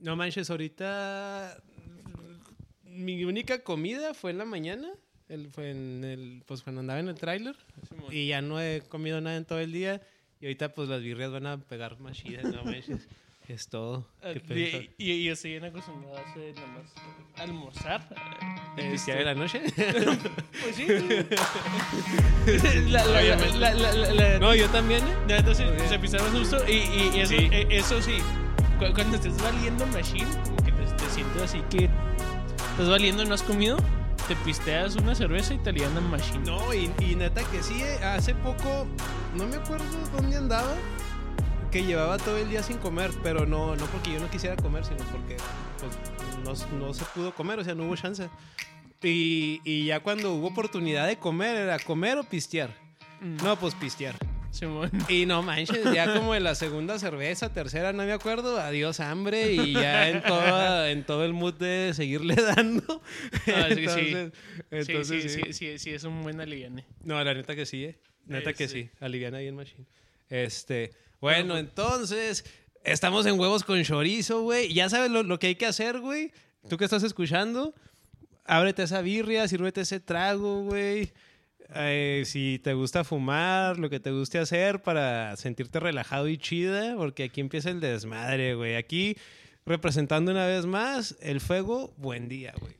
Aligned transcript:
No 0.00 0.16
manches, 0.16 0.48
ahorita 0.50 1.60
mi 2.84 3.24
única 3.24 3.62
comida 3.62 4.14
fue 4.14 4.30
en 4.30 4.38
la 4.38 4.44
mañana. 4.44 4.88
El, 5.28 5.50
fue 5.50 5.70
en 5.70 6.04
el, 6.04 6.42
pues 6.46 6.62
cuando 6.62 6.80
andaba 6.80 7.00
en 7.00 7.08
el 7.08 7.14
tráiler. 7.16 7.56
Y 8.10 8.28
ya 8.28 8.40
no 8.40 8.60
he 8.60 8.82
comido 8.88 9.20
nada 9.20 9.36
en 9.36 9.44
todo 9.44 9.58
el 9.60 9.72
día. 9.72 10.00
Y 10.40 10.46
ahorita 10.46 10.72
pues 10.72 10.88
las 10.88 11.02
birrias 11.02 11.30
van 11.32 11.46
a 11.46 11.58
pegar 11.58 11.98
más 12.00 12.16
chidas, 12.16 12.44
no 12.44 12.64
manches. 12.64 13.06
Es 13.48 13.68
todo. 13.70 14.06
Ah, 14.22 14.32
Qué 14.34 14.40
pedo. 14.40 14.82
Y, 14.98 15.00
y, 15.10 15.12
y 15.12 15.28
estoy 15.30 15.52
bien 15.52 15.64
acostumbrado 15.64 16.18
a 16.18 16.20
hacer 16.20 16.54
nada 16.54 16.66
más 16.66 16.92
almorzar. 17.36 18.06
¿Y 18.76 18.80
Este, 18.82 19.12
en 19.18 19.24
la 19.24 19.34
noche? 19.34 19.62
Pues 20.62 20.76
sí. 20.76 20.86
la, 22.90 23.06
la, 23.06 23.74
la, 24.12 24.38
no, 24.38 24.54
yo 24.54 24.68
también, 24.68 25.02
¿eh? 25.08 25.16
Neta, 25.26 25.54
se, 25.54 25.98
pisaron 25.98 26.30
justo 26.30 26.58
y, 26.68 26.72
y, 26.72 27.10
y 27.14 27.20
eso, 27.20 27.34
Sí. 27.38 27.48
eh, 27.50 27.66
eso 27.70 28.02
sí, 28.02 28.18
cuando 28.78 29.16
estés 29.16 29.40
valiendo 29.42 29.86
machine, 29.86 30.28
como 30.44 30.56
que 30.56 30.72
te, 30.72 30.84
te 30.84 31.10
sientes 31.10 31.42
así 31.42 31.62
que 31.70 31.90
estás 32.70 32.88
valiendo 32.88 33.22
y 33.22 33.26
no 33.26 33.34
has 33.34 33.42
comido, 33.42 33.76
te 34.28 34.36
pisteas 34.36 34.96
una 34.96 35.14
cerveza 35.14 35.54
alivian 35.66 36.10
machine. 36.10 36.44
No, 36.44 36.72
y, 36.72 36.90
y 37.00 37.14
neta 37.14 37.42
que 37.50 37.62
sí, 37.62 37.80
eh, 37.82 38.04
hace 38.04 38.34
poco, 38.34 38.86
no 39.34 39.46
me 39.46 39.56
acuerdo 39.56 39.84
dónde 40.14 40.36
andaba, 40.36 40.74
que 41.70 41.84
llevaba 41.84 42.18
todo 42.18 42.36
el 42.38 42.48
día 42.48 42.62
sin 42.62 42.78
comer, 42.78 43.10
pero 43.22 43.46
no, 43.46 43.76
no 43.76 43.86
porque 43.86 44.12
yo 44.12 44.20
no 44.20 44.30
quisiera 44.30 44.56
comer, 44.56 44.84
sino 44.84 45.04
porque 45.12 45.36
pues, 46.44 46.66
no, 46.70 46.78
no 46.78 46.94
se 46.94 47.04
pudo 47.06 47.34
comer, 47.34 47.58
o 47.58 47.64
sea, 47.64 47.74
no 47.74 47.84
hubo 47.84 47.96
chance. 47.96 48.28
Y, 49.02 49.60
y 49.64 49.86
ya 49.86 50.00
cuando 50.00 50.34
hubo 50.34 50.48
oportunidad 50.48 51.06
de 51.06 51.18
comer, 51.18 51.56
era 51.56 51.78
comer 51.78 52.18
o 52.18 52.24
pistear. 52.24 52.74
Mm. 53.20 53.44
No, 53.44 53.56
pues 53.56 53.74
pistear. 53.74 54.16
Simón. 54.58 54.90
Y 55.08 55.24
no 55.26 55.42
manches, 55.42 55.84
ya 55.94 56.12
como 56.14 56.34
en 56.34 56.42
la 56.44 56.54
segunda 56.54 56.98
cerveza, 56.98 57.52
tercera, 57.52 57.92
no 57.92 58.04
me 58.04 58.12
acuerdo, 58.12 58.58
adiós 58.60 59.00
hambre 59.00 59.52
y 59.52 59.72
ya 59.72 60.08
en, 60.08 60.22
toda, 60.22 60.90
en 60.90 61.04
todo 61.04 61.24
el 61.24 61.32
mood 61.32 61.54
de 61.54 61.92
seguirle 61.94 62.34
dando. 62.56 63.02
Ah, 63.54 63.66
sí, 63.68 63.86
sí. 63.88 64.14
entonces, 64.14 64.32
Sí, 64.70 64.92
entonces 64.92 65.22
sí, 65.22 65.28
sí. 65.28 65.40
sí, 65.44 65.52
sí, 65.52 65.78
sí, 65.78 65.90
es 65.92 66.04
un 66.04 66.22
buen 66.22 66.40
aliviane. 66.40 66.84
No, 67.04 67.22
la 67.22 67.34
neta 67.34 67.54
que 67.54 67.66
sí, 67.66 67.84
eh. 67.84 67.98
Neta 68.26 68.52
que 68.52 68.64
Este. 68.64 68.82
sí. 68.82 68.90
Aliviana 69.00 69.38
bien 69.38 69.54
machine. 69.56 69.86
Este, 70.28 70.90
bueno, 71.20 71.56
entonces, 71.56 72.44
estamos 72.84 73.24
en 73.26 73.38
huevos 73.38 73.64
con 73.64 73.82
chorizo, 73.82 74.42
güey. 74.42 74.72
Ya 74.74 74.88
sabes 74.90 75.10
lo, 75.10 75.22
lo 75.22 75.38
que 75.38 75.46
hay 75.48 75.54
que 75.54 75.66
hacer, 75.66 76.00
güey. 76.00 76.32
Tú 76.68 76.76
que 76.76 76.84
estás 76.84 77.02
escuchando, 77.02 77.74
ábrete 78.44 78.82
esa 78.82 79.00
birria, 79.00 79.48
sírvete 79.48 79.80
ese 79.82 80.00
trago, 80.00 80.64
güey. 80.64 81.12
Eh, 81.74 82.22
si 82.24 82.60
te 82.62 82.72
gusta 82.72 83.04
fumar, 83.04 83.78
lo 83.78 83.90
que 83.90 84.00
te 84.00 84.10
guste 84.10 84.38
hacer 84.38 84.82
para 84.82 85.36
sentirte 85.36 85.80
relajado 85.80 86.28
y 86.28 86.38
chida, 86.38 86.96
porque 86.96 87.24
aquí 87.24 87.40
empieza 87.40 87.70
el 87.70 87.80
desmadre, 87.80 88.54
güey. 88.54 88.76
Aquí, 88.76 89.16
representando 89.66 90.30
una 90.30 90.46
vez 90.46 90.64
más, 90.66 91.16
el 91.20 91.40
fuego, 91.40 91.94
buen 91.98 92.28
día, 92.28 92.54
güey. 92.58 92.74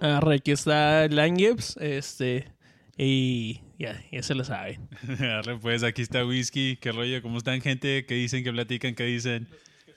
Arre, 0.00 0.36
aquí 0.36 0.50
está 0.50 1.06
Langeps, 1.08 1.76
este, 1.76 2.46
y 2.96 3.60
ya, 3.78 4.02
ya 4.10 4.22
se 4.22 4.34
lo 4.34 4.44
saben. 4.44 4.88
Arre, 5.20 5.58
pues 5.58 5.82
aquí 5.82 6.02
está 6.02 6.24
Whisky. 6.24 6.76
¿Qué 6.76 6.90
rollo? 6.90 7.20
¿Cómo 7.22 7.38
están, 7.38 7.60
gente? 7.60 8.06
¿Qué 8.06 8.14
dicen? 8.14 8.42
¿Qué 8.42 8.50
platican? 8.50 8.94
¿Qué 8.94 9.04
dicen? 9.04 9.46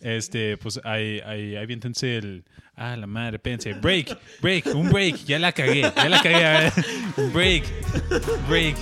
Este, 0.02 0.58
pues 0.58 0.80
ahí, 0.84 1.22
ahí, 1.26 1.56
ahí 1.56 1.68
el. 2.02 2.44
Ah, 2.76 2.96
la 2.98 3.08
madre, 3.08 3.40
pense. 3.40 3.74
Break, 3.74 4.18
break, 4.42 4.66
un 4.76 4.90
break. 4.90 5.18
Ya 5.26 5.40
la 5.40 5.52
cagué, 5.52 5.82
ya 5.82 6.10
la 6.10 6.22
cagué. 6.22 6.46
A 6.46 6.60
ver. 6.60 6.74
Break, 7.34 7.64
break. 8.50 8.76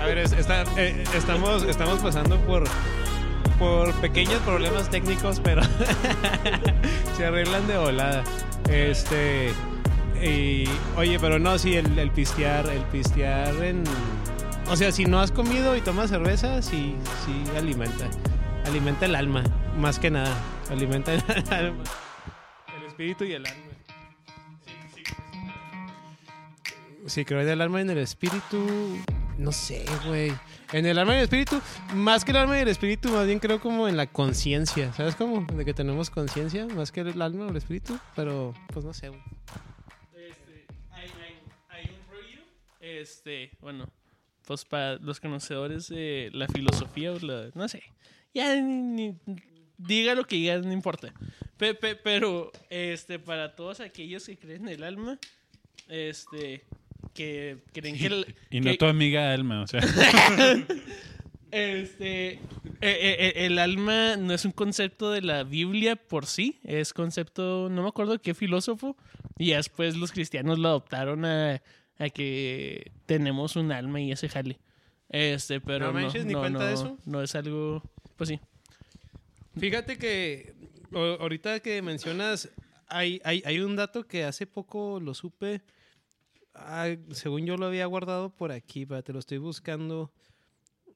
A 0.00 0.06
ver, 0.06 0.18
eh, 0.18 1.04
estamos, 1.14 1.64
estamos 1.64 1.98
pasando 2.00 2.38
por, 2.46 2.64
por 3.58 3.92
pequeños 4.00 4.40
problemas 4.42 4.88
técnicos, 4.88 5.40
pero 5.40 5.62
se 7.16 7.26
arreglan 7.26 7.66
de 7.66 7.78
volada. 7.78 8.24
Este. 8.70 9.52
Y, 10.22 10.64
oye, 10.96 11.18
pero 11.20 11.38
no, 11.38 11.58
sí, 11.58 11.76
el, 11.76 11.98
el 11.98 12.10
pistear, 12.10 12.68
el 12.68 12.82
pistear 12.82 13.54
en. 13.64 13.82
O 14.70 14.76
sea, 14.76 14.92
si 14.92 15.06
no 15.06 15.20
has 15.20 15.32
comido 15.32 15.76
y 15.76 15.80
tomas 15.80 16.10
cerveza, 16.10 16.62
sí, 16.62 16.94
sí 17.24 17.56
alimenta. 17.56 18.08
Alimenta 18.68 19.06
el 19.06 19.14
alma, 19.14 19.42
más 19.78 19.98
que 19.98 20.10
nada. 20.10 20.36
Alimenta 20.70 21.14
el 21.14 21.22
alma. 21.50 21.84
El 22.76 22.84
espíritu 22.86 23.24
y 23.24 23.32
el 23.32 23.46
alma. 23.46 23.64
Sí, 27.06 27.24
creo 27.24 27.40
en 27.40 27.48
el 27.48 27.62
alma 27.62 27.78
y 27.78 27.82
en 27.82 27.90
el 27.90 27.98
espíritu. 27.98 28.98
No 29.38 29.52
sé, 29.52 29.86
güey. 30.06 30.34
En 30.72 30.84
el 30.84 30.98
alma 30.98 31.14
y 31.14 31.16
el 31.16 31.22
espíritu, 31.22 31.58
más 31.94 32.26
que 32.26 32.32
el 32.32 32.36
alma 32.36 32.58
y 32.58 32.60
el 32.60 32.68
espíritu, 32.68 33.08
más 33.08 33.24
bien 33.24 33.38
creo 33.38 33.58
como 33.58 33.88
en 33.88 33.96
la 33.96 34.06
conciencia. 34.06 34.92
¿Sabes 34.92 35.16
cómo? 35.16 35.46
De 35.50 35.64
que 35.64 35.72
tenemos 35.72 36.10
conciencia, 36.10 36.66
más 36.66 36.92
que 36.92 37.00
el 37.00 37.22
alma 37.22 37.46
o 37.46 37.48
el 37.48 37.56
espíritu. 37.56 37.98
Pero, 38.14 38.52
pues 38.74 38.84
no 38.84 38.92
sé, 38.92 39.08
güey. 39.08 39.22
Este, 40.14 40.66
hay, 40.90 41.08
hay, 41.22 41.38
hay 41.70 41.84
un 41.86 42.12
rollo. 42.12 42.42
Este, 42.80 43.50
bueno, 43.62 43.88
pues 44.46 44.66
para 44.66 44.96
los 44.96 45.20
conocedores 45.20 45.88
de 45.88 46.28
la 46.34 46.46
filosofía 46.48 47.12
o 47.12 47.18
la. 47.20 47.48
No 47.54 47.66
sé. 47.66 47.82
Ya 48.34 48.54
ni, 48.60 49.08
ni- 49.08 49.16
diga 49.76 50.14
lo 50.14 50.24
que 50.26 50.36
diga, 50.36 50.58
no 50.58 50.72
importa. 50.72 51.12
Pe- 51.56 51.74
pe- 51.74 51.96
pero, 51.96 52.52
este, 52.70 53.18
para 53.18 53.54
todos 53.56 53.80
aquellos 53.80 54.24
que 54.26 54.36
creen 54.38 54.62
en 54.68 54.74
el 54.74 54.82
alma, 54.84 55.18
este. 55.88 56.64
Que 57.14 57.58
creen 57.72 57.96
que. 57.98 58.06
el- 58.06 58.34
Y 58.50 58.60
no 58.60 58.70
que- 58.70 58.76
tu 58.78 58.86
amiga 58.86 59.32
Alma, 59.32 59.62
o 59.62 59.66
sea. 59.66 59.80
Este, 61.50 62.32
eh, 62.32 62.40
eh, 62.82 63.16
eh, 63.18 63.46
el 63.46 63.58
alma 63.58 64.16
no 64.18 64.34
es 64.34 64.44
un 64.44 64.52
concepto 64.52 65.10
de 65.10 65.22
la 65.22 65.44
Biblia 65.44 65.96
por 65.96 66.26
sí, 66.26 66.60
es 66.62 66.92
concepto, 66.92 67.68
no 67.70 67.82
me 67.82 67.88
acuerdo 67.88 68.20
qué 68.20 68.34
filósofo, 68.34 68.98
y 69.38 69.46
ya 69.46 69.56
después 69.56 69.96
los 69.96 70.12
cristianos 70.12 70.58
lo 70.58 70.68
adoptaron 70.68 71.24
a, 71.24 71.62
a 71.98 72.08
que 72.10 72.92
tenemos 73.06 73.56
un 73.56 73.72
alma 73.72 73.98
y 73.98 74.12
ese 74.12 74.28
jale. 74.28 74.58
Este, 75.08 75.58
pero 75.62 75.86
No 75.86 75.92
no, 75.94 76.00
manches, 76.02 76.26
ni 76.26 76.34
no, 76.34 76.40
cuenta 76.40 76.66
de 76.66 76.74
eso. 76.74 76.98
no 77.06 77.22
es 77.22 77.34
algo, 77.34 77.82
pues 78.18 78.28
sí. 78.28 78.40
Fíjate 79.58 79.96
que 79.96 80.54
ahorita 80.92 81.60
que 81.60 81.80
mencionas, 81.80 82.50
hay, 82.88 83.20
hay, 83.24 83.42
hay 83.46 83.60
un 83.60 83.76
dato 83.76 84.06
que 84.06 84.24
hace 84.24 84.46
poco 84.46 85.00
lo 85.00 85.14
supe. 85.14 85.62
Según 87.12 87.46
yo 87.46 87.56
lo 87.56 87.66
había 87.66 87.86
guardado 87.86 88.30
por 88.30 88.50
aquí, 88.50 88.84
pero 88.84 89.02
te 89.02 89.12
lo 89.12 89.20
estoy 89.20 89.38
buscando. 89.38 90.12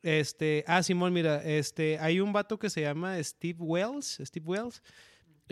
Este, 0.02 0.64
ah, 0.66 0.82
Simón, 0.82 1.12
mira, 1.12 1.42
este, 1.44 1.96
hay 2.00 2.18
un 2.18 2.32
vato 2.32 2.58
que 2.58 2.68
se 2.68 2.80
llama 2.80 3.22
Steve 3.22 3.58
Wells, 3.60 4.18
Steve 4.24 4.44
Wells, 4.44 4.82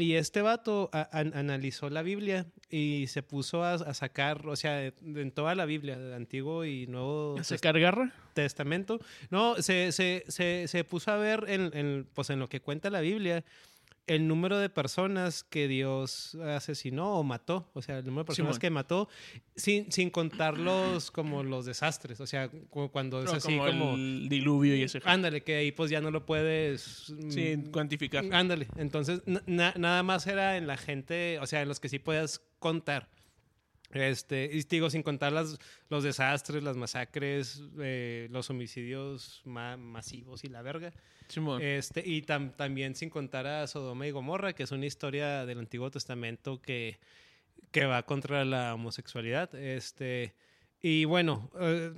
y 0.01 0.15
este 0.17 0.43
vato 0.43 0.89
a- 0.93 1.09
analizó 1.13 1.91
la 1.91 2.03
Biblia 2.03 2.47
y 2.71 3.07
se 3.09 3.23
puso 3.23 3.63
a, 3.65 3.75
a 3.75 3.95
sacar, 3.95 4.47
o 4.47 4.57
sea, 4.57 4.85
en 4.87 5.31
toda 5.33 5.55
la 5.55 5.65
Biblia, 5.67 5.99
del 5.99 6.13
Antiguo 6.13 6.65
y 6.65 6.87
Nuevo. 6.87 7.37
Testamento. 8.35 9.01
No, 9.31 9.57
se, 9.61 9.93
se, 9.93 10.25
se, 10.29 10.67
se 10.69 10.85
puso 10.85 11.11
a 11.11 11.17
ver 11.17 11.45
en, 11.49 11.71
en, 11.77 12.07
pues 12.15 12.31
en 12.31 12.39
lo 12.39 12.49
que 12.49 12.61
cuenta 12.61 12.91
la 12.91 13.01
Biblia 13.01 13.45
el 14.07 14.27
número 14.27 14.59
de 14.59 14.69
personas 14.69 15.45
que 15.45 15.69
Dios 15.69 16.35
asesinó 16.35 17.15
o 17.19 17.23
mató. 17.23 17.71
O 17.75 17.83
sea, 17.83 17.99
el 17.99 18.05
número 18.07 18.25
de 18.25 18.27
personas 18.27 18.55
Simón. 18.57 18.61
que 18.61 18.71
mató 18.71 19.09
sin, 19.55 19.91
sin 19.93 20.11
contar 20.11 20.59
los, 20.59 21.11
como 21.11 21.43
los 21.45 21.65
desastres. 21.67 22.21
O 22.21 22.27
sea, 22.27 22.49
cu- 22.49 22.91
cuando 22.91 23.23
es 23.23 23.33
así 23.33 23.57
como, 23.57 23.67
como... 23.67 23.95
el 23.95 24.29
diluvio 24.29 24.75
y 24.77 24.83
ese. 24.83 25.01
Ándale, 25.05 25.43
que 25.43 25.55
ahí 25.57 25.71
pues 25.73 25.91
ya 25.91 26.01
no 26.01 26.11
lo 26.11 26.27
puedes... 26.27 27.13
Sí, 27.29 27.57
mm, 27.57 27.71
cuantificar. 27.71 28.25
Ándale, 28.33 28.67
entonces 28.77 29.23
na- 29.27 29.43
na- 29.47 29.75
nada 29.77 30.03
más 30.03 30.27
era 30.27 30.57
en 30.57 30.67
la 30.67 30.77
gente, 30.77 31.39
o 31.41 31.47
sea, 31.47 31.63
en 31.63 31.69
los 31.69 31.79
que 31.79 31.89
sí 31.89 31.99
puedas 31.99 32.41
contar. 32.59 33.09
Este, 33.93 34.49
y 34.53 34.63
digo, 34.63 34.89
sin 34.89 35.03
contar 35.03 35.33
las, 35.33 35.59
los 35.89 36.05
desastres, 36.05 36.63
las 36.63 36.77
masacres, 36.77 37.63
eh, 37.81 38.29
los 38.31 38.49
homicidios 38.51 39.43
ma- 39.45 39.77
masivos 39.77 40.45
y 40.45 40.49
la 40.49 40.63
verga. 40.63 40.93
Simón. 41.29 41.61
Este, 41.61 42.03
y 42.07 42.23
tam- 42.23 42.55
también 42.55 42.95
sin 42.95 43.11
contar 43.11 43.47
a 43.47 43.67
Sodoma 43.67 44.07
y 44.07 44.11
Gomorra, 44.13 44.53
que 44.53 44.63
es 44.63 44.71
una 44.73 44.87
historia 44.87 45.45
del 45.45 45.59
Antiguo 45.59 45.91
Testamento 45.91 46.61
que, 46.63 46.99
que 47.73 47.85
va 47.87 48.05
contra 48.05 48.45
la 48.45 48.75
homosexualidad. 48.75 49.53
Este, 49.57 50.35
y 50.83 51.05
bueno, 51.05 51.51
eh, 51.61 51.93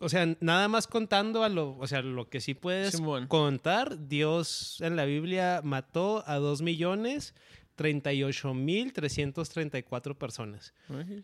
o 0.00 0.08
sea, 0.08 0.26
nada 0.40 0.68
más 0.68 0.86
contando 0.86 1.44
a 1.44 1.48
lo, 1.50 1.76
o 1.76 1.86
sea, 1.86 2.00
lo 2.02 2.28
que 2.30 2.40
sí 2.40 2.54
puedes 2.54 2.92
Simón. 2.96 3.26
contar, 3.28 4.08
Dios 4.08 4.80
en 4.80 4.96
la 4.96 5.04
Biblia 5.04 5.60
mató 5.62 6.24
a 6.26 6.36
dos 6.36 6.62
millones 6.62 7.34
38 7.74 8.54
mil 8.54 8.92
334 8.92 10.18
personas. 10.18 10.74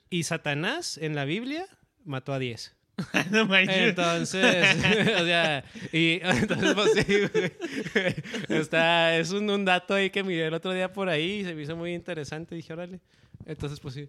Y 0.08 0.24
Satanás 0.24 0.98
en 0.98 1.14
la 1.14 1.24
Biblia 1.24 1.66
mató 2.04 2.32
a 2.32 2.38
10. 2.38 2.76
no. 3.30 3.56
Entonces, 3.56 4.76
o 5.20 5.24
sea, 5.24 5.64
y 5.92 6.20
entonces, 6.22 6.74
pues 6.74 6.92
sí. 6.92 8.54
Está, 8.54 9.16
es 9.16 9.30
un, 9.32 9.48
un 9.50 9.64
dato 9.64 9.94
ahí 9.94 10.10
que 10.10 10.22
miré 10.22 10.46
el 10.46 10.54
otro 10.54 10.72
día 10.72 10.92
por 10.92 11.08
ahí 11.08 11.40
y 11.40 11.44
se 11.44 11.54
me 11.54 11.62
hizo 11.62 11.76
muy 11.76 11.94
interesante. 11.94 12.54
Dije, 12.54 12.72
órale. 12.72 13.00
Entonces, 13.46 13.80
pues 13.80 13.94
sí. 13.94 14.08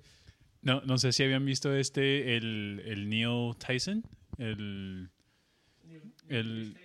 No, 0.61 0.81
no 0.81 0.97
sé 0.97 1.11
si 1.11 1.23
habían 1.23 1.45
visto 1.45 1.73
este, 1.75 2.37
el, 2.37 2.83
el 2.85 3.09
Neil 3.09 3.55
Tyson, 3.57 4.03
el, 4.37 5.09
el 6.29 6.77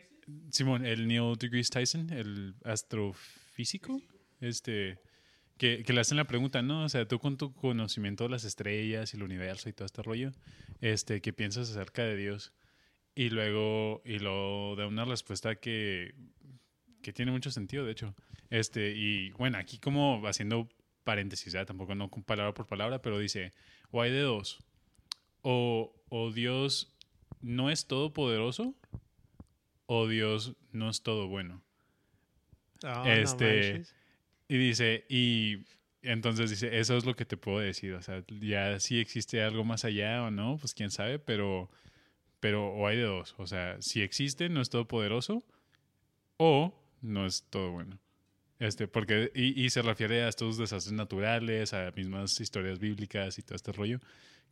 Simón, 0.51 0.87
el 0.87 1.07
Neil 1.07 1.37
deGrasse 1.39 1.71
Tyson, 1.71 2.11
el 2.11 2.55
astrofísico. 2.65 4.01
este, 4.41 4.99
que, 5.59 5.83
que 5.85 5.93
le 5.93 6.01
hacen 6.01 6.17
la 6.17 6.27
pregunta, 6.27 6.63
¿no? 6.63 6.85
O 6.85 6.89
sea, 6.89 7.07
tú 7.09 7.19
con 7.19 7.37
tu 7.37 7.55
conocimiento 7.55 8.25
de 8.25 8.31
las 8.31 8.45
estrellas 8.45 9.13
y 9.13 9.17
el 9.17 9.23
universo 9.23 9.69
y 9.69 9.73
todo 9.73 9.87
este 9.87 10.03
rollo, 10.03 10.33
este, 10.81 11.21
¿qué 11.21 11.33
piensas 11.33 11.71
acerca 11.71 12.03
de 12.03 12.17
Dios? 12.17 12.53
Y 13.15 13.31
luego, 13.31 14.03
y 14.05 14.19
luego 14.19 14.77
da 14.77 14.87
una 14.87 15.05
respuesta 15.05 15.57
que, 15.57 16.15
que 17.03 17.13
tiene 17.13 17.33
mucho 17.33 17.51
sentido, 17.51 17.85
de 17.85 17.93
hecho. 17.93 18.15
Este, 18.51 18.93
y 18.95 19.31
bueno, 19.33 19.59
aquí 19.59 19.79
como 19.79 20.27
haciendo 20.27 20.69
paréntesis, 21.05 21.53
¿ya? 21.53 21.65
tampoco 21.65 21.95
no 21.95 22.11
con 22.11 22.23
palabra 22.25 22.53
por 22.53 22.67
palabra, 22.67 23.01
pero 23.01 23.19
dice, 23.19 23.53
o 23.91 24.03
hay 24.03 24.11
de 24.11 24.21
dos, 24.21 24.59
o, 25.43 25.95
o 26.09 26.33
Dios 26.33 26.93
no 27.41 27.71
es 27.71 27.87
todopoderoso, 27.87 28.75
o 29.87 30.09
Dios 30.09 30.57
no 30.73 30.91
es 30.91 31.03
todo 31.03 31.29
bueno. 31.29 31.63
Ah, 32.83 33.03
no 33.07 33.13
Este, 33.13 33.73
manches. 33.73 33.95
Y 34.49 34.59
dice, 34.59 35.05
y 35.09 35.65
entonces 36.03 36.51
dice, 36.51 36.79
eso 36.79 36.97
es 36.97 37.05
lo 37.05 37.17
que 37.17 37.25
te 37.25 37.37
puedo 37.37 37.59
decir. 37.59 37.95
O 37.95 38.03
sea, 38.03 38.23
ya 38.41 38.79
si 38.81 39.01
existe 39.01 39.43
algo 39.43 39.65
más 39.65 39.85
allá 39.85 40.23
o 40.23 40.31
no, 40.31 40.59
pues 40.59 40.75
quién 40.75 40.91
sabe, 40.91 41.19
pero, 41.19 41.71
pero 42.41 42.69
o 42.69 42.87
hay 42.87 42.97
de 42.97 43.05
dos. 43.05 43.35
O 43.39 43.47
sea, 43.47 43.77
si 43.81 44.03
existe, 44.03 44.49
no 44.49 44.61
es 44.61 44.71
todopoderoso, 44.71 45.45
o 46.37 46.75
no 47.03 47.27
es 47.27 47.45
todo 47.51 47.73
bueno. 47.73 47.99
Este, 48.59 48.89
porque, 48.89 49.31
y, 49.35 49.65
y 49.65 49.71
se 49.71 49.83
refiere 49.83 50.23
a 50.23 50.29
estos 50.29 50.57
desastres 50.57 50.93
naturales, 50.95 51.75
a 51.75 51.91
mismas 51.93 52.41
historias 52.41 52.79
bíblicas 52.79 53.39
y 53.39 53.43
todo 53.43 53.57
este 53.57 53.73
rollo, 53.73 54.01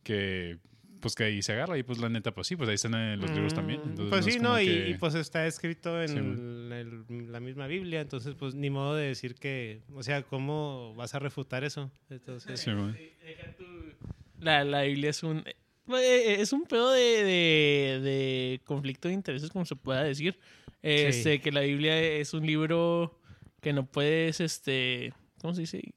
que 0.03 0.59
pues 1.05 1.13
que 1.13 1.23
ahí 1.25 1.43
se 1.43 1.51
agarra 1.53 1.77
y 1.77 1.83
pues 1.83 1.99
la 1.99 2.09
neta, 2.09 2.33
pues 2.33 2.47
sí, 2.47 2.55
pues 2.55 2.67
ahí 2.67 2.73
están 2.75 2.95
en 2.95 3.19
los 3.19 3.29
libros 3.29 3.53
también. 3.53 3.79
Mm, 3.81 3.89
Entonces, 3.89 4.09
pues 4.09 4.25
es 4.25 4.33
sí, 4.33 4.39
no, 4.39 4.59
y, 4.59 4.65
que- 4.65 4.89
y, 4.89 4.93
pues 4.95 5.13
está 5.13 5.45
escrito 5.45 6.01
en 6.01 6.07
Sí, 6.09 6.17
el- 6.17 7.05
el- 7.09 7.31
la 7.31 7.39
misma 7.39 7.67
Biblia, 7.67 8.01
entonces 8.01 8.33
pues 8.33 8.55
ni 8.55 8.71
modo 8.71 8.95
de 8.95 9.05
decir 9.09 9.35
que, 9.35 9.81
o 9.93 10.01
sea, 10.01 10.23
¿cómo 10.23 10.95
vas 10.95 11.13
a 11.13 11.19
refutar 11.19 11.63
eso? 11.63 11.91
Entonces, 12.09 12.59
Sí, 12.59 12.71
man. 12.71 12.97
Deja 13.23 13.51
tu- 13.55 13.93
La, 14.39 14.63
la 14.63 14.81
Biblia 14.81 15.11
es 15.11 15.21
un. 15.21 15.43
eh, 15.47 16.37
Es 16.39 16.51
un 16.51 16.63
pedo 16.63 16.91
de, 16.91 17.23
de, 17.23 17.99
de 18.01 18.61
conflicto 18.65 19.07
de 19.07 19.13
intereses, 19.13 19.51
como 19.51 19.65
se 19.65 19.75
pueda 19.75 20.03
decir. 20.03 20.39
Este, 20.81 21.39
Que 21.39 21.51
la 21.51 21.61
Biblia 21.61 22.01
es 22.01 22.33
un 22.33 22.45
libro 22.47 23.19
que 23.61 23.73
no 23.73 23.85
puedes, 23.85 24.39
este. 24.39 25.13
¿Cómo 25.41 25.53
se 25.53 25.61
dice? 25.61 25.93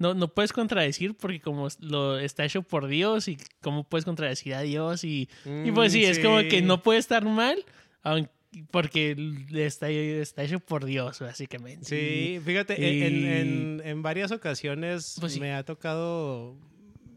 No, 0.00 0.14
no 0.14 0.26
puedes 0.34 0.52
contradecir 0.52 1.14
porque 1.14 1.40
como 1.40 1.68
lo 1.78 2.18
está 2.18 2.44
hecho 2.44 2.62
por 2.62 2.88
Dios 2.88 3.28
y 3.28 3.38
cómo 3.60 3.84
puedes 3.84 4.04
contradecir 4.04 4.54
a 4.54 4.62
Dios 4.62 5.04
y, 5.04 5.28
y 5.64 5.70
pues 5.70 5.92
sí, 5.92 6.00
Mm, 6.00 6.10
es 6.10 6.18
como 6.18 6.38
que 6.40 6.58
sí. 6.58 6.62
no 6.62 6.82
puede 6.82 6.98
estar 6.98 7.24
mal 7.24 7.64
porque 8.70 9.14
está, 9.52 9.88
está 9.90 10.42
hecho 10.42 10.58
por 10.58 10.84
Dios, 10.84 11.20
básicamente. 11.20 11.84
Sí, 11.84 12.40
fíjate, 12.44 12.74
y- 12.80 13.02
en, 13.02 13.26
en- 13.26 13.82
en 13.84 14.02
varias 14.02 14.32
ocasiones 14.32 15.16
Pues 15.20 15.34
sí. 15.34 15.40
me 15.40 15.52
ha 15.54 15.62
tocado 15.64 16.56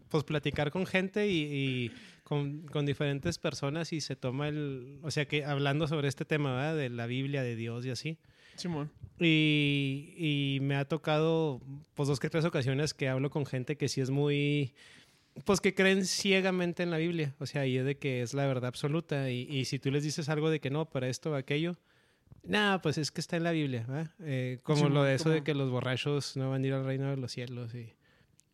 pues 0.10 0.24
platicar 0.24 0.70
con 0.70 0.86
gente 0.86 1.28
y, 1.28 1.38
y 1.42 1.92
con, 2.24 2.62
con 2.68 2.86
diferentes 2.86 3.40
personas 3.40 3.94
y 3.94 4.02
se 4.02 4.16
toma 4.16 4.48
el, 4.48 5.00
o 5.02 5.10
sea 5.10 5.26
que 5.26 5.44
hablando 5.44 5.88
sobre 5.88 6.08
este 6.08 6.24
tema, 6.26 6.54
¿verdad? 6.54 6.76
De 6.78 6.90
la 6.90 7.08
Biblia, 7.08 7.42
de 7.42 7.56
Dios 7.56 7.84
y 7.86 7.90
así. 7.90 8.18
Simón. 8.56 8.92
Y, 9.20 10.14
y 10.18 10.60
me 10.62 10.76
ha 10.76 10.86
tocado, 10.86 11.62
pues, 11.94 12.08
dos 12.08 12.20
que 12.20 12.30
tres 12.30 12.46
ocasiones 12.46 12.94
que 12.94 13.08
hablo 13.08 13.30
con 13.30 13.46
gente 13.46 13.78
que 13.78 13.88
sí 13.88 14.02
es 14.02 14.10
muy, 14.10 14.74
pues, 15.46 15.62
que 15.62 15.74
creen 15.74 16.06
ciegamente 16.06 16.84
en 16.84 16.92
la 16.92 16.98
Biblia. 16.98 17.36
O 17.40 17.46
sea, 17.46 17.66
y 17.66 17.78
es 17.78 17.86
de 17.86 17.98
que 17.98 18.22
es 18.22 18.34
la 18.34 18.46
verdad 18.48 18.68
absoluta. 18.68 19.30
Y, 19.30 19.42
y 19.50 19.66
si 19.66 19.80
tú 19.80 19.92
les 19.92 20.04
dices 20.04 20.30
algo 20.30 20.50
de 20.50 20.60
que 20.60 20.70
no, 20.70 20.90
para 20.90 21.08
esto 21.08 21.32
o 21.32 21.36
aquello, 21.36 21.78
nada, 22.44 22.82
pues 22.82 22.98
es 22.98 23.12
que 23.12 23.22
está 23.22 23.38
en 23.38 23.44
la 23.44 23.52
Biblia. 23.52 24.14
Eh, 24.20 24.60
como 24.64 24.90
lo 24.90 25.04
de 25.04 25.16
eso 25.16 25.30
de 25.30 25.44
que 25.44 25.54
los 25.54 25.70
borrachos 25.70 26.36
no 26.36 26.50
van 26.50 26.64
a 26.64 26.68
ir 26.68 26.74
al 26.74 26.86
reino 26.86 27.10
de 27.10 27.18
los 27.18 27.32
cielos 27.32 27.74
y, 27.76 27.94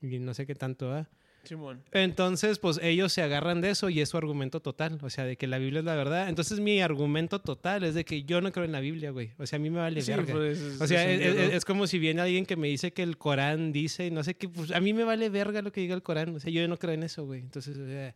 y 0.02 0.20
no 0.20 0.34
sé 0.34 0.46
qué 0.46 0.56
tanto, 0.56 0.90
¿verdad? 0.90 1.08
Simón. 1.44 1.82
Entonces, 1.92 2.60
pues 2.60 2.80
ellos 2.84 3.12
se 3.14 3.22
agarran 3.22 3.62
de 3.62 3.72
eso 3.72 3.90
y 3.90 4.02
es 4.02 4.10
su 4.10 4.18
argumento 4.18 4.62
total, 4.62 5.00
o 5.02 5.10
sea, 5.10 5.24
de 5.26 5.36
que 5.38 5.48
la 5.48 5.58
Biblia 5.58 5.80
es 5.80 5.86
la 5.86 5.96
verdad. 5.96 6.30
Entonces, 6.30 6.60
mi 6.60 6.82
argumento 6.82 7.40
total 7.42 7.84
es 7.84 7.94
de 7.96 8.06
que 8.06 8.24
yo 8.24 8.42
no 8.42 8.52
creo 8.52 8.66
en 8.66 8.72
la 8.72 8.80
Biblia, 8.82 9.12
güey. 9.12 9.32
O 9.40 9.46
sea, 9.48 9.58
a 9.58 9.60
mí 9.60 9.70
me 9.70 9.80
vale 9.80 10.02
Sí, 10.02 10.12
verga. 10.12 10.34
pues, 10.34 10.60
es- 10.60 10.82
O 10.82 10.88
sea, 10.88 11.10
es 11.10 11.22
es, 11.22 11.28
un 11.32 11.38
es- 11.38 11.42
libro. 11.44 11.58
es 11.58 11.66
como 11.66 11.88
si 11.88 11.98
viene 12.00 12.22
alguien 12.22 12.46
que 12.46 12.56
me 12.56 12.68
dice 12.68 12.94
que 12.94 13.04
el 13.04 13.18
Corán 13.18 13.72
dice 13.72 14.08
y 14.08 14.12
no 14.12 14.24
sé 14.24 14.36
qué, 14.36 14.48
pues 14.50 14.72
a 14.72 14.80
mí 14.80 14.94
me 14.94 15.04
vale 15.04 15.30
verga 15.30 15.62
lo 15.62 15.72
que 15.72 15.82
diga 15.82 15.96
el 15.96 16.04
Corán. 16.04 16.36
O 16.36 16.40
sea, 16.40 16.52
yo 16.52 16.68
no 16.68 16.78
creo 16.78 16.94
en 16.94 17.04
eso, 17.04 17.26
güey. 17.26 17.42
Entonces, 17.42 17.78
o 17.78 17.86
sea, 17.88 18.14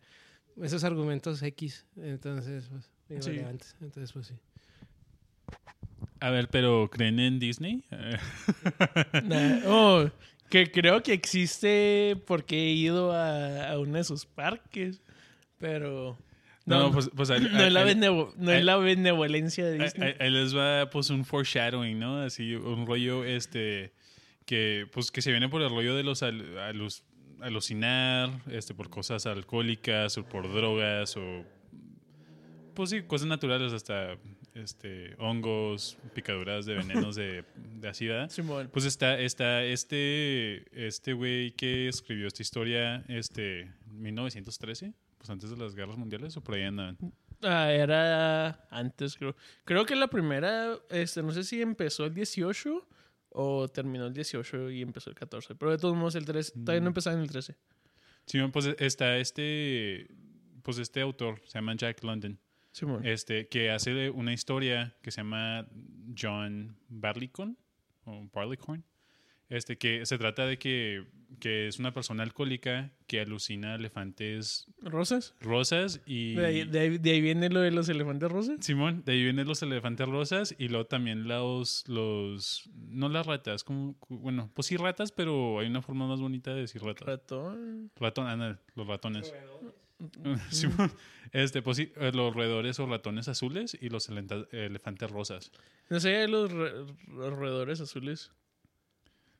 esos 0.62 0.84
argumentos 0.84 1.42
X, 1.42 1.86
entonces, 1.96 2.66
pues, 2.70 2.90
Sí. 3.24 3.30
Entonces, 3.82 4.12
pues 4.12 4.26
sí. 4.28 4.34
A 6.20 6.30
ver, 6.30 6.48
pero 6.48 6.88
¿creen 6.90 7.20
en 7.20 7.38
Disney? 7.38 7.84
Nah, 9.24 9.60
oh, 9.66 10.10
que 10.50 10.70
creo 10.70 11.02
que 11.02 11.12
existe 11.12 12.16
porque 12.26 12.56
he 12.56 12.70
ido 12.72 13.12
a, 13.12 13.70
a 13.70 13.78
uno 13.78 13.98
de 13.98 14.04
sus 14.04 14.24
parques, 14.26 15.02
pero 15.58 16.16
no, 16.66 16.78
no, 16.78 16.82
no, 16.84 16.92
pues, 16.92 17.10
pues 17.14 17.30
ahí- 17.30 17.40
no 17.40 17.60
es 17.64 17.72
la, 17.72 17.80
ahí- 17.80 17.86
benevo- 17.94 18.32
no 18.36 18.50
es 18.50 18.58
ahí- 18.58 18.64
la 18.64 18.76
benevolencia 18.76 19.64
de 19.66 19.78
Disney. 19.78 20.08
ahí- 20.10 20.16
ahí 20.20 20.30
les 20.30 20.56
va 20.56 20.88
pues 20.90 21.10
un 21.10 21.24
foreshadowing, 21.24 21.98
¿no? 21.98 22.20
Así 22.20 22.54
un 22.54 22.86
rollo 22.86 23.24
este 23.24 23.92
que 24.46 24.86
pues 24.92 25.10
que 25.10 25.22
se 25.22 25.30
viene 25.30 25.48
por 25.48 25.62
el 25.62 25.70
rollo 25.70 25.94
de 25.96 26.02
los 26.04 26.22
al- 26.22 26.58
alus- 26.58 27.02
alucinar, 27.40 28.30
este 28.50 28.74
por 28.74 28.90
cosas 28.90 29.26
alcohólicas 29.26 30.16
o 30.18 30.24
por 30.24 30.52
drogas 30.52 31.16
o 31.16 31.44
pues 32.74 32.90
sí, 32.90 33.02
cosas 33.02 33.28
naturales 33.28 33.72
hasta 33.72 34.16
este 34.54 35.14
hongos, 35.18 35.98
picaduras 36.14 36.64
de 36.66 36.74
venenos 36.74 37.16
de, 37.16 37.44
de 37.80 37.88
así. 37.88 38.08
Pues 38.72 38.84
está, 38.84 39.18
está 39.18 39.62
este, 39.64 40.64
este 40.86 41.12
güey 41.12 41.52
que 41.52 41.88
escribió 41.88 42.26
esta 42.28 42.42
historia, 42.42 43.04
este, 43.08 43.72
1913, 43.90 44.94
pues 45.18 45.30
antes 45.30 45.50
de 45.50 45.56
las 45.56 45.74
guerras 45.74 45.96
mundiales 45.98 46.36
o 46.36 46.40
por 46.42 46.54
ahí 46.54 46.62
andaban. 46.62 46.96
Ah, 47.42 47.70
era 47.72 48.66
antes, 48.70 49.16
creo. 49.16 49.36
Creo 49.64 49.84
que 49.84 49.96
la 49.96 50.08
primera, 50.08 50.78
este, 50.88 51.22
no 51.22 51.32
sé 51.32 51.44
si 51.44 51.60
empezó 51.60 52.06
el 52.06 52.14
18 52.14 52.88
o 53.30 53.68
terminó 53.68 54.06
el 54.06 54.14
18 54.14 54.70
y 54.70 54.80
empezó 54.82 55.10
el 55.10 55.16
14. 55.16 55.54
Pero 55.56 55.72
de 55.72 55.78
todos 55.78 55.96
modos, 55.96 56.14
el 56.14 56.24
13, 56.24 56.52
todavía 56.52 56.80
Mm. 56.80 56.84
no 56.84 56.88
empezaba 56.88 57.16
en 57.16 57.22
el 57.22 57.28
13. 57.28 57.56
Sí, 58.26 58.38
pues 58.52 58.66
está 58.78 59.18
este, 59.18 60.06
pues 60.62 60.78
este 60.78 61.00
autor, 61.02 61.42
se 61.44 61.58
llama 61.58 61.74
Jack 61.76 62.02
London, 62.04 62.38
Simón. 62.74 63.06
este, 63.06 63.46
que 63.48 63.70
hace 63.70 64.10
una 64.10 64.32
historia 64.32 64.94
que 65.00 65.10
se 65.10 65.18
llama 65.22 65.66
John 66.20 66.76
Barleycorn, 66.88 67.56
o 68.04 68.28
Barleycorn, 68.32 68.84
este, 69.48 69.78
que 69.78 70.04
se 70.06 70.18
trata 70.18 70.44
de 70.46 70.58
que, 70.58 71.04
que 71.38 71.68
es 71.68 71.78
una 71.78 71.92
persona 71.92 72.22
alcohólica 72.22 72.90
que 73.06 73.20
alucina 73.20 73.74
elefantes 73.76 74.66
¿Rosas? 74.80 75.34
rosas 75.40 76.00
y... 76.06 76.34
De 76.34 76.46
ahí, 76.46 76.64
de 76.64 76.80
ahí- 76.80 76.98
de 76.98 77.10
ahí 77.12 77.20
viene 77.20 77.48
lo 77.50 77.60
de 77.60 77.70
los 77.70 77.88
elefantes 77.88 78.30
rosas. 78.32 78.56
Simón, 78.64 79.02
de 79.04 79.12
ahí 79.12 79.22
vienen 79.22 79.46
los 79.46 79.62
elefantes 79.62 80.08
rosas 80.08 80.54
y 80.58 80.68
luego 80.68 80.86
también 80.86 81.28
los, 81.28 81.86
los, 81.88 82.68
no 82.74 83.08
las 83.08 83.26
ratas, 83.26 83.62
como, 83.64 83.96
bueno, 84.08 84.50
pues 84.54 84.66
sí 84.66 84.76
ratas, 84.76 85.12
pero 85.12 85.60
hay 85.60 85.66
una 85.68 85.82
forma 85.82 86.06
más 86.08 86.20
bonita 86.20 86.52
de 86.54 86.62
decir 86.62 86.82
ratas. 86.82 87.06
Ratón. 87.06 87.90
Ratón, 87.96 88.26
anda, 88.26 88.58
los 88.74 88.86
ratones. 88.86 89.32
Simón, 90.50 90.92
este, 91.32 91.62
pues 91.62 91.76
sí, 91.76 91.92
eh, 91.96 92.10
los 92.12 92.34
roedores 92.34 92.78
o 92.80 92.86
ratones 92.86 93.28
azules 93.28 93.76
y 93.80 93.88
los 93.88 94.08
elefantes 94.08 95.10
rosas. 95.10 95.50
No 95.90 96.00
sé, 96.00 96.26
los, 96.28 96.50
re- 96.52 96.72
los 97.08 97.32
roedores 97.32 97.80
azules. 97.80 98.32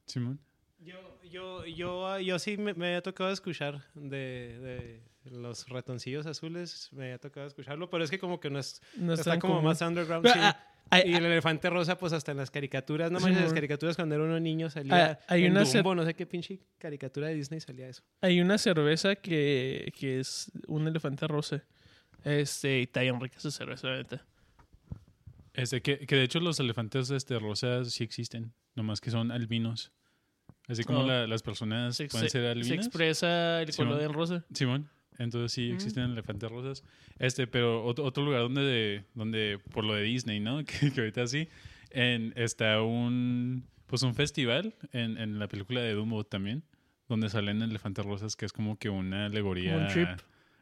Simón. 0.06 0.38
Yo, 0.80 1.18
yo, 1.24 1.64
yo, 1.66 2.18
yo 2.20 2.38
sí 2.38 2.56
me, 2.58 2.74
me 2.74 2.96
ha 2.96 3.02
tocado 3.02 3.30
escuchar 3.30 3.82
de, 3.94 4.58
de 4.58 5.02
los 5.30 5.66
ratoncillos 5.68 6.26
azules, 6.26 6.90
me 6.92 7.12
ha 7.14 7.18
tocado 7.18 7.46
escucharlo, 7.46 7.88
pero 7.88 8.04
es 8.04 8.10
que 8.10 8.18
como 8.18 8.38
que 8.40 8.50
no 8.50 8.58
es, 8.58 8.82
No 8.96 9.14
está 9.14 9.38
como 9.38 9.62
más 9.62 9.80
underground. 9.80 10.22
Pero, 10.24 10.34
sí. 10.34 10.40
ah, 10.42 10.73
hay- 10.90 11.10
y 11.10 11.14
el 11.14 11.24
elefante 11.24 11.70
rosa, 11.70 11.96
pues 11.98 12.12
hasta 12.12 12.32
en 12.32 12.38
las 12.38 12.50
caricaturas, 12.50 13.10
no 13.10 13.18
Sí, 13.18 13.24
manches, 13.24 13.38
en 13.40 13.44
las 13.44 13.54
caricaturas 13.54 13.96
cuando 13.96 14.14
era 14.14 14.24
uno 14.24 14.38
niño 14.40 14.70
salía 14.70 15.12
Ah, 15.12 15.18
hay 15.28 15.44
en 15.44 15.52
una 15.52 15.64
Dumbo, 15.64 15.94
no 15.94 16.04
sé 16.04 16.14
qué 16.14 16.26
pinche 16.26 16.60
caricatura 16.78 17.28
de 17.28 17.34
Disney 17.34 17.60
salía 17.60 17.88
eso. 17.88 18.02
Hay 18.20 18.40
una 18.40 18.58
cerveza 18.58 19.16
que, 19.16 19.92
que 19.98 20.20
es 20.20 20.50
un 20.68 20.86
elefante 20.86 21.26
rosa. 21.26 21.62
Este, 22.24 22.78
y 22.80 22.82
está 22.84 23.00
bien 23.02 23.20
rica 23.20 23.36
esa 23.38 23.50
cerveza, 23.50 23.88
la 23.88 23.96
neta. 23.98 24.24
Este, 25.52 25.82
que, 25.82 25.98
que 26.06 26.16
de 26.16 26.22
hecho 26.24 26.40
los 26.40 26.58
elefantes 26.58 27.10
este, 27.10 27.38
rosas 27.38 27.92
sí 27.92 28.02
existen, 28.02 28.52
nomás 28.74 29.00
que 29.00 29.10
son 29.10 29.30
albinos. 29.30 29.92
Así 30.66 30.82
como 30.84 31.00
Oh. 31.00 31.06
la- 31.06 31.26
las 31.26 31.42
personas 31.42 31.96
Se, 31.96 32.06
pueden 32.08 32.28
se- 32.28 32.32
ser 32.32 32.42
se 32.44 32.48
albinas. 32.50 32.86
expresa 32.86 33.60
el 33.62 33.72
Simón. 33.72 33.88
color 33.92 34.02
en 34.04 34.12
rosa. 34.14 34.44
Simón. 34.52 34.90
Entonces 35.18 35.52
sí 35.52 35.70
Mm. 35.70 35.74
existen 35.74 36.10
elefantes 36.12 36.50
rosas. 36.50 36.82
Este, 37.18 37.46
pero 37.46 37.84
otro, 37.84 38.04
otro 38.04 38.24
lugar 38.24 38.42
donde, 38.42 39.04
donde, 39.14 39.58
por 39.72 39.84
lo 39.84 39.94
de 39.94 40.02
Disney, 40.02 40.40
¿no? 40.40 40.58
Que, 40.64 40.90
que 40.92 41.00
ahorita 41.00 41.26
sí, 41.26 41.48
en, 41.90 42.32
está 42.36 42.82
un, 42.82 43.66
pues 43.86 44.02
un 44.02 44.14
festival 44.14 44.74
en, 44.92 45.16
en 45.18 45.38
la 45.38 45.46
película 45.48 45.80
de 45.80 45.92
Dumbo 45.94 46.24
también, 46.24 46.64
donde 47.08 47.28
salen 47.30 47.62
elefantes 47.62 48.04
rosas, 48.04 48.34
que 48.36 48.46
es 48.46 48.52
como 48.52 48.78
que 48.78 48.88
una 48.90 49.26
alegoría 49.26 49.76
un 49.76 50.16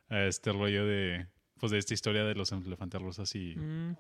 a 0.09 0.25
este 0.27 0.53
rollo 0.53 0.85
de, 0.87 1.27
pues 1.63 1.71
de 1.71 1.79
esta 1.79 1.95
historia 1.95 2.25
de 2.25 2.35
los 2.35 2.51
elefantes 2.51 3.01
rosas 3.01 3.33
y 3.37 3.55
Mm. 3.55 3.95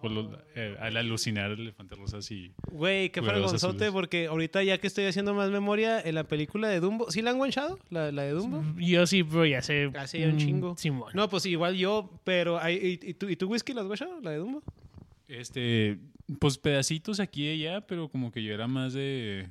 eh, 0.56 0.76
al 0.80 0.96
alucinar 0.96 1.52
elefantes 1.52 1.96
rosas 1.96 2.28
y 2.32 2.50
Güey, 2.72 3.10
qué 3.10 3.20
azules. 3.20 3.92
porque 3.92 4.26
ahorita 4.26 4.64
ya 4.64 4.78
que 4.78 4.88
estoy 4.88 5.04
haciendo 5.04 5.32
más 5.32 5.48
memoria, 5.48 6.00
en 6.00 6.16
la 6.16 6.24
película 6.24 6.68
de 6.68 6.80
Dumbo, 6.80 7.08
¿sí 7.12 7.22
la 7.22 7.30
han 7.30 7.38
guanchado? 7.38 7.78
¿La, 7.88 8.10
la 8.10 8.24
de 8.24 8.32
Dumbo? 8.32 8.64
Yo 8.80 9.06
sí, 9.06 9.22
pero 9.22 9.46
ya 9.46 9.62
sé. 9.62 9.92
Hace 9.96 10.18
ya 10.18 10.26
un 10.26 10.34
mm, 10.34 10.38
chingo. 10.38 10.76
Simón. 10.76 11.12
No, 11.14 11.28
pues 11.28 11.46
igual 11.46 11.76
yo, 11.76 12.10
pero... 12.24 12.58
hay- 12.58 12.98
¿Y, 13.00 13.10
y 13.10 13.14
tú, 13.14 13.28
¿Y 13.28 13.36
tú, 13.36 13.46
Whisky, 13.46 13.72
la 13.74 13.82
has 13.82 13.86
guachado? 13.86 14.20
¿La 14.22 14.32
de 14.32 14.38
Dumbo? 14.38 14.60
este 15.28 15.98
pues 16.40 16.58
pedacitos 16.58 17.20
aquí 17.20 17.44
y 17.48 17.64
allá, 17.66 17.80
pero 17.86 18.08
como 18.08 18.32
que 18.32 18.42
yo 18.42 18.52
era 18.52 18.66
más 18.66 18.92
de 18.92 19.50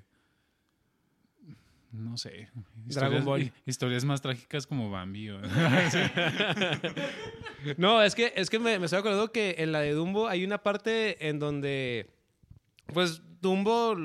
no 1.92 2.18
sé, 2.18 2.50
Dragon 2.54 2.88
historias, 2.88 3.26
Ball. 3.26 3.54
historias 3.66 4.06
más 4.06 4.22
trágicas 4.22 4.66
como 4.68 4.90
Bambi. 4.90 5.30
o- 5.30 5.42
No, 7.78 8.02
es 8.02 8.16
que, 8.16 8.34
es 8.36 8.50
que 8.50 8.60
me, 8.60 8.80
me 8.80 8.86
estoy 8.86 9.00
acordando 9.00 9.32
que 9.32 9.56
en 9.60 9.72
la 9.72 9.80
de 9.82 9.92
Dumbo 9.92 10.28
hay 10.28 10.44
una 10.44 10.64
parte 10.64 11.28
en 11.28 11.40
donde, 11.40 12.10
pues, 12.94 13.22
Dumbo 13.42 13.96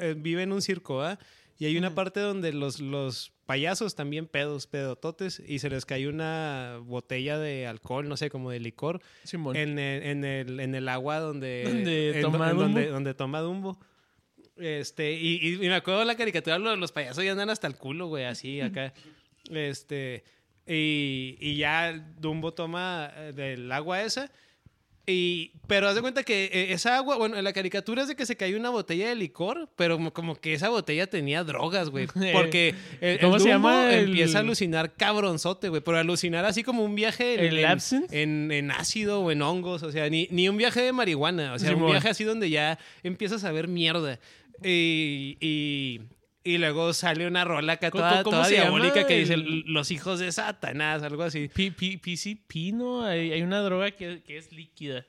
eh, 0.00 0.14
vive 0.18 0.42
en 0.42 0.52
un 0.52 0.62
circo, 0.62 1.02
¿ah? 1.02 1.18
Y 1.58 1.66
hay 1.66 1.76
una 1.76 1.94
parte 1.94 2.20
donde 2.20 2.52
los, 2.52 2.78
los 2.80 3.32
payasos 3.46 3.94
también 3.96 4.26
pedos, 4.26 4.66
pedototes, 4.68 5.42
y 5.44 5.58
se 5.58 5.70
les 5.70 5.84
cae 5.86 6.08
una 6.08 6.78
botella 6.84 7.38
de 7.38 7.66
alcohol, 7.66 8.08
no 8.08 8.16
sé, 8.16 8.30
como 8.30 8.50
de 8.50 8.60
licor, 8.60 9.00
Simón. 9.24 9.56
en 9.56 9.78
el, 9.78 10.02
en 10.04 10.24
el, 10.24 10.60
en 10.60 10.74
el 10.76 10.88
agua 10.88 11.18
donde, 11.18 11.64
Donde 11.66 12.16
en 12.16 12.22
toma 12.22 12.50
en 12.50 12.56
donde, 12.56 12.80
Dumbo. 12.82 12.94
donde 12.94 13.14
toma 13.14 13.40
Dumbo. 13.40 13.80
Este, 14.58 15.12
y, 15.12 15.36
y- 15.40 15.54
y 15.54 15.68
me 15.68 15.74
acuerdo 15.74 16.00
de 16.00 16.06
la 16.06 16.16
caricatura, 16.16 16.58
los, 16.58 16.78
los 16.78 16.92
payasos 16.92 17.22
ya 17.24 17.32
andan 17.32 17.50
hasta 17.50 17.66
el 17.66 17.76
culo, 17.76 18.06
güey, 18.08 18.24
así 18.24 18.60
acá. 18.60 18.92
Este, 19.50 20.24
y, 20.66 21.36
y 21.40 21.56
ya 21.56 21.92
Dumbo 22.18 22.52
toma 22.52 23.10
eh, 23.16 23.32
del 23.34 23.70
agua 23.72 24.02
esa. 24.02 24.30
Y, 25.10 25.52
pero 25.66 25.88
haz 25.88 25.94
de 25.94 26.02
cuenta 26.02 26.22
que 26.22 26.50
eh, 26.52 26.72
esa 26.74 26.98
agua, 26.98 27.16
bueno, 27.16 27.38
en 27.38 27.42
la 27.44 27.54
caricatura 27.54 28.02
es 28.02 28.08
de 28.08 28.14
que 28.14 28.26
se 28.26 28.36
cayó 28.36 28.58
una 28.58 28.68
botella 28.68 29.08
de 29.08 29.14
licor, 29.14 29.70
pero 29.74 29.98
como, 30.12 30.34
que 30.36 30.52
esa 30.52 30.68
botella 30.68 31.06
tenía 31.06 31.44
drogas, 31.44 31.88
güey. 31.88 32.06
Porque 32.34 32.74
el, 33.00 33.12
el 33.12 33.18
¿Cómo 33.20 33.38
se 33.38 33.50
Dumbo 33.50 33.68
llama 33.70 33.94
el- 33.94 34.08
empieza 34.10 34.36
a 34.36 34.40
alucinar 34.42 34.92
cabronzote, 34.96 35.70
güey. 35.70 35.80
Pero 35.80 35.96
alucinar 35.96 36.44
así 36.44 36.62
como 36.62 36.84
un 36.84 36.94
viaje 36.94 37.34
en, 37.36 37.40
¿El 37.40 37.58
en- 37.60 37.64
absinthe? 37.64 38.22
en, 38.22 38.52
en 38.52 38.70
ácido 38.70 39.22
o 39.22 39.30
en 39.30 39.40
hongos, 39.40 39.82
o 39.82 39.90
sea, 39.90 40.10
ni, 40.10 40.28
ni 40.30 40.46
un 40.50 40.58
viaje 40.58 40.82
de 40.82 40.92
marihuana, 40.92 41.54
o 41.54 41.58
sea, 41.58 41.74
un 41.74 41.86
viaje 41.86 42.10
así 42.10 42.24
donde 42.24 42.50
ya 42.50 42.78
empiezas 43.02 43.44
a 43.44 43.52
ver 43.52 43.66
mierda. 43.66 44.18
Y, 44.62 45.36
y, 45.40 46.00
y 46.44 46.58
luego 46.58 46.92
sale 46.92 47.26
una 47.26 47.44
rola 47.44 47.74
acá 47.74 47.90
¿Cómo- 47.90 48.02
toda, 48.04 48.22
cómo 48.24 48.36
toda 48.38 48.44
se 48.46 48.54
llama 48.56 48.64
diabólica 48.70 49.06
que 49.06 49.18
dice 49.18 49.36
los 49.36 49.90
hijos 49.90 50.18
de 50.20 50.32
Satanás, 50.32 51.02
algo 51.02 51.22
así. 51.22 51.48
P- 51.48 51.72
P- 51.72 51.98
PCP, 51.98 52.72
¿no? 52.74 53.02
Hay, 53.04 53.32
hay 53.32 53.42
una 53.42 53.60
droga 53.60 53.90
que, 53.90 54.22
que 54.22 54.36
es 54.38 54.52
líquida. 54.52 55.06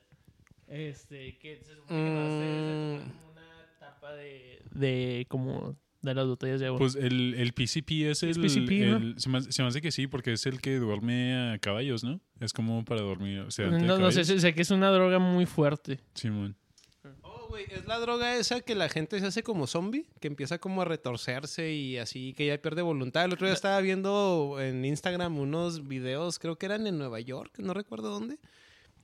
Este, 0.68 1.36
que 1.38 1.56
se 1.64 1.74
supone 1.74 2.04
que 2.04 2.10
no 2.10 2.28
se- 2.28 2.34
Mm. 2.34 2.98
se 2.98 3.04
toma 3.04 3.20
como 3.20 3.32
una 3.32 3.66
tapa 3.80 4.12
de, 4.14 4.62
de 4.70 5.26
como 5.28 5.76
de 6.02 6.14
las 6.14 6.26
botellas 6.26 6.60
de 6.60 6.66
agua. 6.66 6.78
Pues 6.78 6.94
el, 6.94 7.34
el 7.34 7.52
PCP 7.52 8.08
es 8.10 8.22
el, 8.22 8.40
PCP, 8.40 8.70
¿no? 8.86 8.96
el- 8.98 9.14
se, 9.18 9.28
me, 9.28 9.38
hace- 9.38 9.52
se 9.52 9.62
me 9.62 9.68
hace 9.68 9.80
que 9.82 9.90
sí, 9.90 10.06
porque 10.06 10.32
es 10.32 10.46
el 10.46 10.60
que 10.60 10.76
duerme 10.76 11.34
a 11.54 11.58
caballos, 11.58 12.04
¿no? 12.04 12.20
Es 12.38 12.52
como 12.52 12.84
para 12.84 13.00
dormir, 13.02 13.40
o 13.40 13.50
sea, 13.50 13.66
no, 13.66 13.98
no 13.98 14.10
sé, 14.12 14.24
sé, 14.24 14.54
que 14.54 14.62
es 14.62 14.70
una 14.70 14.90
droga 14.90 15.18
muy 15.18 15.44
fuerte. 15.46 15.98
Simón. 16.14 16.56
Oh, 16.56 16.69
güey, 17.50 17.66
es 17.68 17.84
la 17.86 17.98
droga 17.98 18.36
esa 18.36 18.60
que 18.60 18.74
la 18.74 18.88
gente 18.88 19.18
se 19.18 19.26
hace 19.26 19.42
como 19.42 19.66
zombie, 19.66 20.06
que 20.20 20.28
empieza 20.28 20.58
como 20.58 20.82
a 20.82 20.84
retorcerse 20.84 21.72
y 21.72 21.98
así, 21.98 22.32
que 22.32 22.46
ya 22.46 22.56
pierde 22.56 22.80
voluntad. 22.80 23.24
El 23.24 23.32
otro 23.32 23.46
día 23.46 23.54
estaba 23.54 23.80
viendo 23.80 24.56
en 24.60 24.84
Instagram 24.84 25.36
unos 25.38 25.86
videos, 25.86 26.38
creo 26.38 26.56
que 26.56 26.66
eran 26.66 26.86
en 26.86 26.96
Nueva 26.96 27.20
York, 27.20 27.58
no 27.58 27.74
recuerdo 27.74 28.10
dónde, 28.10 28.38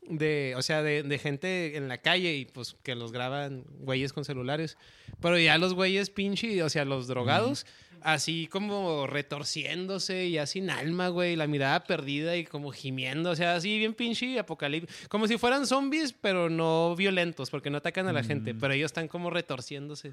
de, 0.02 0.54
o 0.56 0.62
sea, 0.62 0.82
de, 0.82 1.02
de 1.02 1.18
gente 1.18 1.76
en 1.76 1.88
la 1.88 1.98
calle 1.98 2.36
y 2.36 2.44
pues 2.44 2.76
que 2.84 2.94
los 2.94 3.10
graban 3.10 3.64
güeyes 3.80 4.12
con 4.12 4.24
celulares. 4.24 4.78
Pero 5.20 5.38
ya 5.38 5.58
los 5.58 5.74
güeyes 5.74 6.10
pinche, 6.10 6.62
o 6.62 6.70
sea, 6.70 6.84
los 6.84 7.08
drogados, 7.08 7.66
así 8.02 8.46
como 8.48 9.06
retorciéndose 9.06 10.26
y 10.26 10.32
ya 10.32 10.46
sin 10.46 10.70
alma, 10.70 11.08
güey, 11.08 11.36
la 11.36 11.46
mirada 11.46 11.84
perdida 11.84 12.36
y 12.36 12.44
como 12.44 12.70
gimiendo, 12.72 13.30
o 13.30 13.36
sea, 13.36 13.54
así 13.56 13.78
bien 13.78 13.94
pinche 13.94 14.38
apocalíptico. 14.38 14.92
Como 15.08 15.26
si 15.26 15.38
fueran 15.38 15.66
zombies, 15.66 16.12
pero 16.12 16.50
no 16.50 16.94
violentos, 16.96 17.50
porque 17.50 17.70
no 17.70 17.78
atacan 17.78 18.08
a 18.08 18.12
la 18.12 18.22
gente, 18.22 18.54
pero 18.54 18.74
ellos 18.74 18.86
están 18.86 19.08
como 19.08 19.30
retorciéndose 19.30 20.12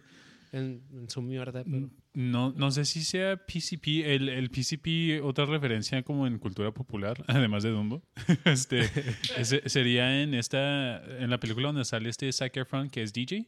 en, 0.51 0.81
en 0.93 1.09
su 1.09 1.21
mierda. 1.21 1.63
pero- 1.63 1.89
No, 2.13 2.53
no 2.55 2.69
sé 2.71 2.85
si 2.85 3.03
sea 3.03 3.37
PCP. 3.37 4.05
El, 4.05 4.29
el 4.29 4.49
PCP, 4.51 5.23
otra 5.23 5.45
referencia 5.45 6.03
como 6.03 6.27
en 6.27 6.37
cultura 6.37 6.71
popular, 6.71 7.23
además 7.27 7.63
de 7.63 7.69
Dumbo, 7.71 8.03
este, 8.45 8.89
ese- 9.37 9.67
sería 9.67 10.21
en 10.21 10.33
esta, 10.35 11.03
en 11.19 11.29
la 11.29 11.39
película 11.39 11.67
donde 11.69 11.85
sale 11.85 12.09
este 12.09 12.31
Zac 12.31 12.55
Efron, 12.57 12.89
que 12.89 13.01
es 13.03 13.13
DJ. 13.13 13.47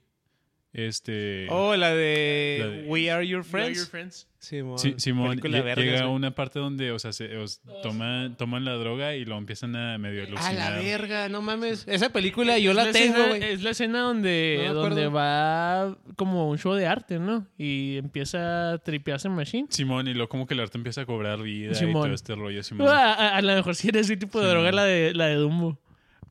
Este, 0.78 1.48
Oh, 1.50 1.74
la 1.78 1.94
de, 1.96 2.58
La 2.60 2.68
de- 2.68 2.84
We 2.88 3.10
Are 3.10 3.26
Your 3.26 3.30
You 3.30 3.38
are 3.40 3.44
Friends. 3.50 3.78
your 3.78 3.88
friends. 3.88 4.28
Simón, 4.40 4.78
Sí, 4.78 4.94
Simón, 4.98 5.40
lle- 5.40 5.64
vergas, 5.64 5.78
llega 5.86 6.02
a 6.04 6.10
una 6.10 6.32
parte 6.36 6.60
donde, 6.60 6.92
o 6.92 7.00
sea, 7.00 7.14
se, 7.14 7.36
os 7.38 7.62
toman, 7.82 8.36
toman 8.36 8.66
la 8.66 8.74
droga 8.74 9.16
y 9.16 9.24
lo 9.24 9.38
empiezan 9.38 9.76
a 9.78 9.98
medio 9.98 10.22
A 10.22 10.26
alucinar. 10.26 10.74
la 10.74 10.78
verga, 10.80 11.30
no 11.30 11.42
mames. 11.42 11.88
Esa 11.88 12.10
película 12.10 12.60
yo 12.60 12.72
Es 12.72 12.76
la 12.78 12.92
tengo, 12.92 13.18
escena-. 13.24 13.48
Es 13.48 13.64
la 13.64 13.70
escena 13.72 14.00
donde, 14.02 14.66
No 14.68 14.74
donde 14.74 15.08
va 15.08 15.98
como 16.18 16.50
un 16.50 16.58
show 16.60 16.74
de 16.74 16.86
arte, 16.86 17.20
¿no? 17.20 17.48
Y 17.58 17.96
empieza 17.98 18.74
a 18.74 18.78
tripearse 18.80 19.30
en 19.30 19.34
Machine. 19.36 19.68
Simón, 19.72 20.08
y 20.10 20.14
luego 20.14 20.28
como 20.28 20.46
que 20.46 20.54
el 20.56 20.60
arte 20.60 20.78
empieza 20.78 21.02
a 21.02 21.06
cobrar 21.06 21.42
vida 21.42 21.72
y 21.72 21.76
Simón. 21.76 22.04
todo 22.04 22.14
este 22.14 22.36
rollo, 22.36 22.62
Simón. 22.64 22.88
A, 22.90 23.14
a- 23.14 23.38
a 23.38 23.42
lo 23.42 23.56
mejor 23.56 23.76
sí 23.76 23.88
era 23.88 24.02
ese 24.02 24.18
tipo 24.18 24.40
de 24.42 24.48
Sí. 24.48 24.52
droga 24.52 24.72
la 24.74 24.84
de, 24.84 25.14
la 25.14 25.28
de 25.28 25.36
Dumbo. 25.36 25.80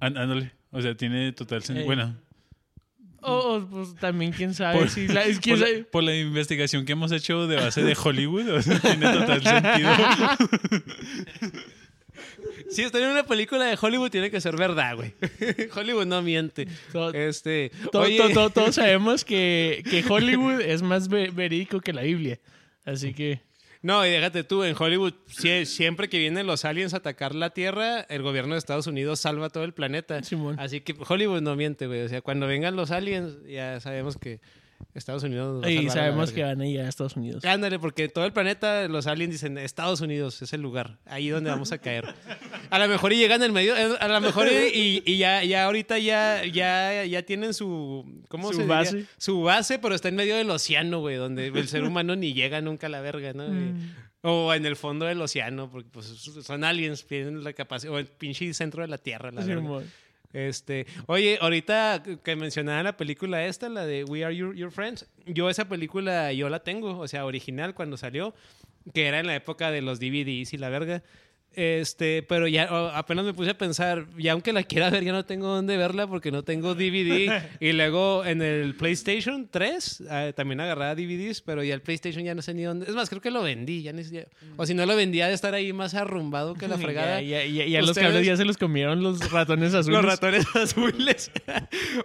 Án- 0.01 0.19
Ándale, 0.19 0.53
o 0.71 0.83
sea, 0.83 0.95
tiene 0.97 1.33
total 1.33 1.63
sentido. 1.63 1.83
Eh, 1.85 1.87
Bueno, 1.87 2.15
O, 3.25 3.57
o, 3.57 3.67
pues 3.67 3.95
también 3.97 4.33
quién 4.33 4.53
sabe 4.55 4.79
Por- 4.79 4.91
si 4.91 5.09
la, 5.09 5.25
es 5.25 5.39
quién 5.41 5.57
por 5.57 5.61
la, 5.67 5.73
sabe. 5.73 5.85
por 5.85 6.03
la 6.05 6.15
investigación 6.17 6.85
que 6.85 6.93
hemos 6.93 7.11
hecho 7.13 7.47
de 7.47 7.57
base 7.57 7.83
de 7.83 7.97
Hollywood, 8.03 8.49
o 8.51 8.63
sea, 8.63 8.79
tiene 8.81 9.13
total 9.13 9.43
sentido. 9.43 9.91
Si 12.71 12.83
está 12.83 12.99
en 12.99 13.11
una 13.11 13.25
película 13.25 13.65
de 13.67 13.79
Hollywood, 13.81 14.11
tiene 14.11 14.31
que 14.31 14.41
ser 14.41 14.57
verdad, 14.57 14.97
güey. 14.97 15.13
Hollywood 15.75 16.07
no 16.07 16.23
miente. 16.23 16.67
To- 16.93 17.13
Este. 17.13 17.71
to- 17.93 18.01
oye, 18.01 18.17
to- 18.17 18.31
to- 18.31 18.51
todos 18.51 18.75
sabemos 18.77 19.25
que, 19.25 19.83
que 19.89 20.05
Hollywood 20.09 20.61
es 20.61 20.83
más 20.83 21.09
ve- 21.09 21.31
verídico 21.33 21.81
que 21.81 21.93
la 21.93 22.03
Biblia. 22.03 22.39
Así 22.85 23.13
que 23.15 23.41
No, 23.85 24.07
y 24.07 24.11
déjate 24.11 24.45
tú, 24.45 24.65
en 24.65 24.75
Hollywood, 24.79 25.13
sie- 25.29 25.67
siempre 25.67 26.09
que 26.09 26.19
vienen 26.19 26.47
los 26.47 26.65
aliens 26.65 26.95
a 26.95 26.97
atacar 26.97 27.35
la 27.35 27.51
Tierra, 27.51 28.01
el 28.09 28.23
gobierno 28.23 28.55
de 28.55 28.59
Estados 28.59 28.87
Unidos 28.87 29.21
salva 29.21 29.51
todo 29.51 29.65
el 29.65 29.75
planeta. 29.75 30.23
Simón. 30.23 30.57
Así 30.59 30.81
que 30.81 30.95
Hollywood 31.07 31.43
no 31.43 31.55
miente, 31.55 31.87
güey. 31.87 32.01
O 32.01 32.09
sea, 32.09 32.23
cuando 32.23 32.47
vengan 32.47 32.77
los 32.77 32.91
aliens, 32.91 33.37
ya 33.47 33.79
sabemos 33.81 34.17
que 34.17 34.41
Estados 34.93 35.23
Unidos 35.23 35.67
y 35.69 35.89
sabemos 35.91 36.33
que 36.33 36.43
van 36.43 36.61
a 36.61 36.67
ir 36.67 36.81
a 36.81 36.89
Estados 36.89 37.17
Unidos. 37.17 37.45
Ándale, 37.45 37.79
porque 37.79 38.09
todo 38.09 38.25
el 38.25 38.33
planeta, 38.33 38.87
los 38.89 39.07
aliens 39.07 39.33
dicen, 39.33 39.59
Estados 39.59 40.01
Unidos 40.01 40.41
es 40.43 40.53
el 40.53 40.61
lugar, 40.61 40.99
ahí 41.07 41.29
donde 41.29 41.51
vamos 41.51 41.73
a 41.73 41.79
caer. 41.79 42.15
A 42.71 42.79
lo 42.79 42.89
mejor 42.89 43.13
y 43.13 43.17
llegan 43.17 43.43
en 43.43 43.53
medio, 43.53 43.77
eh, 43.77 43.97
a 43.99 44.09
lo 44.09 44.21
mejor 44.21 44.49
y, 44.49 45.03
y 45.05 45.17
ya, 45.17 45.43
ya 45.45 45.65
ahorita 45.65 45.99
ya, 45.99 46.45
ya, 46.45 47.05
ya 47.05 47.23
tienen 47.23 47.55
su, 47.55 48.23
¿cómo 48.29 48.49
Su 48.49 48.55
se 48.55 48.63
diría? 48.63 48.77
base. 48.77 49.07
Su 49.19 49.43
base, 49.43 49.79
pero 49.79 49.95
está 49.95 50.09
en 50.09 50.17
medio 50.17 50.37
del 50.37 50.51
océano, 50.51 51.01
güey, 51.01 51.17
donde 51.17 51.49
el 51.49 51.69
ser 51.69 51.85
humano 51.85 52.17
ni 52.17 52.35
llega 52.35 52.61
nunca 52.61 52.87
a 52.87 52.91
la 52.91 53.01
verga, 53.01 53.33
¿no? 53.33 53.49
Mm. 53.49 53.95
O 54.27 54.55
en 54.55 54.65
el 54.65 54.77
fondo 54.77 55.05
del 55.05 55.21
océano, 55.21 55.71
porque 55.71 55.91
pues, 55.93 56.07
son 56.07 56.65
aliens, 56.65 57.05
tienen 57.07 57.45
la 57.45 57.53
capacidad, 57.53 57.93
o 57.93 57.99
el 57.99 58.07
pinche 58.07 58.53
centro 58.55 58.83
de 58.83 58.89
la 58.89 58.97
Tierra, 58.97 59.31
la 59.31 59.45
verga. 59.45 59.61
Simón. 59.61 59.85
Este, 60.35 60.87
oye, 61.07 61.39
ahorita 61.41 62.03
que 62.23 62.37
mencionaba 62.37 62.83
la 62.83 62.97
película 62.97 63.47
esta, 63.47 63.69
la 63.69 63.87
de 63.87 64.03
We 64.05 64.25
Are 64.25 64.37
Your, 64.37 64.55
Your 64.55 64.73
Friends, 64.73 65.07
yo 65.27 65.49
esa 65.49 65.69
película 65.69 66.33
yo 66.33 66.49
la 66.49 66.59
tengo, 66.59 66.99
o 66.99 67.09
sea, 67.09 67.25
original 67.25 67.75
cuando 67.75 67.97
salió, 67.97 68.35
que 68.93 69.07
era 69.07 69.21
en 69.21 69.29
la 69.29 69.37
época 69.37 69.71
de 69.71 69.81
los 69.81 70.01
DVDs 70.01 70.53
y 70.53 70.59
la 70.59 70.69
verga. 70.69 71.03
Este, 71.57 72.23
pero 72.23 72.49
ya 72.49 72.69
oh, 72.71 72.89
apenas 72.95 73.25
me 73.25 73.35
puse 73.35 73.51
a 73.51 73.59
pensar, 73.59 74.07
ya 74.19 74.33
aunque 74.33 74.53
la 74.53 74.63
quiera 74.63 74.91
ver, 74.91 75.05
ya 75.05 75.13
no 75.13 75.25
tengo 75.25 75.47
dónde 75.49 75.77
verla 75.77 76.07
porque 76.07 76.31
no 76.31 76.43
tengo 76.43 76.75
DVD. 76.75 77.31
y 77.61 77.73
luego 77.73 78.25
en 78.25 78.43
el 78.43 78.75
PlayStation 78.75 79.49
3 79.51 80.05
ah, 80.11 80.33
también 80.35 80.61
agarraba 80.61 80.95
DVDs, 80.95 81.41
pero 81.41 81.63
ya 81.63 81.75
el 81.75 81.81
PlayStation 81.83 82.25
ya 82.25 82.35
no 82.35 82.43
sé 82.43 82.55
ni 82.55 82.63
dónde. 82.63 82.87
Es 82.87 82.95
más, 82.95 83.09
creo 83.09 83.21
que 83.21 83.31
lo 83.31 83.43
vendí, 83.43 83.83
ya 83.83 83.93
ni 83.93 84.03
O 84.57 84.67
si 84.67 84.75
no 84.75 84.85
lo 84.87 84.97
vendía 84.97 85.29
de 85.29 85.35
estar 85.35 85.55
ahí 85.55 85.73
más 85.73 85.95
arrumbado 85.95 86.55
que 86.55 86.69
la 86.69 86.79
fregada. 86.79 87.21
Ya, 87.23 87.45
ya, 87.45 87.81
los 87.83 87.97
cables 87.97 88.27
ya 88.27 88.37
se 88.37 88.45
los 88.45 88.57
comieron 88.57 89.03
los 89.03 89.31
ratones 89.31 89.75
azules. 89.75 89.97
Los 89.97 90.05
ratones 90.05 90.47
azules. 90.55 91.31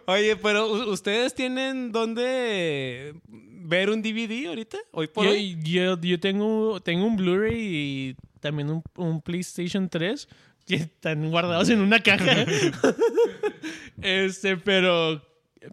Oye, 0.05 0.35
pero 0.35 0.71
¿u- 0.71 0.91
¿ustedes 0.91 1.33
tienen 1.35 1.91
dónde 1.91 3.13
ver 3.27 3.89
un 3.89 4.01
DVD 4.01 4.47
ahorita? 4.47 4.77
Hoy 4.91 5.07
por 5.07 5.25
yo, 5.25 5.31
hoy. 5.31 5.57
yo, 5.63 5.99
yo 6.01 6.19
tengo, 6.19 6.79
tengo 6.81 7.05
un 7.05 7.15
Blu-ray 7.15 7.57
y 7.59 8.15
también 8.39 8.69
un, 8.69 8.83
un 8.95 9.21
PlayStation 9.21 9.89
3 9.89 10.27
que 10.65 10.75
están 10.75 11.29
guardados 11.31 11.69
en 11.69 11.79
una 11.81 11.99
caja. 11.99 12.45
este, 14.01 14.57
pero, 14.57 15.21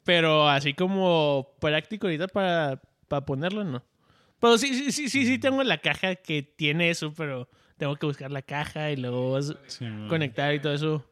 pero 0.05 0.49
así 0.49 0.75
como 0.75 1.55
práctico 1.61 2.07
ahorita 2.07 2.29
para, 2.29 2.81
para 3.09 3.25
ponerlo, 3.25 3.65
no. 3.65 3.85
Pero 4.41 4.59
sí, 4.59 4.75
sí, 4.75 4.93
sí, 4.93 5.09
sí, 5.09 5.27
sí 5.27 5.39
tengo 5.39 5.63
la 5.65 5.79
caja 5.79 6.15
que 6.17 6.43
tiene 6.43 6.91
eso, 6.91 7.13
pero 7.15 7.49
tengo 7.79 7.97
que 7.97 8.07
buscar 8.07 8.31
la 8.31 8.43
caja 8.43 8.91
y 8.91 8.97
luego 8.97 9.41
Simón. 9.67 10.09
conectar 10.09 10.55
y 10.55 10.61
todo 10.61 10.75
eso. 10.75 11.11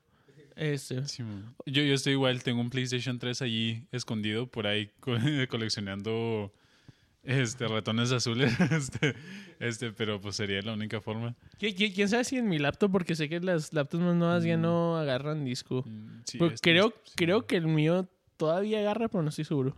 Este, 0.56 1.06
Sí, 1.08 1.22
yo, 1.66 1.82
yo 1.82 1.94
estoy 1.94 2.12
igual, 2.12 2.42
tengo 2.42 2.60
un 2.60 2.70
PlayStation 2.70 3.18
3 3.18 3.42
allí 3.42 3.86
escondido 3.90 4.46
por 4.46 4.66
ahí 4.66 4.90
co- 5.00 5.16
coleccionando 5.48 6.52
este 7.24 7.66
ratones 7.66 8.12
azules. 8.12 8.52
Este, 8.70 9.14
este, 9.66 9.92
pero 9.92 10.20
pues 10.20 10.36
sería 10.36 10.60
la 10.62 10.72
única 10.74 11.00
forma. 11.00 11.34
¿qui- 11.58 11.74
qui- 11.74 11.94
¿Quién 11.94 12.08
sabe 12.08 12.24
si 12.24 12.36
en 12.38 12.48
mi 12.48 12.58
laptop? 12.58 12.90
Porque 12.92 13.14
sé 13.16 13.28
que 13.28 13.40
las 13.40 13.72
laptops 13.72 14.02
más 14.02 14.14
nuevas 14.14 14.44
ya 14.44 14.56
no 14.56 14.96
agarran 14.96 15.44
disco. 15.44 15.82
Mm, 15.86 16.20
sí, 16.24 16.38
este, 16.40 16.56
creo, 16.70 16.92
sí. 17.04 17.12
creo 17.16 17.46
que 17.46 17.56
el 17.56 17.66
mío 17.66 18.08
todavía 18.36 18.80
agarra, 18.80 19.08
pero 19.08 19.22
no 19.22 19.28
estoy 19.30 19.44
seguro. 19.44 19.76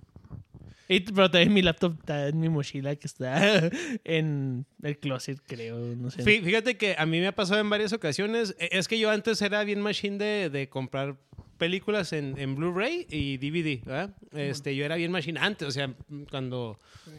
Y- 0.88 1.00
pero 1.00 1.28
también 1.30 1.52
mi 1.52 1.62
laptop 1.62 1.96
está 1.98 2.28
en 2.28 2.38
mi 2.38 2.48
mochila 2.48 2.94
que 2.94 3.06
está 3.08 3.40
en 4.04 4.66
el 4.82 4.98
closet, 4.98 5.40
creo. 5.46 5.78
No 5.96 6.10
sé. 6.10 6.22
Fí- 6.22 6.42
Fíjate 6.44 6.76
que 6.76 6.94
a 6.96 7.06
mí 7.06 7.18
me 7.18 7.26
ha 7.26 7.34
pasado 7.34 7.60
en 7.60 7.68
varias 7.68 7.92
ocasiones. 7.92 8.54
E- 8.60 8.68
Es 8.72 8.86
que 8.86 8.98
yo 8.98 9.10
antes 9.10 9.42
era 9.42 9.64
bien 9.64 9.80
machine 9.80 10.16
de, 10.18 10.50
de 10.50 10.68
comprar 10.68 11.16
películas 11.56 12.12
en, 12.12 12.38
en 12.38 12.54
Blu-ray 12.54 13.06
y 13.10 13.38
DVD, 13.38 13.84
¿verdad? 13.84 14.10
Este, 14.32 14.74
yo 14.76 14.84
era 14.84 14.96
bien 14.96 15.10
machine 15.10 15.38
antes, 15.40 15.68
o 15.68 15.70
sea, 15.70 15.92
cuando, 16.30 16.78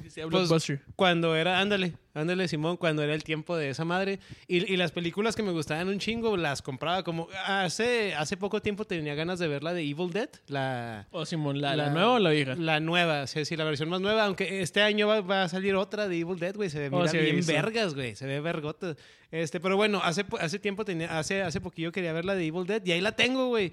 Sí, 0.10 0.22
pues, 0.30 0.50
cuando 0.96 1.36
era, 1.36 1.60
ándale, 1.60 1.94
ándale 2.14 2.48
Simón, 2.48 2.78
cuando 2.78 3.04
era 3.04 3.14
el 3.14 3.24
tiempo 3.24 3.56
de 3.56 3.70
esa 3.70 3.86
madre. 3.86 4.20
Y, 4.48 4.72
y 4.72 4.78
las 4.78 4.92
películas 4.92 5.36
que 5.36 5.44
me 5.44 5.52
gustaban 5.52 5.88
un 5.88 6.00
chingo 6.00 6.36
las 6.36 6.62
compraba 6.62 7.04
como, 7.04 7.28
hace, 7.46 8.14
hace 8.16 8.38
poco 8.38 8.62
tiempo 8.62 8.86
tenía 8.86 9.16
ganas 9.16 9.40
de 9.40 9.48
ver 9.48 9.64
la 9.64 9.74
de 9.74 9.84
Evil 9.84 10.12
Dead, 10.12 10.30
la... 10.48 11.08
O 11.12 11.26
Simón, 11.26 11.62
¿la, 11.62 11.76
la 11.76 11.90
nueva 11.90 12.14
o 12.14 12.20
la 12.20 12.30
vieja? 12.32 12.56
La 12.56 12.80
nueva, 12.80 13.28
sí, 13.28 13.46
sí, 13.46 13.56
la 13.56 13.64
versión 13.64 13.90
más 13.90 14.02
nueva. 14.02 14.26
Aunque 14.26 14.62
este 14.62 14.82
año 14.82 15.08
va, 15.08 15.22
va 15.22 15.44
a 15.44 15.50
salir 15.50 15.76
otra 15.76 16.08
de 16.08 16.20
Evil 16.20 16.40
Dead, 16.40 16.56
güey. 16.56 16.70
Se 16.70 16.80
ve 16.80 16.90
Oh, 16.92 17.00
mira, 17.00 17.12
sí, 17.12 17.18
bien 17.18 17.46
vergas, 17.46 17.94
güey. 17.96 18.16
Se 18.16 18.26
ve 18.26 18.40
vergota. 18.40 18.96
Este, 19.30 19.60
pero 19.60 19.76
bueno, 19.76 20.00
hace, 20.04 20.26
hace 20.40 20.58
tiempo 20.58 20.86
tenía, 20.86 21.18
hace, 21.18 21.42
hace 21.42 21.60
poquillo 21.60 21.92
quería 21.92 22.14
ver 22.14 22.24
la 22.24 22.36
de 22.36 22.46
Evil 22.46 22.66
Dead 22.66 22.82
y 22.86 22.92
ahí 22.94 23.02
la 23.02 23.12
tengo, 23.12 23.48
güey. 23.48 23.72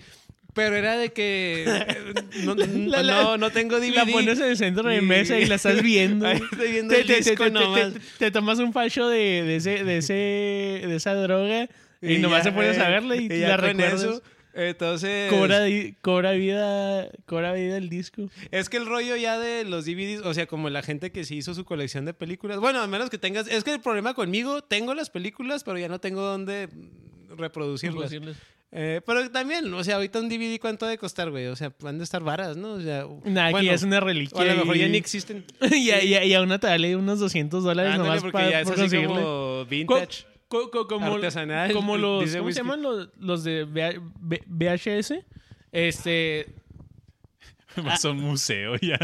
Pero 0.55 0.77
era 0.77 0.97
de 0.97 1.13
que 1.13 1.65
eh, 1.67 2.15
no, 2.45 2.55
La- 2.87 3.03
la- 3.03 3.23
no, 3.23 3.37
no 3.39 3.51
tengo 3.51 3.79
DVD. 3.81 3.95
La 3.95 4.07
pones 4.07 4.39
en 4.39 4.47
el 4.47 4.57
centro 4.57 4.89
de 4.89 5.01
mesa 5.03 5.39
y 5.39 5.47
la 5.47 5.57
estás 5.57 5.83
viendo. 5.83 6.27
Ahí 6.27 6.41
estoy 6.51 6.71
viendo 6.73 6.95
te, 6.95 7.01
el 7.01 7.07
te- 7.09 7.17
disco 7.17 7.45
te- 7.45 7.51
nomás. 7.51 7.93
tomas 8.33 8.59
un 8.61 8.73
facho 8.73 9.09
de, 9.09 9.43
de, 9.43 9.57
ese, 9.57 9.83
de, 9.85 9.99
ese, 9.99 10.13
de 10.15 10.95
esa 10.97 11.15
droga 11.15 11.69
y, 12.01 12.15
Y 12.15 12.19
nomás 12.19 12.45
ya, 12.45 12.51
te 12.51 12.57
pones 12.57 12.79
a 12.79 12.89
eh, 12.89 12.93
verla 12.93 13.17
y, 13.17 13.25
y 13.27 13.29
la 13.41 13.57
recuerdas. 13.57 14.03
eso, 14.03 14.23
entonces 14.57 15.33
Cobra, 15.33 15.59
cobra 16.01 16.31
vida 16.33 17.09
cobra 17.27 17.53
vida 17.55 17.77
el 17.77 17.89
disco. 17.89 18.31
Es 18.53 18.69
que 18.69 18.77
el 18.77 18.87
rollo 18.87 19.17
ya 19.17 19.37
de 19.41 19.65
los 19.65 19.85
DVDs, 19.85 20.21
o 20.25 20.33
sea, 20.35 20.47
como 20.47 20.71
la 20.71 20.83
gente 20.83 21.11
que 21.11 21.25
sí 21.25 21.39
hizo 21.39 21.55
su 21.55 21.65
colección 21.65 22.05
de 22.05 22.15
películas, 22.15 22.61
bueno, 22.61 22.81
a 22.81 22.87
menos 22.87 23.11
que 23.11 23.19
tengas, 23.19 23.49
es 23.49 23.65
que 23.65 23.73
el 23.75 23.81
problema 23.81 24.15
conmigo, 24.15 24.63
tengo 24.63 24.95
las 24.95 25.11
películas, 25.11 25.65
pero 25.65 25.79
ya 25.79 25.89
no 25.89 25.99
tengo 25.99 26.21
dónde 26.23 26.69
reproducirlas. 27.37 28.13
Reproducirlas. 28.13 28.37
Eh, 28.77 29.01
pero 29.07 29.31
también, 29.31 29.73
o 29.73 29.85
sea, 29.85 29.95
ahorita 29.97 30.19
un 30.19 30.29
DVD, 30.29 30.59
¿cuánto 30.61 30.85
ha 30.85 30.89
de 30.89 30.99
costar, 30.99 31.31
güey? 31.31 31.47
O 31.47 31.55
sea, 31.55 31.73
han 31.87 31.99
de 31.99 32.03
estar 32.03 32.25
varas, 32.25 32.57
¿no? 32.57 32.73
O 32.73 32.81
sea, 32.81 33.05
bueno, 33.05 33.63
ya 33.63 33.73
es 33.73 33.85
una 33.85 34.01
reliquia. 34.01 34.37
o 34.37 34.41
a 34.41 34.45
lo 34.47 34.57
mejor 34.57 34.77
y- 34.77 34.81
ya 34.81 34.89
ni 34.89 34.97
existen. 34.97 35.45
y, 35.71 35.91
a- 35.91 36.03
y 36.03 36.15
a- 36.15 36.25
y 36.25 36.35
a 36.35 36.43
una 36.43 36.59
te 36.59 36.67
vale 36.67 36.97
unos 36.97 37.21
200 37.21 37.63
dólares 37.63 37.93
Ándale, 37.93 38.09
nomás 38.09 38.23
porque 38.23 38.33
pa- 38.39 38.51
ya 38.51 38.61
es 38.61 38.65
por 38.65 38.73
así 38.73 38.83
conseguirle. 38.83 39.15
como 39.15 39.25
Co- 39.25 39.67
vintage. 39.71 40.25
co- 40.49 40.71
co- 40.73 40.87
como, 40.89 41.15
Artesanal, 41.15 41.73
como 41.73 41.97
los, 41.99 42.35
¿cómo 42.35 42.51
se 42.51 42.57
llaman 42.59 42.83
los, 42.83 43.11
los 43.21 43.45
de 43.45 43.65
VHS? 43.65 45.15
Este, 45.71 46.47
Vas 47.77 48.05
a 48.05 48.11
un 48.11 48.19
museo 48.23 48.75
ya. 48.83 48.99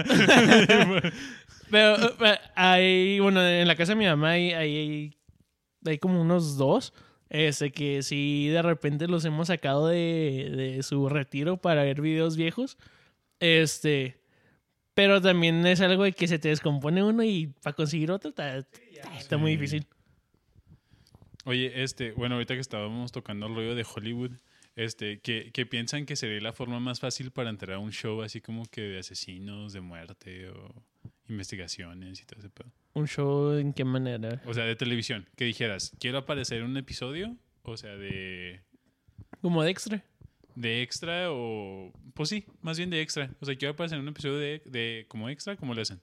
pero 1.70 1.96
eh, 2.26 2.38
hay, 2.54 3.20
bueno, 3.20 3.46
en 3.46 3.68
la 3.68 3.76
casa 3.76 3.92
de 3.92 3.96
mi 3.96 4.06
mamá 4.06 4.30
hay, 4.30 4.52
hay, 4.52 5.14
hay 5.86 5.98
como 5.98 6.20
unos 6.20 6.56
dos, 6.56 6.92
este, 7.30 7.70
que 7.70 8.02
sí 8.02 8.48
de 8.48 8.60
repente 8.60 9.06
los 9.06 9.24
hemos 9.24 9.46
sacado 9.46 9.86
de, 9.86 10.52
de 10.54 10.82
su 10.82 11.08
retiro 11.08 11.56
para 11.56 11.84
ver 11.84 12.00
videos 12.00 12.36
viejos, 12.36 12.76
este, 13.38 14.20
pero 14.94 15.22
también 15.22 15.64
es 15.66 15.80
algo 15.80 16.04
de 16.04 16.12
que 16.12 16.28
se 16.28 16.38
te 16.38 16.48
descompone 16.48 17.02
uno 17.02 17.22
y 17.22 17.46
para 17.62 17.74
conseguir 17.74 18.10
otro 18.10 18.34
está, 19.18 19.38
muy 19.38 19.52
difícil. 19.52 19.86
Oye, 21.44 21.82
este, 21.82 22.12
bueno, 22.12 22.34
ahorita 22.34 22.54
que 22.54 22.60
estábamos 22.60 23.12
tocando 23.12 23.46
el 23.46 23.54
rollo 23.54 23.74
de 23.74 23.86
Hollywood, 23.86 24.32
este, 24.76 25.20
que, 25.20 25.52
que 25.52 25.64
piensan 25.64 26.04
que 26.04 26.16
sería 26.16 26.40
la 26.40 26.52
forma 26.52 26.80
más 26.80 27.00
fácil 27.00 27.30
para 27.30 27.48
entrar 27.48 27.76
a 27.76 27.78
un 27.78 27.92
show 27.92 28.22
así 28.22 28.40
como 28.40 28.66
que 28.66 28.82
de 28.82 28.98
asesinos, 28.98 29.72
de 29.72 29.80
muerte 29.80 30.50
o 30.50 30.74
investigaciones 31.28 32.20
y 32.20 32.24
todo 32.26 32.40
ese 32.40 32.50
pedo. 32.50 32.70
¿Un 32.92 33.06
show 33.06 33.52
en 33.56 33.72
qué 33.72 33.84
manera? 33.84 34.42
O 34.46 34.52
sea, 34.54 34.64
de 34.64 34.74
televisión, 34.76 35.28
que 35.36 35.44
dijeras, 35.44 35.92
quiero 36.00 36.18
aparecer 36.18 36.58
en 36.58 36.64
un 36.64 36.76
episodio, 36.76 37.36
o 37.62 37.76
sea, 37.76 37.96
de, 37.96 38.60
Como 39.40 39.62
de 39.62 39.70
extra. 39.70 40.02
de 40.56 40.82
extra 40.82 41.30
o, 41.30 41.92
pues 42.14 42.28
sí, 42.30 42.44
más 42.62 42.76
bien 42.78 42.90
de 42.90 43.00
extra. 43.00 43.30
O 43.40 43.46
sea, 43.46 43.54
quiero 43.56 43.74
aparecer 43.74 43.96
en 43.98 44.02
un 44.02 44.08
episodio 44.08 44.38
de, 44.38 44.62
de 44.66 45.04
como 45.08 45.28
extra, 45.28 45.56
¿cómo 45.56 45.72
le 45.74 45.82
hacen? 45.82 46.00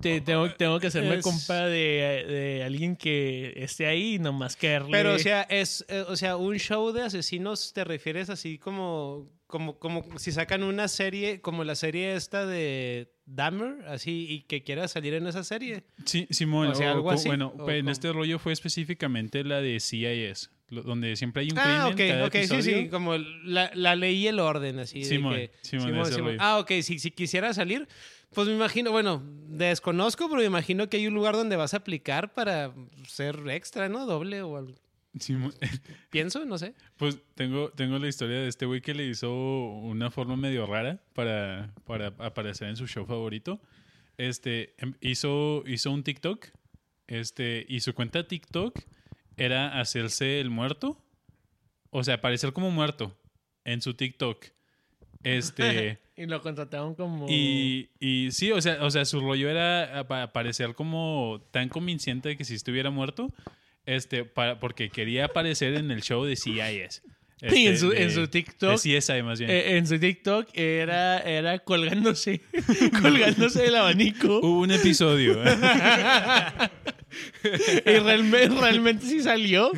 Te- 0.00 0.20
tengo, 0.20 0.50
tengo 0.52 0.78
que 0.80 0.88
hacerme 0.88 1.14
Es- 1.16 1.22
compa 1.24 1.64
de, 1.66 2.24
de 2.28 2.62
alguien 2.62 2.94
que 2.96 3.54
esté 3.56 3.86
ahí 3.86 4.16
y 4.16 4.18
nomás 4.18 4.54
caerle. 4.54 4.90
Pero, 4.90 5.14
o 5.14 5.18
sea, 5.18 5.42
es, 5.42 5.82
eh, 5.88 6.04
o 6.06 6.14
sea, 6.16 6.36
un 6.36 6.56
show 6.58 6.92
de 6.92 7.02
asesinos, 7.02 7.72
¿te 7.72 7.84
refieres 7.84 8.28
así 8.28 8.58
como, 8.58 9.30
como, 9.46 9.78
como 9.78 10.04
si 10.18 10.32
sacan 10.32 10.62
una 10.62 10.88
serie, 10.88 11.40
como 11.40 11.64
la 11.64 11.74
serie 11.74 12.14
esta 12.14 12.46
de 12.46 13.12
Dahmer, 13.26 13.86
así, 13.88 14.26
y 14.28 14.40
que 14.42 14.62
quiera 14.64 14.88
salir 14.88 15.14
en 15.14 15.26
esa 15.26 15.44
serie? 15.44 15.84
Sí, 16.04 16.26
Simón, 16.30 16.68
O 16.68 16.74
sea, 16.74 16.92
algo 16.92 17.10
así, 17.10 17.28
bueno, 17.28 17.52
o 17.58 17.64
pues, 17.64 17.78
en 17.78 17.88
este 17.88 18.12
rollo 18.12 18.38
fue 18.38 18.52
específicamente 18.52 19.44
la 19.44 19.60
de 19.60 19.78
CIS, 19.80 20.50
donde 20.70 21.14
siempre 21.16 21.42
hay 21.42 21.50
un 21.52 21.58
Ah, 21.58 21.90
crimen 21.92 22.08
cada 22.08 22.24
ok, 22.24 22.28
ok, 22.28 22.32
sí, 22.34 22.38
episodio. 22.40 22.78
sí, 22.82 22.88
como 22.88 23.16
la, 23.16 23.70
la 23.74 23.94
ley 23.96 24.16
y 24.16 24.26
el 24.26 24.40
orden, 24.40 24.78
así. 24.78 25.00
de 25.00 25.04
Simón, 25.06 25.34
que- 25.34 25.50
Simón, 25.62 25.96
ese 26.00 26.16
rollo. 26.18 26.36
Ah, 26.40 26.58
ok, 26.58 26.72
si, 26.82 26.98
si 26.98 27.10
quisiera 27.10 27.52
salir, 27.54 27.86
pues 28.32 28.48
me 28.48 28.54
imagino, 28.54 28.90
bueno, 28.90 29.22
desconozco, 29.48 30.28
pero 30.28 30.40
me 30.40 30.46
imagino 30.46 30.88
que 30.88 30.96
hay 30.96 31.06
un 31.06 31.14
lugar 31.14 31.34
donde 31.34 31.56
vas 31.56 31.74
a 31.74 31.78
aplicar 31.78 32.34
para 32.34 32.74
ser 33.06 33.38
extra, 33.50 33.88
¿no? 33.88 34.06
Doble 34.06 34.42
o 34.42 34.56
algo. 34.56 34.74
Simón. 35.18 35.54
Pienso, 36.10 36.44
no 36.44 36.58
sé. 36.58 36.74
Pues 36.96 37.18
tengo, 37.34 37.70
tengo 37.70 37.98
la 37.98 38.08
historia 38.08 38.38
de 38.38 38.48
este 38.48 38.66
güey 38.66 38.80
que 38.80 38.94
le 38.94 39.06
hizo 39.06 39.32
una 39.32 40.10
forma 40.10 40.36
medio 40.36 40.66
rara 40.66 41.02
para, 41.12 41.72
para 41.84 42.08
aparecer 42.18 42.68
en 42.68 42.76
su 42.76 42.86
show 42.86 43.06
favorito. 43.06 43.60
Este, 44.16 44.74
em- 44.78 44.94
hizo, 45.00 45.62
hizo 45.66 45.90
un 45.90 46.02
TikTok. 46.02 46.48
Este, 47.06 47.66
y 47.68 47.80
su 47.80 47.94
cuenta 47.94 48.26
TikTok 48.26 48.80
era 49.36 49.80
hacerse 49.80 50.40
el 50.40 50.50
muerto. 50.50 51.04
O 51.90 52.02
sea, 52.02 52.14
aparecer 52.14 52.52
como 52.52 52.70
muerto 52.70 53.16
en 53.64 53.82
su 53.82 53.94
TikTok. 53.94 54.46
Este. 55.22 55.98
Y 56.16 56.26
lo 56.26 56.40
contrataron 56.40 56.94
como. 56.94 57.26
Y, 57.28 57.90
y 57.98 58.30
sí, 58.30 58.52
o 58.52 58.60
sea, 58.60 58.84
o 58.84 58.90
sea, 58.92 59.04
su 59.04 59.18
rollo 59.18 59.50
era 59.50 60.06
parecer 60.32 60.76
como 60.76 61.44
tan 61.50 61.68
convincente 61.68 62.28
de 62.28 62.36
que 62.36 62.44
si 62.44 62.54
estuviera 62.54 62.90
muerto, 62.90 63.34
este, 63.86 64.24
para, 64.24 64.58
porque 64.60 64.90
quería 64.90 65.26
aparecer 65.26 65.74
en 65.74 65.90
el 65.90 66.02
show 66.02 66.24
de 66.24 66.36
CIS. 66.36 67.02
Este, 67.40 67.58
Y 67.60 67.66
en 67.66 67.78
su, 67.78 67.90
de- 67.90 68.02
en 68.02 68.10
su 68.10 68.20
de 68.22 68.28
TikTok. 68.28 68.76
CSI 68.76 69.22
más 69.22 69.38
bien. 69.38 69.50
eh, 69.50 69.76
en 69.76 69.86
su 69.86 69.98
TikTok 69.98 70.48
era, 70.54 71.18
era 71.18 71.58
colgándose. 71.58 72.40
colgándose 73.02 73.62
del 73.62 73.74
abanico. 73.74 74.38
Hubo 74.42 74.60
un 74.60 74.70
episodio. 74.70 75.42
y 77.84 77.98
realmente, 77.98 78.48
realmente 78.60 79.06
sí 79.06 79.20
salió. 79.22 79.70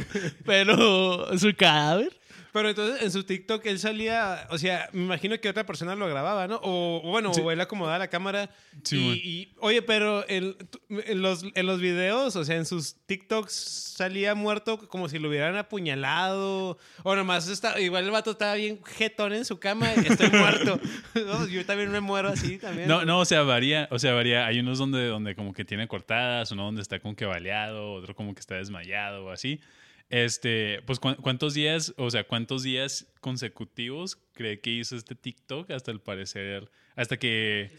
Pero 0.45 1.37
su 1.39 1.55
cadáver. 1.57 2.13
Pero 2.57 2.71
entonces 2.71 3.03
en 3.03 3.11
su 3.11 3.23
TikTok 3.25 3.67
él 3.67 3.79
salía, 3.79 4.47
o 4.49 4.57
sea, 4.57 4.89
me 4.95 5.03
imagino 5.03 5.39
que 5.39 5.51
otra 5.51 5.67
persona 5.67 5.95
lo 5.95 6.09
grababa, 6.09 6.49
¿no? 6.49 6.57
O, 6.63 7.03
o 7.05 7.11
bueno, 7.11 7.35
Sí. 7.35 7.43
o 7.45 7.51
él 7.53 7.61
acomodaba 7.61 7.99
la 7.99 8.09
cámara. 8.09 8.49
Sí, 8.83 9.21
y, 9.23 9.55
oye, 9.61 9.83
pero 9.83 10.27
el- 10.27 10.57
en, 10.89 11.21
los, 11.21 11.45
en 11.55 11.67
los 11.67 11.81
videos, 11.83 12.35
o 12.35 12.45
sea, 12.47 12.57
en 12.57 12.65
sus 12.65 12.97
TikToks 13.05 13.53
salía 13.53 14.35
muerto 14.35 14.89
como 14.89 15.11
si 15.11 15.19
lo 15.19 15.29
hubieran 15.29 15.55
apuñalado. 15.57 16.79
O 17.03 17.15
nomás 17.15 17.47
está, 17.49 17.79
igual 17.79 18.05
el 18.05 18.11
vato 18.11 18.31
estaba 18.31 18.55
bien 18.55 18.81
jetón 18.85 19.35
en 19.35 19.45
su 19.45 19.59
cama 19.59 19.93
y 19.95 20.07
estoy 20.11 20.31
muerto. 20.31 20.81
No, 21.27 21.47
Yo 21.49 21.65
también 21.67 21.91
me 21.91 22.01
muero 22.01 22.29
así 22.29 22.57
también. 22.59 22.89
No, 22.89 23.05
no, 23.05 23.21
o 23.21 23.25
sea, 23.27 23.43
varía, 23.43 23.89
o 23.91 23.99
sea, 23.99 24.15
varía. 24.15 24.47
Hay 24.47 24.61
unos 24.61 24.79
donde, 24.79 25.07
donde 25.09 25.35
como 25.35 25.53
que 25.53 25.65
tiene 25.65 25.89
cortadas, 25.89 26.53
uno 26.53 26.65
donde 26.65 26.83
está 26.83 27.01
como 27.01 27.17
que 27.17 27.27
baleado, 27.27 27.93
otro 27.93 28.15
como 28.15 28.35
que 28.35 28.41
está 28.41 28.55
desmayado 28.55 29.27
o 29.27 29.31
así. 29.31 29.61
Este, 30.09 30.83
pues 30.87 31.01
¿cuán- 31.01 31.17
cuántos 31.17 31.55
días, 31.55 31.93
o 31.97 32.11
sea, 32.11 32.25
cuántos 32.25 32.63
días 32.63 33.13
consecutivos 33.21 34.17
cree 34.35 34.61
que 34.61 34.71
hizo 34.71 34.95
este 34.97 35.15
TikTok 35.15 35.71
hasta 35.73 35.91
el 35.91 36.01
parecer, 36.01 36.71
hasta 36.95 37.17
que, 37.19 37.71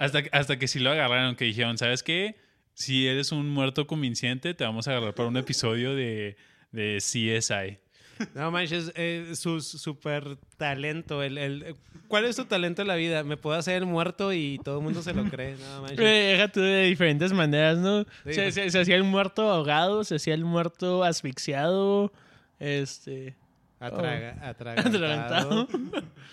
hasta, 0.00 0.22
hasta 0.32 0.58
que 0.58 0.66
sí 0.68 0.80
lo 0.80 0.90
agarraron, 0.90 1.36
que 1.36 1.44
dijeron, 1.44 1.78
¿sabes 1.78 2.02
qué? 2.02 2.36
Si 2.74 3.06
eres 3.06 3.32
un 3.32 3.48
muerto 3.48 3.86
convincente, 3.86 4.54
te 4.54 4.64
vamos 4.64 4.88
a 4.88 4.92
agarrar 4.92 5.14
para 5.14 5.28
un 5.28 5.36
episodio 5.36 5.94
de, 5.94 6.36
de 6.72 6.98
CSI. 7.00 7.78
No 8.34 8.50
manches, 8.50 8.92
eh, 8.94 9.32
su 9.34 9.60
super 9.60 10.36
talento. 10.56 11.22
El, 11.22 11.38
el- 11.38 11.76
¿Cuál 12.08 12.24
es 12.24 12.36
tu 12.36 12.44
talento 12.46 12.82
en 12.82 12.88
la 12.88 12.94
vida? 12.96 13.22
Me 13.22 13.36
puedo 13.36 13.56
hacer 13.58 13.84
muerto 13.84 14.32
y 14.32 14.58
todo 14.64 14.78
el 14.78 14.84
mundo 14.84 15.02
se 15.02 15.12
lo 15.12 15.24
cree. 15.24 15.56
No 15.56 15.82
manches. 15.82 15.98
Eh, 16.00 16.32
Deja 16.32 16.48
tú 16.48 16.60
de 16.60 16.84
diferentes 16.84 17.32
maneras, 17.32 17.78
¿no? 17.78 18.04
Sí, 18.24 18.32
se, 18.34 18.42
pues. 18.42 18.54
se- 18.54 18.70
se 18.70 18.80
hacía 18.80 18.96
el 18.96 19.04
muerto 19.04 19.50
ahogado, 19.50 20.04
se 20.04 20.14
hacía 20.16 20.34
el 20.34 20.44
muerto 20.44 21.04
asfixiado. 21.04 22.12
Este. 22.58 23.36
Atraga, 23.80 24.34
Oh. 24.42 24.46
atragantado. 24.48 25.68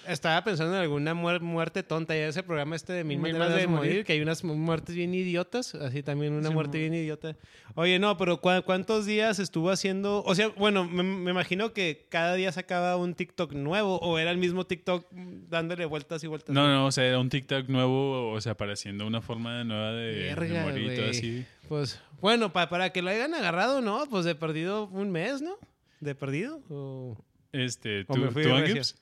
Estaba 0.07 0.43
pensando 0.43 0.75
en 0.75 0.81
alguna 0.81 1.13
muer- 1.13 1.41
muerte 1.41 1.83
tonta. 1.83 2.15
Ya 2.15 2.27
ese 2.27 2.41
programa 2.41 2.75
este 2.75 2.93
de 2.93 3.03
Mil, 3.03 3.19
Mil 3.19 3.33
Maneras 3.33 3.49
de 3.49 3.53
Maneras 3.53 3.61
de 3.61 3.67
morir, 3.75 3.91
Morir. 3.91 4.05
que 4.05 4.13
hay 4.13 4.21
unas 4.21 4.43
mu- 4.43 4.55
muertes 4.55 4.95
bien 4.95 5.13
idiotas. 5.13 5.75
Así 5.75 6.01
también 6.01 6.33
una 6.33 6.47
Sí, 6.49 6.53
muerte 6.55 6.79
bien 6.79 6.93
idiota. 6.95 7.35
Oye, 7.75 7.99
no, 7.99 8.17
pero 8.17 8.41
¿cu- 8.41 8.49
¿cuántos 8.65 9.05
días 9.05 9.37
estuvo 9.39 9.69
haciendo? 9.69 10.23
O 10.25 10.33
sea, 10.33 10.47
bueno, 10.49 10.85
me, 10.85 11.03
me 11.03 11.31
imagino 11.31 11.71
que 11.73 12.07
cada 12.09 12.33
día 12.33 12.51
sacaba 12.51 12.97
un 12.97 13.13
TikTok 13.13 13.53
nuevo 13.53 13.97
o 13.99 14.17
era 14.17 14.31
el 14.31 14.37
mismo 14.37 14.65
TikTok 14.65 15.05
dándole 15.11 15.85
vueltas 15.85 16.23
y 16.23 16.27
vueltas. 16.27 16.53
No, 16.55 16.67
no, 16.67 16.87
o 16.87 16.91
sea, 16.91 17.05
era 17.05 17.19
un 17.19 17.29
TikTok 17.29 17.67
nuevo, 17.69 18.31
o 18.31 18.41
sea, 18.41 18.53
apareciendo 18.53 19.05
una 19.05 19.21
forma 19.21 19.63
nueva 19.63 19.91
de, 19.91 20.13
de 20.15 20.23
Verga, 20.35 20.63
morir 20.63 20.91
y 20.91 20.95
todo 20.95 21.09
así. 21.11 21.45
Pues, 21.69 22.01
bueno, 22.21 22.51
pa- 22.53 22.69
para 22.69 22.89
que 22.91 23.01
lo 23.03 23.09
hayan 23.11 23.33
agarrado, 23.35 23.81
¿no? 23.81 24.05
Pues 24.09 24.25
de 24.25 24.33
perdido 24.35 24.87
un 24.87 25.11
mes, 25.11 25.41
¿no? 25.43 25.57
¿De 25.99 26.13
perdido? 26.13 26.61
O... 26.69 27.17
Este, 27.63 28.03
¿tú, 28.05 28.17
me 28.17 28.31
fui 28.31 28.43
tú. 28.43 28.49
Gibbs? 28.65 28.95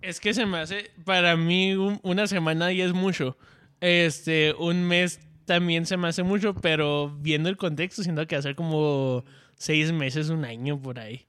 Es 0.00 0.20
que 0.20 0.32
se 0.32 0.46
me 0.46 0.58
hace, 0.58 0.90
para 1.04 1.36
mí, 1.36 1.74
un- 1.74 2.00
una 2.02 2.26
semana 2.26 2.72
ya 2.72 2.84
es 2.84 2.92
mucho. 2.92 3.36
Este, 3.80 4.54
un 4.58 4.84
mes 4.84 5.20
también 5.44 5.84
se 5.86 5.96
me 5.96 6.08
hace 6.08 6.22
mucho, 6.22 6.54
pero 6.54 7.10
viendo 7.20 7.48
el 7.48 7.56
contexto, 7.56 8.02
siento 8.02 8.26
que 8.26 8.36
hacer 8.36 8.54
como 8.54 9.24
seis 9.56 9.92
meses, 9.92 10.30
un 10.30 10.44
año 10.44 10.80
por 10.80 10.98
ahí. 10.98 11.26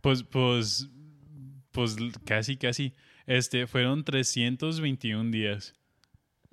Pues, 0.00 0.22
pues, 0.22 0.88
pues 1.72 1.96
casi, 2.24 2.56
casi. 2.56 2.94
Este, 3.26 3.66
fueron 3.66 4.04
321 4.04 5.30
días. 5.30 5.74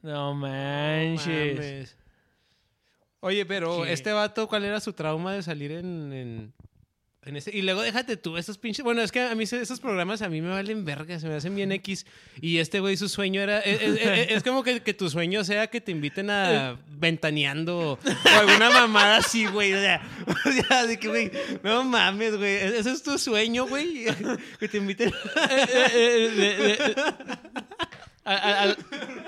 No 0.01 0.33
manches. 0.33 1.55
Mames. 1.55 1.97
Oye, 3.21 3.45
pero 3.45 3.83
¿Qué? 3.83 3.93
este 3.93 4.11
vato, 4.11 4.47
¿cuál 4.47 4.65
era 4.65 4.79
su 4.79 4.93
trauma 4.93 5.33
de 5.33 5.41
salir 5.41 5.71
en, 5.71 6.11
en, 6.13 6.53
en 7.25 7.35
ese? 7.37 7.55
Y 7.55 7.61
luego 7.63 7.81
déjate 7.81 8.17
tú, 8.17 8.37
esos 8.37 8.57
pinches. 8.57 8.83
Bueno, 8.83 9.01
es 9.01 9.11
que 9.11 9.21
a 9.21 9.33
mí 9.35 9.43
esos 9.43 9.79
programas 9.79 10.21
a 10.21 10.29
mí 10.29 10.41
me 10.41 10.49
valen 10.49 10.85
verga, 10.85 11.19
se 11.19 11.27
me 11.27 11.35
hacen 11.35 11.55
bien 11.55 11.71
X. 11.71 12.05
Y 12.41 12.57
este 12.59 12.79
güey, 12.79 12.97
su 12.97 13.09
sueño 13.09 13.41
era. 13.41 13.59
Es, 13.59 13.81
es- 13.81 13.99
es- 14.01 14.31
es 14.31 14.43
como 14.43 14.63
que, 14.63 14.81
que 14.81 14.93
tu 14.93 15.09
sueño 15.09 15.43
sea 15.43 15.67
que 15.67 15.81
te 15.81 15.91
inviten 15.91 16.29
a 16.29 16.77
ventaneando 16.99 17.93
o 17.93 17.99
alguna 18.39 18.69
mamada 18.69 19.17
así, 19.17 19.45
güey. 19.47 19.73
O 19.73 19.79
sea, 19.79 20.01
o 20.45 20.51
sea, 20.51 20.85
de 20.85 20.99
que, 20.99 21.07
güey, 21.07 21.31
no 21.63 21.83
mames, 21.83 22.37
güey. 22.37 22.51
e- 22.51 22.77
Ese 22.79 22.91
es 22.91 23.01
tu 23.03 23.17
sueño, 23.17 23.67
güey. 23.67 24.05
Que 24.59 24.67
te 24.67 24.77
inviten. 24.77 25.11
A, 28.27 28.73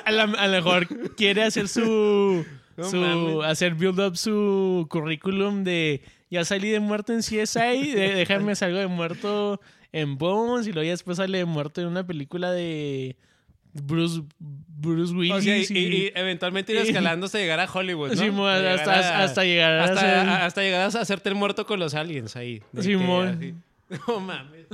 a- 0.06 0.12
lo 0.12 0.28
mejor 0.52 0.88
quiere 1.16 1.44
hacer 1.44 1.68
su, 1.68 2.44
No 2.76 2.90
su 2.90 3.44
hacer 3.44 3.76
build 3.76 4.00
up 4.00 4.18
su 4.18 4.88
currículum 4.90 5.64
de 5.64 6.02
ya 6.30 6.44
salí 6.46 6.70
de 6.70 6.80
muerto 6.80 7.14
en 7.14 7.20
CSI, 7.20 7.92
de, 7.94 8.14
déjame 8.16 8.56
salgo 8.56 8.78
de 8.80 8.88
muerto 8.88 9.62
en 9.92 10.18
Bones 10.18 10.68
y 10.68 10.72
luego 10.74 10.86
ya 10.86 10.92
después 10.92 11.18
sale 11.18 11.38
de 11.40 11.46
muerto 11.46 11.82
en 11.82 11.88
una 11.88 12.06
película 12.06 12.52
de 12.52 13.16
Bruce 13.74 14.24
Bruce 14.40 15.14
Willis 15.14 15.34
O 15.34 15.42
sea, 15.42 15.58
y, 15.58 15.62
y- 15.70 15.78
y- 15.78 15.96
y 16.08 16.12
eventualmente 16.16 16.72
ir 16.74 16.80
escalando 16.80 17.26
hasta 17.28 17.38
llegar 17.40 17.60
a 17.60 17.72
Hollywood, 17.72 18.10
¿no? 18.10 18.16
Simón, 18.16 18.54
De 18.54 18.60
llegar 18.62 18.80
hasta, 18.80 19.20
a- 19.20 19.24
hasta 19.24 19.44
llegar 19.44 19.72
a 19.80 19.84
hasta, 19.86 20.00
ser- 20.02 20.10
a- 20.18 20.46
hasta 20.46 20.62
llegar 20.62 20.82
a 20.82 20.88
hacerte 20.88 21.30
el 21.30 21.36
muerto 21.36 21.66
con 21.66 21.80
los 21.80 21.94
aliens 21.94 22.36
ahí. 22.36 22.62
Simón. 22.80 23.64
No 24.08 24.20
mames. 24.20 24.66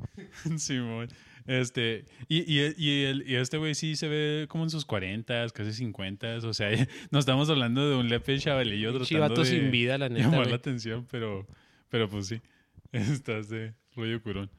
Simón. 0.58 1.08
Este, 1.46 2.04
y, 2.28 2.38
y, 2.40 2.74
y, 2.76 3.04
el- 3.04 3.24
y 3.28 3.34
este 3.36 3.56
güey 3.58 3.74
sí 3.74 3.96
se 3.96 4.08
ve 4.08 4.46
como 4.48 4.64
en 4.64 4.70
sus 4.70 4.84
40, 4.84 5.48
casi 5.50 5.72
50. 5.72 6.36
O 6.44 6.54
sea, 6.54 6.68
no 7.10 7.18
estamos 7.18 7.50
hablando 7.50 7.88
de 7.90 7.96
un 7.96 8.08
lepe 8.08 8.38
chavalillo 8.38 8.92
tratando 9.04 9.42
de 9.42 9.48
sin 9.48 9.70
vida, 9.70 9.98
la 9.98 10.08
neta. 10.10 10.22
llamar 10.24 10.38
güey. 10.40 10.50
la 10.50 10.56
atención, 10.56 11.06
pero, 11.10 11.46
pero 11.88 12.08
pues 12.08 12.26
sí. 12.28 12.40
Estás 12.92 13.48
de 13.48 13.74
rollo 13.96 14.22
curón. 14.22 14.50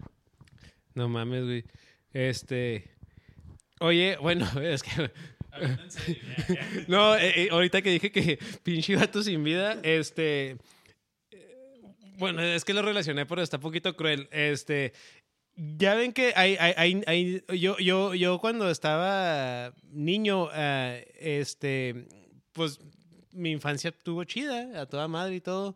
No 0.95 1.07
mames, 1.07 1.43
güey. 1.45 1.63
Este. 2.13 2.89
Oye, 3.79 4.17
bueno, 4.21 4.45
es 4.61 4.83
que. 4.83 5.09
no, 6.87 7.15
eh, 7.15 7.43
eh, 7.43 7.47
ahorita 7.51 7.81
que 7.81 7.91
dije 7.91 8.11
que 8.11 8.39
pinche 8.63 8.95
vato 8.95 9.23
sin 9.23 9.43
vida, 9.43 9.79
este. 9.83 10.57
eh, 11.31 11.81
Bueno, 12.17 12.41
es 12.41 12.63
que 12.65 12.73
lo 12.73 12.81
relacioné, 12.81 13.25
pero 13.25 13.41
está 13.41 13.57
un 13.57 13.63
poquito 13.63 13.95
cruel. 13.95 14.27
Este. 14.31 14.93
Ya 15.55 15.93
ven 15.93 16.13
que 16.13 16.33
hay, 16.35 16.55
hay, 16.55 17.03
hay, 17.05 17.43
yo, 17.59 17.77
yo, 17.77 18.15
yo 18.15 18.39
cuando 18.39 18.69
estaba 18.71 19.73
niño, 19.91 20.49
ah, 20.51 20.95
este, 21.19 22.07
pues 22.53 22.79
mi 23.33 23.51
infancia 23.51 23.89
estuvo 23.89 24.23
chida, 24.23 24.81
a 24.81 24.85
toda 24.85 25.07
madre 25.07 25.35
y 25.35 25.41
todo. 25.41 25.75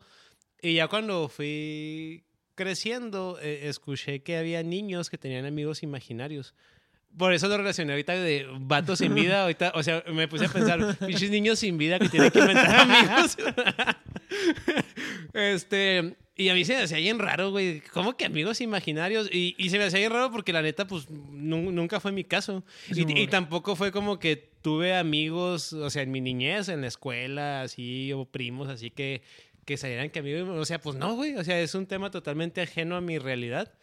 Y 0.61 0.75
ya 0.75 0.87
cuando 0.87 1.29
fui 1.29 2.23
creciendo, 2.55 3.37
eh, 3.41 3.67
escuché 3.67 4.23
que 4.23 4.37
había 4.37 4.63
niños 4.63 5.09
que 5.09 5.17
tenían 5.17 5.45
amigos 5.45 5.83
imaginarios. 5.83 6.55
Por 7.15 7.33
eso 7.33 7.47
lo 7.47 7.57
relacioné 7.57 7.93
ahorita 7.93 8.13
de 8.13 8.47
vatos 8.59 8.99
sin 8.99 9.13
vida. 9.15 9.43
Ahorita, 9.43 9.71
o 9.75 9.83
sea, 9.83 10.03
me 10.11 10.27
puse 10.27 10.45
a 10.45 10.49
pensar, 10.49 10.97
pinches 10.97 11.29
niños 11.31 11.59
sin 11.59 11.77
vida 11.77 11.99
que 11.99 12.09
tienen 12.09 12.31
que 12.31 12.39
inventar 12.39 12.75
amigos. 12.79 13.37
este, 15.33 16.15
y 16.37 16.49
a 16.49 16.53
mí 16.53 16.63
se 16.65 16.75
me 16.75 16.83
hacía 16.83 16.97
bien 16.97 17.19
raro, 17.19 17.51
güey. 17.51 17.81
¿Cómo 17.93 18.15
que 18.15 18.25
amigos 18.25 18.61
imaginarios? 18.61 19.27
Y, 19.31 19.55
y 19.57 19.69
se 19.69 19.77
me 19.77 19.85
hacía 19.85 19.99
bien 19.99 20.11
raro 20.11 20.31
porque 20.31 20.53
la 20.53 20.61
neta, 20.61 20.85
pues, 20.87 21.09
nu- 21.09 21.71
nunca 21.71 21.99
fue 21.99 22.11
mi 22.11 22.23
caso. 22.23 22.63
Sí, 22.91 23.05
Y, 23.07 23.21
y 23.21 23.27
tampoco 23.27 23.75
fue 23.75 23.91
como 23.91 24.19
que 24.19 24.35
tuve 24.61 24.95
amigos, 24.95 25.73
o 25.73 25.89
sea, 25.89 26.03
en 26.03 26.11
mi 26.11 26.21
niñez, 26.21 26.69
en 26.69 26.81
la 26.81 26.87
escuela, 26.87 27.61
así, 27.63 28.13
o 28.13 28.25
primos, 28.25 28.69
así 28.69 28.91
que, 28.91 29.21
que 29.65 29.77
salieran 29.77 30.09
que 30.11 30.19
amigos. 30.19 30.47
O 30.49 30.65
sea, 30.65 30.79
pues 30.79 30.95
no, 30.95 31.15
güey. 31.15 31.35
O 31.35 31.43
sea, 31.43 31.59
es 31.59 31.73
un 31.75 31.85
tema 31.87 32.11
totalmente 32.11 32.61
ajeno 32.61 32.95
a 32.95 33.01
mi 33.01 33.17
realidad. 33.17 33.73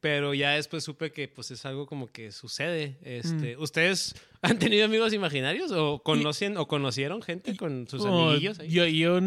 Pero 0.00 0.34
ya 0.34 0.50
después 0.52 0.84
supe 0.84 1.12
que 1.12 1.28
pues 1.28 1.50
es 1.50 1.64
algo 1.64 1.86
como 1.86 2.08
que 2.08 2.30
sucede. 2.30 2.98
Este, 3.02 3.56
¿Ustedes 3.56 4.14
han 4.42 4.58
tenido 4.58 4.84
amigos 4.84 5.14
imaginarios 5.14 5.72
o 5.72 6.02
conocen 6.02 6.58
o 6.58 6.68
conocieron 6.68 7.22
gente 7.22 7.56
con 7.56 7.88
sus 7.88 8.02
Oh, 8.04 8.28
amiguillos 8.28 8.58
ahí? 8.58 8.68
Yo, 8.68 8.86
yo, 8.86 9.18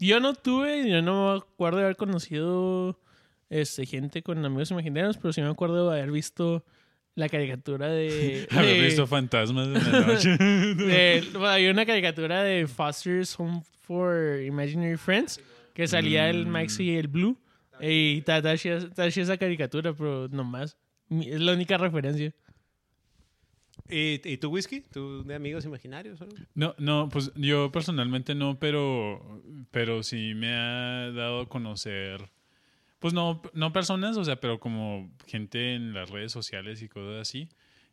yo 0.00 0.20
no 0.20 0.34
tuve, 0.34 0.88
yo 0.88 1.02
no 1.02 1.32
me 1.32 1.38
acuerdo 1.38 1.78
de 1.78 1.84
haber 1.84 1.96
conocido 1.96 2.98
este, 3.50 3.86
gente 3.86 4.22
con 4.22 4.44
amigos 4.44 4.70
imaginarios, 4.70 5.16
pero 5.16 5.32
sí 5.32 5.40
me 5.40 5.48
acuerdo 5.48 5.90
de 5.90 5.98
haber 5.98 6.10
visto 6.12 6.64
la 7.14 7.28
caricatura 7.28 7.88
de... 7.88 8.46
Haber 8.52 8.80
visto 8.84 9.06
fantasmas 9.06 9.66
en 9.66 9.74
la 9.74 10.00
noche. 10.06 10.36
de- 10.36 11.24
bueno, 11.32 11.48
hay 11.48 11.66
una 11.68 11.84
caricatura 11.84 12.42
de 12.44 12.66
Foster's 12.68 13.34
Home 13.40 13.62
for 13.82 14.40
Imaginary 14.40 14.96
Friends 14.96 15.40
que 15.74 15.88
salía 15.88 16.28
el 16.30 16.46
Mm. 16.46 16.50
Maxi 16.50 16.84
y 16.84 16.96
el 16.96 17.08
Blue. 17.08 17.36
Y 17.80 18.20
Tadashi 18.22 18.70
esa 19.20 19.36
caricatura, 19.36 19.92
pero 19.92 20.28
nomás. 20.28 20.76
Es 21.10 21.40
la 21.40 21.52
única 21.52 21.76
referencia. 21.78 22.32
¿Y, 23.88 24.20
y 24.24 24.36
tú, 24.36 24.50
Whisky? 24.50 24.82
¿Tú 24.82 25.24
de 25.24 25.34
amigos 25.34 25.64
imaginarios? 25.64 26.20
algo? 26.20 26.34
No, 26.54 26.74
no, 26.78 27.08
pues 27.08 27.32
yo 27.34 27.70
personalmente 27.72 28.34
no, 28.34 28.58
pero, 28.58 29.42
pero 29.70 30.02
sí 30.02 30.34
me 30.34 30.54
ha 30.54 31.10
dado 31.12 31.40
a 31.40 31.48
conocer, 31.48 32.30
pues 32.98 33.14
no, 33.14 33.40
no 33.54 33.72
personas, 33.72 34.16
o 34.16 34.24
sea, 34.24 34.40
pero 34.40 34.60
como 34.60 35.10
gente 35.26 35.74
en 35.74 35.94
las 35.94 36.10
redes 36.10 36.32
sociales 36.32 36.82
y 36.82 36.88
cosas 36.88 37.20
así, 37.20 37.48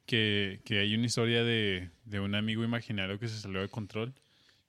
que, 0.05 0.61
que 0.65 0.79
hay 0.79 0.95
una 0.95 1.05
historia 1.05 1.43
de, 1.43 1.89
de 2.05 2.19
un 2.19 2.35
amigo 2.35 2.63
imaginario 2.63 3.19
que 3.19 3.27
se 3.27 3.39
salió 3.39 3.61
de 3.61 3.69
control. 3.69 4.13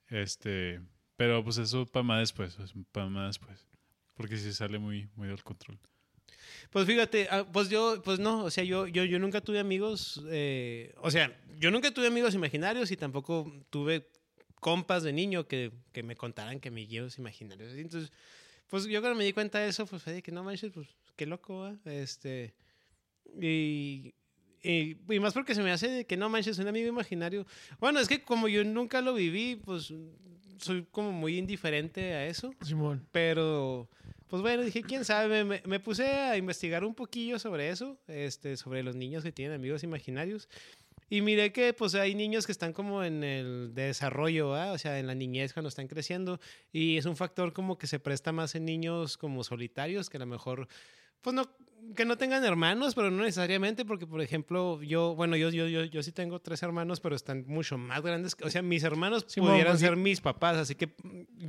Este, 0.09 0.81
pero 1.17 1.43
pues 1.43 1.59
eso 1.59 1.87
para 1.87 2.05
más 2.05 2.21
después, 2.21 2.57
para 2.93 3.09
más 3.09 3.29
después, 3.29 3.67
porque 4.15 4.37
sí 4.37 4.53
sale 4.53 4.79
muy, 4.79 5.09
muy 5.17 5.29
del 5.29 5.43
control. 5.43 5.79
Pues 6.71 6.87
fíjate, 6.87 7.29
ah, 7.31 7.47
pues 7.51 7.69
yo, 7.69 8.03
pues 8.05 8.19
no, 8.19 8.45
o 8.45 8.51
sea, 8.51 8.65
yo, 8.65 8.87
yo, 8.87 9.05
yo 9.05 9.19
nunca 9.19 9.41
tuve 9.41 9.59
amigos, 9.59 10.23
eh, 10.29 10.95
o 10.99 11.11
sea, 11.11 11.35
yo 11.59 11.71
nunca 11.71 11.93
tuve 11.93 12.09
amigos 12.09 12.35
imaginarios 12.35 12.91
y 12.91 12.97
tampoco 12.97 13.53
tuve 13.71 14.09
compas 14.61 15.03
de 15.03 15.13
niño 15.13 15.47
que, 15.47 15.73
que 15.93 16.03
me 16.03 16.17
contaran 16.17 16.61
que 16.61 16.69
amigos 16.69 17.19
imaginarios. 17.19 17.73
Entonces, 17.75 18.13
pues 18.69 18.87
yo 18.87 19.01
cuando 19.01 19.19
me 19.19 19.25
di 19.25 19.33
cuenta 19.33 19.61
de 19.61 19.69
eso, 19.69 19.87
pues 19.87 20.03
fue 20.03 20.13
de 20.13 20.23
que 20.23 20.33
no 20.33 20.43
manches, 20.43 20.73
pues 20.73 20.89
qué 21.15 21.27
loco, 21.27 21.61
¿va? 21.61 21.77
Este, 21.85 22.55
y, 23.41 24.15
y, 24.63 24.97
y 25.09 25.21
más 25.21 25.35
porque 25.35 25.55
se 25.55 25.63
me 25.63 25.71
hace 25.71 25.89
de 25.89 26.05
que 26.05 26.17
no 26.17 26.29
manches, 26.29 26.59
un 26.59 26.69
amigo 26.69 26.89
imaginario. 26.89 27.47
Bueno, 27.79 28.01
es 28.01 28.09
que 28.09 28.23
como 28.23 28.49
yo 28.49 28.65
nunca 28.65 29.01
lo 29.01 29.15
viví, 29.15 29.57
pues 29.57 29.93
soy 30.59 30.87
como 30.91 31.13
muy 31.13 31.39
indiferente 31.39 32.15
a 32.15 32.27
eso. 32.27 32.53
Simón. 32.63 33.07
Pero, 33.13 33.89
pues 34.29 34.43
bueno, 34.43 34.63
dije, 34.63 34.83
quién 34.83 35.05
sabe, 35.05 35.45
me, 35.45 35.81
puse 35.81 36.07
a 36.07 36.37
investigar 36.37 36.85
un 36.85 36.95
poquillo 36.95 37.39
sobre 37.39 37.71
eso, 37.71 37.99
este, 38.09 38.57
sobre 38.57 38.83
los 38.83 38.97
niños 38.97 39.23
que 39.23 39.33
tienen 39.33 39.55
amigos 39.55 39.85
imaginarios. 39.85 40.49
Y 41.09 41.21
miré 41.21 41.53
que 41.53 41.73
pues 41.73 41.95
hay 41.95 42.17
niños 42.17 42.47
que 42.47 42.53
están 42.53 42.73
como 42.73 43.05
en 43.05 43.23
el 43.23 43.73
desarrollo, 43.75 44.51
o 44.51 44.79
sea, 44.79 44.99
en 44.99 45.07
la 45.07 45.15
niñez 45.15 45.53
cuando 45.53 45.69
están 45.69 45.87
creciendo. 45.87 46.41
Y 46.73 46.97
es 46.97 47.07
un 47.07 47.17
factor 47.17 47.53
como 47.53 47.79
que 47.79 47.87
se 47.87 48.01
presta 48.01 48.33
más 48.33 48.57
en 48.57 48.65
niños 48.65 49.17
como 49.17 49.45
solitarios, 49.45 50.11
que 50.11 50.17
a 50.17 50.21
lo 50.21 50.27
mejor, 50.27 50.67
pues 51.23 51.35
no, 51.35 51.45
que 51.95 52.05
no 52.05 52.17
tengan 52.19 52.45
hermanos, 52.45 52.95
pero 52.95 53.11
no 53.11 53.23
necesariamente, 53.23 53.85
porque 53.85 54.07
por 54.07 54.21
ejemplo, 54.21 54.83
yo, 54.83 55.15
bueno, 55.15 55.37
yo, 55.37 55.51
yo, 55.51 55.67
yo, 55.69 55.85
yo 55.85 56.03
sí 56.03 56.13
tengo 56.13 56.41
tres 56.41 56.63
hermanos, 56.63 57.01
pero 57.01 57.15
están 57.17 57.45
mucho 57.47 57.79
más 57.79 58.03
grandes. 58.03 58.35
que- 58.35 58.45
O 58.45 58.51
sea, 58.51 58.63
mis 58.63 58.83
hermanos 58.83 59.25
Simón, 59.29 59.51
pudieran 59.51 59.75
porque- 59.75 59.87
ser 59.87 59.97
mis 59.97 60.21
papás, 60.21 60.57
así 60.57 60.75
que 60.75 60.95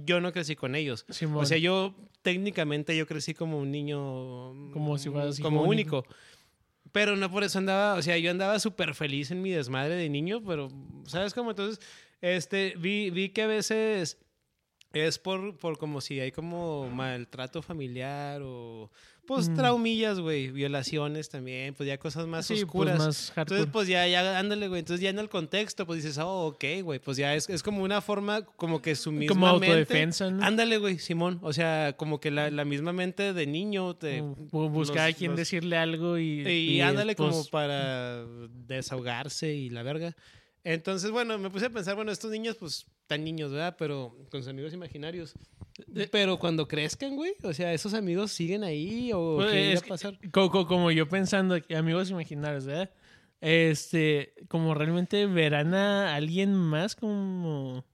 yo 0.05 0.21
no 0.21 0.31
crecí 0.31 0.55
con 0.55 0.75
ellos. 0.75 1.05
O 1.33 1.45
sea, 1.45 1.57
yo 1.57 1.95
técnicamente 2.21 2.95
yo 2.95 3.07
crecí 3.07 3.33
como 3.33 3.57
un 3.59 3.71
niño. 3.71 4.71
Como 4.71 4.97
si 4.97 5.09
fueras 5.09 5.39
hijo 5.39 5.47
Como 5.47 5.63
único. 5.63 5.97
único. 5.99 6.15
Pero 6.91 7.15
no 7.17 7.29
por 7.29 7.43
eso 7.43 7.57
andaba, 7.59 7.95
o 7.95 8.01
sea, 8.01 8.17
yo 8.17 8.31
andaba 8.31 8.59
súper 8.59 8.95
feliz 8.95 9.29
en 9.31 9.41
mi 9.41 9.51
desmadre 9.51 9.95
de 9.95 10.09
niño, 10.09 10.41
pero, 10.43 10.69
¿sabes 11.05 11.33
cómo? 11.33 11.49
Entonces, 11.51 11.79
este, 12.21 12.75
vi, 12.77 13.09
vi 13.09 13.29
que 13.29 13.41
a 13.43 13.47
veces 13.47 14.17
es 14.93 15.19
por, 15.19 15.57
por 15.57 15.77
como 15.77 15.99
si 15.99 16.19
hay 16.21 16.31
como 16.31 16.89
maltrato 16.89 17.61
familiar 17.61 18.41
o, 18.41 18.89
pues, 19.27 19.49
Mm. 19.49 19.55
traumillas, 19.55 20.19
güey, 20.19 20.49
violaciones 20.51 21.29
también, 21.29 21.73
pues 21.75 21.85
ya 21.87 21.97
cosas 21.97 22.25
más 22.27 22.47
Sí, 22.47 22.53
pues, 22.53 22.63
oscuras. 22.63 22.97
más. 22.99 23.33
Entonces, 23.35 23.67
pues 23.71 23.87
ya, 23.87 24.07
ya, 24.07 24.39
ándale, 24.39 24.67
güey. 24.69 24.79
Entonces, 24.79 25.01
ya 25.03 25.09
en 25.09 25.19
el 25.19 25.29
contexto, 25.29 25.85
pues 25.85 26.01
dices, 26.01 26.17
oh, 26.17 26.47
ok, 26.47 26.63
güey. 26.83 26.99
Pues 26.99 27.17
ya 27.17 27.35
es, 27.35 27.49
es 27.49 27.61
como 27.61 27.83
una 27.83 28.01
forma, 28.01 28.41
como 28.43 28.81
que 28.81 28.95
su 28.95 29.11
misma 29.11 29.33
Como 29.35 29.51
mente- 29.59 29.67
autodefensa, 29.67 30.31
¿no? 30.31 30.43
Ándale, 30.43 30.77
güey, 30.77 30.97
Simón. 30.97 31.39
O 31.43 31.51
sea, 31.53 31.93
como 31.97 32.19
que 32.19 32.31
la, 32.31 32.49
la 32.49 32.63
misma 32.65 32.93
mente 32.93 33.33
de 33.33 33.45
niño 33.47 33.95
te. 33.95 34.21
O- 34.21 34.69
buscar 34.69 35.07
los- 35.07 35.15
a 35.15 35.17
quien 35.17 35.31
los- 35.31 35.37
decirle 35.39 35.77
algo 35.77 36.17
y... 36.17 36.47
Y, 36.47 36.81
ándale 36.81 37.13
pues, 37.15 37.29
como 37.29 37.45
para 37.45 38.23
desahogarse 38.67 39.53
y 39.53 39.69
la 39.69 39.83
verga. 39.83 40.15
Entonces, 40.73 41.11
bueno, 41.11 41.37
me 41.37 41.49
puse 41.49 41.67
a 41.67 41.69
pensar, 41.69 41.95
bueno, 41.95 42.11
estos 42.11 42.29
niños, 42.29 42.57
pues, 42.59 42.85
tan 43.07 43.23
niños, 43.23 43.51
¿verdad? 43.51 43.75
Pero 43.79 44.17
con 44.29 44.41
sus 44.41 44.49
amigos 44.49 44.73
imaginarios. 44.73 45.33
Pero 46.11 46.37
cuando 46.39 46.67
crezcan, 46.67 47.15
güey, 47.15 47.35
o 47.43 47.53
sea, 47.53 47.71
¿esos 47.73 47.93
amigos 47.93 48.33
siguen 48.33 48.65
ahí 48.65 49.11
o 49.13 49.37
Pues, 49.37 49.51
qué 49.51 49.71
es 49.73 49.79
a 49.79 49.83
que- 49.83 49.89
pasar? 49.89 50.19
co- 50.31 50.67
como 50.67 50.91
yo 50.91 51.07
pensando, 51.07 51.61
que 51.61 51.77
amigos 51.77 52.09
imaginarios, 52.09 52.65
¿verdad? 52.65 52.91
Este, 53.39 54.33
como 54.49 54.73
realmente 54.73 55.25
verán 55.25 55.73
a 55.73 56.15
alguien 56.15 56.53
más 56.53 56.95
como, 56.97 57.85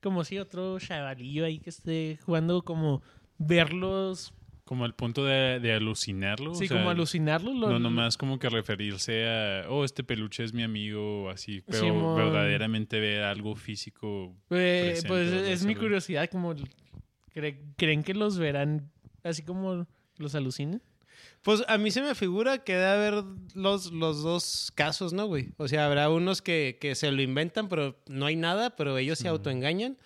como 0.00 0.22
si 0.22 0.38
otro 0.38 0.78
chavalillo 0.78 1.44
ahí 1.44 1.58
que 1.58 1.70
esté 1.70 2.18
jugando, 2.24 2.62
como 2.62 3.02
verlos, 3.38 4.32
Como 4.72 4.86
al 4.86 4.94
punto 4.94 5.26
de, 5.26 5.60
de 5.60 5.74
alucinarlo. 5.74 6.52
o 6.52 6.54
sí, 6.54 6.66
sea, 6.66 6.78
como 6.78 6.88
alucinarlos. 6.88 7.54
lo- 7.54 7.68
No 7.68 7.78
nomás 7.78 8.16
como 8.16 8.38
que 8.38 8.48
referirse 8.48 9.26
a, 9.28 9.68
oh, 9.68 9.84
este 9.84 10.02
peluche 10.02 10.42
es 10.44 10.54
mi 10.54 10.62
amigo 10.62 11.24
o 11.24 11.28
así, 11.28 11.60
pero 11.66 11.80
Simón. 11.80 12.16
verdaderamente 12.16 12.98
ver 12.98 13.22
algo 13.24 13.54
físico. 13.54 14.34
Eh, 14.48 14.98
pues 15.06 15.30
o 15.30 15.36
es 15.44 15.66
mi 15.66 15.74
curiosidad, 15.74 16.26
como 16.30 16.54
cre- 17.34 17.58
creen 17.76 18.02
que 18.02 18.14
los 18.14 18.38
verán 18.38 18.90
así 19.22 19.42
como 19.42 19.86
los 20.16 20.34
alucinen. 20.34 20.80
Pues 21.42 21.62
a 21.68 21.76
mí 21.76 21.90
se 21.90 22.00
me 22.00 22.14
figura 22.14 22.64
que 22.64 22.72
debe 22.72 22.86
haber 22.86 23.24
los, 23.54 23.92
los 23.92 24.22
dos 24.22 24.72
casos, 24.74 25.12
¿no, 25.12 25.26
güey? 25.26 25.50
O 25.58 25.68
sea, 25.68 25.84
habrá 25.84 26.08
unos 26.08 26.40
que, 26.40 26.78
que 26.80 26.94
se 26.94 27.12
lo 27.12 27.20
inventan, 27.20 27.68
pero 27.68 27.94
no 28.08 28.24
hay 28.24 28.36
nada, 28.36 28.74
pero 28.74 28.96
ellos 28.96 29.18
se 29.18 29.28
autoengañan. 29.28 29.98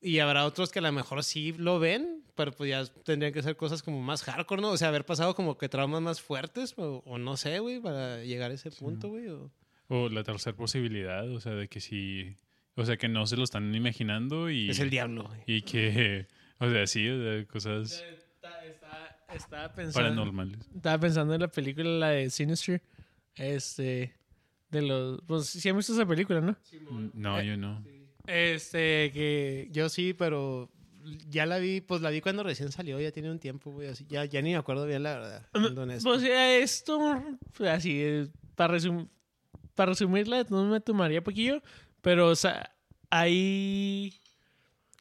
Y 0.00 0.18
habrá 0.18 0.44
otros 0.46 0.70
que 0.70 0.78
a 0.78 0.82
lo 0.82 0.92
mejor 0.92 1.24
sí 1.24 1.52
lo 1.56 1.78
ven, 1.78 2.22
pero 2.34 2.52
pues 2.52 2.70
ya 2.70 2.84
tendrían 3.04 3.32
que 3.32 3.42
ser 3.42 3.56
cosas 3.56 3.82
como 3.82 4.00
más 4.02 4.22
hardcore, 4.22 4.60
¿no? 4.62 4.70
O 4.70 4.76
sea, 4.76 4.88
haber 4.88 5.04
pasado 5.06 5.34
como 5.34 5.56
que 5.58 5.68
traumas 5.68 6.02
más 6.02 6.20
fuertes, 6.20 6.74
o, 6.76 7.02
o 7.06 7.18
no 7.18 7.36
sé, 7.36 7.58
güey, 7.60 7.80
para 7.80 8.22
llegar 8.22 8.50
a 8.50 8.54
ese 8.54 8.70
punto, 8.70 9.08
güey. 9.08 9.28
o- 9.28 9.50
O 9.88 10.08
la 10.08 10.22
tercera 10.22 10.56
posibilidad, 10.56 11.28
o 11.30 11.40
sea, 11.40 11.52
de 11.54 11.68
que 11.68 11.80
sí, 11.80 12.36
o 12.74 12.84
sea, 12.84 12.96
que 12.96 13.08
no 13.08 13.26
se 13.26 13.36
lo 13.36 13.44
están 13.44 13.74
imaginando 13.74 14.50
y, 14.50 14.68
Es 14.70 14.80
el 14.80 14.90
diablo, 14.90 15.24
güey. 15.24 15.40
y 15.46 15.62
que, 15.62 16.26
o 16.58 16.68
sea, 16.70 16.86
sí, 16.86 17.08
o 17.08 17.22
sea, 17.22 17.44
cosas 17.46 18.04
Estaba 19.34 19.72
pensando, 19.74 20.08
paranormales. 20.10 20.60
estaba 20.74 20.98
pensando 20.98 21.34
en 21.34 21.40
la 21.40 21.48
película, 21.48 21.88
la 21.90 22.08
de 22.10 22.30
Sinister. 22.30 22.80
Este. 23.34 24.14
De 24.70 24.82
los. 24.82 25.20
Pues 25.26 25.46
sí 25.46 25.68
han 25.68 25.76
visto 25.76 25.92
esa 25.92 26.06
película, 26.06 26.40
¿no? 26.40 26.56
No, 27.12 27.42
yo 27.42 27.56
no. 27.56 27.84
Este, 28.26 29.10
que. 29.12 29.68
Yo 29.72 29.88
sí, 29.88 30.12
pero 30.14 30.70
ya 31.28 31.46
la 31.46 31.58
vi, 31.58 31.80
pues 31.80 32.00
la 32.02 32.10
vi 32.10 32.20
cuando 32.20 32.42
recién 32.42 32.72
salió, 32.72 32.98
ya 33.00 33.12
tiene 33.12 33.30
un 33.30 33.38
tiempo, 33.38 33.70
güey. 33.70 33.88
Así, 33.88 34.04
ya, 34.08 34.24
ya 34.24 34.42
ni 34.42 34.50
me 34.50 34.56
acuerdo 34.56 34.86
bien, 34.86 35.02
la 35.02 35.14
verdad. 35.18 35.46
honesto. 35.78 36.08
Pues 36.10 36.22
esto. 36.24 37.22
pues, 37.56 37.70
Así, 37.70 38.00
eh, 38.02 38.28
para, 38.54 38.74
resum 38.74 39.08
para 39.74 39.90
resumirla, 39.92 40.44
no 40.50 40.64
me 40.64 40.80
tomaría 40.80 41.22
poquillo. 41.22 41.62
Pero, 42.02 42.28
o 42.28 42.36
sea, 42.36 42.74
hay. 43.10 44.14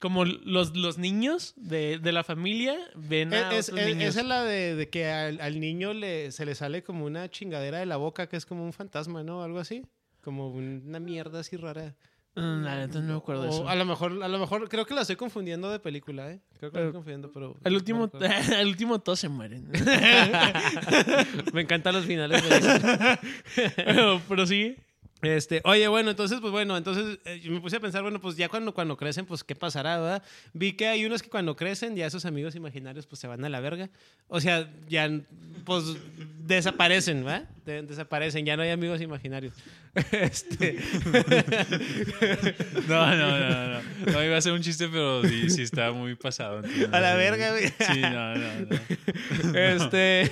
Como 0.02 0.26
los, 0.26 0.76
los 0.76 0.98
niños 0.98 1.54
de, 1.56 1.98
de 2.00 2.12
la 2.12 2.24
familia 2.24 2.78
ven 2.96 3.34
a 3.34 3.56
Es, 3.56 3.70
otros 3.70 3.80
es- 3.88 3.96
niños. 3.96 4.10
esa 4.10 4.22
es 4.22 4.28
la 4.28 4.44
de, 4.44 4.76
de 4.76 4.90
que 4.90 5.08
al, 5.08 5.40
al 5.40 5.60
niño 5.60 5.94
le, 5.94 6.32
se 6.32 6.46
le 6.46 6.54
sale 6.54 6.84
como 6.84 7.06
una 7.06 7.30
chingadera 7.32 7.80
de 7.80 7.86
la 7.86 7.96
boca 7.98 8.28
que 8.28 8.36
es 8.36 8.46
como 8.46 8.64
un 8.66 8.74
fantasma, 8.74 9.24
¿no? 9.24 9.42
Algo 9.42 9.58
así. 9.58 9.84
Como 10.22 10.50
una 10.50 11.00
mierda 11.00 11.40
así 11.40 11.56
rara. 11.56 11.96
Mm, 12.36 12.64
la 12.64 12.76
neta 12.76 13.00
no 13.00 13.14
me 13.14 13.18
acuerdo 13.18 13.44
de 13.44 13.50
eso. 13.50 13.70
a 13.70 13.76
lo 13.76 13.86
mejor, 13.86 14.22
a 14.22 14.28
lo 14.28 14.40
mejor, 14.40 14.68
creo 14.68 14.86
que 14.86 14.94
la 14.94 15.02
estoy 15.02 15.16
confundiendo 15.16 15.72
de 15.72 15.80
película, 15.80 16.30
¿eh? 16.32 16.42
Creo 16.60 16.70
que 16.70 16.78
la 16.78 16.84
estoy 16.84 16.94
confundiendo, 16.94 17.32
pero. 17.32 17.56
No 17.64 17.72
último, 17.74 18.06
recuerdo. 18.08 18.56
al 18.58 18.68
último 18.68 19.00
todos 19.00 19.20
se 19.20 19.30
mueren. 19.30 19.70
Me 21.54 21.62
encantan 21.62 21.96
los 21.96 22.06
finales 22.06 22.44
pero, 23.76 24.22
pero 24.28 24.46
sí. 24.46 24.76
Este, 25.26 25.62
oye, 25.64 25.88
bueno, 25.88 26.12
entonces, 26.12 26.40
pues 26.40 26.52
bueno, 26.52 26.78
entonces 26.78 27.20
eh, 27.26 27.40
yo 27.44 27.52
me 27.52 27.60
puse 27.62 27.78
a 27.78 27.80
pensar, 27.80 28.02
bueno, 28.04 28.20
pues 28.22 28.36
ya 28.38 28.48
cuando, 28.50 28.74
cuando 28.74 28.96
crecen, 28.98 29.26
pues 29.26 29.44
qué 29.44 29.56
pasará, 29.56 29.98
¿verdad? 30.00 30.24
Vi 30.54 30.74
que 30.74 30.88
hay 30.88 31.06
unos 31.06 31.22
que 31.24 31.30
cuando 31.30 31.56
crecen, 31.56 31.96
ya 31.96 32.06
esos 32.06 32.26
amigos 32.26 32.56
imaginarios, 32.56 33.06
pues 33.08 33.20
se 33.20 33.28
van 33.28 33.44
a 33.44 33.50
la 33.50 33.60
verga. 33.60 33.90
O 34.28 34.40
sea, 34.42 34.70
ya, 34.88 35.10
pues 35.66 35.84
desaparecen, 36.46 37.24
¿verdad? 37.26 37.50
De- 37.66 37.82
desaparecen, 37.84 38.46
ya 38.46 38.56
no 38.56 38.64
hay 38.64 38.70
amigos 38.70 39.02
imaginarios. 39.02 39.54
Este, 40.12 40.78
No, 42.88 43.16
no, 43.16 43.40
no, 43.40 43.68
no. 43.70 43.82
No 44.12 44.24
iba 44.24 44.38
a 44.38 44.42
ser 44.42 44.52
un 44.54 44.62
chiste, 44.62 44.88
pero 44.90 45.24
sí, 45.24 45.50
sí 45.50 45.62
está 45.62 45.92
muy 45.92 46.16
pasado. 46.16 46.60
entiendo. 46.64 46.90
a 46.96 47.00
la 47.00 47.16
verga, 47.16 47.52
güey. 47.52 47.68
Sí, 47.80 48.02
no, 48.02 48.36
no, 48.36 48.48
no. 48.66 49.58
Este. 49.60 50.32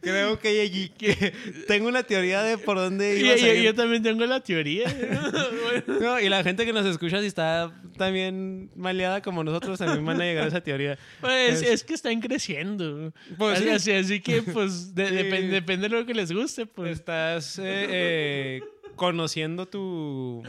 Creo 0.00 0.38
que, 0.38 0.60
allí- 0.60 0.90
que 0.90 1.32
tengo 1.66 1.88
una 1.88 2.02
teoría 2.04 2.42
de 2.42 2.58
por 2.58 2.76
dónde 2.76 3.16
Y, 3.18 3.24
iba 3.24 3.32
a 3.34 3.36
y- 3.36 3.40
salir. 3.40 3.62
yo 3.62 3.74
también 3.74 4.02
tengo 4.02 4.24
la 4.26 4.40
teoría. 4.40 4.84
Bueno, 4.86 6.00
No, 6.00 6.20
y 6.20 6.28
la 6.28 6.42
gente 6.44 6.64
que 6.64 6.72
nos 6.72 6.86
escucha, 6.86 7.20
si 7.20 7.26
está 7.26 7.72
también 7.96 8.70
maleada 8.76 9.20
como 9.20 9.42
nosotros, 9.42 9.78
también 9.78 10.04
van 10.04 10.20
a 10.20 10.24
llegar 10.24 10.44
a 10.44 10.48
esa 10.48 10.60
teoría. 10.60 10.96
pues 11.20 11.62
Es- 11.62 11.68
es 11.68 11.84
que 11.84 11.94
están 11.94 12.20
creciendo. 12.20 13.12
Pues 13.36 13.56
así, 13.58 13.64
sí. 13.64 13.70
así, 13.70 13.92
así 13.92 14.20
que, 14.20 14.42
pues, 14.42 14.94
de- 14.94 15.08
Sí. 15.08 15.14
depen- 15.14 15.50
depende 15.50 15.88
de 15.88 15.96
lo 16.00 16.06
que 16.06 16.14
les 16.14 16.30
guste. 16.32 16.66
Pues. 16.66 16.92
Estás 16.92 17.58
eh, 17.58 17.62
eh, 17.90 18.60
conociendo 18.94 19.66
tu, 19.66 20.42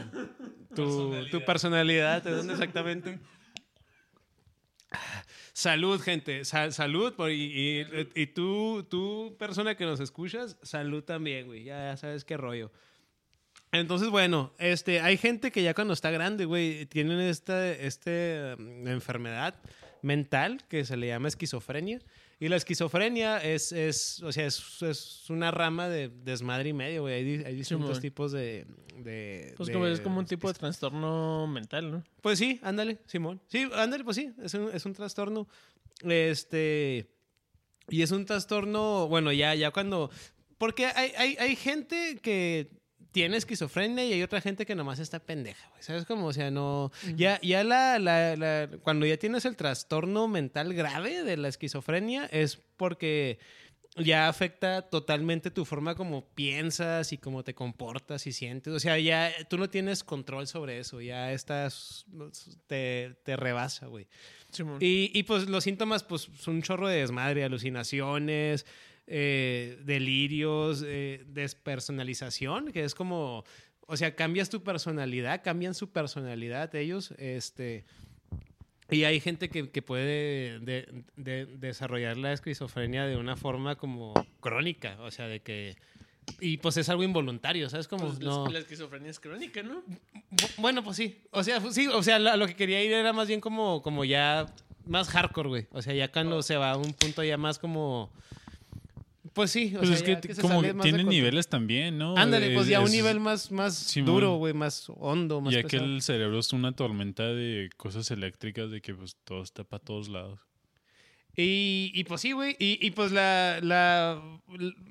tu, 0.74 1.14
tu 1.30 1.44
personalidad, 1.44 2.22
¿de 2.22 2.30
dónde 2.32 2.52
exactamente? 2.52 3.18
Salud, 5.52 6.00
gente. 6.00 6.44
Sa- 6.44 6.70
salud. 6.72 7.14
por- 7.14 7.30
y, 7.32 7.84
tú, 8.34 8.86
tú, 8.88 9.36
persona 9.38 9.74
que 9.74 9.84
nos 9.84 10.00
escuchas, 10.00 10.56
salud 10.62 11.02
también, 11.02 11.46
güey. 11.46 11.64
Ya, 11.64 11.96
sabes 11.96 12.24
qué 12.24 12.36
rollo. 12.36 12.70
Entonces, 13.72 14.08
bueno, 14.08 14.52
este, 14.58 15.00
hay 15.00 15.16
gente 15.16 15.52
que 15.52 15.62
ya 15.62 15.74
cuando 15.74 15.94
está 15.94 16.10
grande, 16.10 16.44
güey, 16.44 16.86
tienen 16.86 17.20
esta 17.20 17.70
este, 17.70 18.54
um, 18.58 18.88
enfermedad 18.88 19.54
mental 20.02 20.64
que 20.68 20.84
se 20.84 20.96
le 20.96 21.06
llama 21.08 21.28
esquizofrenia. 21.28 22.00
Y 22.42 22.48
la 22.48 22.56
esquizofrenia 22.56 23.36
es, 23.38 23.70
es 23.70 24.22
o 24.22 24.32
sea, 24.32 24.46
es, 24.46 24.80
es 24.82 25.28
una 25.28 25.50
rama 25.50 25.88
de 25.90 26.08
desmadre 26.08 26.70
y 26.70 26.72
medio, 26.72 27.02
güey. 27.02 27.14
Hay, 27.14 27.44
hay 27.44 27.54
distintos 27.54 28.00
tipos 28.00 28.32
de... 28.32 28.66
de- 28.96 29.52
Pues 29.58 29.66
de- 29.66 29.72
como 29.74 29.86
es 29.86 30.00
como 30.00 30.18
un 30.18 30.24
tipo 30.24 30.48
de 30.48 30.54
trastorno 30.54 31.46
mental, 31.46 31.90
¿no? 31.90 32.02
Pues 32.22 32.38
sí, 32.38 32.58
ándale, 32.62 32.98
Simón. 33.06 33.42
Sí, 33.46 33.68
ándale, 33.74 34.04
pues 34.04 34.16
sí, 34.16 34.32
es 34.42 34.54
un, 34.54 34.70
es 34.72 34.84
un 34.86 34.94
trastorno. 34.94 35.46
Este... 36.02 37.10
Y 37.90 38.02
es 38.02 38.10
un 38.12 38.24
trastorno, 38.24 39.06
bueno, 39.08 39.32
ya, 39.32 39.54
ya 39.54 39.70
cuando... 39.70 40.10
Porque 40.56 40.86
hay, 40.86 41.12
hay, 41.18 41.36
hay 41.38 41.56
gente 41.56 42.18
que 42.22 42.70
tiene 43.12 43.36
esquizofrenia 43.36 44.04
y 44.04 44.12
hay 44.12 44.22
otra 44.22 44.40
gente 44.40 44.64
que 44.66 44.74
nomás 44.74 44.98
está 44.98 45.18
pendeja, 45.20 45.68
güey. 45.70 45.82
¿Sabes 45.82 46.04
cómo? 46.04 46.26
O 46.26 46.32
sea, 46.32 46.50
no... 46.50 46.92
Ya, 47.16 47.40
ya 47.42 47.64
la, 47.64 47.98
la- 47.98 48.36
la- 48.36 48.68
Cuando 48.82 49.06
ya 49.06 49.16
tienes 49.16 49.44
el 49.44 49.56
trastorno 49.56 50.28
mental 50.28 50.74
grave 50.74 51.22
de 51.24 51.36
la 51.36 51.48
esquizofrenia 51.48 52.26
es 52.26 52.58
porque 52.76 53.38
ya 53.96 54.28
afecta 54.28 54.82
totalmente 54.82 55.50
tu 55.50 55.64
forma 55.64 55.96
como 55.96 56.24
piensas 56.34 57.12
y 57.12 57.18
cómo 57.18 57.42
te 57.42 57.54
comportas 57.54 58.26
y 58.28 58.32
sientes. 58.32 58.72
O 58.72 58.78
sea, 58.78 58.96
ya 59.00 59.32
tú 59.48 59.58
no 59.58 59.68
tienes 59.68 60.04
control 60.04 60.46
sobre 60.46 60.78
eso. 60.78 61.00
Ya 61.00 61.32
estás... 61.32 62.06
Te, 62.68 63.16
te 63.24 63.36
rebasa, 63.36 63.86
güey. 63.86 64.06
Y, 64.80 65.10
y, 65.12 65.22
pues 65.24 65.48
los 65.48 65.64
síntomas, 65.64 66.04
pues 66.04 66.28
son 66.38 66.56
un 66.56 66.62
chorro 66.62 66.86
de 66.88 66.98
desmadre, 67.00 67.42
alucinaciones, 67.44 68.64
eh, 69.12 69.76
delirios, 69.84 70.84
eh, 70.86 71.24
despersonalización, 71.26 72.70
que 72.72 72.84
es 72.84 72.94
como, 72.94 73.44
o 73.86 73.96
sea, 73.96 74.14
cambias 74.14 74.48
tu 74.50 74.62
personalidad, 74.62 75.42
cambian 75.42 75.74
su 75.74 75.90
personalidad 75.90 76.74
ellos, 76.76 77.12
este... 77.18 77.84
Y 78.92 79.04
hay 79.04 79.20
gente 79.20 79.50
que, 79.50 79.70
que 79.70 79.82
puede 79.82 80.58
de- 80.60 81.04
de- 81.16 81.46
desarrollar 81.46 82.16
la 82.16 82.32
esquizofrenia 82.32 83.06
de 83.06 83.16
una 83.16 83.36
forma 83.36 83.76
como 83.76 84.14
crónica, 84.40 84.96
o 85.00 85.10
sea, 85.12 85.26
de 85.28 85.40
que... 85.40 85.76
Y 86.40 86.56
pues 86.58 86.76
es 86.76 86.88
algo 86.88 87.02
involuntario, 87.04 87.68
¿sabes? 87.70 87.86
Como 87.88 88.06
Pues, 88.06 88.18
no... 88.20 88.46
La 88.48 88.58
esquizofrenia 88.60 89.10
es 89.10 89.20
crónica, 89.20 89.62
¿no? 89.62 89.82
Bu- 90.30 90.50
Bueno, 90.58 90.82
pues 90.82 90.96
sí. 90.96 91.18
O 91.30 91.42
sea, 91.44 91.60
pues 91.60 91.74
sí, 91.74 91.86
o 91.86 92.02
sea, 92.02 92.18
lo 92.18 92.46
que 92.48 92.54
quería 92.56 92.82
ir 92.82 92.92
era 92.92 93.12
más 93.12 93.28
bien 93.28 93.40
como, 93.40 93.80
como 93.82 94.04
ya 94.04 94.46
más 94.86 95.08
hardcore, 95.08 95.48
güey. 95.48 95.66
O 95.70 95.82
sea, 95.82 95.94
ya 95.94 96.10
cuando 96.10 96.42
se 96.42 96.56
va 96.56 96.72
a 96.72 96.76
un 96.76 96.92
punto 96.92 97.22
ya 97.22 97.36
más 97.36 97.58
como... 97.60 98.12
Pues 99.32 99.52
sí, 99.52 99.72
o 99.76 99.78
Pues 99.78 99.88
sea, 99.88 99.96
es 99.98 100.02
que, 100.20 100.34
se 100.34 100.42
como 100.42 100.60
que 100.60 100.74
tiene 100.74 101.04
niveles 101.04 101.48
también, 101.48 101.96
¿no? 101.98 102.16
Ándale, 102.16 102.52
pues 102.52 102.66
Es- 102.66 102.70
ya 102.72 102.80
un 102.80 102.90
nivel 102.90 103.20
más, 103.20 103.52
más 103.52 103.94
duro, 104.04 104.34
güey, 104.36 104.52
más 104.54 104.86
hondo, 104.96 105.40
más 105.40 105.54
Ya 105.54 105.62
que 105.62 105.68
pesado. 105.68 105.84
el 105.84 106.02
cerebro 106.02 106.38
es 106.40 106.52
una 106.52 106.72
tormenta 106.72 107.24
de 107.28 107.70
cosas 107.76 108.10
eléctricas 108.10 108.70
de 108.72 108.80
que 108.80 108.92
pues 108.94 109.16
todo 109.24 109.42
está 109.42 109.62
para 109.64 109.82
todos 109.84 110.08
lados. 110.08 110.40
Y, 111.36 111.92
y 111.94 112.04
pues 112.04 112.20
sí, 112.22 112.32
güey. 112.32 112.56
Y, 112.58 112.84
y 112.84 112.90
pues 112.90 113.12
la, 113.12 113.60
la- 113.62 114.20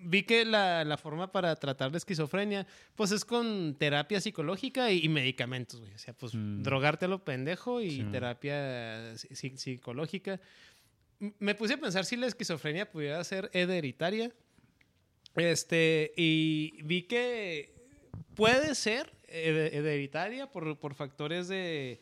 vi 0.03 0.23
que 0.23 0.45
la, 0.45 0.85
la 0.85 0.97
forma 0.97 1.31
para 1.33 1.53
tratar 1.57 1.91
la 1.91 1.97
esquizofrenia, 1.97 2.65
pues 2.95 3.11
es 3.11 3.25
con 3.25 3.75
terapia 3.77 4.21
psicológica 4.21 4.89
y, 4.91 5.03
y 5.03 5.09
medicamentos, 5.09 5.81
güey. 5.81 5.93
O 5.93 5.97
sea, 5.97 6.13
pues 6.13 6.33
Mm. 6.33 6.63
drogarte 6.63 7.05
a 7.05 7.07
lo 7.09 7.25
pendejo 7.25 7.81
y 7.81 7.91
Sí. 7.91 8.03
terapia 8.11 9.13
psi- 9.15 9.27
psi- 9.35 9.57
psicológica. 9.57 10.39
Me 11.19 11.53
puse 11.55 11.73
a 11.73 11.77
pensar 11.77 12.05
si 12.05 12.15
la 12.15 12.27
esquizofrenia 12.27 12.89
pudiera 12.89 13.21
ser 13.23 13.49
hereditaria. 13.53 14.31
Este, 15.35 16.11
y 16.17 16.81
vi 16.83 17.03
que 17.03 17.73
puede 18.35 18.75
ser 18.75 19.11
he- 19.27 19.69
hereditaria 19.73 20.51
por, 20.51 20.77
por 20.79 20.93
factores 20.95 21.47
de, 21.47 21.99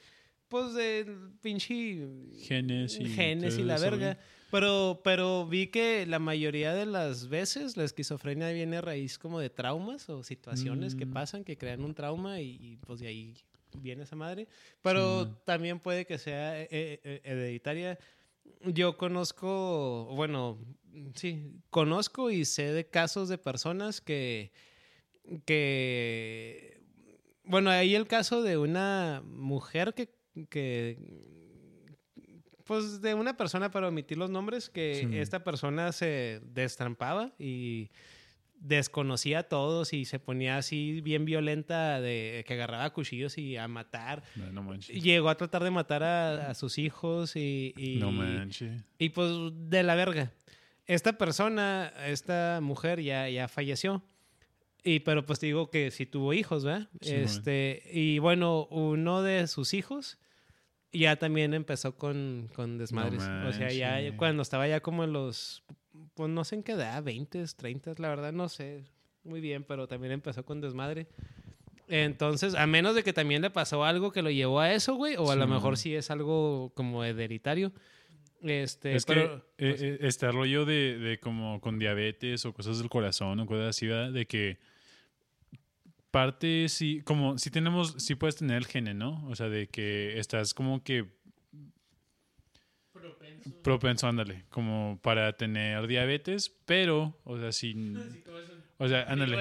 pues, 0.47 0.73
del 0.73 1.31
pinche 1.41 2.07
Genes 2.41 2.99
y 2.99 3.05
genes 3.05 3.57
y 3.57 3.63
la 3.63 3.77
verga. 3.77 4.17
Pero, 4.49 5.01
pero 5.03 5.45
vi 5.45 5.67
que 5.67 6.05
la 6.05 6.19
mayoría 6.19 6.73
de 6.73 6.85
las 6.85 7.27
veces 7.27 7.75
la 7.75 7.83
esquizofrenia 7.83 8.49
viene 8.51 8.77
a 8.77 8.81
raíz 8.81 9.19
como 9.19 9.41
de 9.41 9.49
traumas 9.49 10.09
o 10.09 10.23
situaciones 10.23 10.95
que 10.95 11.05
Mm. 11.05 11.13
pasan 11.13 11.43
que 11.43 11.57
crean 11.57 11.83
un 11.83 11.93
trauma 11.93 12.39
y, 12.39 12.57
y, 12.61 12.77
pues 12.77 13.01
de 13.01 13.07
ahí 13.07 13.33
viene 13.81 14.03
esa 14.03 14.15
madre. 14.15 14.47
Pero 14.81 15.25
Sí. 15.25 15.31
también 15.43 15.79
puede 15.81 16.05
que 16.05 16.17
sea 16.17 16.61
eh, 16.61 16.67
eh, 16.71 17.21
hereditaria. 17.25 17.99
Yo 18.61 18.97
conozco, 18.97 20.05
bueno, 20.15 20.57
sí, 21.15 21.51
conozco 21.69 22.31
y 22.31 22.45
sé 22.45 22.71
de 22.73 22.89
casos 22.89 23.29
de 23.29 23.37
personas 23.37 24.01
que, 24.01 24.51
que, 25.45 26.81
bueno, 27.43 27.69
ahí 27.69 27.95
el 27.95 28.07
caso 28.07 28.41
de 28.41 28.57
una 28.57 29.21
mujer 29.25 29.93
que, 29.93 30.09
que 30.49 30.97
pues 32.65 33.01
de 33.01 33.13
una 33.13 33.37
persona 33.37 33.71
para 33.71 33.87
omitir 33.87 34.17
los 34.17 34.29
nombres, 34.29 34.69
que 34.69 35.07
Sí. 35.09 35.17
esta 35.17 35.43
persona 35.43 35.91
se 35.93 36.41
destrampaba 36.43 37.33
y 37.39 37.89
desconocía 38.59 39.39
a 39.39 39.43
todos 39.43 39.93
y 39.93 40.05
se 40.05 40.19
ponía 40.19 40.57
así 40.57 41.01
bien 41.01 41.25
violenta 41.25 42.01
de 42.01 42.43
que 42.47 42.53
agarraba 42.53 42.89
cuchillos 42.91 43.37
y 43.37 43.57
a 43.57 43.67
matar. 43.67 44.23
No, 44.35 44.51
no 44.51 44.63
manches. 44.63 45.01
Llegó 45.01 45.29
a 45.29 45.35
tratar 45.35 45.63
de 45.63 45.71
matar 45.71 46.03
a, 46.03 46.49
a 46.49 46.53
sus 46.53 46.77
hijos 46.77 47.35
y, 47.35 47.73
y, 47.77 47.97
No 47.97 48.11
manches. 48.11 48.83
y 48.97 49.09
pues 49.09 49.31
de 49.69 49.83
la 49.83 49.95
verga. 49.95 50.31
Esta 50.85 51.17
persona, 51.17 51.91
esta 52.05 52.59
mujer 52.61 53.01
ya, 53.01 53.29
ya 53.29 53.47
falleció. 53.47 54.03
Y 54.83 55.01
pero 55.01 55.25
pues 55.25 55.39
te 55.39 55.47
digo 55.47 55.69
que 55.69 55.91
sí 55.91 56.05
tuvo 56.05 56.33
hijos, 56.33 56.63
¿verdad? 56.63 56.87
Sí, 57.01 57.13
este, 57.13 57.83
y 57.91 58.19
bueno, 58.19 58.67
uno 58.71 59.21
de 59.21 59.47
sus 59.47 59.73
hijos 59.73 60.17
ya 60.93 61.17
también 61.17 61.53
empezó 61.53 61.97
con, 61.97 62.49
con 62.55 62.77
desmadres. 62.77 63.21
o 63.21 63.51
sea, 63.51 63.71
ya 63.71 64.15
cuando 64.15 64.41
estaba 64.43 64.67
ya 64.67 64.79
como 64.79 65.03
en 65.03 65.11
los, 65.11 65.63
pues 66.13 66.29
no 66.29 66.43
sé 66.43 66.55
en 66.55 66.63
qué 66.63 66.73
edad, 66.73 67.03
20, 67.03 67.43
30, 67.55 67.93
la 67.97 68.09
verdad 68.09 68.33
no 68.33 68.49
sé 68.49 68.83
muy 69.23 69.41
bien, 69.41 69.63
pero 69.63 69.87
también 69.87 70.13
empezó 70.13 70.43
con 70.45 70.61
desmadre. 70.61 71.07
Entonces, 71.89 72.55
a 72.55 72.67
menos 72.67 72.95
de 72.95 73.03
que 73.03 73.13
también 73.13 73.41
le 73.41 73.49
pasó 73.49 73.85
algo 73.85 74.11
que 74.11 74.21
lo 74.21 74.29
llevó 74.29 74.59
a 74.59 74.73
eso, 74.73 74.95
güey, 74.95 75.15
o 75.15 75.29
a 75.29 75.33
Sí, 75.33 75.39
lo 75.39 75.47
mejor 75.47 75.77
sí 75.77 75.95
es 75.95 76.11
algo 76.11 76.71
como 76.75 77.03
hereditario. 77.03 77.71
Este, 78.41 78.95
es 78.95 79.05
pero, 79.05 79.45
que 79.57 79.65
eh, 79.65 79.69
pues, 79.71 79.81
eh, 79.81 79.97
este 80.01 80.31
rollo 80.31 80.65
de, 80.65 80.97
de 80.99 81.19
como 81.19 81.59
con 81.59 81.79
diabetes 81.79 82.45
o 82.45 82.53
cosas 82.53 82.77
del 82.79 82.89
corazón 82.89 83.39
o 83.39 83.45
cosas 83.45 83.69
así, 83.69 83.87
¿verdad? 83.87 84.11
De 84.11 84.27
que 84.27 84.59
parte 86.11 86.67
sí, 86.69 87.01
como 87.03 87.37
si 87.37 87.49
tenemos, 87.49 87.95
sí 87.97 88.15
puedes 88.15 88.35
tener 88.35 88.57
el 88.57 88.65
gene, 88.65 88.93
¿no? 88.93 89.25
O 89.27 89.35
sea, 89.35 89.49
de 89.49 89.67
que 89.67 90.19
estás 90.19 90.53
como 90.53 90.83
que 90.83 91.16
propenso, 93.61 94.07
ándale, 94.07 94.45
como 94.49 94.99
para 95.01 95.33
tener 95.33 95.87
diabetes, 95.87 96.55
pero, 96.65 97.17
o 97.23 97.37
sea, 97.37 97.51
sin, 97.51 97.97
o 98.77 98.87
sea, 98.87 99.03
ándale. 99.03 99.37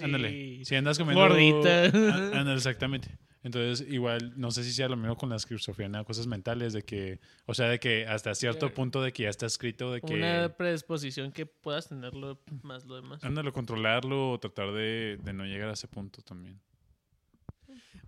y... 0.00 0.04
Ándale. 0.04 0.64
Si 0.64 0.74
andas 0.74 0.98
comiendo. 0.98 1.20
Gordita. 1.28 1.84
á- 1.84 2.30
Ándale, 2.40 2.54
exactamente. 2.56 3.18
Entonces, 3.42 3.86
igual, 3.90 4.32
no 4.40 4.50
sé 4.50 4.64
si 4.64 4.72
sea 4.72 4.88
lo 4.88 4.96
mismo 4.96 5.16
con 5.18 5.28
la 5.28 5.36
esquizofrenia, 5.36 6.02
cosas 6.04 6.26
mentales, 6.26 6.72
de 6.72 6.82
que, 6.82 7.20
o 7.44 7.52
sea, 7.52 7.68
de 7.68 7.78
que 7.78 8.06
hasta 8.06 8.34
cierto 8.34 8.72
punto 8.72 9.02
de 9.02 9.12
que 9.12 9.24
ya 9.24 9.28
está 9.28 9.44
escrito, 9.44 9.92
de 9.92 10.00
que. 10.00 10.14
Una 10.14 10.48
predisposición 10.56 11.30
que 11.30 11.44
puedas 11.44 11.88
tenerlo 11.90 12.40
más 12.62 12.86
lo 12.86 12.96
demás. 12.96 13.22
Ándale, 13.22 13.52
controlarlo 13.52 14.30
o 14.30 14.40
tratar 14.40 14.72
de, 14.72 15.18
de 15.22 15.32
no 15.34 15.44
llegar 15.44 15.68
a 15.68 15.74
ese 15.74 15.88
punto 15.88 16.22
también. 16.22 16.58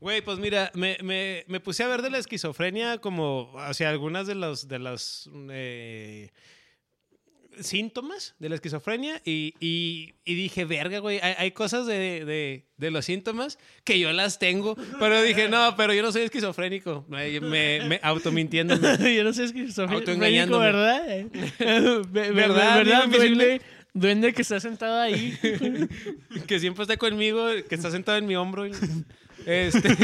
Güey, 0.01 0.21
pues 0.23 0.39
mira, 0.39 0.71
me, 0.75 0.97
me- 1.03 1.45
me 1.49 1.61
puse 1.61 1.83
a 1.83 1.89
ver 1.89 2.03
de 2.03 2.11
la 2.11 2.19
esquizofrenia 2.19 2.99
como 2.99 3.53
hacia 3.59 3.89
algunas 3.91 4.27
de 4.27 4.35
los 4.35 4.69
de 4.69 4.79
las 4.79 5.29
eh, 5.51 6.31
síntomas 7.61 8.35
de 8.39 8.51
la 8.51 8.55
esquizofrenia 8.57 9.23
y, 9.25 9.55
y- 9.61 10.15
y 10.27 10.35
dije, 10.35 10.67
verga, 10.67 10.99
güey, 10.99 11.19
hay, 11.23 11.35
hay 11.39 11.51
cosas 11.53 11.87
de, 11.87 12.25
de- 12.27 12.67
de 12.77 12.91
los 12.91 13.07
síntomas 13.07 13.59
que 13.85 13.99
yo 13.99 14.13
las 14.13 14.39
tengo, 14.39 14.77
pero 14.99 15.23
dije, 15.23 15.49
no, 15.49 15.75
pero 15.77 15.95
yo 15.95 16.03
no 16.03 16.13
soy 16.13 16.23
esquizofrénico, 16.23 17.07
me, 17.09 17.41
me, 17.41 17.81
me 17.89 18.01
automintiéndome. 18.03 19.15
Yo 19.17 19.25
no 19.25 19.33
sé, 19.33 19.45
es 19.45 19.53
que 19.55 19.73
Sofía 19.73 19.97
Autoengañándome. 19.97 20.67
¿verdad? 20.67 21.07
Ve- 21.31 22.03
ve- 22.11 22.31
¿Verdad, 22.33 22.77
¿Verdad? 22.79 23.05
invisible? 23.07 23.45
Duende, 23.47 23.63
duende 23.95 24.33
que 24.35 24.43
está 24.43 24.61
sentado 24.61 25.01
ahí. 25.01 25.35
que 26.47 26.61
siempre 26.61 26.83
está 26.83 26.99
conmigo, 26.99 27.47
que 27.67 27.75
está 27.75 27.91
sentado 27.91 28.19
en 28.19 28.27
mi 28.27 28.37
hombro. 28.37 28.67
Este, 29.45 29.89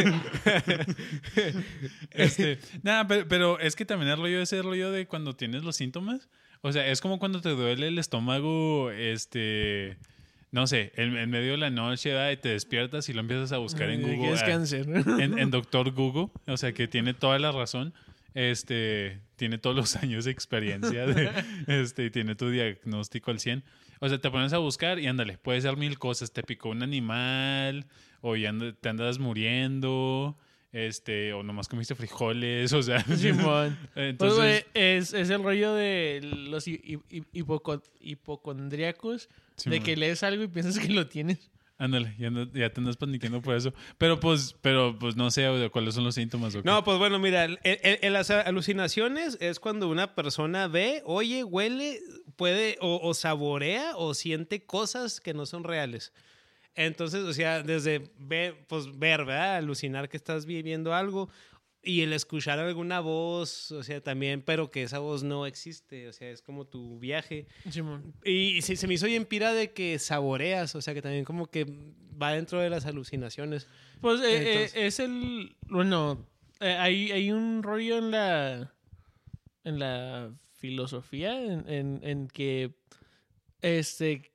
Este, 2.11 2.59
nada, 2.83 3.07
pero, 3.07 3.29
pero 3.29 3.61
es 3.61 3.77
que 3.77 3.85
también 3.85 4.11
el 4.11 4.19
rollo 4.19 4.41
ese 4.41 4.61
rollo 4.63 4.91
de 4.91 5.07
cuando 5.07 5.35
tienes 5.35 5.65
los 5.65 5.77
síntomas. 5.77 6.29
O 6.61 6.73
sea, 6.73 6.87
es 6.87 7.01
como 7.01 7.19
cuando 7.19 7.41
te 7.41 7.51
duele 7.51 7.89
el 7.89 7.99
estómago, 7.99 8.91
este, 8.93 9.97
no 10.53 10.67
sé, 10.67 10.93
en, 10.97 11.17
en 11.17 11.31
medio 11.31 11.53
de 11.53 11.59
la 11.59 11.71
noche 11.71 12.11
¿verdad? 12.11 12.31
y 12.31 12.37
te 12.37 12.51
despiertas 12.51 13.09
y 13.09 13.13
lo 13.13 13.21
empiezas 13.21 13.53
a 13.53 13.59
buscar 13.59 13.91
en 13.91 14.03
Google. 14.03 14.33
es 14.33 14.43
ah, 14.43 14.47
cáncer. 14.47 14.87
en, 14.89 15.39
en 15.39 15.51
Doctor 15.51 15.91
Google, 15.91 16.29
o 16.47 16.57
sea, 16.57 16.73
que 16.73 16.87
tiene 16.87 17.15
toda 17.15 17.39
la 17.39 17.51
razón. 17.51 17.93
Este, 18.35 19.21
tiene 19.37 19.59
todos 19.59 19.77
los 19.77 19.97
años 19.97 20.25
de 20.25 20.31
experiencia 20.31 21.07
de, 21.07 21.31
este, 21.67 22.07
y 22.07 22.11
tiene 22.11 22.35
tu 22.35 22.49
diagnóstico 22.51 23.31
al 23.31 23.41
100. 23.41 23.63
O 24.01 24.09
sea, 24.09 24.19
te 24.19 24.31
pones 24.31 24.53
a 24.53 24.59
buscar 24.59 24.99
y 24.99 25.07
ándale, 25.07 25.39
puede 25.39 25.61
ser 25.61 25.77
mil 25.77 25.99
cosas. 25.99 26.33
Te 26.33 26.43
picó 26.43 26.71
un 26.71 26.83
animal, 26.83 27.87
o 28.23 28.35
ya 28.37 28.51
te 28.81 28.89
andas 28.89 29.19
muriendo, 29.19 30.39
este, 30.73 31.35
o 31.35 31.43
nomás 31.43 31.69
comiste 31.69 31.95
frijoles, 31.95 32.73
o 32.73 32.83
sea. 32.83 33.01
Simón. 33.17 33.77
Pues, 33.95 34.09
Entonces, 34.09 34.67
es, 34.73 35.13
es 35.13 35.29
el 35.29 35.43
rollo 35.43 35.75
de 35.75 36.21
los 36.49 36.67
hi- 36.67 36.81
hi- 36.83 36.99
hi- 37.11 37.25
hipoco- 37.35 37.83
hipocondríacos, 38.01 39.29
de 39.67 39.81
que 39.81 39.97
lees 39.97 40.23
algo 40.23 40.43
y 40.43 40.49
piensas 40.49 40.79
que 40.79 40.93
lo 40.93 41.07
tienes. 41.07 41.51
ándale, 41.79 42.15
ya, 42.19 42.71
te 42.73 42.81
andas 42.81 42.97
paniqueando 42.97 43.43
por 43.43 43.57
eso. 43.57 43.75
Pero 43.99 44.19
pues, 44.21 44.55
pero 44.63 44.97
pues 44.99 45.17
no 45.17 45.31
sé 45.31 45.49
cuáles 45.73 45.95
son 45.95 46.05
los 46.05 46.15
síntomas. 46.15 46.55
No, 46.65 46.85
pues 46.85 46.99
bueno, 46.99 47.19
mira, 47.19 47.45
el- 47.45 47.59
el- 47.65 47.99
el- 48.01 48.13
las 48.13 48.31
alucinaciones 48.31 49.37
es 49.41 49.59
cuando 49.61 49.89
una 49.89 50.15
persona 50.15 50.69
ve, 50.69 51.03
oye, 51.05 51.45
huele, 51.45 51.99
puede 52.37 52.79
o, 52.81 53.01
o 53.03 53.15
saborea 53.15 53.97
o 53.97 54.15
siente 54.15 54.65
cosas 54.65 55.21
que 55.21 55.35
no 55.35 55.45
son 55.45 55.65
reales. 55.65 56.13
Entonces, 56.75 57.21
o 57.23 57.33
sea, 57.33 57.63
desde 57.63 58.11
ve, 58.19 58.55
pues, 58.69 58.87
ver, 58.99 59.25
¿verdad? 59.25 59.57
Alucinar 59.57 60.09
que 60.09 60.17
estás 60.17 60.47
viviendo 60.47 60.95
algo 60.95 61.29
y 61.83 62.03
el 62.03 62.13
escuchar 62.13 62.61
alguna 62.61 63.01
voz, 63.01 63.73
o 63.73 63.83
sea, 63.83 64.01
también, 64.01 64.41
pero 64.43 64.71
que 64.71 64.85
esa 64.85 65.01
voz 65.01 65.25
no 65.25 65.47
existe, 65.47 66.09
o 66.09 66.13
sea, 66.13 66.31
es 66.31 66.41
como 66.41 66.65
tu 66.65 66.99
viaje. 66.99 67.47
Simón. 67.71 68.15
Y 68.25 68.63
se, 68.63 68.77
se 68.77 68.87
me 68.87 68.95
hizo 68.95 69.07
bien 69.07 69.25
pira 69.27 69.53
de 69.53 69.73
que 69.73 69.99
saboreas, 69.99 70.75
o 70.77 70.81
sea, 70.81 70.95
que 70.95 71.03
también 71.03 71.25
como 71.25 71.47
que 71.47 71.67
va 72.21 72.33
dentro 72.33 72.61
de 72.61 72.71
las 72.71 72.87
alucinaciones. 72.87 73.67
Pues 74.01 74.21
eh, 74.21 74.65
eh, 74.65 74.71
es 74.75 75.01
el. 75.01 75.57
Bueno, 75.69 76.25
eh, 76.61 76.77
hay, 76.79 77.11
hay 77.11 77.33
un 77.33 77.63
rollo 77.63 77.99
en 77.99 78.11
la. 78.13 78.73
En 79.65 79.79
la 79.79 80.33
filosofía, 80.53 81.41
en, 81.43 81.69
en, 81.69 82.01
en 82.03 82.29
que. 82.29 82.75
Este. 83.61 84.32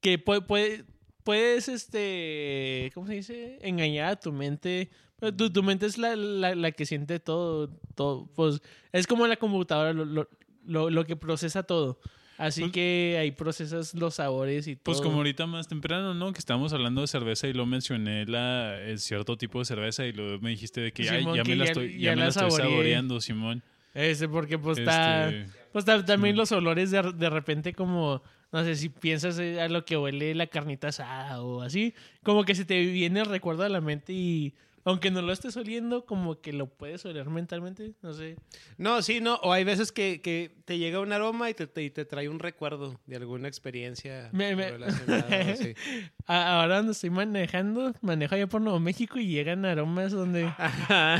Que 0.00 0.18
puede, 0.18 0.40
puede- 0.42 0.84
puedes, 1.24 1.68
este. 1.68 2.90
¿Cómo 2.94 3.06
se 3.06 3.14
dice? 3.14 3.58
Engañar 3.62 4.08
a 4.12 4.16
tu 4.20 4.32
mente. 4.32 4.90
Tu, 5.36 5.50
tu 5.50 5.62
mente 5.64 5.86
es 5.86 5.98
la, 5.98 6.14
la, 6.14 6.54
la 6.54 6.70
que 6.72 6.86
siente 6.86 7.18
todo, 7.18 7.68
todo. 7.96 8.30
Pues 8.36 8.60
es 8.92 9.06
como 9.08 9.26
la 9.26 9.36
computadora, 9.36 9.92
lo, 9.92 10.04
lo, 10.04 10.28
lo, 10.64 10.90
lo 10.90 11.04
que 11.04 11.16
procesa 11.16 11.64
todo. 11.64 11.98
Así 12.36 12.60
Pues- 12.60 12.72
que 12.72 13.16
ahí 13.20 13.32
procesas 13.32 13.94
los 13.94 14.14
sabores 14.14 14.68
y 14.68 14.76
todo. 14.76 14.84
Pues 14.84 15.00
como 15.00 15.16
ahorita 15.16 15.46
más 15.46 15.66
temprano, 15.66 16.14
¿no? 16.14 16.32
Que 16.32 16.38
estábamos 16.38 16.72
hablando 16.72 17.00
de 17.00 17.08
cerveza 17.08 17.48
y 17.48 17.52
lo 17.52 17.66
mencioné 17.66 18.26
la, 18.26 18.80
el 18.80 19.00
cierto 19.00 19.36
tipo 19.36 19.58
de 19.58 19.64
cerveza 19.64 20.06
y 20.06 20.12
luego 20.12 20.38
me 20.40 20.50
dijiste 20.50 20.80
de 20.80 20.92
que 20.92 21.02
ya, 21.02 21.18
Simón, 21.18 21.34
ya 21.36 21.42
que 21.42 21.50
me 21.50 21.56
la 21.56 21.64
estoy, 21.64 21.92
ya 21.98 22.10
ya 22.10 22.16
me 22.16 22.22
la 22.22 22.28
estoy 22.28 22.50
saboreando, 22.52 23.20
Simón. 23.20 23.64
Este, 23.92 24.28
porque 24.28 24.56
pues 24.56 24.78
está... 24.78 25.30
Este, 25.30 25.52
Pues 25.72 25.84
ta- 25.84 26.04
también 26.04 26.36
los 26.36 26.52
olores 26.52 26.92
de, 26.92 27.02
de 27.12 27.28
repente 27.28 27.72
como... 27.74 28.22
No 28.52 28.64
sé, 28.64 28.76
si 28.76 28.88
piensas 28.88 29.38
eh, 29.38 29.60
a 29.60 29.68
lo 29.68 29.84
que 29.84 29.96
huele 29.96 30.34
la 30.34 30.46
carnita 30.46 30.88
asada 30.88 31.42
o 31.42 31.60
así, 31.62 31.94
como 32.22 32.44
que 32.44 32.54
se 32.54 32.64
te 32.64 32.80
viene 32.80 33.20
el 33.20 33.26
recuerdo 33.26 33.62
a 33.64 33.68
la 33.68 33.80
mente 33.80 34.12
y 34.14 34.54
aunque 34.84 35.10
no 35.10 35.20
lo 35.20 35.34
estés 35.34 35.54
oliendo, 35.58 36.06
como 36.06 36.40
que 36.40 36.54
lo 36.54 36.66
puedes 36.66 37.04
oler 37.04 37.28
mentalmente, 37.28 37.92
no 38.00 38.14
sé. 38.14 38.36
No, 38.78 39.02
sí, 39.02 39.20
no. 39.20 39.34
O 39.42 39.52
hay 39.52 39.62
veces 39.62 39.92
que, 39.92 40.22
que 40.22 40.50
te 40.64 40.78
llega 40.78 41.00
un 41.00 41.12
aroma 41.12 41.50
y 41.50 41.54
te, 41.54 41.66
te- 41.66 41.90
te 41.90 42.06
trae 42.06 42.26
un 42.30 42.38
recuerdo 42.38 42.98
de 43.04 43.16
alguna 43.16 43.48
experiencia 43.48 44.30
Me- 44.32 44.56
me- 44.56 44.70
relacionada. 44.70 45.56
sí. 45.56 45.74
Ahora 46.26 46.78
donde 46.78 46.92
estoy 46.92 47.10
manejando, 47.10 47.92
manejo 48.00 48.34
allá 48.34 48.46
por 48.46 48.62
Nuevo 48.62 48.80
México 48.80 49.18
y 49.18 49.26
llegan 49.26 49.66
aromas 49.66 50.12
donde... 50.12 50.44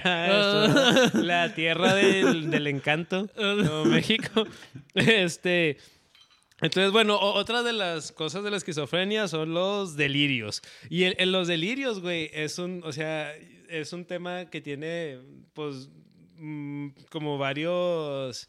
Esto, 0.08 1.22
la 1.22 1.52
tierra 1.54 1.94
del, 1.94 2.50
del 2.50 2.66
encanto, 2.68 3.28
Nuevo 3.36 3.84
México. 3.84 4.46
Este. 4.94 5.76
Entonces, 6.60 6.90
bueno, 6.90 7.18
otra 7.20 7.62
de 7.62 7.72
las 7.72 8.10
cosas 8.10 8.42
de 8.42 8.50
la 8.50 8.56
esquizofrenia 8.56 9.28
son 9.28 9.54
los 9.54 9.96
delirios. 9.96 10.60
Y 10.90 11.04
el- 11.04 11.14
en 11.18 11.30
los 11.32 11.46
delirios, 11.46 12.00
güey, 12.00 12.30
es 12.32 12.58
un, 12.58 12.82
o 12.84 12.92
sea, 12.92 13.32
es 13.68 13.92
un 13.92 14.04
tema 14.04 14.50
que 14.50 14.60
tiene, 14.60 15.18
pues, 15.54 15.88
mm, 16.36 16.88
como 17.10 17.38
varios 17.38 18.48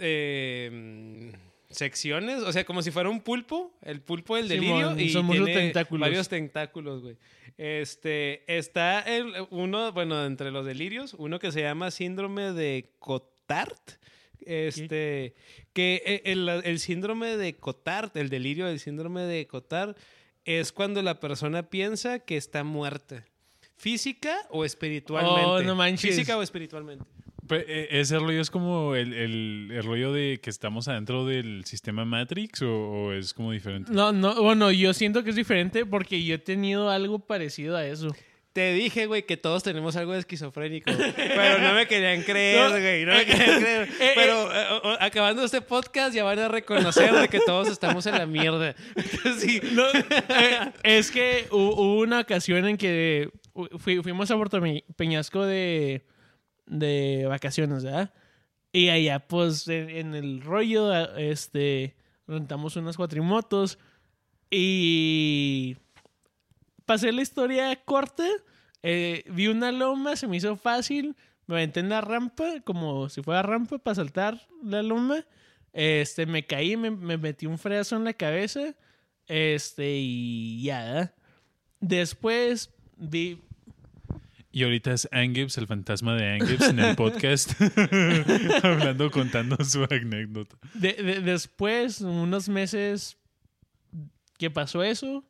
eh, 0.00 1.32
secciones, 1.70 2.42
o 2.42 2.52
sea, 2.52 2.64
como 2.64 2.82
si 2.82 2.90
fuera 2.90 3.08
un 3.08 3.20
pulpo, 3.20 3.72
el 3.82 4.00
pulpo 4.00 4.36
del 4.36 4.48
delirio 4.48 4.94
Simón, 4.96 5.36
y 5.36 5.38
tiene 5.44 5.54
tentáculos. 5.54 6.00
varios 6.00 6.28
tentáculos, 6.28 7.02
güey. 7.02 7.16
Este, 7.56 8.42
está 8.54 9.00
el, 9.00 9.32
uno, 9.50 9.92
bueno, 9.92 10.24
entre 10.24 10.50
los 10.50 10.66
delirios, 10.66 11.14
uno 11.18 11.38
que 11.38 11.52
se 11.52 11.62
llama 11.62 11.90
síndrome 11.90 12.52
de 12.52 12.90
Cotard. 12.98 13.78
Este, 14.46 15.34
que 15.72 16.02
e- 16.04 16.32
el, 16.32 16.48
el 16.48 16.78
síndrome 16.78 17.36
de 17.36 17.54
Cotard, 17.56 18.16
el 18.16 18.28
delirio 18.28 18.66
del 18.66 18.78
síndrome 18.80 19.22
de 19.22 19.46
Cotard, 19.46 19.96
es 20.44 20.72
cuando 20.72 21.02
la 21.02 21.20
persona 21.20 21.64
piensa 21.70 22.18
que 22.20 22.36
está 22.36 22.64
muerta. 22.64 23.24
Física 23.76 24.36
o 24.50 24.64
espiritualmente. 24.64 25.42
Oh, 25.46 25.62
no 25.62 25.74
manches. 25.74 26.10
Física 26.14 26.36
o 26.36 26.42
espiritualmente. 26.42 27.04
E- 27.50 27.88
Ese 27.90 28.18
rollo 28.18 28.40
es 28.40 28.50
como 28.50 28.94
el, 28.94 29.12
el- 29.12 29.68
el 29.72 29.82
rollo 29.82 30.12
de 30.12 30.40
que 30.42 30.48
estamos 30.48 30.88
adentro 30.88 31.26
del 31.26 31.64
sistema 31.66 32.04
Matrix 32.04 32.62
o, 32.62 32.70
o 32.72 33.12
es 33.12 33.34
como 33.34 33.52
diferente. 33.52 33.92
No, 33.92 34.12
no, 34.12 34.40
bueno, 34.42 34.70
yo 34.70 34.94
siento 34.94 35.22
que 35.24 35.30
es 35.30 35.36
diferente 35.36 35.84
porque 35.84 36.24
yo 36.24 36.36
he 36.36 36.38
tenido 36.38 36.88
algo 36.88 37.18
parecido 37.18 37.76
a 37.76 37.84
eso. 37.86 38.14
Te 38.54 38.72
dije, 38.72 39.06
güey, 39.06 39.24
que 39.26 39.36
todos 39.36 39.62
tenemos 39.64 39.96
algo 39.96 40.12
de 40.12 40.20
esquizofrénico. 40.20 40.88
Pero 41.16 41.58
no 41.58 41.74
me 41.74 41.86
querían 41.88 42.22
creer, 42.22 42.70
güey. 42.70 43.04
No 43.04 43.12
me 43.12 43.26
querían 43.26 43.60
creer. 43.60 43.88
eh, 44.00 44.12
Pero 44.14 44.54
eh, 44.54 44.66
o- 44.70 44.88
o- 44.90 44.96
acabando 45.00 45.44
este 45.44 45.60
podcast 45.60 46.14
ya 46.14 46.22
van 46.24 46.38
a 46.38 46.46
reconocer 46.48 47.12
de 47.12 47.28
que 47.28 47.40
todos 47.40 47.68
estamos 47.68 48.06
en 48.06 48.14
la 48.16 48.26
mierda. 48.26 48.74
Sí. 49.38 49.60
No, 49.72 49.84
eh, 49.92 50.72
es 50.84 51.10
que 51.10 51.48
hu- 51.50 51.74
hubo 51.76 52.00
una 52.00 52.20
ocasión 52.20 52.64
en 52.66 52.76
que 52.76 53.28
fui- 53.78 54.00
fuimos 54.02 54.30
a 54.30 54.36
Puerto 54.36 54.60
Pe- 54.60 54.84
Peñasco 54.96 55.44
de, 55.44 56.06
de 56.66 57.26
vacaciones, 57.28 57.82
¿verdad? 57.82 58.14
Y 58.70 58.88
allá, 58.90 59.18
pues, 59.18 59.66
en, 59.66 59.90
en 59.90 60.14
el 60.14 60.40
rollo, 60.42 60.92
este, 61.16 61.96
rentamos 62.28 62.76
unas 62.76 62.96
cuatrimotos 62.96 63.78
y 64.50 65.76
pasé 66.86 67.12
la 67.12 67.22
historia 67.22 67.74
corta, 67.84 68.26
eh, 68.82 69.24
vi 69.30 69.46
una 69.48 69.72
loma, 69.72 70.16
se 70.16 70.26
me 70.28 70.36
hizo 70.36 70.56
fácil, 70.56 71.16
me 71.46 71.56
aventé 71.56 71.80
en 71.80 71.88
la 71.88 72.00
rampa, 72.00 72.60
como 72.64 73.08
si 73.08 73.22
fuera 73.22 73.42
rampa 73.42 73.78
para 73.78 73.94
saltar 73.94 74.40
la 74.62 74.82
loma. 74.82 75.24
Este, 75.72 76.24
me 76.26 76.46
caí, 76.46 76.76
me, 76.76 76.90
me 76.90 77.16
metí 77.18 77.46
un 77.46 77.58
fregazo 77.58 77.96
en 77.96 78.04
la 78.04 78.12
cabeza. 78.12 78.74
Este, 79.26 79.96
y 79.96 80.62
ya. 80.62 81.14
Después 81.80 82.70
vi. 82.96 83.40
Y 84.52 84.62
ahorita 84.62 84.92
es 84.92 85.08
Angibbs, 85.10 85.58
el 85.58 85.66
fantasma 85.66 86.14
de 86.14 86.30
Angibbs 86.30 86.68
en 86.68 86.78
el 86.78 86.94
podcast, 86.96 87.52
hablando, 88.62 89.10
contando 89.10 89.56
su 89.64 89.82
anécdota. 89.90 90.56
de- 90.74 90.92
de- 90.92 91.20
después, 91.20 92.00
unos 92.00 92.48
meses 92.48 93.16
que 94.38 94.50
pasó 94.50 94.84
eso, 94.84 95.24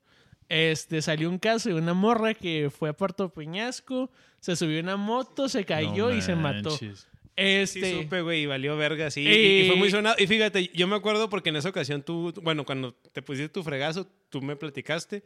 este, 0.49 1.03
salió 1.03 1.29
un 1.31 1.39
caso 1.39 1.69
de 1.71 1.75
una 1.75 1.95
morra 1.95 2.35
que 2.35 2.71
fue 2.77 2.89
a 2.91 2.93
Puerto 2.93 3.29
Peñasco, 3.31 4.11
se 4.41 4.57
subió 4.57 4.79
a 4.79 4.83
una 4.83 4.97
moto, 4.97 5.49
se 5.49 5.65
cayó 5.65 6.11
No 6.11 6.17
y 6.17 6.23
se 6.23 6.35
mató. 6.37 6.71
manches. 6.71 7.01
Sí, 7.01 7.09
Este, 7.37 8.03
supe, 8.03 8.21
güey, 8.23 8.43
y 8.43 8.47
valió 8.47 8.77
verga, 8.77 9.11
sí. 9.11 9.27
Eh, 9.27 9.61
Y, 9.63 9.65
y 9.65 9.67
fue 9.69 9.77
muy 9.77 9.91
sonado. 9.91 10.15
Y 10.19 10.27
fíjate, 10.27 10.71
yo 10.75 10.87
me 10.87 10.95
acuerdo 10.97 11.29
porque 11.29 11.49
en 11.49 11.57
esa 11.57 11.69
ocasión 11.71 12.03
tú, 12.03 12.33
bueno, 12.43 12.65
cuando 12.65 12.95
te 13.13 13.23
pusiste 13.23 13.49
tu 13.49 13.63
fregazo, 13.65 14.07
tú 14.31 14.41
me 14.41 14.55
platicaste. 14.55 15.23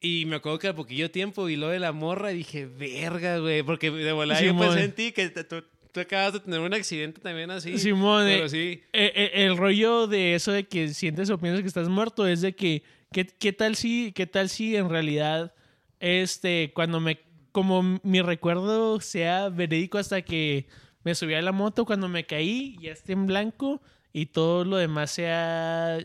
Y 0.00 0.24
me 0.24 0.36
acuerdo 0.36 0.58
que 0.58 0.68
a 0.68 0.74
poquillo 0.74 1.10
tiempo 1.10 1.44
vi 1.44 1.56
lo 1.56 1.68
de 1.68 1.78
la 1.78 1.92
morra 1.92 2.32
y 2.32 2.38
dije, 2.38 2.64
verga, 2.64 3.36
güey. 3.38 3.62
Porque 3.62 3.90
de 3.90 4.12
volada 4.12 4.40
yo 4.40 4.56
pensé 4.56 4.84
en 4.84 4.92
ti 4.94 5.12
que 5.12 5.28
tú, 5.28 5.62
tú 5.92 6.00
acabas 6.00 6.32
de 6.32 6.40
tener 6.40 6.60
un 6.60 6.72
accidente 6.72 7.20
también 7.20 7.50
así. 7.50 7.76
Simón, 7.78 8.24
Pero 8.26 8.46
eh, 8.46 8.48
sí. 8.48 8.82
Eh, 8.94 9.12
eh, 9.14 9.30
el 9.44 9.58
rollo 9.58 10.06
de 10.06 10.34
eso 10.36 10.52
de 10.52 10.64
que 10.64 10.88
sientes 10.94 11.28
o 11.28 11.36
piensas 11.38 11.60
que 11.60 11.68
estás 11.68 11.90
muerto 11.90 12.26
es 12.26 12.40
de 12.40 12.54
que 12.54 12.82
qué, 13.12 13.26
qué 13.26 13.52
tal 13.52 13.74
si 13.76 14.12
qué 14.12 14.26
tal 14.26 14.48
si 14.48 14.76
en 14.76 14.88
realidad 14.88 15.54
este 15.98 16.72
cuando 16.74 17.00
me 17.00 17.18
como 17.52 18.00
mi 18.02 18.20
recuerdo 18.22 19.00
sea 19.00 19.48
verídico 19.48 19.98
hasta 19.98 20.22
que 20.22 20.68
me 21.02 21.14
subí 21.14 21.34
a 21.34 21.42
la 21.42 21.52
moto 21.52 21.84
cuando 21.84 22.08
me 22.08 22.24
caí 22.26 22.76
ya 22.80 22.92
esté 22.92 23.12
en 23.12 23.26
blanco 23.26 23.82
y 24.12 24.26
todo 24.26 24.64
lo 24.64 24.76
demás 24.76 25.10
sea 25.10 25.98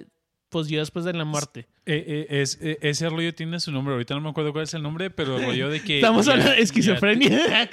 pues 0.49 0.69
yo 0.69 0.79
después 0.79 1.03
de 1.03 1.11
la 1.11 1.25
muerte. 1.25 1.67
Eh, 1.85 2.03
eh, 2.07 2.41
es, 2.41 2.57
eh, 2.61 2.77
ese 2.81 3.09
rollo 3.09 3.33
tiene 3.35 3.59
su 3.59 3.73
nombre. 3.73 3.93
Ahorita 3.93 4.13
no 4.15 4.21
me 4.21 4.29
acuerdo 4.29 4.53
cuál 4.53 4.63
es 4.63 4.73
el 4.73 4.81
nombre, 4.83 5.09
pero 5.09 5.37
el 5.37 5.43
rollo 5.45 5.69
de 5.69 5.81
que. 5.81 5.95
Estamos 5.99 6.25
ya- 6.27 6.31
hablando 6.31 6.51
de 6.51 6.57
ya- 6.59 6.63
esquizofrenia. 6.63 7.29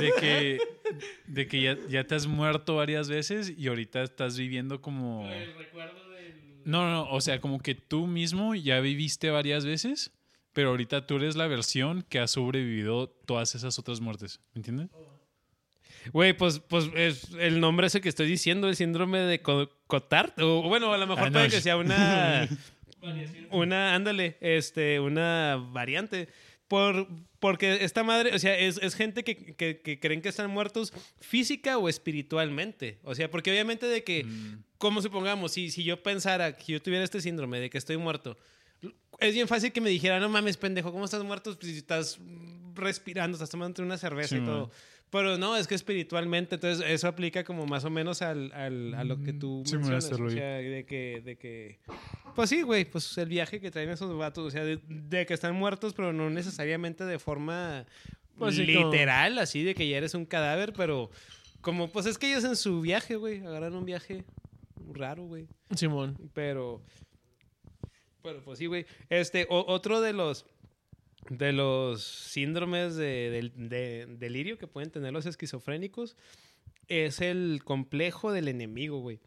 de 0.00 0.12
que, 0.18 0.58
de 1.26 1.46
que 1.46 1.60
ya, 1.60 1.76
ya 1.90 2.04
te 2.04 2.14
has 2.14 2.26
muerto 2.26 2.76
varias 2.76 3.10
veces 3.10 3.52
y 3.54 3.68
ahorita 3.68 4.02
estás 4.02 4.38
viviendo 4.38 4.80
como... 4.80 5.24
No, 5.24 5.30
no, 6.64 6.90
no, 6.90 7.10
o 7.10 7.20
sea, 7.20 7.40
como 7.40 7.60
que 7.60 7.74
tú 7.74 8.06
mismo 8.06 8.54
ya 8.54 8.80
viviste 8.80 9.30
varias 9.30 9.64
veces, 9.64 10.12
pero 10.52 10.70
ahorita 10.70 11.06
tú 11.06 11.16
eres 11.16 11.36
la 11.36 11.46
versión 11.46 12.02
que 12.08 12.18
ha 12.18 12.26
sobrevivido 12.26 13.08
todas 13.08 13.54
esas 13.54 13.78
otras 13.78 14.00
muertes, 14.00 14.40
¿me 14.54 14.58
entiendes? 14.60 14.88
Güey, 16.12 16.32
pues, 16.36 16.58
pues 16.58 16.90
es 16.96 17.28
el 17.38 17.60
nombre 17.60 17.86
ese 17.86 18.00
que 18.00 18.08
estoy 18.08 18.26
diciendo, 18.26 18.68
el 18.68 18.74
síndrome 18.76 19.20
de 19.20 19.40
Co- 19.40 19.70
Cotard. 19.86 20.32
O 20.40 20.62
bueno, 20.62 20.92
a 20.92 20.98
lo 20.98 21.06
mejor 21.06 21.24
Ah, 21.24 21.30
no, 21.30 21.32
puede 21.34 21.48
que 21.48 21.60
sea 21.60 21.76
una. 21.76 22.48
una, 23.50 23.94
ándale, 23.94 24.36
este, 24.40 24.98
una 25.00 25.64
variante. 25.72 26.28
Por, 26.68 27.06
porque 27.38 27.84
esta 27.84 28.02
madre, 28.02 28.34
o 28.34 28.38
sea, 28.38 28.58
es, 28.58 28.78
es 28.82 28.94
gente 28.94 29.24
que, 29.24 29.54
que- 29.54 29.80
que 29.82 30.00
creen 30.00 30.22
que 30.22 30.28
están 30.30 30.50
muertos 30.50 30.92
física 31.20 31.78
o 31.78 31.88
espiritualmente. 31.88 32.98
O 33.04 33.14
sea, 33.14 33.30
porque 33.30 33.50
obviamente 33.50 33.86
de 33.86 34.02
que, 34.02 34.26
como 34.82 35.00
supongamos, 35.00 35.52
si, 35.52 35.70
si 35.70 35.84
yo 35.84 36.02
pensara 36.02 36.56
que 36.56 36.72
yo 36.72 36.82
tuviera 36.82 37.04
este 37.04 37.20
síndrome 37.20 37.60
de 37.60 37.70
que 37.70 37.78
estoy 37.78 37.96
muerto, 37.98 38.36
es 39.20 39.32
bien 39.32 39.46
fácil 39.46 39.70
que 39.70 39.80
me 39.80 39.90
dijera, 39.90 40.18
no 40.18 40.28
mames, 40.28 40.56
pendejo, 40.56 40.90
¿cómo 40.90 41.04
estás 41.04 41.22
muerto? 41.22 41.56
Pues, 41.56 41.70
si 41.72 41.78
estás 41.78 42.18
respirando, 42.74 43.36
estás 43.36 43.48
tomando 43.50 43.80
una 43.84 43.96
cerveza 43.96 44.30
Sí, 44.30 44.34
y 44.36 44.40
man. 44.40 44.46
todo. 44.48 44.70
Pero 45.10 45.38
no, 45.38 45.56
es 45.56 45.68
que 45.68 45.76
espiritualmente, 45.76 46.56
entonces 46.56 46.84
eso 46.88 47.06
aplica 47.06 47.44
como 47.44 47.64
más 47.64 47.84
o 47.84 47.90
menos 47.90 48.22
al, 48.22 48.50
al- 48.52 48.94
a 48.94 49.04
lo 49.04 49.22
que 49.22 49.32
tú 49.32 49.62
Sí, 49.66 49.72
me 49.74 49.78
mencionas. 49.78 50.04
hace 50.10 50.20
o 50.20 50.30
sea, 50.30 50.56
de 50.56 50.84
que, 50.84 51.22
de 51.24 51.36
que... 51.36 51.78
Pues 52.34 52.50
sí, 52.50 52.62
güey, 52.62 52.84
pues 52.84 53.16
el 53.18 53.28
viaje 53.28 53.60
que 53.60 53.70
traen 53.70 53.90
esos 53.90 54.12
vatos, 54.18 54.46
o 54.48 54.50
sea, 54.50 54.64
de, 54.64 54.80
de 54.88 55.26
que 55.26 55.34
están 55.34 55.54
muertos, 55.54 55.92
pero 55.94 56.12
no 56.12 56.28
necesariamente 56.28 57.04
de 57.04 57.20
forma 57.20 57.86
Pues 58.36 58.56
sí, 58.56 58.66
como- 58.74 58.90
literal, 58.90 59.38
así 59.38 59.62
de 59.62 59.74
que 59.76 59.86
ya 59.86 59.98
eres 59.98 60.14
un 60.14 60.24
cadáver, 60.26 60.72
pero 60.72 61.08
como, 61.60 61.92
pues 61.92 62.06
es 62.06 62.18
que 62.18 62.28
ellos 62.32 62.42
en 62.42 62.56
su 62.56 62.80
viaje, 62.80 63.14
güey, 63.14 63.46
agarran 63.46 63.74
un 63.76 63.84
viaje 63.84 64.24
raro, 64.92 65.24
güey. 65.24 65.46
Simón. 65.74 66.16
Pero. 66.34 66.82
Pero 68.22 68.42
pues 68.42 68.58
sí, 68.58 68.66
güey. 68.66 68.86
Este, 69.10 69.46
o- 69.50 69.64
otro 69.66 70.00
de 70.00 70.12
los. 70.12 70.46
De 71.30 71.52
los 71.52 72.02
síndromes 72.02 72.96
de, 72.96 73.30
del- 73.30 73.68
de 73.68 74.06
delirio 74.18 74.58
que 74.58 74.66
pueden 74.66 74.90
tener 74.90 75.12
los 75.12 75.24
esquizofrénicos 75.24 76.16
es 76.88 77.20
el 77.20 77.62
complejo 77.64 78.32
del 78.32 78.48
enemigo, 78.48 78.98
güey. 78.98 79.20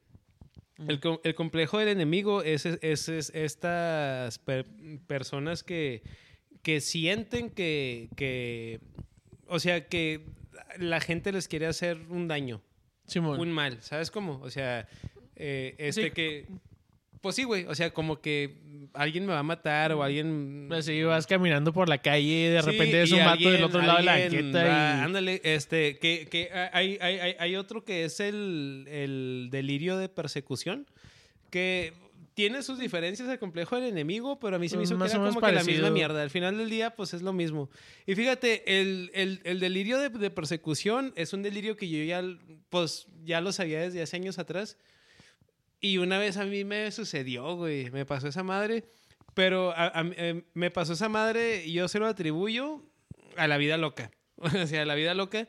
El, 0.90 1.00
com- 1.00 1.20
el 1.24 1.36
complejo 1.36 1.78
del 1.80 1.88
enemigo 1.88 2.44
es, 2.44 2.66
es- 2.66 2.80
es- 2.82 3.08
es 3.08 3.30
estas 3.34 4.40
per- 4.40 4.68
personas 5.08 5.64
que, 5.64 6.04
que 6.64 6.82
sienten 6.82 7.50
que, 7.50 8.10
que. 8.18 8.82
O 9.48 9.60
sea, 9.60 9.88
que 9.88 10.26
la 10.78 11.00
gente 11.00 11.32
les 11.32 11.48
quiere 11.48 11.66
hacer 11.68 11.98
un 12.10 12.28
daño 12.28 12.62
Simón. 13.08 13.40
un 13.40 13.52
mal, 13.54 13.82
¿sabes 13.82 14.12
cómo? 14.12 14.42
O 14.42 14.50
sea, 14.50 14.86
eh, 15.36 15.76
este 15.78 16.04
Sí. 16.06 16.12
que... 16.12 16.46
pues 17.22 17.36
sí, 17.36 17.44
güey. 17.44 17.66
O 17.66 17.76
sea, 17.76 17.92
como 17.92 18.22
que 18.22 18.56
alguien 18.94 19.26
me 19.26 19.34
va 19.34 19.40
a 19.40 19.44
matar 19.44 19.92
o 19.94 20.04
alguien. 20.04 20.70
Así 20.72 21.02
vas 21.04 21.26
caminando 21.28 21.74
por 21.74 21.90
la 21.90 21.98
calle 21.98 22.50
de 22.52 22.62
Sí, 22.62 22.66
repente 22.72 23.02
es 23.02 23.12
un 23.12 23.20
vato 23.26 23.50
del 23.52 23.64
otro 23.64 23.82
lado 23.82 23.98
de 23.98 24.04
la 24.04 24.20
banqueta 24.20 24.64
va- 24.64 24.98
y... 24.98 25.04
Ándale, 25.06 25.42
este, 25.44 25.98
que, 25.98 26.28
que 26.30 26.50
hay, 26.72 26.98
hay, 27.02 27.20
hay, 27.20 27.36
hay 27.40 27.56
otro 27.56 27.84
que 27.84 28.06
es 28.06 28.20
el, 28.20 28.86
el 28.90 29.48
delirio 29.52 29.98
de 29.98 30.08
persecución, 30.08 30.86
que 31.50 31.94
tiene 32.36 32.62
sus 32.64 32.78
diferencias 32.80 33.30
el 33.30 33.40
complejo 33.40 33.76
del 33.78 33.86
enemigo, 33.86 34.40
pero 34.40 34.58
a 34.58 34.60
mí 34.60 34.68
se 34.68 34.76
me 34.76 34.82
Pues 34.82 34.90
hizo 34.90 34.96
que 34.96 35.00
más 35.00 35.12
era 35.12 35.20
o 35.20 35.22
menos 35.24 35.36
como 35.36 35.48
que 35.48 35.54
la 35.54 35.64
misma 35.64 35.90
mierda. 35.90 36.22
Al 36.22 36.30
final 36.30 36.58
del 36.58 36.70
día, 36.70 36.90
pues 36.96 37.14
es 37.14 37.22
lo 37.22 37.32
mismo. 37.34 37.70
Y 38.06 38.14
fíjate, 38.16 38.82
el, 38.82 39.10
el, 39.14 39.40
el 39.46 39.60
delirio 39.62 39.98
de, 40.00 40.10
de 40.10 40.30
persecución 40.30 41.14
es 41.16 41.32
un 41.34 41.44
delirio 41.44 41.78
que 41.78 41.88
yo 41.90 42.04
ya, 42.04 42.22
pues, 42.70 43.08
ya 43.24 43.40
lo 43.42 43.52
sabía 43.54 43.80
desde 43.80 44.02
hace 44.02 44.18
años 44.18 44.38
atrás. 44.38 44.78
Y 45.86 45.98
una 46.00 46.18
vez 46.18 46.38
a 46.38 46.46
mí 46.46 46.64
me 46.64 46.92
sucedió, 46.92 47.56
güey. 47.56 47.92
Me 47.92 48.06
pasó 48.06 48.28
esa 48.28 48.44
madre. 48.44 48.86
Pero 49.34 49.72
a- 49.72 49.88
a- 50.00 50.12
eh, 50.16 50.44
me 50.54 50.72
pasó 50.72 50.94
esa 50.94 51.10
madre 51.10 51.66
y 51.66 51.74
yo 51.74 51.88
se 51.88 52.00
lo 52.00 52.08
atribuyo 52.08 52.82
a 53.36 53.48
la 53.48 53.58
vida 53.58 53.78
loca. 53.78 54.10
o 54.38 54.50
sea, 54.68 54.82
a 54.82 54.86
la 54.86 54.96
vida 54.96 55.14
loca. 55.14 55.48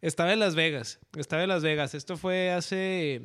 Estaba 0.00 0.32
en 0.32 0.40
Las 0.40 0.54
Vegas. 0.54 0.98
Estaba 1.16 1.42
en 1.42 1.48
Las 1.50 1.62
Vegas. 1.62 1.94
Esto 1.94 2.16
fue 2.16 2.50
hace. 2.50 3.20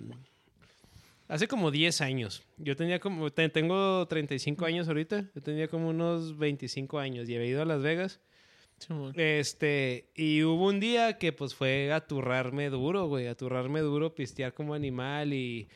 Hace 1.27 1.47
como 1.47 1.71
10 1.71 2.01
años. 2.01 2.43
Yo 2.57 2.75
tenía 2.75 2.99
como. 2.99 3.29
te- 3.31 3.49
tengo 3.49 4.05
35 4.07 4.65
años 4.65 4.87
ahorita. 4.87 5.25
Yo 5.33 5.41
tenía 5.41 5.67
como 5.69 5.89
unos 5.89 6.37
25 6.37 6.99
años 6.99 7.27
y 7.29 7.35
había 7.35 7.47
ido 7.47 7.61
a 7.61 7.65
Las 7.65 7.81
Vegas. 7.81 8.19
Este, 9.15 10.09
y 10.15 10.43
hubo 10.43 10.67
un 10.67 10.79
día 10.79 11.17
que 11.19 11.31
pues 11.33 11.53
fue 11.55 11.91
aturrarme 11.93 12.69
duro, 12.69 13.07
güey, 13.07 13.27
aturrarme 13.27 13.79
duro, 13.81 14.15
pistear 14.15 14.53
como 14.55 14.73
animal 14.73 15.33
y 15.33 15.69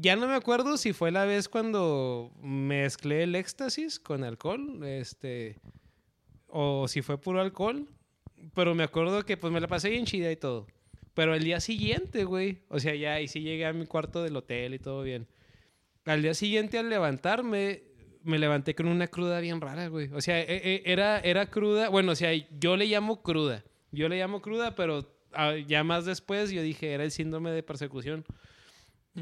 ya 0.00 0.16
no 0.16 0.26
me 0.26 0.34
acuerdo 0.34 0.76
si 0.76 0.92
fue 0.92 1.10
la 1.10 1.24
vez 1.24 1.48
cuando 1.48 2.32
mezclé 2.40 3.22
el 3.22 3.34
éxtasis 3.34 3.98
con 3.98 4.24
alcohol, 4.24 4.82
este, 4.84 5.56
o 6.48 6.88
si 6.88 7.02
fue 7.02 7.18
puro 7.20 7.40
alcohol, 7.40 7.86
pero 8.54 8.74
me 8.74 8.84
acuerdo 8.84 9.24
que 9.24 9.36
pues 9.36 9.52
me 9.52 9.60
la 9.60 9.68
pasé 9.68 9.90
bien 9.90 10.06
chida 10.06 10.30
y 10.30 10.36
todo. 10.36 10.66
Pero 11.14 11.34
el 11.34 11.44
día 11.44 11.60
siguiente, 11.60 12.24
güey, 12.24 12.58
o 12.68 12.78
sea, 12.78 12.94
ya, 12.94 13.20
y 13.20 13.28
sí 13.28 13.40
llegué 13.40 13.64
a 13.64 13.72
mi 13.72 13.86
cuarto 13.86 14.22
del 14.22 14.36
hotel 14.36 14.74
y 14.74 14.78
todo 14.78 15.02
bien. 15.02 15.26
Al 16.04 16.22
día 16.22 16.34
siguiente, 16.34 16.78
al 16.78 16.90
levantarme, 16.90 17.82
me 18.22 18.38
levanté 18.38 18.74
con 18.74 18.86
una 18.86 19.06
cruda 19.06 19.40
bien 19.40 19.60
rara, 19.60 19.88
güey. 19.88 20.10
O 20.12 20.20
sea, 20.20 20.40
e- 20.40 20.44
e- 20.56 20.82
era, 20.84 21.18
era 21.20 21.46
cruda. 21.46 21.88
Bueno, 21.88 22.12
o 22.12 22.14
sea, 22.14 22.32
yo 22.58 22.76
le 22.76 22.86
llamo 22.86 23.22
cruda. 23.22 23.64
Yo 23.92 24.08
le 24.08 24.18
llamo 24.18 24.42
cruda, 24.42 24.74
pero 24.74 25.10
ah, 25.32 25.54
ya 25.56 25.84
más 25.84 26.04
después 26.04 26.50
yo 26.50 26.60
dije, 26.60 26.92
era 26.92 27.02
el 27.04 27.10
síndrome 27.10 27.50
de 27.50 27.62
persecución. 27.62 28.24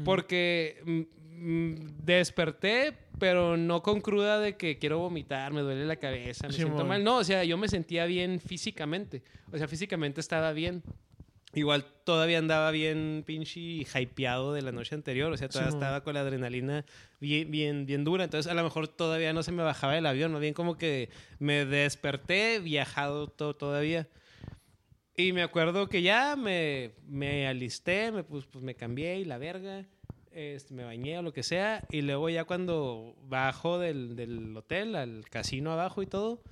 Porque 0.03 0.81
mm, 0.85 1.01
mm, 1.39 1.75
desperté, 2.03 2.93
pero 3.19 3.55
no 3.57 3.81
con 3.81 4.01
cruda 4.01 4.39
de 4.39 4.57
que 4.57 4.77
quiero 4.77 4.99
vomitar, 4.99 5.53
me 5.53 5.61
duele 5.61 5.85
la 5.85 5.95
cabeza, 5.95 6.47
me 6.47 6.53
siento 6.53 6.83
mal. 6.85 7.03
No, 7.03 7.17
o 7.17 7.23
sea, 7.23 7.43
yo 7.43 7.57
me 7.57 7.67
sentía 7.67 8.05
bien 8.05 8.39
físicamente. 8.39 9.23
O 9.51 9.57
sea, 9.57 9.67
físicamente 9.67 10.19
estaba 10.21 10.51
bien. 10.53 10.83
Igual 11.53 11.85
todavía 12.03 12.37
andaba 12.39 12.69
bien 12.71 13.23
pinche 13.25 13.61
hypeado 13.61 14.51
de 14.53 14.61
la 14.61 14.73
noche 14.73 14.93
anterior, 14.93 15.31
o 15.31 15.37
sea, 15.37 15.47
todavía 15.47 15.69
estaba 15.69 16.03
con 16.03 16.13
la 16.15 16.19
adrenalina 16.19 16.83
bien, 17.21 17.49
bien, 17.49 17.85
bien 17.85 18.03
dura, 18.03 18.25
entonces 18.25 18.51
a 18.51 18.55
lo 18.55 18.61
mejor 18.63 18.89
todavía 18.89 19.31
no 19.31 19.41
se 19.41 19.53
me 19.53 19.63
bajaba 19.63 19.93
del 19.93 20.05
avión, 20.05 20.33
más 20.33 20.41
bien 20.41 20.53
como 20.53 20.77
que 20.77 21.07
me 21.39 21.63
desperté 21.65 22.59
viajado 22.59 23.27
to- 23.29 23.53
todavía. 23.55 24.05
Y 25.17 25.31
me 25.31 25.43
acuerdo 25.43 25.87
que 25.87 26.01
ya 26.01 26.35
me, 26.35 26.91
me 27.07 27.47
alisté, 27.47 28.11
me, 28.11 28.23
pues, 28.23 28.45
pues 28.45 28.63
me 28.63 28.75
cambié 28.75 29.19
y 29.19 29.25
la 29.25 29.37
verga, 29.37 29.85
este, 30.31 30.73
me 30.73 30.83
bañé 30.83 31.17
o 31.17 31.21
lo 31.21 31.31
que 31.31 31.43
sea, 31.43 31.85
y 31.89 32.01
luego 32.01 32.29
ya 32.29 32.43
cuando 32.43 33.15
bajo 33.23 33.79
del, 33.79 34.17
del 34.17 34.55
hotel 34.57 34.95
al 34.95 35.23
casino 35.29 35.71
abajo 35.71 36.01
y 36.01 36.07
todo, 36.07 36.43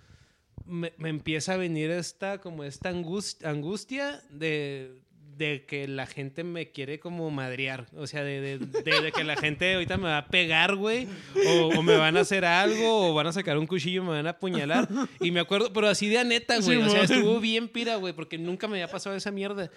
me, 0.65 0.93
me 0.97 1.09
empieza 1.09 1.55
a 1.55 1.57
venir 1.57 1.91
esta 1.91 2.39
como 2.39 2.63
esta 2.63 2.87
angustia, 2.87 3.49
angustia 3.49 4.21
de, 4.29 5.02
de 5.37 5.65
que 5.65 5.87
la 5.87 6.05
gente 6.05 6.43
me 6.43 6.71
quiere 6.71 6.99
como 6.99 7.29
madrear. 7.31 7.85
O 7.95 8.07
sea, 8.07 8.23
de, 8.23 8.39
de- 8.41 8.57
de- 8.59 9.01
de 9.01 9.11
que 9.11 9.23
la 9.23 9.35
gente 9.35 9.73
ahorita 9.73 9.97
me 9.97 10.03
va 10.03 10.17
a 10.19 10.25
pegar, 10.27 10.75
güey. 10.75 11.07
O, 11.47 11.79
o 11.79 11.81
me 11.81 11.97
van 11.97 12.17
a 12.17 12.21
hacer 12.21 12.45
algo, 12.45 13.09
o 13.09 13.13
van 13.13 13.27
a 13.27 13.33
sacar 13.33 13.57
un 13.57 13.67
cuchillo 13.67 14.01
y 14.01 14.05
me 14.05 14.11
van 14.11 14.27
a 14.27 14.31
apuñalar. 14.31 14.87
Y 15.19 15.31
me 15.31 15.39
acuerdo, 15.39 15.71
pero 15.73 15.87
así 15.87 16.07
de 16.09 16.19
a 16.19 16.23
neta, 16.23 16.59
güey. 16.59 16.77
o 16.77 16.89
sea, 16.89 17.03
estuvo 17.03 17.39
bien 17.39 17.67
pira, 17.67 17.95
güey, 17.95 18.13
porque 18.13 18.37
nunca 18.37 18.67
me 18.67 18.75
había 18.77 18.87
pasado 18.91 19.15
esa 19.15 19.31
mierda. 19.31 19.69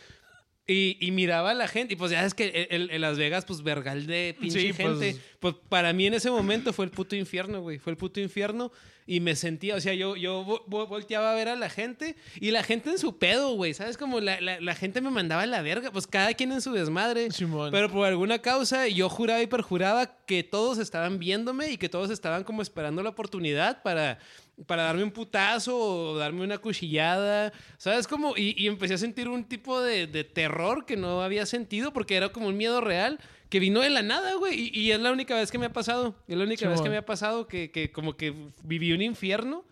Y, 0.69 0.97
y 1.01 1.13
miraba 1.13 1.51
a 1.53 1.55
la 1.55 1.69
gente, 1.69 1.95
y 1.95 1.97
pues 1.97 2.11
ya 2.11 2.25
es 2.25 2.35
que 2.35 2.67
en, 2.71 3.01
Las 3.01 3.17
Vegas, 3.19 3.45
pues 3.45 3.63
vergal 3.63 4.07
de 4.07 4.37
pinche 4.41 4.61
Sí, 4.61 4.73
pues- 4.73 4.99
gente. 4.99 5.17
Pues, 5.39 5.55
para 5.69 5.93
mí 5.93 6.07
en 6.07 6.15
ese 6.15 6.29
momento 6.31 6.73
fue 6.73 6.87
el 6.87 6.91
puto 6.91 7.15
infierno, 7.15 7.61
güey. 7.61 7.79
Fue 7.79 7.93
el 7.93 7.97
puto 7.97 8.19
infierno. 8.21 8.73
Y 9.09 9.21
me 9.21 9.37
sentía, 9.37 9.77
o 9.77 9.81
sea, 9.81 9.95
yo, 9.95 10.17
yo 10.17 10.45
vo- 10.45 10.65
vo- 10.67 10.89
volteaba 10.89 11.31
a 11.31 11.35
ver 11.37 11.47
a 11.49 11.55
la 11.55 11.71
gente 11.71 12.17
y 12.41 12.51
la 12.51 12.65
gente 12.65 12.91
en 12.91 12.99
su 12.99 13.17
pedo, 13.19 13.53
güey. 13.55 13.73
¿Sabes? 13.73 13.97
Como 13.97 14.19
la, 14.19 14.41
la, 14.41 14.61
la 14.61 14.75
gente 14.75 15.01
me 15.01 15.11
mandaba 15.11 15.43
a 15.43 15.47
la 15.47 15.63
verga. 15.63 15.93
Pues 15.93 16.09
cada 16.09 16.35
quien 16.35 16.51
en 16.51 16.61
su 16.61 16.73
desmadre. 16.73 17.31
Simón. 17.31 17.71
Pero 17.71 17.89
por 17.89 18.05
alguna 18.05 18.41
causa 18.41 18.89
yo 18.89 19.09
juraba 19.09 19.41
y 19.41 19.47
perjuraba 19.47 20.17
que 20.27 20.43
todos 20.43 20.79
estaban 20.79 21.21
viéndome 21.21 21.71
y 21.71 21.77
que 21.77 21.89
todos 21.89 22.11
estaban 22.11 22.43
como 22.43 22.61
esperando 22.63 23.01
la 23.05 23.11
oportunidad 23.11 23.81
para, 23.85 24.19
para 24.67 24.85
darme 24.85 25.03
un 25.03 25.11
putazo 25.11 25.79
o 25.79 26.17
darme 26.17 26.43
una 26.43 26.59
cuchillada. 26.59 27.53
¿Sabes? 27.77 28.07
Como, 28.07 28.37
y, 28.37 28.55
y 28.57 28.67
empecé 28.69 28.95
a 28.95 28.99
sentir 28.99 29.29
un 29.29 29.45
tipo 29.45 29.81
de, 29.81 30.07
de 30.07 30.25
terror 30.25 30.87
que 30.87 30.97
no 30.97 31.23
había 31.23 31.45
sentido 31.47 31.93
porque 31.93 32.17
era 32.17 32.31
como 32.31 32.49
un 32.49 32.57
miedo 32.57 32.81
real 32.81 33.19
que 33.51 33.61
vino 33.61 33.81
de 33.81 33.91
la 33.91 34.03
nada, 34.03 34.35
güey. 34.35 34.71
Y, 34.73 34.81
y 34.81 34.93
es 34.93 35.01
la 35.01 35.13
única 35.13 35.35
vez 35.35 35.51
que 35.51 35.59
me 35.59 35.67
ha 35.67 35.73
pasado. 35.73 36.17
Es 36.27 36.37
la 36.37 36.45
única 36.45 36.69
vez 36.69 36.81
que 36.81 36.89
me 36.89 36.97
ha 36.97 37.05
pasado 37.05 37.47
que, 37.47 37.71
que 37.71 37.93
como 37.93 38.17
que 38.17 38.35
viví 38.63 38.93
un 38.93 39.03
infierno. 39.03 39.65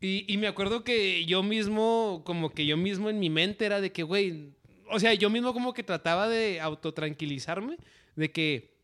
Y, 0.00 0.24
y 0.32 0.36
me 0.36 0.46
acuerdo 0.46 0.84
que 0.84 1.24
yo 1.24 1.42
mismo, 1.42 2.22
como 2.24 2.50
que 2.50 2.66
yo 2.66 2.76
mismo 2.76 3.08
en 3.08 3.18
mi 3.18 3.30
mente 3.30 3.64
era 3.64 3.80
de 3.80 3.92
que, 3.92 4.02
güey, 4.02 4.50
o 4.90 5.00
sea, 5.00 5.14
yo 5.14 5.30
mismo 5.30 5.52
como 5.52 5.72
que 5.72 5.82
trataba 5.82 6.28
de 6.28 6.60
autotranquilizarme, 6.60 7.78
de 8.14 8.30
que, 8.30 8.76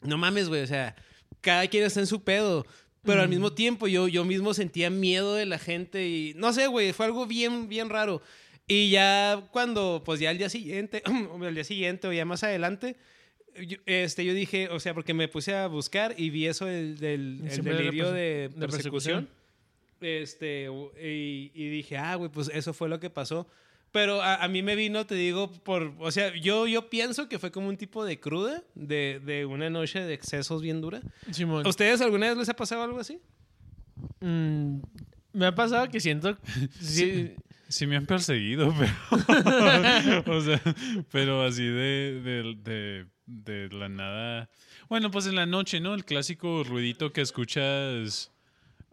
no 0.00 0.16
mames, 0.16 0.48
güey, 0.48 0.62
o 0.62 0.66
sea, 0.66 0.94
cada 1.40 1.66
quien 1.66 1.84
está 1.84 2.00
en 2.00 2.06
su 2.06 2.22
pedo, 2.22 2.66
pero 3.04 3.22
al 3.22 3.28
mismo 3.28 3.52
tiempo 3.52 3.86
yo, 3.88 4.08
yo 4.08 4.24
mismo 4.24 4.54
sentía 4.54 4.90
miedo 4.90 5.34
de 5.34 5.46
la 5.46 5.58
gente 5.58 6.08
y, 6.08 6.32
no 6.36 6.52
sé, 6.52 6.66
güey, 6.66 6.92
fue 6.92 7.06
algo 7.06 7.26
bien, 7.26 7.68
bien 7.68 7.88
raro. 7.90 8.22
Y 8.66 8.90
ya 8.90 9.46
cuando, 9.52 10.02
pues 10.04 10.20
ya 10.20 10.30
al 10.30 10.38
día 10.38 10.48
siguiente, 10.48 11.02
o 11.30 11.44
al 11.44 11.54
día 11.54 11.64
siguiente 11.64 12.08
o 12.08 12.12
ya 12.12 12.24
más 12.24 12.42
adelante, 12.44 12.96
yo, 13.66 13.76
este, 13.86 14.24
yo 14.24 14.32
dije, 14.34 14.68
o 14.70 14.80
sea, 14.80 14.94
porque 14.94 15.14
me 15.14 15.28
puse 15.28 15.54
a 15.54 15.66
buscar 15.68 16.14
y 16.18 16.30
vi 16.30 16.46
eso 16.46 16.64
del, 16.66 16.98
del 16.98 17.40
el 17.48 17.62
de 17.62 17.72
delirio 17.74 18.06
perse- 18.06 18.12
de 18.12 18.48
de 18.48 18.48
persecución. 18.68 19.28
persecución. 19.28 19.44
Este, 20.00 20.68
y, 21.02 21.50
y 21.54 21.68
dije, 21.70 21.96
ah, 21.96 22.14
güey, 22.16 22.30
pues 22.30 22.50
eso 22.52 22.72
fue 22.74 22.88
lo 22.88 22.98
que 23.00 23.10
pasó. 23.10 23.46
Pero 23.94 24.20
a, 24.20 24.42
a 24.42 24.48
mí 24.48 24.60
me 24.60 24.74
vino, 24.74 25.06
te 25.06 25.14
digo, 25.14 25.52
por. 25.52 25.94
O 26.00 26.10
sea, 26.10 26.34
yo, 26.34 26.66
yo 26.66 26.90
pienso 26.90 27.28
que 27.28 27.38
fue 27.38 27.52
como 27.52 27.68
un 27.68 27.76
tipo 27.76 28.04
de 28.04 28.18
cruda, 28.18 28.64
de, 28.74 29.20
de 29.24 29.46
una 29.46 29.70
noche 29.70 30.00
de 30.00 30.12
excesos 30.14 30.62
bien 30.62 30.80
dura. 30.80 31.00
Simón. 31.30 31.64
¿A 31.64 31.68
ustedes 31.68 32.00
alguna 32.00 32.26
vez 32.26 32.36
les 32.36 32.48
ha 32.48 32.56
pasado 32.56 32.82
algo 32.82 32.98
así? 32.98 33.20
Mm, 34.18 34.80
me 35.32 35.46
ha 35.46 35.54
pasado 35.54 35.88
que 35.88 36.00
siento... 36.00 36.36
sí, 36.80 37.36
Sí 37.68 37.86
me 37.86 37.94
han 37.94 38.06
perseguido, 38.06 38.74
pero... 38.76 40.22
o 40.26 40.40
sea, 40.40 40.60
pero 41.12 41.44
así 41.44 41.62
de, 41.62 42.20
de, 42.20 42.54
de, 42.64 43.06
de 43.26 43.76
la 43.76 43.88
nada... 43.88 44.50
Bueno, 44.88 45.12
pues 45.12 45.26
en 45.26 45.36
la 45.36 45.46
noche, 45.46 45.78
¿no? 45.78 45.94
El 45.94 46.04
clásico 46.04 46.64
ruidito 46.64 47.12
que 47.12 47.20
escuchas... 47.20 48.32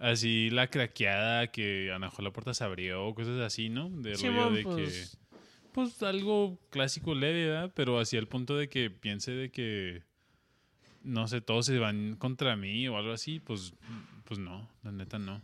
Así 0.01 0.49
la 0.49 0.67
craqueada 0.67 1.47
que 1.51 1.89
a 1.91 1.93
lo 1.93 1.99
mejor 1.99 2.23
la 2.23 2.31
puerta 2.33 2.53
se 2.55 2.63
abrió 2.63 3.05
o 3.05 3.13
cosas 3.15 3.39
así, 3.39 3.69
¿no? 3.69 3.89
De 3.89 4.15
Sí, 4.15 4.27
rollo 4.27 4.41
bueno, 4.49 4.55
de 4.57 4.63
pues- 4.63 5.11
que... 5.15 5.21
Pues 5.73 6.03
algo 6.03 6.57
clásico 6.69 7.15
leve, 7.15 7.45
¿verdad? 7.45 7.71
Pero 7.73 7.97
así 7.97 8.17
al 8.17 8.27
punto 8.27 8.57
de 8.57 8.67
que 8.67 8.89
piense 8.89 9.31
de 9.31 9.51
que... 9.51 10.03
No 11.03 11.27
sé, 11.29 11.39
todos 11.39 11.65
se 11.67 11.79
van 11.79 12.15
contra 12.17 12.55
mí 12.57 12.87
o 12.89 12.97
algo 12.97 13.13
así, 13.13 13.39
pues... 13.39 13.73
Pues 14.25 14.39
no, 14.39 14.67
la 14.83 14.91
neta 14.91 15.17
no. 15.19 15.41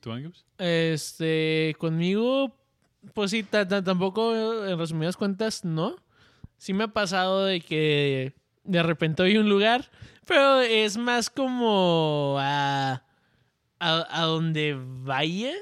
¿Tú, 0.00 0.12
Angus? 0.12 0.44
Este, 0.58 1.74
conmigo, 1.78 2.54
pues 3.14 3.30
sí, 3.30 3.42
ta- 3.42 3.66
ta- 3.68 3.82
tampoco, 3.84 4.66
en 4.66 4.78
resumidas 4.78 5.16
cuentas, 5.16 5.64
no. 5.64 5.96
Sí 6.58 6.72
me 6.74 6.84
ha 6.84 6.88
pasado 6.88 7.44
de 7.46 7.60
que 7.60 8.34
de 8.64 8.82
repente 8.82 9.22
voy 9.22 9.36
a 9.36 9.40
un 9.40 9.48
lugar, 9.48 9.90
pero 10.26 10.60
es 10.60 10.96
más 10.98 11.30
como 11.30 12.36
a, 12.38 13.02
a, 13.80 14.06
a 14.10 14.26
donde 14.26 14.76
vaya. 14.78 15.52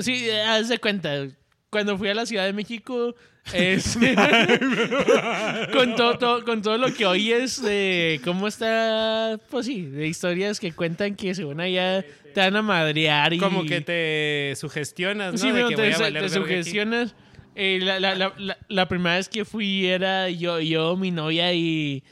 Sí, 0.00 0.30
haz 0.30 0.68
de 0.68 0.78
cuenta, 0.78 1.26
cuando 1.70 1.98
fui 1.98 2.08
a 2.08 2.14
la 2.14 2.24
Ciudad 2.26 2.44
de 2.44 2.52
México, 2.52 3.14
este, 3.52 4.14
con, 5.72 5.96
todo, 5.96 6.18
todo- 6.18 6.44
con 6.44 6.62
todo 6.62 6.78
lo 6.78 6.92
que 6.94 7.06
oyes 7.06 7.60
de 7.62 8.20
cómo 8.24 8.46
está, 8.48 9.38
pues 9.50 9.66
sí, 9.66 9.82
de 9.82 10.06
historias 10.06 10.60
que 10.60 10.72
cuentan 10.72 11.14
que 11.16 11.34
según 11.34 11.60
allá 11.60 12.04
te 12.34 12.40
van 12.40 12.56
a 12.56 12.62
madrear 12.62 13.32
y... 13.32 13.38
Como 13.38 13.64
que 13.64 13.80
te 13.80 14.54
sugestionas, 14.56 15.32
¿no? 15.32 15.38
Sí, 15.38 15.50
de 15.50 15.66
que 15.68 15.74
te, 15.76 15.82
voy 15.82 15.92
a 15.92 15.96
te 15.96 16.02
valer 16.02 16.30
sugestionas. 16.30 17.14
Eh, 17.54 17.80
la, 17.82 18.00
la, 18.00 18.14
la, 18.14 18.32
la, 18.38 18.56
la 18.68 18.88
primera 18.88 19.16
vez 19.16 19.28
que 19.28 19.44
fui 19.44 19.86
era 19.86 20.30
yo, 20.30 20.58
yo 20.60 20.96
mi 20.96 21.10
novia 21.10 21.52
y 21.52 22.02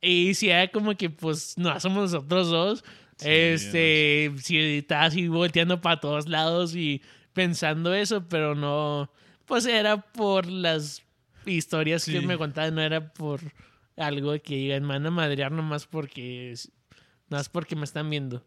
Y 0.00 0.32
si 0.34 0.48
era 0.48 0.68
como 0.68 0.96
que, 0.96 1.10
pues, 1.10 1.58
no 1.58 1.78
somos 1.80 2.12
nosotros 2.12 2.48
dos. 2.48 2.84
Sí, 3.18 3.28
este, 3.28 4.32
si 4.38 4.58
estaba 4.78 5.04
así 5.04 5.28
volteando 5.28 5.80
para 5.80 6.00
todos 6.00 6.28
lados 6.28 6.74
y 6.76 7.02
pensando 7.32 7.92
eso, 7.94 8.26
pero 8.28 8.54
no. 8.54 9.10
Pues 9.44 9.66
era 9.66 9.96
por 9.98 10.46
las 10.46 11.02
historias 11.46 12.04
que 12.04 12.20
me 12.20 12.36
contaban, 12.38 12.74
no 12.74 12.82
era 12.82 13.12
por 13.12 13.40
algo 13.96 14.32
que 14.40 14.54
digan, 14.56 14.82
me 14.82 14.88
van 14.94 15.06
a 15.06 15.10
madrear 15.10 15.50
nomás 15.52 15.86
porque. 15.86 16.54
Nomás 17.28 17.48
porque 17.48 17.74
me 17.76 17.84
están 17.84 18.08
viendo. 18.08 18.44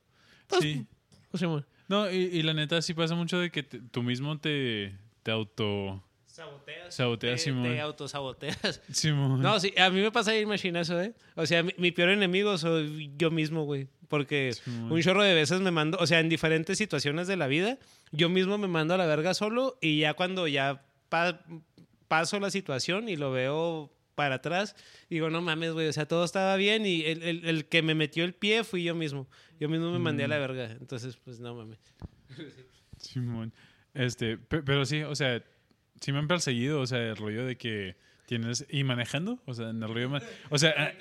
Pues, 0.48 0.62
Sí. 0.64 0.86
pues. 1.30 1.44
No, 1.88 2.10
y, 2.10 2.16
y 2.16 2.42
la 2.44 2.54
neta 2.54 2.82
sí 2.82 2.94
pasa 2.94 3.14
mucho 3.16 3.38
de 3.40 3.52
que 3.52 3.64
te- 3.64 3.80
tú 3.80 4.02
mismo 4.02 4.40
te, 4.40 4.96
te 5.24 5.32
auto... 5.32 6.02
Saboteas. 6.26 6.96
Saboteas, 6.96 7.40
te, 7.42 7.44
Simón. 7.52 7.64
te 7.64 7.82
autosaboteas. 7.82 8.82
Simón. 8.92 9.42
No, 9.42 9.60
sí, 9.60 9.74
a 9.78 9.90
mí 9.90 10.00
me 10.02 10.12
pasa 10.12 10.32
ahí 10.32 10.46
machine 10.46 10.80
eso, 10.80 11.00
¿eh? 11.02 11.14
O 11.36 11.46
sea, 11.46 11.62
mi, 11.64 11.74
mi 11.78 11.92
peor 11.92 12.10
enemigo 12.12 12.58
soy 12.58 13.12
yo 13.18 13.30
mismo, 13.30 13.66
güey. 13.66 13.88
Porque 14.12 14.52
un 14.92 15.02
chorro 15.02 15.24
de 15.24 15.34
veces 15.34 15.60
me 15.62 15.72
mando, 15.72 15.98
o 16.00 16.06
sea, 16.06 16.20
en 16.20 16.30
diferentes 16.30 16.78
situaciones 16.78 17.28
de 17.28 17.36
la 17.38 17.48
vida, 17.48 17.80
yo 18.12 18.30
mismo 18.30 18.60
me 18.60 18.68
mando 18.68 18.94
a 18.94 18.98
la 18.98 19.08
verga 19.08 19.34
solo 19.34 19.78
y 19.82 20.02
ya 20.02 20.14
cuando 20.14 20.48
ya 20.48 20.84
pa- 21.10 21.44
paso 22.08 22.40
la 22.40 22.52
situación 22.52 23.10
y 23.10 23.16
lo 23.16 23.32
veo 23.32 23.92
para 24.14 24.36
atrás, 24.36 24.76
digo, 25.10 25.30
no 25.32 25.42
mames, 25.42 25.72
güey, 25.72 25.88
o 25.88 25.94
sea, 25.94 26.06
todo 26.08 26.26
estaba 26.26 26.56
bien 26.58 26.86
y 26.86 27.02
el, 27.06 27.24
el- 27.24 27.46
el 27.46 27.66
que 27.66 27.82
me 27.82 27.96
metió 27.96 28.24
el 28.26 28.34
pie 28.36 28.64
fui 28.64 28.84
yo 28.84 28.94
mismo. 28.94 29.28
Yo 29.60 29.70
mismo 29.70 29.92
me 29.92 29.98
mandé 30.00 30.26
a 30.26 30.28
la 30.28 30.38
verga. 30.38 30.72
Entonces, 30.80 31.18
pues 31.24 31.40
no 31.40 31.56
mames. 31.56 31.80
Simón. 32.98 33.54
Este, 33.94 34.38
pe- 34.38 34.62
pero 34.64 34.86
sí, 34.86 35.02
o 35.04 35.16
sea, 35.16 35.44
sí 36.00 36.12
me 36.12 36.20
han 36.20 36.28
perseguido, 36.28 36.82
o 36.82 36.88
sea, 36.88 37.00
el 37.00 37.16
rollo 37.18 37.46
de 37.46 37.58
que 37.58 37.96
tienes... 38.38 38.66
¿Y 38.70 38.84
manejando? 38.86 39.40
O 39.46 39.54
sea, 39.54 39.70
en 39.72 39.84
el 39.84 39.90
rollo... 39.94 40.10
ma- 40.10 40.22
O 40.50 40.58
sea, 40.58 40.72
a- 40.72 40.94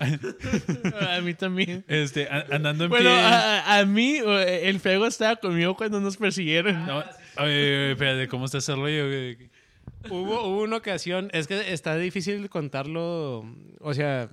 A 1.16 1.20
mí 1.20 1.34
también. 1.34 1.84
este, 1.88 2.28
a- 2.28 2.46
andando 2.50 2.84
en 2.84 2.90
Bueno, 2.90 3.08
pie... 3.10 3.18
a, 3.20 3.78
a 3.78 3.84
mí, 3.86 4.16
el 4.18 4.78
fuego 4.80 5.06
estaba 5.06 5.36
conmigo 5.36 5.74
cuando 5.76 6.00
nos 6.00 6.16
persiguieron. 6.16 6.86
No, 6.86 7.02
oye, 7.38 7.92
espérate, 7.92 8.28
¿cómo 8.28 8.44
está 8.46 8.58
ese 8.58 8.74
rollo? 8.74 9.04
Hubo, 10.10 10.46
hubo 10.46 10.62
una 10.62 10.76
ocasión, 10.76 11.30
es 11.32 11.46
que 11.46 11.72
está 11.72 11.96
difícil 11.96 12.48
contarlo, 12.50 13.44
o 13.80 13.94
sea, 13.94 14.28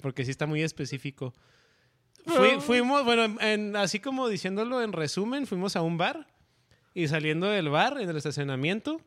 porque 0.00 0.24
sí 0.24 0.30
está 0.30 0.46
muy 0.46 0.62
específico. 0.62 1.32
Fui- 2.26 2.60
fuimos, 2.60 3.04
bueno, 3.04 3.38
en- 3.40 3.76
así 3.76 3.98
como 4.00 4.28
diciéndolo 4.28 4.82
en 4.82 4.92
resumen, 4.92 5.46
fuimos 5.46 5.76
a 5.76 5.82
un 5.82 5.96
bar 5.98 6.26
y 6.94 7.08
saliendo 7.08 7.46
del 7.48 7.68
bar, 7.68 7.98
en 8.00 8.08
el 8.10 8.16
estacionamiento, 8.16 9.00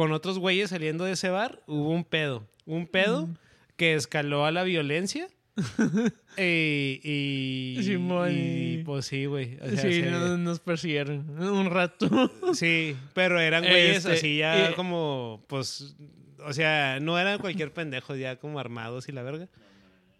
con 0.00 0.12
otros 0.12 0.38
güeyes 0.38 0.70
saliendo 0.70 1.04
de 1.04 1.12
ese 1.12 1.28
bar, 1.28 1.62
hubo 1.66 1.90
un 1.90 2.04
pedo. 2.04 2.48
Un 2.64 2.86
pedo 2.86 3.28
que 3.76 3.92
escaló 3.94 4.46
a 4.46 4.50
la 4.50 4.62
violencia. 4.62 5.28
y, 6.38 7.00
y, 7.04 7.82
Simón, 7.82 8.30
y, 8.32 8.34
y- 8.80 8.82
pues 8.82 9.04
sí, 9.04 9.26
güey. 9.26 9.58
o 9.60 9.68
sea, 9.68 9.76
sí, 9.78 10.00
se- 10.00 10.10
nos 10.38 10.58
persiguieron 10.60 11.28
un 11.38 11.66
rato. 11.70 12.30
Sí, 12.54 12.96
pero 13.12 13.38
eran 13.38 13.62
güeyes 13.62 13.98
Este, 13.98 14.12
así 14.12 14.36
ya 14.38 14.70
y- 14.70 14.74
como, 14.74 15.44
pues, 15.48 15.94
o 16.46 16.52
sea, 16.54 16.98
no 17.00 17.18
eran 17.18 17.38
cualquier 17.38 17.74
pendejo, 17.74 18.16
ya 18.16 18.36
como 18.36 18.58
armados 18.58 19.06
y 19.08 19.12
la 19.12 19.22
verga. 19.22 19.48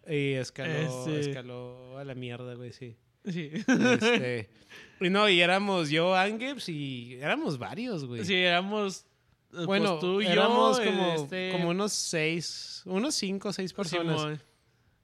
Y 0.07 0.33
escaló, 0.33 0.71
Este- 1.07 1.19
escaló 1.21 1.97
a 1.97 2.03
la 2.03 2.13
mierda, 2.13 2.53
güey, 2.53 2.71
sí. 2.71 2.97
Sí. 3.25 3.49
Este, 3.53 4.49
y 5.01 5.09
no, 5.09 5.27
y 5.27 5.41
éramos 5.41 5.89
yo, 5.89 6.15
Angeps, 6.15 6.69
y 6.69 7.15
éramos 7.19 7.57
varios, 7.57 8.05
güey. 8.05 8.25
Sí, 8.25 8.35
éramos. 8.35 9.07
Eh, 9.53 9.65
bueno, 9.65 9.91
pues 9.91 10.01
tú 10.01 10.21
y 10.21 10.27
éramos 10.27 10.79
yo. 10.79 10.85
como, 10.85 11.13
este, 11.13 11.49
como 11.51 11.69
unos 11.69 11.93
seis, 11.93 12.81
unos 12.85 13.15
cinco 13.15 13.49
o 13.49 13.53
seis 13.53 13.73
personas. 13.73 14.19
Simón. 14.19 14.41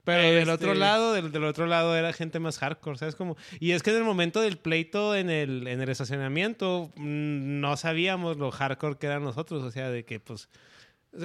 Pero 0.04 0.22
del 0.22 0.38
Este- 0.38 0.50
otro 0.52 0.74
lado, 0.74 1.12
del, 1.12 1.30
del 1.32 1.44
otro 1.44 1.66
lado 1.66 1.94
era 1.94 2.14
gente 2.14 2.38
más 2.40 2.56
hardcore, 2.58 2.96
¿sabes? 2.96 3.14
Como, 3.14 3.36
y 3.60 3.72
es 3.72 3.82
que 3.82 3.90
en 3.90 3.96
el 3.98 4.04
momento 4.04 4.40
del 4.40 4.56
pleito 4.56 5.14
en 5.14 5.28
el, 5.28 5.66
en 5.66 5.82
el 5.82 5.88
estacionamiento 5.90 6.90
mm, 6.96 7.60
no 7.60 7.76
sabíamos 7.76 8.38
lo 8.38 8.50
hardcore 8.50 8.96
que 8.96 9.06
eran 9.06 9.22
nosotros, 9.22 9.62
o 9.62 9.70
sea, 9.70 9.90
de 9.90 10.04
que 10.06 10.18
pues... 10.18 10.48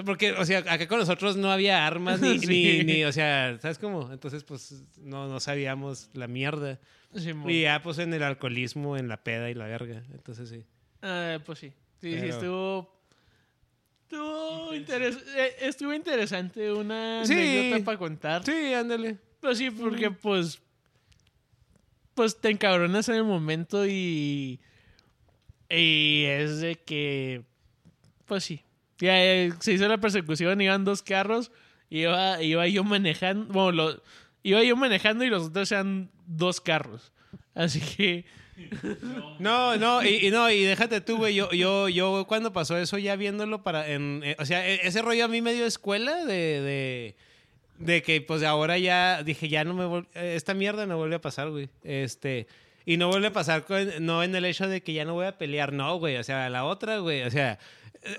Porque, 0.05 0.31
o 0.33 0.45
sea, 0.45 0.59
acá 0.59 0.87
con 0.87 0.99
nosotros 0.99 1.35
no 1.37 1.51
había 1.51 1.85
armas 1.85 2.19
ni, 2.21 2.39
Sí. 2.39 2.47
ni, 2.47 2.83
ni, 2.83 3.03
o 3.05 3.11
sea, 3.11 3.57
¿sabes 3.61 3.77
cómo? 3.79 4.11
Entonces, 4.11 4.43
pues, 4.43 4.83
no, 4.97 5.27
no 5.27 5.39
sabíamos 5.41 6.09
la 6.13 6.27
mierda. 6.27 6.79
Y 7.47 7.61
ya, 7.63 7.81
pues, 7.83 7.99
en 7.99 8.13
el 8.13 8.23
alcoholismo, 8.23 8.97
en 8.97 9.07
la 9.09 9.17
peda 9.23 9.49
y 9.49 9.53
la 9.53 9.65
verga. 9.65 10.01
Entonces, 10.13 10.49
sí. 10.49 10.65
Ah, 11.01 11.37
pues 11.45 11.59
sí. 11.59 11.73
Sí, 12.01 12.17
sí, 12.19 12.27
estuvo. 12.27 13.02
Estuvo, 14.13 14.73
interes- 14.73 15.23
eh, 15.35 15.55
estuvo 15.61 15.93
interesante. 15.93 16.71
Una 16.71 17.25
Sí. 17.25 17.33
anécdota 17.33 17.85
para 17.85 17.97
contar. 17.97 18.45
Sí, 18.45 18.73
ándale. 18.73 19.17
Pues 19.39 19.57
sí, 19.57 19.69
porque 19.71 20.11
pues. 20.11 20.61
Pues 22.13 22.39
te 22.39 22.49
encabronas 22.49 23.09
en 23.09 23.15
el 23.15 23.23
momento 23.23 23.87
y. 23.87 24.59
Y 25.69 26.25
es 26.27 26.59
de 26.59 26.75
que. 26.75 27.43
Pues 28.25 28.43
sí. 28.43 28.61
Ya 28.99 29.21
eh, 29.23 29.51
se 29.59 29.73
hizo 29.73 29.87
la 29.87 29.97
persecución, 29.97 30.61
iban 30.61 30.85
dos 30.85 31.01
carros. 31.01 31.51
Iba, 31.89 32.41
iba 32.41 32.67
yo 32.67 32.83
manejando. 32.83 33.51
Bueno, 33.51 33.71
lo- 33.71 34.03
iba 34.43 34.63
yo 34.63 34.75
manejando 34.75 35.23
y 35.23 35.29
los 35.29 35.47
otros 35.47 35.71
eran 35.71 36.09
dos 36.27 36.61
carros. 36.61 37.11
Así 37.55 37.79
que. 37.81 38.25
No, 39.39 39.77
no, 39.77 40.03
y, 40.05 40.29
no, 40.31 40.49
y 40.51 40.63
déjate 40.63 41.01
tú, 41.01 41.17
güey. 41.17 41.35
Yo, 41.35 41.51
yo, 41.51 41.89
yo 41.89 42.25
cuando 42.27 42.53
pasó 42.53 42.77
eso, 42.77 42.97
ya 42.97 43.15
viéndolo 43.15 43.63
para. 43.63 43.85
Eh, 43.87 44.35
o 44.39 44.45
sea, 44.45 44.67
e- 44.67 44.81
ese 44.87 45.01
rollo 45.01 45.25
a 45.25 45.27
mí 45.27 45.41
me 45.41 45.53
dio 45.53 45.65
escuela 45.65 46.25
de. 46.25 46.61
de 46.61 47.15
de 47.79 48.03
que 48.03 48.21
pues 48.21 48.43
ahora 48.43 48.77
ya 48.77 49.23
dije, 49.23 49.49
ya 49.49 49.63
no 49.65 49.73
me 49.73 50.05
eh, 50.13 50.35
esta 50.35 50.53
mierda 50.53 50.85
no 50.85 50.95
vuelve 50.97 51.15
a 51.15 51.21
pasar, 51.21 51.49
güey. 51.49 51.69
Este, 51.83 52.47
y 52.85 52.97
no 52.97 53.07
vuelve 53.09 53.27
a 53.27 53.33
pasar 53.33 53.65
no 53.99 54.23
en 54.23 54.35
el 54.35 54.45
hecho 54.45 54.67
de 54.69 54.81
que 54.83 54.93
ya 54.93 55.05
no 55.05 55.15
voy 55.15 55.25
a 55.25 55.37
pelear, 55.37 55.73
no, 55.73 55.97
güey, 55.97 56.15
o 56.17 56.23
sea, 56.23 56.49
la 56.51 56.65
otra, 56.65 56.99
güey, 56.99 57.23
o 57.23 57.31
sea, 57.31 57.57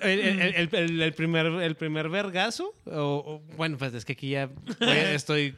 el, 0.03 1.01
el- 1.01 1.15
primer 1.15 1.47
el 1.47 1.77
primer 1.77 2.09
vergazo 2.09 2.75
o, 2.87 3.41
bueno, 3.57 3.79
pues 3.79 3.95
es 3.95 4.05
que 4.05 4.15
aquí 4.15 4.31
ya 4.31 4.51
estoy 4.83 5.55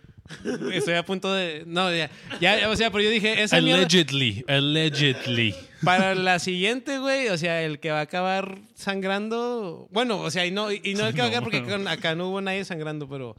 estoy 0.72 0.94
a 0.94 1.04
punto 1.04 1.32
de 1.32 1.64
no, 1.66 1.94
ya, 1.94 2.10
ya 2.40 2.68
o 2.68 2.76
sea, 2.76 2.90
pero 2.90 3.04
yo 3.04 3.10
dije, 3.10 3.42
esa 3.42 3.60
mierda 3.60 3.82
Allegedly, 3.82 4.44
allegedly. 4.48 5.54
para 5.84 6.14
la 6.14 6.38
siguiente, 6.38 6.98
güey, 6.98 7.28
o 7.28 7.38
sea, 7.38 7.62
el 7.62 7.78
que 7.80 7.90
va 7.90 7.98
a 7.98 8.02
acabar 8.02 8.58
sangrando, 8.74 9.88
bueno, 9.90 10.20
o 10.20 10.30
sea, 10.30 10.46
y 10.46 10.50
no, 10.50 10.70
y 10.72 10.94
no 10.94 11.06
el 11.06 11.14
que 11.14 11.20
va 11.20 11.26
a 11.26 11.28
acabar 11.28 11.42
porque 11.44 11.62
con- 11.62 11.88
acá 11.88 12.14
no 12.14 12.28
hubo 12.28 12.40
nadie 12.40 12.64
sangrando, 12.64 13.08
pero, 13.08 13.36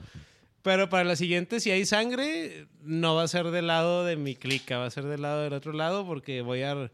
pero 0.62 0.90
para 0.90 1.04
la 1.04 1.16
siguiente, 1.16 1.60
si 1.60 1.72
hay 1.72 1.86
sangre, 1.86 2.68
no 2.82 3.16
va 3.16 3.24
a 3.24 3.28
ser 3.28 3.46
del 3.52 3.68
lado 3.68 4.06
de 4.06 4.16
mi 4.16 4.36
clica, 4.36 4.78
va 4.78 4.86
a 4.86 4.92
ser 4.92 5.06
del 5.06 5.22
lado 5.22 5.44
del 5.44 5.54
otro 5.54 5.74
lado 5.74 6.06
porque 6.06 6.42
voy 6.42 6.62
a, 6.64 6.90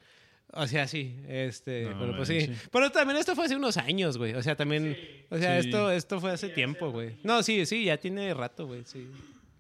o 0.56 0.68
sea, 0.68 0.88
sí, 0.88 1.16
este, 1.28 1.84
No 1.86 2.00
pero 2.00 2.16
pues 2.16 2.28
sí. 2.28 2.36
manches. 2.36 2.70
Pero 2.72 2.92
también 2.92 3.18
esto 3.20 3.36
fue 3.36 3.46
hace 3.46 3.56
unos 3.56 3.78
años, 3.78 4.18
güey, 4.18 4.34
o 4.34 4.44
sea, 4.44 4.56
también, 4.56 4.98
o 5.30 5.38
sea, 5.38 5.60
Sí. 5.62 5.68
esto, 5.68 5.92
esto 5.92 6.20
fue 6.20 6.32
hace 6.32 6.50
tiempo, 6.50 6.92
güey. 6.92 7.16
No, 7.24 7.42
sí, 7.44 7.66
sí, 7.66 7.86
ya 7.86 7.98
tiene 7.98 8.34
rato, 8.34 8.68
güey, 8.68 8.84
sí. 8.86 9.08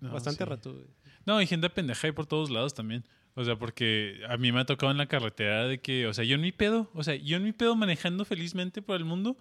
No, 0.04 0.12
Bastante 0.12 0.43
sí. 0.43 0.49
rato, 0.49 0.74
güey. 0.74 0.86
No, 1.26 1.38
hay 1.38 1.47
gente 1.47 1.70
pendeja 1.70 2.08
ahí 2.08 2.12
por 2.12 2.26
todos 2.26 2.49
lados 2.49 2.74
también. 2.74 3.06
O 3.36 3.43
sea, 3.45 3.56
porque 3.56 4.22
a 4.28 4.36
mí 4.38 4.51
me 4.51 4.60
ha 4.60 4.66
tocado 4.66 4.91
en 4.91 4.97
la 4.97 5.08
carretera 5.08 5.66
de 5.66 5.80
que, 5.80 6.08
o 6.08 6.14
sea, 6.14 6.26
yo 6.26 6.36
en 6.36 6.41
mi 6.41 6.51
pedo, 6.51 6.91
o 6.93 7.04
sea, 7.04 7.16
yo 7.16 7.38
en 7.38 7.43
mi 7.43 7.54
pedo 7.54 7.76
manejando 7.76 8.26
felizmente 8.26 8.82
por 8.82 8.97
el 8.97 9.06
mundo 9.06 9.38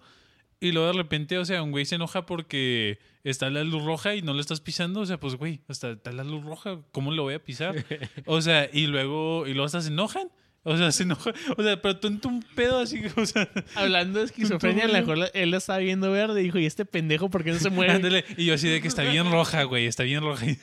y 0.59 0.71
luego 0.71 0.87
de 0.87 0.93
repente, 0.93 1.37
o 1.37 1.43
sea, 1.43 1.61
un 1.61 1.71
güey 1.71 1.83
se 1.85 1.95
enoja 1.95 2.25
porque 2.25 2.97
está 3.25 3.49
la 3.49 3.65
luz 3.65 3.83
roja 3.83 4.15
y 4.15 4.21
no 4.21 4.33
lo 4.33 4.39
estás 4.39 4.61
pisando, 4.61 5.01
o 5.01 5.05
sea, 5.05 5.19
pues 5.19 5.35
güey, 5.35 5.59
hasta 5.67 5.91
está 5.91 6.13
la 6.13 6.23
luz 6.23 6.43
roja, 6.43 6.79
¿cómo 6.93 7.11
lo 7.11 7.23
voy 7.23 7.33
a 7.33 7.43
pisar? 7.43 7.75
O 8.25 8.41
sea, 8.41 8.69
y 8.71 8.87
luego, 8.87 9.45
y 9.45 9.51
luego 9.53 9.65
hasta 9.65 9.81
se 9.81 9.89
enojan. 9.89 10.29
O 10.65 10.77
sea, 10.77 10.91
se 10.93 11.03
enoja. 11.03 11.31
O 11.57 11.61
sea, 11.63 11.81
pero 11.81 11.97
tú 11.99 12.07
en 12.07 12.19
tu 12.21 12.39
pedo 12.55 12.79
así, 12.79 13.01
o 13.17 13.25
sea, 13.25 13.49
Hablando 13.75 14.19
de 14.19 14.25
esquizofrenia, 14.25 14.85
a 14.85 14.87
lo 14.87 14.93
mejor 14.93 15.29
él 15.33 15.51
la 15.51 15.57
estaba 15.57 15.79
viendo 15.79 16.09
verde 16.11 16.39
y 16.41 16.45
dijo, 16.45 16.57
¿y 16.59 16.65
este 16.65 16.85
pendejo 16.85 17.29
por 17.29 17.43
qué 17.43 17.51
no 17.51 17.59
se 17.59 17.69
mueve? 17.71 17.91
ándale. 17.91 18.23
Y 18.37 18.45
yo 18.45 18.53
así 18.53 18.69
de 18.69 18.81
que 18.81 18.87
está 18.87 19.03
bien 19.03 19.29
roja, 19.31 19.63
güey, 19.63 19.85
está 19.87 20.03
bien 20.03 20.21
roja. 20.23 20.45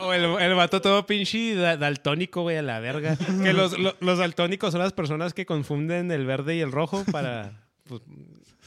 O 0.00 0.12
el, 0.14 0.24
el 0.24 0.54
vato 0.54 0.80
todo 0.80 1.06
pinche 1.06 1.54
da- 1.54 1.76
daltónico, 1.76 2.42
güey, 2.42 2.56
a 2.56 2.62
la 2.62 2.80
verga. 2.80 3.16
Que 3.16 3.52
los, 3.52 3.78
lo- 3.78 3.94
los 4.00 4.18
daltónicos 4.18 4.72
son 4.72 4.80
las 4.80 4.92
personas 4.94 5.34
que 5.34 5.44
confunden 5.44 6.10
el 6.10 6.24
verde 6.24 6.56
y 6.56 6.60
el 6.60 6.72
rojo 6.72 7.04
para. 7.12 7.66
Pues, 7.84 8.00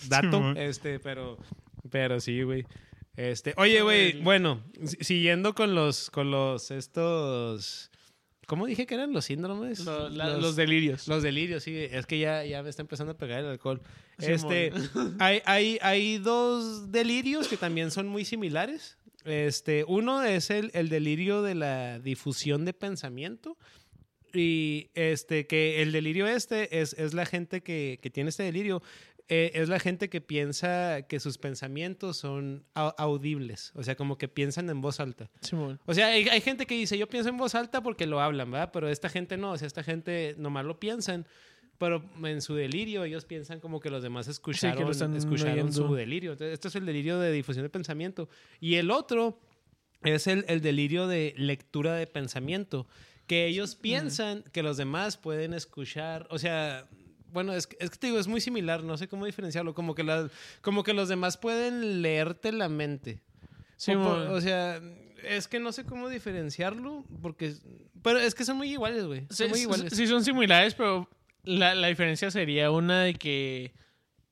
dato. 0.07 0.37
Simón. 0.37 0.57
este, 0.57 0.99
pero. 0.99 1.37
Pero 1.89 2.19
sí, 2.19 2.43
güey. 2.43 2.65
Este. 3.17 3.53
Oye, 3.57 3.81
güey, 3.81 4.21
bueno, 4.21 4.61
si- 4.85 4.97
siguiendo 5.03 5.55
con 5.55 5.73
los. 5.73 6.11
con 6.11 6.29
los. 6.29 6.69
estos. 6.69 7.89
¿Cómo 8.47 8.65
dije 8.65 8.85
que 8.85 8.95
eran 8.95 9.11
los 9.13 9.25
síndromes? 9.25 9.79
Lo- 9.85 10.09
la- 10.09 10.37
los, 10.37 10.55
delirios. 10.55 11.07
Los 11.07 11.23
delirios, 11.23 11.63
sí. 11.63 11.75
Es 11.77 12.05
que 12.05 12.19
ya, 12.19 12.43
ya 12.45 12.61
me 12.63 12.69
está 12.69 12.81
empezando 12.81 13.13
a 13.13 13.17
pegar 13.17 13.39
el 13.39 13.47
alcohol. 13.47 13.81
Este, 14.19 14.71
hay, 15.19 15.41
hay, 15.45 15.77
hay 15.81 16.17
dos 16.19 16.91
delirios 16.91 17.47
que 17.47 17.57
también 17.57 17.91
son 17.91 18.07
muy 18.07 18.23
similares. 18.25 18.97
Este, 19.23 19.83
uno 19.87 20.21
es 20.23 20.49
el, 20.51 20.69
el 20.73 20.89
delirio 20.89 21.41
de 21.41 21.55
la 21.55 21.99
difusión 21.99 22.63
de 22.65 22.73
pensamiento. 22.73 23.57
Y 24.33 24.89
este, 24.95 25.47
que 25.47 25.81
el 25.81 25.91
delirio 25.91 26.27
este 26.27 26.81
es, 26.81 26.93
es 26.93 27.13
la 27.13 27.25
gente 27.25 27.61
que, 27.61 27.99
que 28.01 28.09
tiene 28.09 28.29
este 28.29 28.43
delirio. 28.43 28.83
Eh, 29.27 29.51
es 29.55 29.69
la 29.69 29.79
gente 29.79 30.09
que 30.09 30.21
piensa 30.21 31.01
que 31.07 31.19
sus 31.19 31.37
pensamientos 31.37 32.17
son 32.17 32.63
au- 32.75 32.93
audibles, 32.97 33.71
o 33.75 33.81
sea, 33.83 33.95
como 33.95 34.17
que 34.17 34.27
piensan 34.27 34.69
en 34.69 34.81
voz 34.81 34.99
alta. 34.99 35.29
Simón. 35.41 35.79
O 35.85 35.93
sea, 35.93 36.07
hay, 36.07 36.27
hay 36.29 36.41
gente 36.41 36.65
que 36.67 36.75
dice, 36.75 36.97
yo 36.97 37.07
pienso 37.07 37.29
en 37.29 37.37
voz 37.37 37.55
alta 37.55 37.81
porque 37.81 38.05
lo 38.05 38.19
hablan, 38.21 38.51
¿verdad? 38.51 38.69
Pero 38.71 38.87
esta 38.89 39.09
gente 39.09 39.35
no, 39.37 39.51
o 39.53 39.57
sea, 39.57 39.65
esta 39.67 39.83
gente 39.83 40.35
nomás 40.37 40.65
lo 40.65 40.79
piensan, 40.79 41.25
pero 41.77 42.03
en 42.23 42.41
su 42.41 42.53
delirio 42.55 43.03
ellos 43.03 43.25
piensan 43.25 43.59
como 43.59 43.79
que 43.79 43.89
los 43.89 44.03
demás 44.03 44.27
escucharon, 44.27 44.91
están 44.91 45.15
escucharon 45.15 45.53
oyendo. 45.53 45.71
su 45.87 45.93
delirio. 45.95 46.33
Entonces, 46.33 46.53
esto 46.53 46.67
es 46.67 46.75
el 46.75 46.85
delirio 46.85 47.19
de 47.19 47.31
difusión 47.31 47.63
de 47.63 47.69
pensamiento. 47.69 48.29
Y 48.59 48.75
el 48.75 48.91
otro 48.91 49.39
es 50.03 50.27
el, 50.27 50.45
el 50.47 50.61
delirio 50.61 51.07
de 51.07 51.33
lectura 51.35 51.95
de 51.95 52.05
pensamiento, 52.05 52.87
que 53.27 53.47
ellos 53.47 53.75
piensan 53.75 54.43
que 54.53 54.61
los 54.61 54.77
demás 54.77 55.17
pueden 55.17 55.53
escuchar, 55.55 56.27
o 56.29 56.37
sea... 56.37 56.87
Bueno, 57.35 57.53
es, 57.53 57.67
que- 57.67 57.77
es 57.79 57.91
que 57.91 57.97
te 57.97 58.07
digo, 58.07 58.17
es 58.17 58.27
muy 58.27 58.41
similar, 58.41 58.83
no 58.83 58.97
sé 58.97 59.07
cómo 59.07 59.25
diferenciarlo, 59.27 59.75
como 59.75 59.93
que, 59.93 60.03
las, 60.03 60.31
como 60.61 60.81
que 60.83 60.93
los 60.93 61.07
demás 61.09 61.37
pueden 61.37 62.01
leerte 62.01 62.51
la 62.51 62.69
mente. 62.69 63.21
Sí, 63.77 63.91
o, 63.93 64.01
por- 64.03 64.17
o 64.17 64.41
sea, 64.41 64.81
es 65.23 65.47
que 65.47 65.59
no 65.59 65.71
sé 65.71 65.83
cómo 65.85 66.09
diferenciarlo, 66.09 67.05
porque... 67.21 67.53
Pero 68.01 68.19
es 68.19 68.33
que 68.33 68.45
son 68.45 68.57
muy 68.57 68.71
iguales, 68.71 69.05
güey. 69.05 69.21
Son 69.29 69.35
Sí, 69.35 69.47
muy 69.47 69.59
iguales. 69.61 69.93
sí 69.93 70.07
son 70.07 70.23
similares, 70.23 70.73
pero 70.75 71.09
la, 71.43 71.75
la 71.75 71.87
diferencia 71.89 72.31
sería 72.31 72.71
una 72.71 73.03
de 73.03 73.13
que 73.15 73.73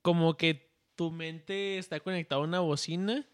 como 0.02 0.36
que 0.36 0.70
tu 0.96 1.10
mente 1.10 1.78
está 1.78 2.00
conectada 2.00 2.40
a 2.40 2.44
una 2.44 2.60
bocina 2.60 3.26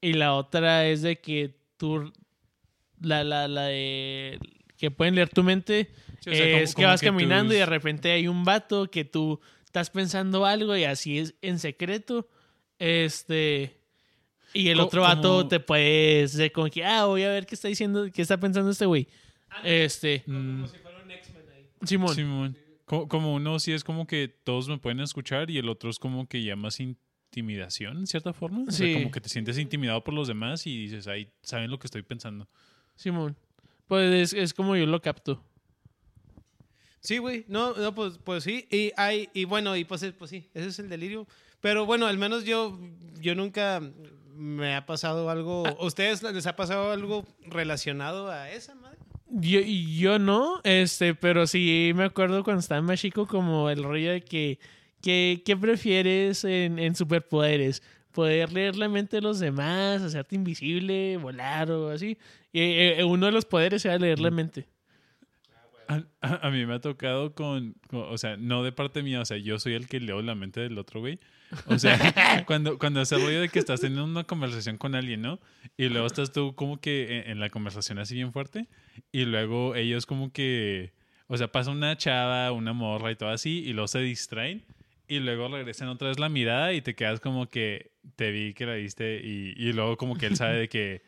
y 0.00 0.12
la 0.12 0.34
otra 0.34 0.86
es 0.86 1.02
de 1.02 1.20
que 1.20 1.56
tú 1.76 2.12
la, 3.00 3.24
la, 3.24 3.48
la 3.48 3.62
de 3.64 4.38
que 4.76 4.90
pueden 4.90 5.14
leer 5.14 5.28
tu 5.30 5.42
mente 5.42 5.90
Sí, 6.20 6.30
o 6.30 6.34
sea, 6.34 6.44
como- 6.50 6.62
es 6.62 6.70
que 6.70 6.74
como 6.74 6.86
vas 6.88 7.00
que 7.00 7.06
caminando 7.06 7.50
tus- 7.50 7.56
y 7.56 7.58
de 7.60 7.66
repente 7.66 8.10
hay 8.12 8.28
un 8.28 8.44
vato 8.44 8.90
que 8.90 9.04
tú 9.04 9.40
estás 9.64 9.90
pensando 9.90 10.44
algo 10.46 10.76
y 10.76 10.84
así 10.84 11.18
es 11.18 11.34
en 11.42 11.58
secreto 11.58 12.28
este 12.78 13.76
y 14.54 14.68
el 14.68 14.78
Co- 14.78 14.84
otro 14.84 15.02
vato 15.02 15.22
como- 15.38 15.48
te 15.48 15.60
puedes 15.60 16.34
de 16.36 16.50
como 16.52 16.68
que 16.70 16.84
ah 16.84 17.04
voy 17.06 17.22
a 17.22 17.28
ver 17.30 17.46
qué 17.46 17.54
está 17.54 17.68
diciendo 17.68 18.06
qué 18.12 18.22
está 18.22 18.38
pensando 18.38 18.70
este 18.70 18.86
güey 18.86 19.06
este 19.64 20.22
Mm, 20.26 20.64
si 20.66 20.78
fuera 20.78 21.02
un 21.02 21.10
X-Men 21.10 21.42
ahí. 21.54 21.66
Simón 21.84 22.14
Simón. 22.14 22.58
Co- 22.84 23.06
Como 23.08 23.34
uno 23.34 23.58
sí 23.58 23.72
es 23.72 23.84
como 23.84 24.06
que 24.06 24.28
todos 24.28 24.68
me 24.68 24.78
pueden 24.78 25.00
escuchar 25.00 25.50
y 25.50 25.58
el 25.58 25.68
otro 25.68 25.90
es 25.90 25.98
como 25.98 26.26
que 26.26 26.42
ya 26.42 26.56
más 26.56 26.80
intimidación, 26.80 27.98
en 27.98 28.06
cierta 28.06 28.32
forma. 28.32 28.64
O 28.66 28.70
sea, 28.72 28.86
Sí. 28.86 28.94
como 28.94 29.10
que 29.10 29.20
te 29.20 29.28
sientes 29.28 29.58
intimidado 29.58 30.02
por 30.02 30.14
los 30.14 30.26
demás 30.26 30.66
y 30.66 30.76
dices, 30.78 31.06
ay, 31.06 31.30
saben 31.42 31.70
lo 31.70 31.78
que 31.78 31.86
estoy 31.86 32.00
pensando. 32.02 32.48
Simón. 32.96 33.36
Pues 33.86 34.32
es, 34.32 34.32
es 34.32 34.54
como 34.54 34.74
yo 34.74 34.86
lo 34.86 35.02
capto. 35.02 35.44
Sí, 37.08 37.16
güey. 37.16 37.46
No, 37.48 37.72
no, 37.72 37.94
pues, 37.94 38.18
pues 38.22 38.44
sí. 38.44 38.68
Y 38.70 38.92
hay, 38.98 39.30
y 39.32 39.46
bueno, 39.46 39.74
y 39.76 39.86
pues, 39.86 40.02
eh, 40.02 40.12
pues 40.12 40.30
sí, 40.30 40.50
ese 40.52 40.68
es 40.68 40.78
el 40.78 40.90
delirio. 40.90 41.26
Pero 41.62 41.86
bueno, 41.86 42.06
al 42.06 42.18
menos 42.18 42.44
yo, 42.44 42.78
yo 43.18 43.34
nunca 43.34 43.80
me 44.36 44.76
ha 44.76 44.84
pasado 44.84 45.30
algo. 45.30 45.66
¿A 45.66 45.86
ustedes 45.86 46.22
les 46.22 46.46
ha 46.46 46.54
pasado 46.54 46.92
algo 46.92 47.24
relacionado 47.46 48.30
a 48.30 48.50
esa 48.50 48.74
madre? 48.74 48.98
Yo, 49.30 49.60
yo 49.60 50.18
no, 50.18 50.60
este, 50.64 51.14
pero 51.14 51.46
sí 51.46 51.92
me 51.94 52.04
acuerdo 52.04 52.44
cuando 52.44 52.60
estaba 52.60 52.82
más 52.82 53.00
chico 53.00 53.26
como 53.26 53.70
el 53.70 53.84
rollo 53.84 54.12
de 54.12 54.20
que, 54.20 54.58
que 55.00 55.40
¿qué 55.46 55.56
prefieres 55.56 56.44
en, 56.44 56.78
en 56.78 56.94
superpoderes? 56.94 57.82
Poder 58.12 58.52
leer 58.52 58.76
la 58.76 58.90
mente 58.90 59.16
de 59.16 59.22
los 59.22 59.38
demás, 59.38 60.02
hacerte 60.02 60.36
invisible, 60.36 61.16
volar 61.16 61.70
o 61.70 61.88
así. 61.88 62.18
Y, 62.52 62.60
eh, 62.60 63.04
uno 63.04 63.24
de 63.24 63.32
los 63.32 63.46
poderes 63.46 63.82
era 63.86 63.98
leer 63.98 64.20
la 64.20 64.30
mente. 64.30 64.68
A, 65.88 66.02
a- 66.20 66.46
a 66.46 66.50
mí 66.50 66.64
me 66.66 66.74
ha 66.74 66.80
tocado 66.80 67.34
con, 67.34 67.74
con- 67.88 68.02
o 68.12 68.18
sea, 68.18 68.36
no 68.36 68.62
de 68.62 68.72
parte 68.72 69.02
mía, 69.02 69.20
o 69.20 69.24
sea, 69.24 69.38
yo 69.38 69.58
soy 69.58 69.72
el 69.74 69.88
que 69.88 70.00
leo 70.00 70.20
la 70.22 70.34
mente 70.34 70.60
del 70.60 70.76
otro 70.78 71.00
güey. 71.00 71.18
O 71.66 71.78
sea, 71.78 71.96
cuando, 72.46 72.78
cuando 72.78 73.00
hace 73.00 73.16
rollo 73.16 73.40
de 73.40 73.48
que 73.48 73.58
estás 73.58 73.80
teniendo 73.80 74.04
una 74.04 74.24
conversación 74.24 74.76
con 74.76 74.94
alguien, 74.94 75.22
¿no? 75.22 75.40
Y 75.78 75.88
luego 75.88 76.06
estás 76.06 76.30
tú 76.32 76.54
como 76.54 76.78
que 76.80 77.18
en, 77.20 77.30
en 77.32 77.40
la 77.40 77.48
conversación 77.50 77.98
así 77.98 78.14
bien 78.14 78.32
fuerte 78.32 78.66
y 79.12 79.24
luego 79.24 79.74
ellos 79.74 80.04
como 80.04 80.30
que, 80.32 80.92
o 81.26 81.36
sea, 81.38 81.50
pasa 81.50 81.70
una 81.70 81.96
chava, 81.96 82.52
una 82.52 82.72
morra 82.74 83.10
y 83.10 83.16
todo 83.16 83.30
así 83.30 83.64
y 83.66 83.72
luego 83.72 83.88
se 83.88 84.00
distraen 84.00 84.64
y 85.08 85.20
luego 85.20 85.48
regresan 85.48 85.88
otra 85.88 86.08
vez 86.08 86.18
la 86.18 86.28
mirada 86.28 86.74
y 86.74 86.82
te 86.82 86.94
quedas 86.94 87.18
como 87.20 87.48
que 87.48 87.92
te 88.16 88.30
vi 88.30 88.52
que 88.52 88.66
la 88.66 88.74
viste 88.74 89.22
y, 89.24 89.54
y 89.56 89.72
luego 89.72 89.96
como 89.96 90.16
que 90.18 90.26
él 90.26 90.36
sabe 90.36 90.58
de 90.58 90.68
que 90.68 91.00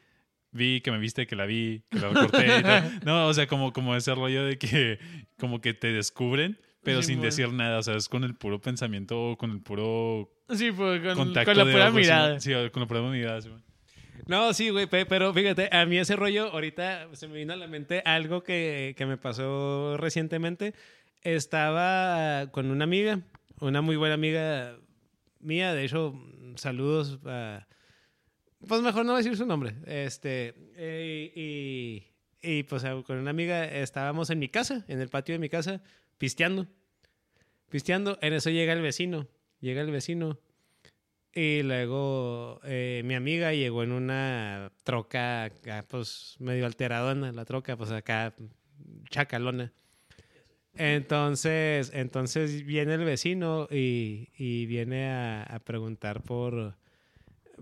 vi 0.53 0.81
que 0.81 0.91
me 0.91 0.99
viste, 0.99 1.27
que 1.27 1.37
la 1.37 1.47
vi, 1.47 1.83
que 1.91 1.99
la 1.99 2.09
corté. 2.13 2.59
y 2.59 2.63
tal. 2.63 3.01
No, 3.05 3.27
o 3.29 3.35
sea, 3.35 3.47
como, 3.47 3.73
como 3.73 3.95
ese 3.97 4.15
rollo 4.15 4.45
de 4.45 4.59
que 4.59 4.99
como 5.39 5.61
que 5.61 5.75
te 5.75 5.93
descubren, 5.93 6.59
pero 6.83 7.03
Sí, 7.03 7.09
sin 7.09 7.17
bueno. 7.19 7.27
decir 7.27 7.53
nada. 7.53 7.79
O 7.79 7.83
sea, 7.83 7.97
es 7.97 8.09
con 8.09 8.25
el 8.25 8.35
puro 8.35 8.61
pensamiento 8.61 9.21
o 9.33 9.37
con 9.39 9.51
el 9.51 9.61
puro 9.61 10.31
Sí, 10.51 10.73
pues 10.73 11.01
con, 11.03 11.15
contacto 11.15 11.51
con 11.53 11.59
la 11.59 11.65
de 11.65 11.73
pura 11.73 11.91
mirada. 11.91 12.41
Sí, 12.41 12.53
con 12.73 12.83
la 12.83 12.87
pura 12.89 13.01
mirada. 13.03 13.41
sí. 13.43 13.51
No, 14.27 14.53
sí, 14.53 14.69
güey, 14.71 14.87
pe- 14.87 15.07
pero 15.07 15.33
fíjate, 15.33 15.71
a 15.75 15.87
mí 15.87 15.97
ese 15.99 16.15
rollo, 16.15 16.53
ahorita 16.53 17.09
se 17.15 17.27
me 17.27 17.39
vino 17.39 17.53
a 17.53 17.57
la 17.57 17.67
mente 17.67 18.03
algo 18.05 18.43
que, 18.43 18.95
que 18.97 19.07
me 19.07 19.17
pasó 19.17 19.97
recientemente. 19.97 20.75
Estaba 21.23 22.49
con 22.53 22.71
una 22.71 22.85
amiga, 22.85 23.21
una 23.61 23.81
muy 23.81 23.97
buena 23.97 24.15
amiga 24.15 24.77
mía, 25.41 25.73
de 25.75 25.85
hecho, 25.85 26.15
saludos 26.57 27.19
a... 27.25 27.67
Pues 28.67 28.83
mejor 28.83 29.05
no 29.05 29.17
decir 29.17 29.37
su 29.37 29.47
nombre. 29.47 29.75
Este, 29.87 30.55
eh, 30.77 31.33
y, 31.35 32.07
y 32.43 32.63
pues 32.65 32.85
con 33.07 33.19
una 33.19 33.31
amiga 33.31 33.65
estábamos 33.65 34.31
en 34.31 34.39
mi 34.39 34.49
casa, 34.49 34.85
en 34.89 35.01
el 35.01 35.09
patio 35.09 35.35
de 35.35 35.39
mi 35.39 35.49
casa, 35.49 35.83
pisteando. 36.19 36.67
Pisteando, 37.71 38.19
en 38.21 38.35
eso 38.35 38.51
llega 38.51 38.73
el 38.73 38.83
vecino, 38.83 39.29
llega 39.61 39.81
el 39.81 39.91
vecino 39.91 40.41
y 41.33 41.63
luego 41.63 42.61
eh, 42.65 43.03
mi 43.05 43.15
amiga 43.15 43.53
llegó 43.53 43.85
en 43.85 43.93
una 43.93 44.73
troca, 44.83 45.45
acá, 45.45 45.85
pues 45.89 46.37
medio 46.41 46.67
alteradona, 46.67 47.31
la 47.33 47.45
troca, 47.45 47.77
pues 47.77 47.93
acá 47.93 48.35
chacalona. 49.09 49.73
Entonces, 50.75 51.93
entonces 51.95 52.65
viene 52.65 52.95
el 52.95 53.05
vecino 53.05 53.69
y, 53.71 54.29
y 54.37 54.67
viene 54.67 55.11
a 55.11 55.61
preguntar 55.65 56.23
por, 56.23 56.77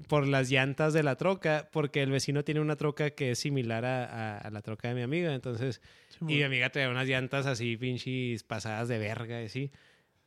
por 0.06 0.26
las 0.26 0.50
llantas 0.50 0.92
de 0.92 1.02
la 1.02 1.16
troca, 1.16 1.68
porque 1.72 2.02
el 2.02 2.10
vecino 2.10 2.44
tiene 2.44 2.60
una 2.60 2.76
troca 2.76 3.10
que 3.10 3.32
es 3.32 3.38
similar 3.38 3.84
a, 3.84 4.04
a- 4.04 4.38
a 4.38 4.50
la 4.50 4.62
troca 4.62 4.88
de 4.88 4.94
mi 4.94 5.02
amiga. 5.02 5.34
Entonces, 5.34 5.80
y 6.20 6.36
mi 6.36 6.42
amiga 6.44 6.70
trae 6.70 6.88
unas 6.88 7.06
llantas 7.08 7.46
así, 7.46 7.76
pinches 7.76 8.42
pasadas 8.44 8.88
de 8.88 8.98
verga, 8.98 9.42
y 9.42 9.46
así. 9.46 9.70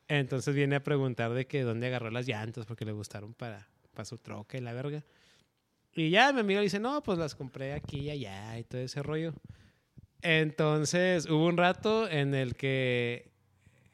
Entonces 0.08 0.54
viene 0.54 0.76
a 0.76 0.82
preguntar 0.82 1.32
de 1.32 1.46
que 1.46 1.62
dónde 1.62 1.86
agarró 1.86 2.10
las 2.10 2.26
llantas 2.26 2.66
porque 2.66 2.84
le 2.84 2.92
gustaron 2.92 3.32
para, 3.34 3.68
para 3.94 4.04
su 4.04 4.18
troca 4.18 4.58
y 4.58 4.60
la 4.60 4.72
verga. 4.72 5.02
Y 5.94 6.10
ya 6.10 6.32
mi 6.32 6.40
amiga 6.40 6.60
le 6.60 6.64
dice, 6.64 6.80
no, 6.80 7.02
pues 7.02 7.18
las 7.18 7.34
compré 7.34 7.72
aquí 7.74 8.00
y 8.00 8.10
allá 8.10 8.58
y 8.58 8.64
todo 8.64 8.80
ese 8.80 9.02
rollo. 9.02 9.34
Entonces 10.22 11.26
hubo 11.28 11.46
un 11.46 11.56
rato 11.56 12.08
en 12.08 12.34
el 12.34 12.54
que 12.54 13.30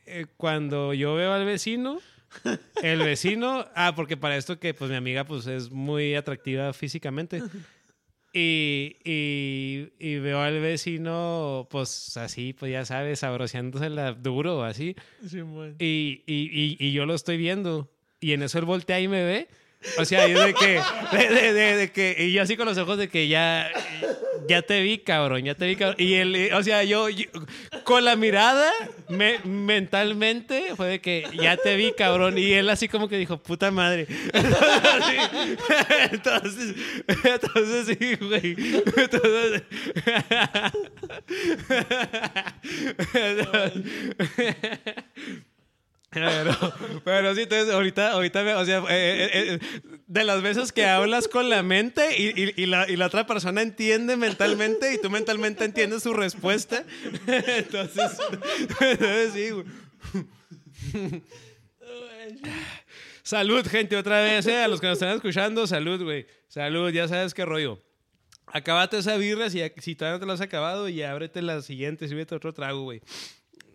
eh, 0.07 0.27
cuando 0.37 0.93
yo 0.95 1.15
veo 1.15 1.33
al 1.33 1.45
vecino, 1.45 2.01
el 2.83 2.99
vecino, 3.01 3.67
ah, 3.75 3.95
porque 3.97 4.17
para 4.17 4.37
esto 4.37 4.59
que 4.59 4.75
pues 4.75 4.91
mi 4.91 4.97
amiga 4.97 5.25
pues 5.25 5.47
es 5.47 5.71
muy 5.71 6.15
atractiva 6.15 6.73
físicamente. 6.73 7.43
Y, 8.33 8.97
y, 9.05 9.89
y 9.99 10.19
veo 10.19 10.41
al 10.41 10.61
vecino, 10.61 11.67
pues 11.71 12.17
así, 12.19 12.53
pues 12.53 12.71
ya 12.71 12.85
sabes, 12.85 13.21
sabroseándosela 13.21 14.13
duro, 14.13 14.63
así. 14.65 14.95
Y, 15.79 16.23
y, 16.27 16.77
y 16.79 16.93
yo 16.93 17.07
lo 17.07 17.15
estoy 17.15 17.39
viendo. 17.39 17.91
Y 18.21 18.33
en 18.33 18.43
eso 18.43 18.59
él 18.59 18.65
voltea 18.67 19.01
y 19.01 19.09
me 19.09 19.25
ve. 19.25 19.49
O 19.97 20.05
sea, 20.05 20.27
yo 20.27 20.45
de 20.45 20.55
que, 20.55 20.81
de, 21.13 21.93
que, 21.93 22.17
y 22.19 22.33
yo 22.33 22.43
así 22.43 22.57
con 22.57 22.67
los 22.67 22.77
ojos 22.79 22.99
de 22.99 23.09
que 23.09 23.29
ya, 23.29 23.71
ya 24.49 24.63
te 24.63 24.83
vi, 24.83 24.99
cabrón, 24.99 25.45
ya 25.45 25.55
te 25.55 25.67
vi, 25.67 25.77
cabrón. 25.77 25.97
Y 25.99 26.15
él, 26.15 26.51
o 26.53 26.63
sea, 26.63 26.83
yo, 26.83 27.07
con 27.85 28.05
la 28.05 28.17
mirada, 28.17 28.71
me, 29.09 29.39
mentalmente, 29.45 30.75
fue 30.75 30.89
de 30.89 31.01
que 31.01 31.27
ya 31.41 31.57
te 31.57 31.77
vi, 31.77 31.93
cabrón. 31.93 32.39
Y 32.39 32.53
él 32.53 32.69
así 32.71 32.89
como 32.89 33.09
que 33.09 33.19
dijo, 33.19 33.39
puta 33.39 33.71
madre. 33.71 34.09
Entonces, 36.11 36.75
entonces 37.07 37.97
sí, 37.99 38.17
güey. 38.17 38.57
Entonces, 38.97 39.63
Pero, 46.11 46.31
pero 47.05 47.35
sí, 47.35 47.43
entonces 47.43 47.73
ahorita, 47.73 48.13
ahorita, 48.13 48.59
o 48.59 48.65
sea, 48.65 48.79
eh, 48.79 48.85
eh, 48.91 49.31
eh, 49.33 49.59
de 50.07 50.25
las 50.25 50.41
veces 50.41 50.73
que 50.73 50.87
hablas 50.87 51.29
con 51.29 51.51
la 51.51 51.63
mente 51.63 52.17
y 52.17 52.67
la 52.67 53.07
otra 53.07 53.27
persona 53.27 53.61
entiende 53.61 54.17
mentalmente 54.17 54.95
y 54.95 54.99
tú 54.99 55.11
mentalmente 55.11 55.65
entiendes 55.65 56.03
su 56.03 56.15
respuesta. 56.15 56.85
Entonces, 57.27 58.19
entonces 58.81 59.33
sí, 59.35 59.51
güey. 59.51 59.67
Salud, 63.29 63.67
gente, 63.67 63.95
otra 63.95 64.23
vez, 64.23 64.47
eh, 64.47 64.57
a 64.57 64.69
los 64.69 64.81
que 64.81 64.87
nos 64.87 64.95
están 64.95 65.15
escuchando, 65.15 65.67
salud, 65.67 66.03
güey. 66.03 66.27
Salud, 66.49 66.91
ya 66.91 67.07
sabes 67.09 67.35
qué 67.35 67.45
rollo. 67.45 67.79
Acabate 68.47 68.97
esa 68.97 69.19
birra, 69.19 69.51
si, 69.51 69.61
si 69.83 69.95
todavía 69.95 70.17
no 70.17 70.21
te 70.21 70.27
la 70.27 70.33
has 70.33 70.41
acabado, 70.41 70.89
y 70.89 71.03
ábrete 71.03 71.43
la 71.43 71.61
siguiente, 71.61 72.09
sírvete 72.09 72.35
otro 72.35 72.55
trago, 72.55 72.85
güey. 72.85 73.03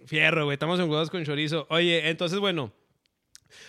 Fierro, 0.06 0.46
güey. 0.46 0.56
Estamos 0.56 0.80
en 0.80 0.90
huevos 0.90 1.10
con 1.10 1.24
chorizo. 1.24 1.68
Oye, 1.70 2.10
entonces, 2.10 2.40
bueno. 2.40 2.74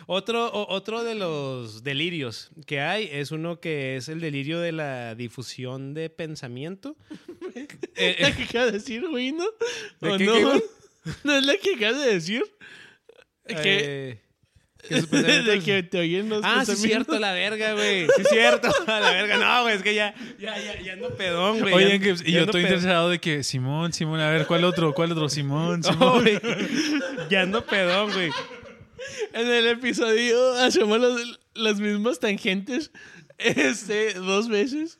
Otro, 0.06 0.46
o- 0.48 0.74
otro 0.74 1.04
de 1.04 1.14
los 1.14 1.82
delirios 1.84 2.50
que 2.66 2.80
hay 2.80 3.08
es 3.12 3.30
uno 3.32 3.60
que 3.60 3.96
es 3.96 4.08
el 4.08 4.18
delirio 4.20 4.58
de 4.58 4.72
la 4.72 5.14
difusión 5.14 5.94
de 5.94 6.10
pensamiento. 6.10 6.96
Eh, 7.96 8.16
La 8.18 8.28
eh, 8.30 8.34
que 8.36 8.42
acabas 8.44 8.72
de 8.72 8.78
decir, 8.78 9.06
güey, 9.08 9.30
¿no? 9.30 9.44
¿De 10.00 10.10
¿O 10.12 10.18
qué, 10.18 10.24
no? 10.24 10.32
qué, 10.34 10.42
güey? 10.44 10.62
¿No 11.24 11.36
es 11.36 11.46
la 11.46 11.56
que 11.58 11.74
acabas 11.76 12.04
de 12.04 12.12
decir? 12.14 12.42
Eh, 13.44 13.54
que 13.62 14.23
sus 14.88 15.06
pensamientos- 15.10 15.46
de 15.46 15.60
que 15.60 15.82
te 15.82 15.98
oyen 15.98 16.28
los 16.28 16.42
Ah, 16.44 16.64
sí 16.64 16.72
es 16.72 16.80
cierto, 16.82 17.18
la 17.18 17.32
verga, 17.32 17.72
güey. 17.74 18.06
Sí 18.16 18.22
es 18.22 18.28
cierto, 18.28 18.68
la 18.86 19.00
verga. 19.00 19.36
No, 19.38 19.62
güey, 19.62 19.76
es 19.76 19.82
que 19.82 19.94
ya, 19.94 20.14
ya, 20.38 20.56
ya, 20.58 20.80
ya 20.80 20.92
ando 20.94 21.14
pedón, 21.16 21.60
güey. 21.60 21.88
Ya- 21.90 21.98
que, 21.98 22.10
y 22.10 22.32
ya 22.32 22.38
yo 22.38 22.44
estoy 22.44 22.62
pedón. 22.62 22.74
interesado 22.74 23.08
de 23.10 23.18
que 23.20 23.42
Simón, 23.42 23.92
Simón, 23.92 24.20
a 24.20 24.30
ver, 24.30 24.46
¿cuál 24.46 24.64
otro? 24.64 24.92
¿Cuál 24.94 25.12
otro? 25.12 25.28
Simón, 25.28 25.82
Simón. 25.82 26.22
güey. 26.22 26.38
Ya 27.30 27.42
ando 27.42 27.64
pedón, 27.64 28.12
güey. 28.12 28.30
En 29.32 29.46
el 29.48 29.66
episodio 29.68 30.52
hacemos 30.54 30.98
los- 31.00 31.40
las 31.54 31.78
mismas 31.80 32.20
tangentes 32.20 32.90
este, 33.38 34.14
dos 34.14 34.48
veces. 34.48 34.96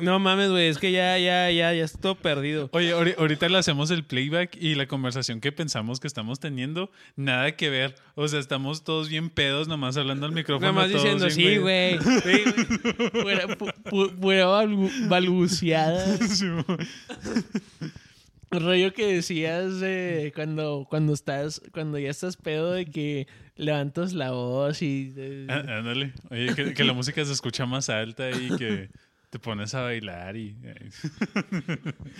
No 0.00 0.18
mames, 0.18 0.50
güey, 0.50 0.68
es 0.68 0.78
que 0.78 0.92
ya, 0.92 1.18
ya, 1.18 1.50
ya, 1.50 1.72
ya 1.74 1.84
estoy 1.84 2.14
perdido. 2.16 2.68
Oye, 2.72 2.94
ahori- 2.94 3.14
ahorita 3.18 3.48
le 3.48 3.58
hacemos 3.58 3.90
el 3.90 4.04
playback 4.04 4.56
y 4.60 4.74
la 4.74 4.86
conversación 4.86 5.40
que 5.40 5.52
pensamos 5.52 6.00
que 6.00 6.06
estamos 6.06 6.40
teniendo, 6.40 6.90
nada 7.16 7.56
que 7.56 7.70
ver. 7.70 7.94
O 8.14 8.26
sea, 8.28 8.38
estamos 8.40 8.84
todos 8.84 9.08
bien 9.08 9.30
pedos, 9.30 9.68
nomás 9.68 9.96
hablando 9.96 10.26
al 10.26 10.32
micrófono. 10.32 10.72
Nada 10.72 10.86
más 10.86 10.90
todos 10.92 11.02
diciendo, 11.04 11.30
sí, 11.30 11.56
güey. 11.58 11.98
Sí, 12.22 12.42
güey. 12.44 13.10
Pura, 13.10 13.46
pu- 13.58 13.74
pu- 13.84 14.14
pura 14.20 14.46
balbu- 14.46 15.08
balbuceada. 15.08 16.16
Simón. 16.28 16.64
Rollo 18.52 18.92
que 18.92 19.06
decías 19.14 19.74
eh, 19.82 20.32
cuando, 20.34 20.84
cuando 20.90 21.12
estás, 21.14 21.62
cuando 21.72 22.00
ya 22.00 22.10
estás 22.10 22.36
pedo 22.36 22.72
de 22.72 22.84
que 22.84 23.28
levantas 23.54 24.12
la 24.12 24.32
voz 24.32 24.82
y 24.82 25.12
eh, 25.16 25.46
Á- 25.48 25.78
Ándale. 25.78 26.12
Oye, 26.30 26.52
que, 26.56 26.74
que 26.74 26.82
la 26.84 26.92
música 26.92 27.24
se 27.24 27.32
escucha 27.32 27.64
más 27.66 27.88
alta 27.88 28.28
y 28.32 28.48
que 28.56 28.88
te 29.30 29.38
pones 29.38 29.74
a 29.74 29.82
bailar 29.82 30.36
y... 30.36 30.56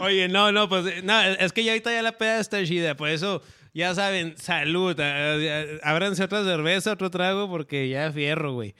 Oye, 0.00 0.28
no, 0.28 0.52
no, 0.52 0.68
pues, 0.68 0.86
eh, 0.86 1.02
no, 1.02 1.20
es 1.22 1.52
que 1.52 1.64
ya 1.64 1.72
ahorita 1.72 1.92
ya 1.92 2.02
la 2.02 2.18
peda 2.18 2.40
está 2.40 2.64
chida, 2.64 2.96
por 2.96 3.08
eso, 3.08 3.42
ya 3.72 3.94
saben, 3.94 4.36
salud, 4.38 4.98
ábranse 5.82 6.24
otra 6.24 6.44
cerveza, 6.44 6.92
otro 6.92 7.10
trago, 7.10 7.48
porque 7.48 7.88
ya 7.88 8.10
fierro, 8.12 8.54
güey. 8.54 8.74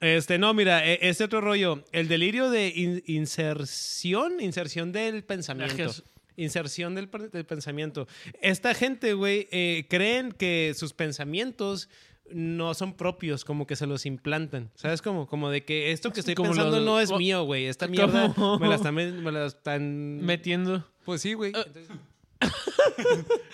Este, 0.00 0.38
no, 0.38 0.54
mira, 0.54 0.86
e- 0.86 0.98
este 1.02 1.24
otro 1.24 1.40
rollo, 1.40 1.84
el 1.92 2.08
delirio 2.08 2.50
de 2.50 2.68
in- 2.68 3.02
inserción, 3.06 4.40
inserción 4.40 4.92
del 4.92 5.24
pensamiento. 5.24 5.92
Inserción 6.36 6.94
del 6.94 7.08
pensamiento. 7.08 8.08
Esta 8.40 8.72
gente, 8.72 9.12
güey, 9.12 9.46
eh, 9.50 9.84
creen 9.90 10.32
que 10.32 10.72
sus 10.74 10.94
pensamientos 10.94 11.90
no 12.32 12.74
son 12.74 12.94
propios, 12.94 13.44
como 13.44 13.66
que 13.66 13.76
se 13.76 13.86
los 13.86 14.06
implantan. 14.06 14.70
¿Sabes 14.74 15.02
cómo? 15.02 15.26
Como 15.26 15.50
de 15.50 15.64
que 15.64 15.92
esto 15.92 16.12
que 16.12 16.20
estoy 16.20 16.34
Como 16.34 16.50
pensando 16.50 16.76
los- 16.76 16.84
no 16.86 17.00
es 17.00 17.12
mío, 17.12 17.44
güey. 17.44 17.66
Esta 17.66 17.86
mierda 17.88 18.32
¿Cómo? 18.34 18.58
me 18.58 18.68
la 18.68 18.74
están... 18.76 18.94
Me 18.94 19.32
la 19.32 19.46
están... 19.46 20.18
metiendo. 20.24 20.86
Pues 21.04 21.22
sí, 21.22 21.32
güey. 21.34 21.52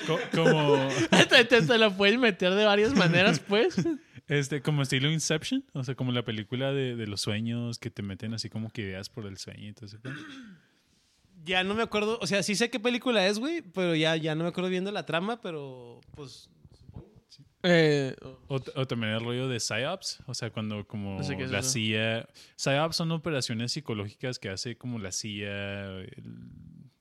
Co- 0.07 0.19
como, 0.35 0.89
te, 1.29 1.45
te- 1.45 1.63
te 1.63 1.79
lo 1.79 1.93
puedes 1.97 2.19
meter 2.19 2.55
de 2.55 2.65
varias 2.65 2.95
maneras, 2.95 3.41
pues. 3.41 3.77
este, 4.29 4.63
como 4.63 4.83
estilo 4.83 5.11
Inception, 5.11 5.65
o 5.73 5.83
sea, 5.83 5.95
como 5.95 6.13
la 6.13 6.25
película 6.25 6.73
de, 6.73 6.95
de 6.97 7.07
los 7.07 7.21
sueños 7.21 7.79
que 7.79 7.91
te 7.91 8.03
meten 8.03 8.35
así 8.35 8.49
como 8.49 8.71
que 8.71 8.83
ideas 8.83 9.09
por 9.09 9.27
el 9.27 9.39
sueño 9.39 9.69
y 9.71 9.73
todo 9.73 9.87
eso. 9.87 9.99
Ya 11.45 11.65
no 11.65 11.75
me 11.75 11.83
acuerdo, 11.83 12.19
o 12.21 12.27
sea, 12.27 12.43
sí 12.43 12.55
sé 12.55 12.71
qué 12.71 12.79
película 12.81 13.27
es, 13.27 13.39
güey, 13.39 13.63
pero 13.63 13.95
ya, 13.95 14.17
ya 14.17 14.35
no 14.35 14.45
me 14.45 14.51
acuerdo 14.51 14.71
viendo 14.71 14.91
la 14.93 15.07
trama, 15.07 15.41
pero 15.41 16.01
pues... 16.15 16.49
Eh, 17.63 18.15
O, 18.49 18.57
o 18.75 18.87
también 18.87 19.13
el 19.15 19.21
rollo 19.25 19.49
de 19.49 19.59
PsyOps, 19.59 20.21
o 20.27 20.35
sea, 20.35 20.51
cuando 20.51 20.87
como 20.87 21.19
No 21.19 21.25
sé 21.25 21.37
qué 21.37 21.45
es 21.45 21.51
la 21.51 21.61
eso. 21.61 21.71
CIA... 21.71 22.29
PsyOps 22.57 22.97
son 22.97 23.11
operaciones 23.13 23.73
psicológicas 23.73 24.39
que 24.39 24.49
hace 24.51 24.77
como 24.77 24.99
la 24.99 25.11
CIA, 25.13 25.87
el 26.01 26.25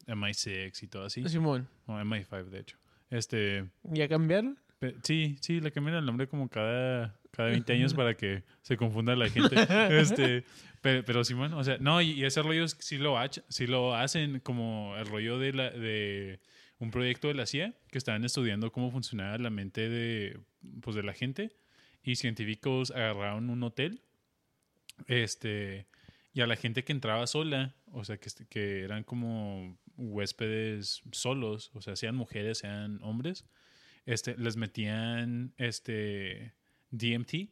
MI6 0.08 0.84
y 0.84 0.88
todo 0.88 1.06
así. 1.06 1.28
Simón, 1.30 1.68
O 1.86 1.94
MI5, 1.94 2.46
de 2.50 2.60
hecho. 2.60 2.78
Este... 3.10 3.66
¿ya 3.84 4.08
cambiaron? 4.08 4.58
Sí, 5.04 5.38
sí, 5.42 5.62
le 5.62 5.72
cambian 5.72 5.98
el 5.98 6.06
nombre 6.06 6.28
como 6.28 6.48
cada, 6.50 7.16
cada 7.32 7.50
20 7.50 7.74
años 7.74 7.94
para 7.94 8.16
que 8.16 8.44
se 8.62 8.78
confunda 8.78 9.16
la 9.16 9.30
gente. 9.30 9.56
este, 10.00 10.44
pero, 10.82 11.22
bueno, 11.36 11.58
o 11.58 11.64
sea, 11.64 11.78
no, 11.80 12.02
y, 12.02 12.12
y 12.12 12.26
ese 12.26 12.42
rollo 12.44 12.68
sí 12.68 12.98
lo, 12.98 13.18
hach- 13.18 13.44
sí 13.50 13.66
lo 13.68 13.96
hacen 13.96 14.40
como 14.42 14.96
el 14.98 15.08
rollo 15.08 15.40
de, 15.40 15.54
la, 15.54 15.70
de 15.72 16.40
un 16.80 16.92
proyecto 16.92 17.28
de 17.28 17.34
la 17.34 17.46
CIA 17.46 17.74
que 17.90 17.98
estaban 17.98 18.26
estudiando 18.26 18.72
cómo 18.72 18.92
funcionaba 18.92 19.38
la 19.38 19.50
mente 19.50 19.90
de, 19.90 20.40
pues, 20.82 20.96
de 20.96 21.04
la 21.04 21.14
gente 21.14 21.56
y 22.04 22.16
científicos 22.16 22.92
agarraron 22.92 23.50
un 23.50 23.64
hotel 23.64 24.02
este, 25.08 25.88
y 26.34 26.42
a 26.42 26.48
la 26.48 26.56
gente 26.56 26.84
que 26.84 26.92
entraba 26.92 27.28
sola, 27.28 27.76
o 27.92 28.04
sea, 28.04 28.18
que, 28.18 28.30
que 28.50 28.84
eran 28.84 29.04
como 29.04 29.78
huéspedes 29.98 31.02
solos, 31.12 31.72
o 31.74 31.82
sea, 31.82 31.96
sean 31.96 32.16
mujeres, 32.16 32.60
sean 32.60 33.00
hombres, 33.02 33.46
este, 34.06 34.38
les 34.38 34.58
metían 34.58 35.54
este 35.58 36.54
DMT 36.92 37.50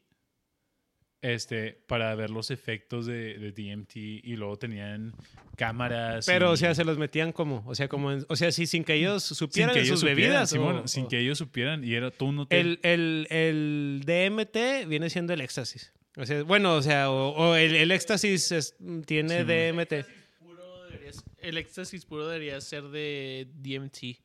este, 1.24 1.82
para 1.88 2.14
ver 2.16 2.30
los 2.30 2.52
efectos 2.52 3.08
de, 3.08 3.40
de 3.40 3.52
DMT 3.52 3.96
y 3.96 4.36
luego 4.36 4.58
tenían 4.58 5.14
cámaras. 5.56 6.26
Pero, 6.26 6.50
y- 6.50 6.54
o 6.54 6.58
sea, 6.58 6.76
se 6.76 6.84
los 6.84 6.98
metían 6.98 7.32
como, 7.32 7.64
o 7.66 7.74
sea, 7.76 7.88
como, 7.88 8.12
en- 8.12 8.26
o 8.30 8.36
sea, 8.36 8.52
sí, 8.52 8.68
sin 8.68 8.84
que 8.84 8.94
ellos 8.94 9.24
sin 9.24 9.36
supieran 9.38 9.74
que 9.74 9.80
de 9.80 9.86
ellos 9.86 10.00
sus 10.00 10.10
supieran, 10.10 10.46
bebidas. 10.48 10.54
O- 10.54 10.88
sin 10.88 11.06
o- 11.06 11.08
que 11.08 11.20
ellos 11.20 11.38
supieran 11.38 11.84
y 11.84 11.94
era 11.96 12.12
todo 12.12 12.30
un 12.30 12.40
hotel. 12.40 12.80
el, 12.84 13.28
el, 13.32 14.02
el 14.02 14.02
DMT 14.06 14.86
viene 14.88 15.10
siendo 15.10 15.34
el 15.34 15.42
éxtasis. 15.42 15.92
O 16.18 16.26
sea, 16.26 16.44
bueno, 16.44 16.76
o 16.76 16.82
sea, 16.84 17.10
o, 17.10 17.30
o 17.30 17.56
el, 17.56 17.74
el 17.76 17.90
éxtasis 17.92 18.52
es- 18.52 18.76
tiene 19.06 19.40
Sí, 19.40 19.44
DMT. 19.46 20.06
Puro 20.40 20.84
debería 20.86 21.14
ser- 21.14 21.24
el 21.42 21.58
éxtasis 21.58 22.06
puro 22.06 22.28
debería 22.28 22.62
ser 22.62 22.84
de 22.90 23.48
DMT. 23.56 24.20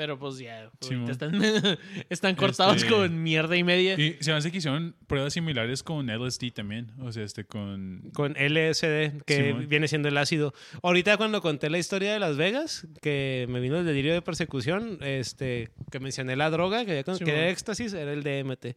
Pero 0.00 0.18
pues 0.18 0.38
ya, 0.38 0.70
Sí, 0.80 0.94
ahorita 0.94 1.28
mon. 1.28 1.44
están, 1.44 1.78
están 2.08 2.34
cortados 2.34 2.76
Este- 2.76 2.88
con 2.88 3.22
mierda 3.22 3.54
y 3.54 3.62
media. 3.64 4.00
Y 4.00 4.16
se 4.20 4.30
me 4.30 4.38
hace 4.38 4.50
que 4.50 4.56
hicieron 4.56 4.96
pruebas 5.06 5.34
similares 5.34 5.82
con 5.82 6.06
LSD 6.08 6.52
también. 6.54 6.90
O 7.00 7.12
sea, 7.12 7.22
este 7.22 7.44
con. 7.44 8.10
Con 8.14 8.32
LSD, 8.32 9.20
que 9.26 9.52
viene 9.68 9.88
siendo 9.88 10.08
el 10.08 10.16
ácido. 10.16 10.54
Ahorita 10.82 11.18
cuando 11.18 11.42
conté 11.42 11.68
la 11.68 11.76
historia 11.76 12.14
de 12.14 12.18
Las 12.18 12.38
Vegas, 12.38 12.86
que 13.02 13.44
me 13.50 13.60
vino 13.60 13.76
el 13.76 13.84
delirio 13.84 14.14
de 14.14 14.22
persecución, 14.22 14.96
este, 15.02 15.68
que 15.90 16.00
mencioné 16.00 16.34
la 16.34 16.48
droga, 16.48 16.86
que, 16.86 16.92
había 16.92 17.04
con- 17.04 17.18
que 17.18 17.26
Simón. 17.26 17.34
era 17.38 17.50
éxtasis, 17.50 17.92
era 17.92 18.14
el 18.14 18.22
DMT. 18.22 18.76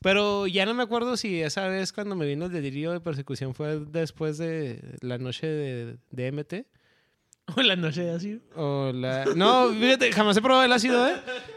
Pero 0.00 0.48
ya 0.48 0.66
no 0.66 0.74
me 0.74 0.82
acuerdo 0.82 1.16
si 1.16 1.40
esa 1.40 1.68
vez 1.68 1.92
cuando 1.92 2.16
me 2.16 2.26
vino 2.26 2.46
el 2.46 2.52
delirio 2.52 2.90
de 2.90 3.00
persecución 3.00 3.54
fue 3.54 3.78
después 3.78 4.38
de 4.38 4.80
la 5.02 5.18
noche 5.18 5.46
de 5.46 5.96
DMT. 6.10 6.66
O 7.56 7.60
la 7.62 7.76
noche 7.76 8.02
de 8.02 8.10
así. 8.10 8.40
O 8.56 8.90
la... 8.94 9.26
No, 9.36 9.68
fíjate, 9.70 10.10
jamás 10.12 10.36
he 10.36 10.40
probado 10.42 10.64
el 10.64 10.72
ácido, 10.72 11.06
¿eh? 11.08 11.16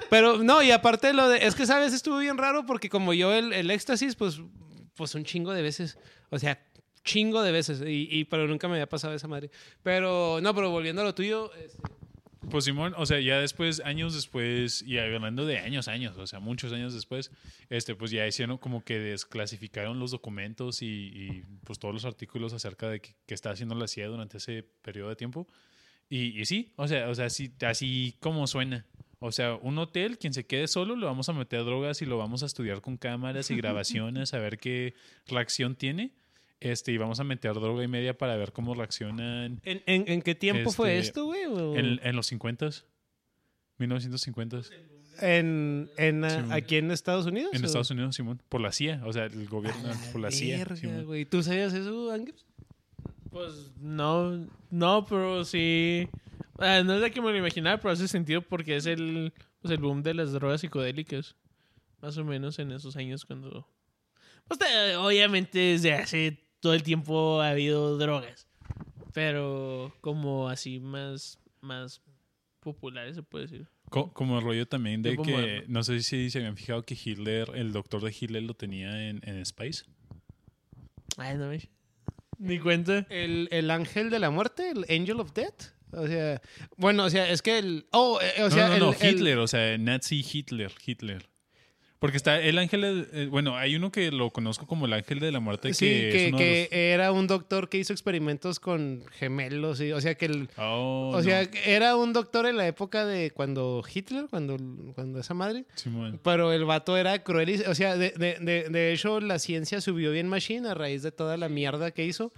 Pero 0.09 0.43
no, 0.43 0.61
y 0.61 0.71
aparte 0.71 1.13
lo 1.13 1.29
de... 1.29 1.45
Es 1.45 1.55
que, 1.55 1.65
¿sabes? 1.65 1.93
Estuvo 1.93 2.17
bien 2.17 2.38
raro 2.38 2.65
porque 2.65 2.89
como 2.89 3.13
yo 3.13 3.33
el, 3.33 3.53
el 3.53 3.71
éxtasis, 3.71 4.15
pues, 4.15 4.41
pues 4.95 5.15
un 5.15 5.23
chingo 5.23 5.53
de 5.53 5.61
veces. 5.61 5.97
O 6.29 6.39
sea, 6.39 6.61
chingo 7.05 7.41
de 7.41 7.51
veces. 7.53 7.81
Y, 7.81 8.07
y- 8.11 8.25
pero 8.25 8.47
nunca 8.47 8.67
me 8.67 8.73
había 8.75 8.89
pasado 8.89 9.13
esa 9.13 9.27
madre. 9.29 9.49
Pero, 9.81 10.39
no, 10.41 10.53
pero 10.53 10.69
volviendo 10.71 11.01
a 11.01 11.05
lo 11.05 11.15
tuyo... 11.15 11.53
este, 11.55 11.81
Pues 12.51 12.65
Simón, 12.65 12.93
o 12.97 13.05
sea, 13.05 13.21
ya 13.21 13.39
después, 13.39 13.81
años 13.85 14.13
después, 14.13 14.81
y 14.81 14.97
hablando 14.97 15.45
de 15.45 15.59
años, 15.59 15.88
años, 15.88 16.17
o 16.17 16.27
sea, 16.27 16.39
muchos 16.41 16.71
años 16.73 16.93
después, 16.93 17.31
este, 17.69 17.95
pues 17.95 18.11
ya 18.11 18.27
hicieron 18.27 18.57
como 18.57 18.83
que 18.83 18.99
desclasificaron 18.99 19.99
los 19.99 20.11
documentos 20.11 20.81
y, 20.81 20.85
y, 20.85 21.43
pues 21.63 21.79
todos 21.79 21.93
los 21.93 22.03
artículos 22.05 22.51
acerca 22.53 22.89
de 22.89 22.99
que, 22.99 23.15
que 23.25 23.33
está 23.33 23.51
haciendo 23.51 23.73
la 23.75 23.88
CIA 23.88 24.07
durante 24.07 24.38
ese 24.38 24.63
periodo 24.81 25.09
de 25.09 25.15
tiempo. 25.15 25.47
Y, 26.10 26.39
y 26.39 26.45
sí, 26.45 26.72
o 26.76 26.88
sea, 26.88 27.10
o 27.10 27.16
sea, 27.16 27.30
sí, 27.30 27.51
así 27.62 28.16
como 28.20 28.47
suena. 28.47 28.86
O 29.20 29.32
sea, 29.32 29.55
un 29.55 29.78
hotel, 29.80 30.18
quien 30.20 30.34
se 30.34 30.45
quede 30.45 30.68
solo, 30.68 30.95
le 30.95 31.05
vamos 31.05 31.28
a 31.28 31.34
meter 31.34 31.64
drogas 31.66 32.01
y 32.01 32.05
lo 32.05 32.18
vamos 32.18 32.43
a 32.43 32.45
estudiar 32.45 32.82
con 32.82 32.97
cámaras 32.97 33.49
y 33.51 33.55
grabaciones, 33.58 34.34
a 34.34 34.39
ver 34.39 34.58
qué 34.60 34.93
reacción 35.28 35.76
tiene. 35.76 36.12
Este, 36.60 36.91
y 36.91 36.97
vamos 36.97 37.20
a 37.20 37.24
meter 37.24 37.53
droga 37.53 37.84
y 37.84 37.88
media 37.88 38.18
para 38.18 38.36
ver 38.36 38.51
cómo 38.51 38.74
reaccionan 38.74 39.62
¿En, 39.64 39.84
en, 39.86 40.05
en 40.08 40.22
qué 40.24 40.34
tiempo 40.34 40.72
fue 40.72 40.97
Este, 40.97 41.10
esto, 41.10 41.26
güey? 41.26 41.43
En, 41.78 41.99
en 42.03 42.16
los 42.16 42.26
50 42.28 42.70
1950 43.78 44.62
en, 45.20 45.89
en, 45.97 46.24
ah, 46.24 46.30
Simón. 46.30 46.51
¿Aquí 46.53 46.76
en 46.78 46.91
Estados 46.91 47.26
Unidos? 47.26 47.51
en 47.53 47.64
o- 47.64 47.66
Estados 47.66 47.89
Unidos, 47.91 48.16
Simón, 48.16 48.41
por 48.49 48.62
la 48.62 48.72
CIA, 48.72 49.01
o 49.05 49.14
sea, 49.14 49.26
el 49.26 49.47
gobierno 49.47 49.91
por 50.12 50.22
la 50.22 50.30
CIA. 50.32 50.58
Verga, 50.60 50.76
Simón. 50.76 51.05
güey. 51.05 51.26
¿Tú 51.26 51.41
sabías 51.43 51.74
eso, 51.74 52.12
Ángel? 52.12 52.36
Pues 53.38 53.71
no, 53.79 54.47
no, 54.71 55.05
pero 55.05 55.45
sí. 55.45 56.07
Ah, 56.57 56.81
no 56.83 56.95
es 56.95 57.01
de 57.01 57.11
que 57.11 57.21
me 57.21 57.31
lo 57.31 57.38
imaginaba, 57.38 57.77
pero 57.77 57.91
hace 57.91 58.07
sentido 58.07 58.41
porque 58.41 58.75
es 58.75 58.85
el, 58.88 59.31
pues 59.61 59.71
el 59.71 59.77
boom 59.79 60.01
de 60.01 60.13
las 60.15 60.31
drogas 60.31 60.61
psicodélicas. 60.61 61.35
Más 62.01 62.17
o 62.17 62.23
menos 62.25 62.57
en 62.59 62.71
esos 62.71 62.95
años 62.95 63.25
cuando. 63.25 63.67
Pues 64.47 64.59
te- 64.59 64.95
obviamente 64.95 65.59
desde 65.59 65.93
hace 65.93 66.39
todo 66.59 66.73
el 66.73 66.81
tiempo 66.83 67.41
ha 67.41 67.49
habido 67.51 67.97
drogas. 67.97 68.47
Pero 69.13 69.93
como 70.01 70.47
así 70.49 70.79
más, 70.79 71.39
más 71.61 72.01
populares 72.59 73.15
se 73.15 73.23
puede 73.23 73.45
decir. 73.45 73.67
Co- 73.89 74.11
como 74.13 74.38
el 74.39 74.43
rollo 74.43 74.67
también 74.67 75.01
de 75.01 75.11
Tipo 75.11 75.23
que, 75.23 75.31
moderno. 75.31 75.63
no 75.67 75.83
sé 75.83 76.01
si 76.01 76.29
se 76.29 76.39
habían 76.39 76.57
fijado 76.57 76.83
que 76.83 76.95
Hitler, 77.01 77.49
el 77.55 77.71
doctor 77.71 78.01
de 78.01 78.15
Hitler 78.19 78.43
lo 78.43 78.53
tenía 78.53 79.09
en, 79.09 79.21
en 79.23 79.45
Spice. 79.45 79.85
Ay, 81.17 81.38
no 81.38 81.47
me... 81.49 81.59
Ni 82.39 82.59
cuenta. 82.59 83.05
El, 83.09 83.47
el 83.51 83.71
ángel 83.71 84.09
de 84.09 84.19
la 84.19 84.29
muerte, 84.29 84.69
el 84.71 84.85
Angel 84.89 85.19
of 85.19 85.33
Death. 85.33 85.73
O 85.91 86.05
sea, 86.05 86.41
bueno, 86.75 87.05
o 87.05 87.09
sea, 87.09 87.29
es 87.29 87.41
que 87.41 87.57
el. 87.57 87.85
Oh, 87.91 88.19
eh, 88.21 88.43
o 88.43 88.51
sea, 88.51 88.67
no, 88.67 88.73
no, 88.77 88.85
no, 88.88 88.93
el- 88.93 88.97
el- 89.01 89.15
Hitler, 89.15 89.38
o 89.38 89.47
sea, 89.47 89.77
Nazi 89.77 90.23
Hitler, 90.31 90.71
Hitler. 90.85 91.29
Porque 92.00 92.18
está 92.18 92.39
el 92.39 92.60
ángel, 92.60 93.08
eh, 93.12 93.28
bueno, 93.32 93.58
hay 93.58 93.76
uno 93.76 93.91
que 93.91 94.12
lo 94.12 94.30
conozco 94.30 94.68
como 94.68 94.86
el 94.86 94.93
ángel 94.93 95.20
de 95.20 95.32
la 95.32 95.39
muerte, 95.39 95.74
Sí, 95.74 95.86
que, 95.86 96.08
es 96.10 96.14
que, 96.14 96.28
uno 96.30 96.38
que 96.38 96.62
los- 96.70 96.78
era 96.80 97.12
un 97.12 97.26
doctor 97.26 97.70
que 97.70 97.80
hizo 97.80 97.91
experimentos 97.91 98.60
con 98.60 99.04
gemelos. 99.14 99.82
Y, 99.82 99.91
o 99.93 100.00
sea, 100.00 100.14
que 100.14 100.26
el. 100.28 100.48
Oh, 100.58 101.10
o 101.14 101.18
no, 101.18 101.24
sea, 101.24 101.41
era 101.66 101.95
un 101.95 102.14
doctor 102.14 102.45
en 102.45 102.56
la 102.58 102.68
época 102.68 103.04
de 103.06 103.32
cuando 103.32 103.84
Hitler, 103.91 104.28
cuando, 104.30 104.58
cuando 104.93 105.20
esa 105.20 105.34
madre. 105.34 105.66
Simón. 105.74 106.20
Pero 106.24 106.54
el 106.54 106.66
vato 106.66 106.95
era 106.98 107.24
cruel. 107.24 107.50
y- 107.50 107.62
o 107.62 107.74
sea, 107.74 107.98
de, 107.98 108.12
de, 108.12 108.38
de, 108.41 108.70
de 108.70 108.93
hecho, 108.93 109.20
la 109.20 109.39
ciencia 109.39 109.82
subió 109.82 110.12
bien 110.12 110.28
machine 110.28 110.68
a 110.70 110.76
raíz 110.76 111.02
de 111.02 111.12
toda 111.12 111.36
la 111.36 111.50
mierda 111.50 111.89
que 111.89 112.06
hizo. 112.06 112.32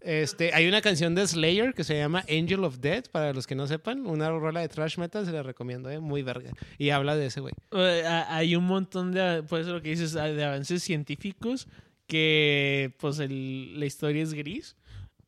Este, 0.00 0.52
hay 0.54 0.68
una 0.68 0.82
canción 0.82 1.14
de 1.14 1.26
Slayer 1.26 1.74
que 1.74 1.82
se 1.82 1.96
llama 1.96 2.24
Angel 2.28 2.62
of 2.64 2.78
Death, 2.78 3.08
para 3.08 3.32
los 3.32 3.46
que 3.46 3.54
no 3.54 3.66
sepan. 3.66 4.06
Una 4.06 4.30
rola 4.30 4.60
de 4.60 4.68
thrash 4.68 4.98
metal, 4.98 5.24
se 5.24 5.32
la 5.32 5.42
recomiendo, 5.42 5.90
eh, 5.90 5.98
muy 5.98 6.22
verga. 6.22 6.50
Y 6.78 6.90
habla 6.90 7.16
de 7.16 7.26
ese 7.26 7.40
güey. 7.40 7.54
Eh, 7.72 8.02
Hay 8.28 8.54
un 8.56 8.64
montón 8.64 9.12
de, 9.12 9.42
por 9.42 9.60
eso 9.60 9.72
lo 9.72 9.82
que 9.82 9.90
dices, 9.90 10.12
de 10.12 10.44
avances 10.44 10.82
científicos 10.82 11.66
que 12.06 12.94
pues 13.00 13.18
el- 13.18 13.80
la 13.80 13.86
historia 13.86 14.22
es 14.22 14.32
gris. 14.34 14.76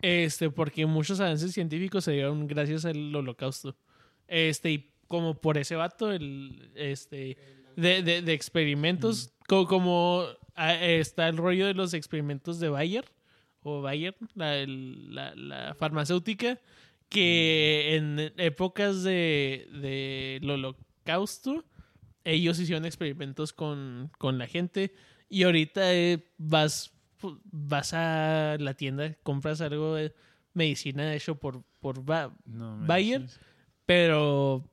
Este, 0.00 0.48
porque 0.50 0.86
muchos 0.86 1.18
avances 1.18 1.52
científicos 1.52 2.04
se 2.04 2.12
dieron 2.12 2.46
gracias 2.46 2.84
al 2.84 3.14
holocausto. 3.16 3.74
Este, 4.28 4.70
y 4.70 4.90
como 5.08 5.40
por 5.40 5.58
ese 5.58 5.74
vato, 5.74 6.12
el, 6.12 6.70
este, 6.76 7.36
de, 7.74 8.02
de- 8.02 8.22
de 8.22 8.32
experimentos, 8.32 9.32
co- 9.48 9.66
como, 9.66 10.24
ah, 10.54 10.74
está 10.74 11.26
el 11.28 11.36
rollo 11.36 11.66
de 11.66 11.74
los 11.74 11.94
experimentos 11.94 12.60
de 12.60 12.68
Bayer, 12.68 13.06
o 13.62 13.82
Bayer, 13.82 14.16
la, 14.34 14.64
la, 14.66 15.34
la 15.34 15.74
farmacéutica, 15.74 16.60
que 17.08 17.96
en 17.96 18.18
épocas 18.36 19.02
de, 19.02 19.68
del 20.40 20.48
holocausto, 20.50 21.64
ellos 22.24 22.58
hicieron 22.58 22.84
experimentos 22.84 23.52
con, 23.52 24.10
con 24.18 24.38
la 24.38 24.46
gente 24.46 24.94
y 25.30 25.44
ahorita 25.44 25.94
eh, 25.94 26.24
vas, 26.36 26.92
vas 27.44 27.94
a 27.94 28.56
la 28.60 28.74
tienda, 28.74 29.14
compras 29.22 29.60
algo 29.60 29.94
de 29.94 30.14
medicina 30.52 31.14
hecho 31.14 31.36
por, 31.36 31.62
por 31.80 32.04
Ba- 32.04 32.36
No, 32.44 32.76
me 32.76 32.86
Bayer, 32.86 33.22
dices. 33.22 33.40
pero 33.86 34.68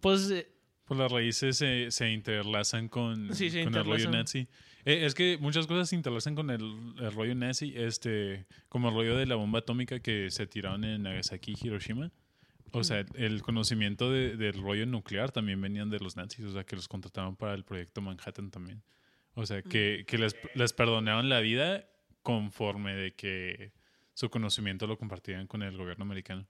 pues 0.00 0.30
eh, 0.30 0.48
Pues 0.84 0.98
las 1.00 1.10
raíces 1.10 1.56
se, 1.56 1.90
se 1.90 2.10
interlazan 2.12 2.88
con, 2.88 3.34
Sí, 3.34 3.50
se 3.50 3.64
con 3.64 3.74
el 3.74 3.84
rollo 3.84 4.10
nazi. 4.10 4.46
Eh, 4.84 5.04
es 5.06 5.14
que 5.14 5.38
muchas 5.40 5.66
cosas 5.66 5.88
se 5.88 5.96
interlazan 5.96 6.34
con 6.34 6.50
el, 6.50 6.62
el 6.98 7.12
rollo 7.12 7.34
nazi, 7.34 7.72
este, 7.76 8.46
como 8.68 8.88
el 8.88 8.94
rollo 8.94 9.16
de 9.16 9.26
la 9.26 9.36
bomba 9.36 9.60
atómica 9.60 10.00
que 10.00 10.30
se 10.30 10.46
tiraron 10.46 10.84
en 10.84 11.02
Nagasaki 11.02 11.52
y 11.56 11.66
Hiroshima. 11.66 12.10
O 12.72 12.82
sea, 12.84 13.04
el 13.14 13.42
conocimiento 13.42 14.10
de- 14.10 14.36
del 14.36 14.54
rollo 14.54 14.86
nuclear 14.86 15.30
también 15.30 15.60
venían 15.60 15.90
de 15.90 15.98
los 16.00 16.16
nazis, 16.16 16.44
o 16.46 16.52
sea, 16.52 16.64
que 16.64 16.74
los 16.74 16.88
contrataron 16.88 17.36
para 17.36 17.54
el 17.54 17.64
proyecto 17.64 18.00
Manhattan 18.00 18.50
también. 18.50 18.82
O 19.34 19.44
sea, 19.46 19.62
que, 19.62 20.04
que 20.06 20.18
les, 20.18 20.34
les 20.54 20.72
perdonaron 20.72 21.28
la 21.28 21.40
vida 21.40 21.86
conforme 22.22 22.94
de 22.94 23.14
que 23.14 23.72
su 24.14 24.30
conocimiento 24.30 24.86
lo 24.86 24.96
compartían 24.98 25.46
con 25.46 25.62
el 25.62 25.76
gobierno 25.76 26.04
americano. 26.04 26.46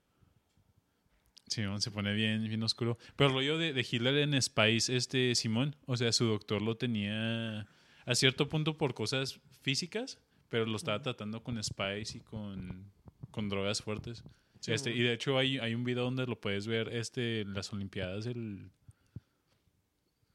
¿no? 1.57 1.79
se 1.79 1.91
pone 1.91 2.13
bien, 2.13 2.43
bien 2.47 2.63
oscuro. 2.63 2.97
Pero 3.15 3.29
el 3.29 3.35
rollo 3.35 3.57
de, 3.57 3.73
de 3.73 3.81
Hitler 3.89 4.15
en 4.17 4.41
Spice, 4.41 4.95
este 4.95 5.35
Simón, 5.35 5.75
o 5.85 5.95
sea, 5.97 6.11
su 6.11 6.25
doctor 6.25 6.61
lo 6.61 6.77
tenía 6.77 7.67
a 8.05 8.15
cierto 8.15 8.49
punto 8.49 8.77
por 8.77 8.93
cosas 8.93 9.39
físicas, 9.61 10.19
pero 10.49 10.65
lo 10.65 10.75
estaba 10.75 11.01
tratando 11.01 11.43
con 11.43 11.61
Spice 11.63 12.17
y 12.17 12.21
con, 12.21 12.91
con 13.31 13.49
drogas 13.49 13.81
fuertes. 13.81 14.23
este, 14.67 14.91
y 14.91 15.01
de 15.01 15.13
hecho 15.13 15.37
hay, 15.37 15.57
hay 15.57 15.75
un 15.75 15.83
video 15.83 16.03
donde 16.03 16.25
lo 16.25 16.39
puedes 16.39 16.67
ver 16.67 16.89
este, 16.93 17.41
en 17.41 17.53
las 17.53 17.71
Olimpiadas 17.73 18.25
del... 18.25 18.69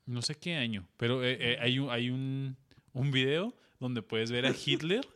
No 0.06 0.22
sé 0.22 0.34
qué 0.36 0.54
año, 0.54 0.88
pero 0.96 1.22
eh, 1.22 1.36
eh, 1.38 1.58
hay, 1.60 1.78
un, 1.78 1.90
hay 1.90 2.08
un, 2.10 2.56
un 2.94 3.10
video 3.10 3.54
donde 3.78 4.02
puedes 4.02 4.30
ver 4.30 4.46
a 4.46 4.54
Hitler 4.66 5.06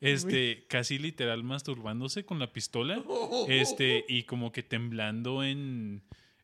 este, 0.00 0.64
casi 0.68 0.98
literal 0.98 1.42
masturbándose 1.42 2.24
con 2.24 2.38
la 2.38 2.52
pistola 2.52 3.02
este, 3.48 4.04
y 4.08 4.24
como 4.24 4.52
que 4.52 4.62
temblando 4.62 5.42
en... 5.42 6.02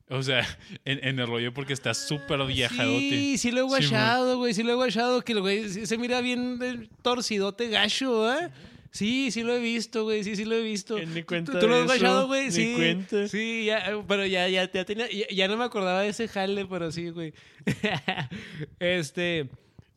O 0.09 0.23
sea, 0.23 0.47
en, 0.85 1.01
en 1.07 1.19
el 1.19 1.27
rollo 1.27 1.53
porque 1.53 1.73
está 1.73 1.95
súper 1.95 2.45
viajadote. 2.47 3.11
Sí, 3.11 3.39
sí 3.39 3.51
lo 3.51 3.61
he 3.61 3.63
guachado, 3.63 4.39
güey. 4.39 4.55
Sí 4.55 4.63
lo 4.63 4.73
he 4.73 4.75
guachado. 4.77 5.23
Que 5.23 5.33
el 5.33 5.41
güey 5.41 5.69
se 5.69 5.99
mira 5.99 6.21
bien 6.21 6.59
eh, 6.63 6.89
torcidote 7.03 7.69
gacho, 7.69 8.33
¿eh? 8.33 8.51
Sí, 8.93 9.31
sí 9.31 9.43
lo 9.43 9.53
he 9.55 9.59
visto, 9.61 10.05
güey. 10.05 10.25
Sí, 10.25 10.37
sí 10.37 10.45
lo 10.47 10.55
he 10.55 10.63
visto. 10.63 10.99
Ni 10.99 11.21
¿Tú- 11.21 11.27
cuenta 11.27 11.59
¿Tú, 11.61 11.67
lo 11.69 11.75
de 11.75 11.81
has 11.83 11.87
guachado, 11.87 12.27
güey? 12.29 12.51
Sí. 12.51 12.73
cuenta. 12.77 13.29
Sí, 13.29 13.65
ya, 13.67 13.93
pero 14.09 14.25
ya, 14.25 14.49
ya, 14.49 14.71
ya 14.73 14.85
tenía. 14.87 15.11
Ya, 15.11 15.27
ya 15.29 15.49
no 15.49 15.57
me 15.59 15.65
acordaba 15.65 16.01
de 16.03 16.09
ese 16.09 16.29
jale, 16.29 16.65
pero 16.67 16.91
sí, 16.93 17.11
güey. 17.11 17.35
este. 18.79 19.49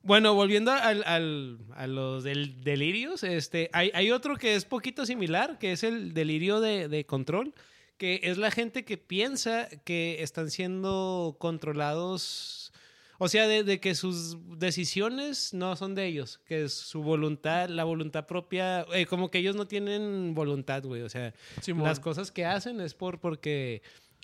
Bueno, 0.01 0.33
volviendo 0.33 0.71
al, 0.71 1.03
al- 1.05 1.57
a 1.75 1.85
los 1.85 2.23
del 2.23 2.63
delirios, 2.63 3.23
este, 3.23 3.69
hay, 3.73 3.91
hay 3.93 4.11
otro 4.11 4.37
que 4.37 4.55
es 4.55 4.63
poquito 4.65 5.05
similar, 5.05 5.59
que 5.59 5.73
es 5.73 5.83
el 5.83 6.13
delirio 6.13 6.61
de, 6.61 6.87
de 6.87 7.05
control, 7.05 7.53
que 7.99 8.21
es 8.23 8.37
la 8.39 8.49
gente 8.49 8.83
que 8.85 8.97
piensa 8.97 9.69
que 9.83 10.23
están 10.23 10.49
siendo 10.49 11.35
controlados, 11.39 12.71
o 13.19 13.27
sea, 13.27 13.47
de, 13.47 13.63
de 13.63 13.79
que 13.79 13.93
sus 13.93 14.37
decisiones 14.57 15.53
no 15.53 15.75
son 15.75 15.93
de 15.93 16.05
ellos, 16.07 16.39
que 16.45 16.69
su 16.69 17.03
voluntad, 17.03 17.69
la 17.69 17.83
voluntad 17.83 18.25
propia, 18.25 18.85
eh, 18.93 19.05
como 19.05 19.29
que 19.29 19.39
ellos 19.39 19.55
no 19.55 19.67
tienen 19.67 20.33
voluntad, 20.33 20.81
güey, 20.83 21.01
o 21.01 21.09
sea, 21.09 21.33
Simón. 21.61 21.83
las 21.83 21.99
cosas 21.99 22.31
que 22.31 22.45
hacen 22.45 22.79
es 22.81 22.93
por 22.93 23.19
porque 23.19 23.81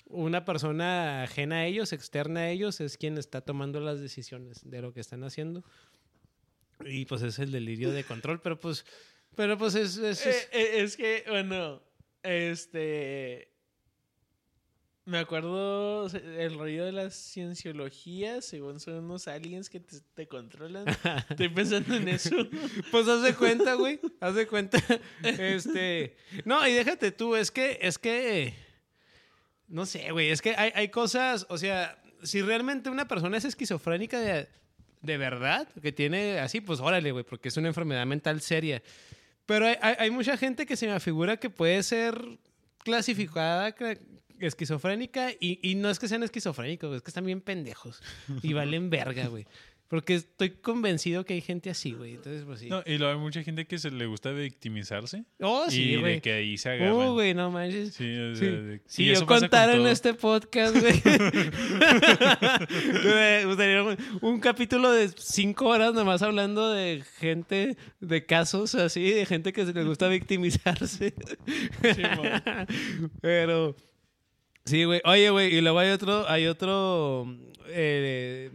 una 0.08 0.44
persona 0.44 1.24
ajena 1.24 1.56
a 1.56 1.66
ellos, 1.66 1.92
externa 1.92 2.40
a 2.40 2.50
ellos, 2.50 2.80
es 2.80 2.96
quien 2.96 3.18
está 3.18 3.42
tomando 3.42 3.80
las 3.80 4.00
decisiones 4.00 4.62
de 4.68 4.80
lo 4.80 4.92
que 4.94 5.00
están 5.00 5.22
haciendo. 5.24 5.62
Y 6.84 7.04
pues 7.06 7.22
es 7.22 7.38
el 7.38 7.52
delirio 7.52 7.90
de 7.92 8.04
control, 8.04 8.40
pero 8.40 8.58
pues, 8.58 8.84
pero 9.34 9.58
pues 9.58 9.74
es, 9.74 9.96
es- 9.98 10.24
es- 10.24 10.44
Eh, 10.44 10.48
eh, 10.52 10.70
es 10.82 10.96
que, 10.96 11.24
bueno, 11.28 11.82
este. 12.22 13.50
Me 15.06 15.18
acuerdo 15.18 16.08
el 16.08 16.58
rollo 16.58 16.84
de 16.84 16.90
la 16.90 17.10
cienciología, 17.10 18.42
según 18.42 18.80
son 18.80 19.04
unos 19.04 19.28
aliens 19.28 19.70
que 19.70 19.78
te, 19.78 19.98
te 20.14 20.26
controlan. 20.26 20.84
Estoy 21.30 21.48
pensando 21.48 21.94
en 21.94 22.08
eso. 22.08 22.34
Pues 22.90 23.06
haz 23.06 23.22
de 23.22 23.34
cuenta, 23.34 23.74
güey. 23.74 24.00
Haz 24.20 24.34
de 24.34 24.46
cuenta. 24.48 24.82
Este. 25.22 26.16
No, 26.44 26.66
y 26.66 26.72
déjate 26.72 27.12
tú, 27.12 27.36
es 27.36 27.52
que, 27.52 27.78
es 27.82 27.98
que. 27.98 28.52
No 29.68 29.86
sé, 29.86 30.10
güey. 30.10 30.30
Es 30.30 30.42
que 30.42 30.56
hay, 30.56 30.72
hay 30.74 30.88
cosas. 30.88 31.46
O 31.50 31.56
sea, 31.58 32.02
si 32.24 32.42
realmente 32.42 32.90
una 32.90 33.06
persona 33.06 33.36
es 33.36 33.44
esquizofrénica 33.44 34.18
de, 34.18 34.48
de 35.02 35.16
verdad, 35.18 35.68
que 35.80 35.92
tiene 35.92 36.40
así, 36.40 36.60
pues 36.60 36.80
órale, 36.80 37.12
güey, 37.12 37.24
porque 37.24 37.48
es 37.48 37.56
una 37.56 37.68
enfermedad 37.68 38.06
mental 38.06 38.40
seria. 38.40 38.82
Pero 39.46 39.66
hay, 39.66 39.76
hay- 39.80 39.96
hay 40.00 40.10
mucha 40.10 40.36
gente 40.36 40.66
que 40.66 40.74
se 40.76 40.86
me 40.88 40.92
afigura 40.94 41.36
que 41.36 41.48
puede 41.48 41.80
ser 41.84 42.20
clasificada 42.82 43.72
cla- 43.76 43.98
esquizofrénica 44.40 45.30
y, 45.40 45.58
y 45.62 45.74
no 45.76 45.90
es 45.90 45.98
que 45.98 46.08
sean 46.08 46.22
esquizofrénicos, 46.22 46.94
es 46.96 47.02
que 47.02 47.10
están 47.10 47.24
bien 47.26 47.40
pendejos 47.40 48.02
y 48.42 48.52
valen 48.52 48.90
verga, 48.90 49.26
güey. 49.28 49.46
Porque 49.88 50.16
estoy 50.16 50.50
convencido 50.50 51.24
que 51.24 51.34
hay 51.34 51.40
gente 51.40 51.70
así, 51.70 51.92
güey. 51.92 52.14
Entonces, 52.14 52.42
pues 52.44 52.58
sí. 52.58 52.68
No, 52.68 52.82
y 52.84 53.00
hay 53.00 53.16
mucha 53.18 53.44
gente 53.44 53.66
que 53.68 53.78
se 53.78 53.92
le 53.92 54.06
gusta 54.06 54.32
victimizarse. 54.32 55.24
oh, 55.40 55.66
y 55.68 55.70
sí, 55.70 55.90
de 55.92 56.00
güey. 56.00 56.20
que 56.20 56.32
ahí 56.32 56.58
se 56.58 56.70
agarran. 56.70 56.92
Uh, 56.96 57.12
güey, 57.12 57.34
no 57.34 57.52
manches. 57.52 57.94
Sí, 57.94 58.04
o 58.18 58.34
Sí. 58.34 58.46
de- 58.46 58.80
Si 58.86 59.04
y 59.04 59.14
yo 59.14 59.24
con 59.26 59.38
contara 59.38 59.76
en 59.76 59.86
este 59.86 60.12
podcast, 60.14 60.76
güey. 60.76 61.00
me 63.04 63.44
gustaría 63.46 63.84
un, 64.22 64.40
capítulo 64.40 64.90
de 64.90 65.08
cinco 65.16 65.66
horas 65.68 65.94
nomás 65.94 66.20
hablando 66.22 66.72
de 66.72 67.04
gente, 67.20 67.76
de 68.00 68.26
casos 68.26 68.74
así, 68.74 69.08
de 69.12 69.24
gente 69.24 69.52
que 69.52 69.66
se 69.66 69.72
le 69.72 69.84
gusta 69.84 70.08
victimizarse. 70.08 71.14
Pero. 73.20 73.76
Sí, 74.66 74.84
güey. 74.84 75.00
Oye, 75.04 75.30
güey, 75.30 75.54
y 75.54 75.60
luego 75.60 75.78
hay 75.78 75.90
otro, 75.90 76.28
hay 76.28 76.46
otro 76.46 77.26
eh, 77.68 78.50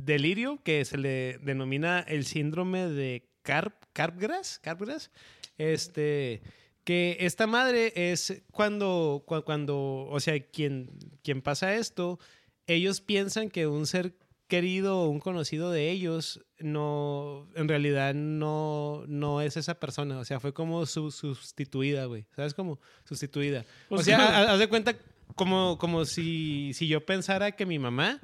delirio 0.00 0.60
que 0.64 0.84
se 0.84 0.96
le 0.98 1.38
denomina 1.42 2.00
el 2.00 2.24
síndrome 2.24 2.86
de 2.88 3.28
Carp, 3.42 3.74
Carpgras, 3.92 4.58
Carpgras. 4.62 5.10
Este, 5.58 6.42
que 6.84 7.16
esta 7.20 7.46
madre 7.46 7.92
es 7.94 8.42
cuando, 8.50 9.24
cua- 9.26 9.44
cuando, 9.44 10.06
o 10.10 10.20
sea, 10.20 10.38
quien, 10.40 10.90
quien 11.22 11.42
pasa 11.42 11.74
esto, 11.76 12.18
ellos 12.66 13.00
piensan 13.00 13.50
que 13.50 13.66
un 13.66 13.86
ser 13.86 14.14
querido 14.48 15.00
o 15.00 15.08
un 15.08 15.18
conocido 15.18 15.70
de 15.72 15.90
ellos 15.90 16.40
no, 16.60 17.48
en 17.56 17.68
realidad 17.68 18.14
no, 18.14 19.04
no 19.08 19.40
es 19.42 19.56
esa 19.56 19.78
persona. 19.80 20.18
O 20.18 20.24
sea, 20.24 20.40
fue 20.40 20.54
como 20.54 20.86
su, 20.86 21.10
sustituida, 21.10 22.04
güey. 22.06 22.26
¿Sabes 22.34 22.54
cómo? 22.54 22.78
Sustituida. 23.04 23.64
O 23.90 24.02
sea, 24.02 24.52
haz 24.52 24.58
de 24.58 24.68
cuenta 24.68 24.96
como, 25.34 25.78
como 25.78 26.04
si, 26.04 26.72
si 26.74 26.86
yo 26.88 27.04
pensara 27.04 27.52
que 27.52 27.66
mi 27.66 27.78
mamá 27.78 28.20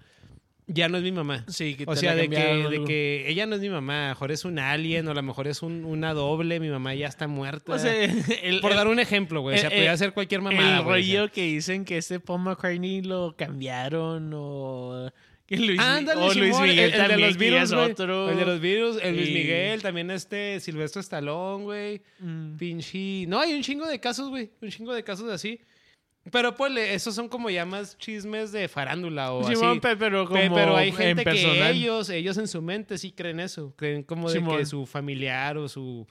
ya 0.68 0.88
no 0.88 0.96
es 0.96 1.03
mi 1.03 1.12
mamá. 1.12 1.44
Sí, 1.48 1.74
que 1.74 1.84
O 1.86 1.96
sea, 1.96 2.14
de 2.14 2.30
que, 2.30 2.36
de 2.38 2.84
que 2.84 3.24
ella 3.28 3.44
no 3.46 3.57
es 3.57 3.61
mi 3.61 3.68
mamá, 3.68 4.05
a 4.07 4.09
lo 4.11 4.14
mejor 4.14 4.32
es 4.32 4.44
un 4.44 4.59
alien 4.59 5.07
o 5.09 5.11
a 5.11 5.14
lo 5.14 5.22
mejor 5.22 5.46
es 5.48 5.61
un- 5.61 5.84
una 5.84 6.14
doble, 6.14 6.61
mi 6.61 6.68
mamá 6.70 6.94
ya 6.94 7.09
está 7.09 7.26
muerta. 7.26 7.72
O 7.74 7.78
sea, 7.78 7.92
el, 8.42 8.61
Por 8.61 8.70
el- 8.70 8.76
dar 8.76 8.86
un 8.88 8.98
ejemplo, 9.00 9.40
güey. 9.42 9.57
O 9.57 9.59
sea, 9.59 9.68
el- 9.70 9.82
el- 9.88 9.98
ser 9.98 10.12
cualquier 10.12 10.40
mamada, 10.40 10.78
el 10.78 10.84
güey, 10.84 11.03
rollo 11.16 11.32
que 11.32 11.42
dicen 11.44 11.84
que 11.84 11.98
este 11.98 12.20
Paul 12.20 12.42
McCartney 12.42 13.03
lo 13.03 13.34
cambiaron 13.36 14.30
o 14.34 15.11
que 15.46 15.57
Luis, 15.59 15.80
Ándale, 15.80 16.22
o 16.22 16.32
Luis 16.32 16.59
Miguel 16.61 16.78
el, 16.78 16.92
también, 16.92 17.20
de 17.20 17.26
los 17.26 17.36
virus, 17.36 17.72
otro. 17.72 18.30
El 18.30 18.38
de 18.38 18.46
los 18.46 18.61
virus, 18.61 18.98
el 19.03 19.16
Luis 19.16 19.28
Y- 19.28 19.34
Miguel, 19.34 19.82
también 19.82 20.11
este 20.12 20.61
Silvestre 20.61 21.00
Estalón, 21.00 21.64
güey. 21.64 22.00
Mm. 22.20 22.57
Pinche. 22.57 23.26
No, 23.26 23.40
hay 23.40 23.53
un 23.53 23.62
chingo 23.62 23.86
de 23.86 23.98
casos, 24.00 24.30
güey. 24.30 24.50
Un 24.62 24.70
chingo 24.70 24.94
de 24.94 25.03
casos 25.03 25.28
así. 25.30 25.61
Pero 26.30 26.54
pues 26.54 26.72
esos 26.76 27.14
son 27.16 27.28
como 27.28 27.50
ya 27.50 27.64
más 27.64 27.98
chismes 27.98 28.52
de 28.52 28.68
farándula 28.68 29.32
o 29.32 29.42
Simón, 29.42 29.70
así. 29.72 29.80
pe- 29.80 29.96
pero 29.96 30.28
Pe- 30.28 30.44
como 30.46 30.54
pero 30.54 30.76
hay 30.76 30.90
en 30.90 30.94
gente 30.96 31.24
que 31.24 31.30
personal. 31.30 31.72
ellos, 31.74 32.08
ellos 32.10 32.36
en 32.38 32.46
su 32.46 32.62
mente 32.62 32.96
sí 32.96 33.10
creen 33.10 33.40
eso. 33.40 33.74
Creen 33.76 34.04
como 34.04 34.30
de 34.30 34.40
que 34.42 34.64
su 34.66 34.86
familiar 34.86 35.56
o 35.58 35.68
su 35.68 36.06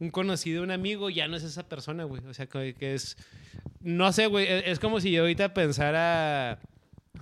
un 0.00 0.10
conocido, 0.10 0.64
un 0.64 0.72
amigo, 0.72 1.10
ya 1.10 1.28
no 1.28 1.36
es 1.36 1.44
esa 1.44 1.68
persona, 1.68 2.02
güey. 2.04 2.20
O 2.26 2.34
sea, 2.34 2.46
que, 2.46 2.74
que 2.74 2.94
es. 2.94 3.16
No 3.80 4.12
sé, 4.12 4.26
güey. 4.26 4.46
Es, 4.48 4.62
es 4.66 4.78
como 4.80 5.00
si 5.00 5.12
yo 5.12 5.22
ahorita 5.22 5.54
pensara 5.54 6.58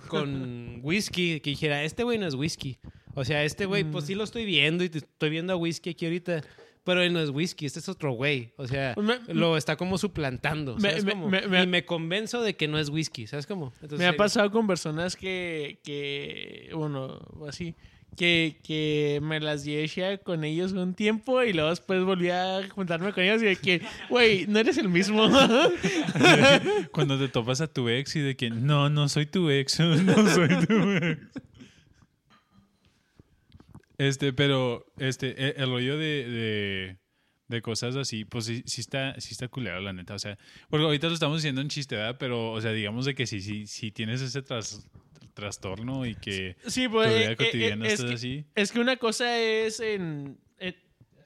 con 0.07 0.79
whisky, 0.83 1.41
que 1.41 1.51
dijera, 1.51 1.83
este 1.83 2.03
güey 2.03 2.17
no 2.17 2.25
es 2.27 2.33
whisky. 2.33 2.79
O 3.13 3.23
sea, 3.25 3.43
este 3.43 3.65
güey, 3.65 3.83
Mm. 3.83 3.91
pues 3.91 4.05
sí 4.05 4.15
lo 4.15 4.23
estoy 4.23 4.45
viendo 4.45 4.83
y 4.83 4.89
te- 4.89 4.99
estoy 4.99 5.29
viendo 5.29 5.53
a 5.53 5.57
whisky 5.57 5.91
aquí 5.91 6.05
ahorita. 6.05 6.41
Pero 6.83 7.03
él 7.03 7.13
no 7.13 7.19
es 7.19 7.29
whisky, 7.29 7.67
este 7.67 7.79
es 7.79 7.87
otro 7.89 8.13
güey. 8.13 8.53
O 8.57 8.67
sea, 8.67 8.95
Me- 8.97 9.19
lo 9.33 9.55
está 9.55 9.75
como 9.75 9.97
suplantando. 9.99 10.75
Me- 10.77 10.89
¿sabes 10.89 11.05
me- 11.05 11.11
cómo? 11.11 11.29
me- 11.29 11.45
me- 11.47 11.63
y 11.63 11.67
me 11.67 11.85
convenzo 11.85 12.41
de 12.41 12.55
que 12.55 12.67
no 12.67 12.79
es 12.79 12.89
whisky, 12.89 13.27
¿sabes 13.27 13.45
cómo? 13.45 13.71
Entonces, 13.83 13.99
Me 13.99 14.07
ha 14.07 14.17
pasado 14.17 14.49
con 14.49 14.65
personas 14.65 15.15
que, 15.15 15.79
que 15.83 16.71
bueno, 16.73 17.19
así, 17.47 17.75
que, 18.17 18.57
que 18.63 19.19
me 19.21 19.39
las 19.39 19.63
llevé 19.63 20.19
con 20.23 20.43
ellos 20.43 20.71
un 20.73 20.95
tiempo 20.95 21.43
y 21.43 21.53
luego 21.53 21.69
después 21.69 22.03
volví 22.03 22.29
a 22.29 22.59
juntarme 22.69 23.13
con 23.13 23.23
ellos 23.23 23.41
y 23.43 23.45
de 23.45 23.55
que, 23.57 23.81
güey, 24.09 24.47
no 24.47 24.57
eres 24.59 24.77
el 24.79 24.89
mismo. 24.89 25.29
Cuando 26.91 27.17
te 27.17 27.27
topas 27.29 27.61
a 27.61 27.67
tu 27.67 27.87
ex 27.89 28.15
y 28.15 28.19
de 28.21 28.35
que 28.35 28.49
no, 28.49 28.89
no 28.89 29.07
soy 29.09 29.25
tu 29.27 29.49
ex, 29.49 29.79
no 29.79 30.29
soy 30.29 30.49
tu 30.65 30.91
ex. 30.91 31.19
Este, 34.09 34.33
pero 34.33 34.85
este, 34.97 35.27
e- 35.37 35.53
el 35.57 35.69
rollo 35.69 35.97
de, 35.97 36.27
de, 36.29 36.97
de 37.47 37.61
cosas 37.61 37.95
así, 37.95 38.25
pues 38.25 38.45
sí, 38.45 38.63
sí 38.65 38.81
está, 38.81 39.19
sí 39.19 39.29
está 39.33 39.47
culero, 39.47 39.79
la 39.79 39.93
neta. 39.93 40.15
O 40.15 40.19
sea, 40.19 40.37
porque 40.69 40.85
ahorita 40.85 41.07
lo 41.07 41.13
estamos 41.13 41.37
diciendo 41.37 41.61
en 41.61 41.67
chiste, 41.69 41.95
¿verdad? 41.95 42.17
Pero, 42.19 42.51
o 42.51 42.61
sea, 42.61 42.71
digamos 42.71 43.05
de 43.05 43.13
que 43.13 43.27
si 43.27 43.41
sí, 43.41 43.67
sí 43.67 43.91
tienes 43.91 44.21
ese 44.21 44.41
tras- 44.41 44.87
trastorno 45.33 46.05
y 46.05 46.15
que 46.15 46.55
sí, 46.67 46.85
tu 46.85 46.91
pues, 46.93 47.09
vida 47.15 47.31
eh, 47.31 47.35
cotidiana 47.37 47.85
eh, 47.85 47.87
es, 47.87 47.93
estás 47.93 48.09
que, 48.09 48.15
así, 48.15 48.45
es 48.55 48.71
que 48.71 48.79
una 48.79 48.97
cosa 48.97 49.39
es 49.39 49.79
en... 49.79 50.39
en- 50.57 50.75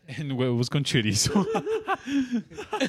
en 0.07 0.31
huevos 0.33 0.69
con 0.69 0.83
chorizo. 0.83 1.47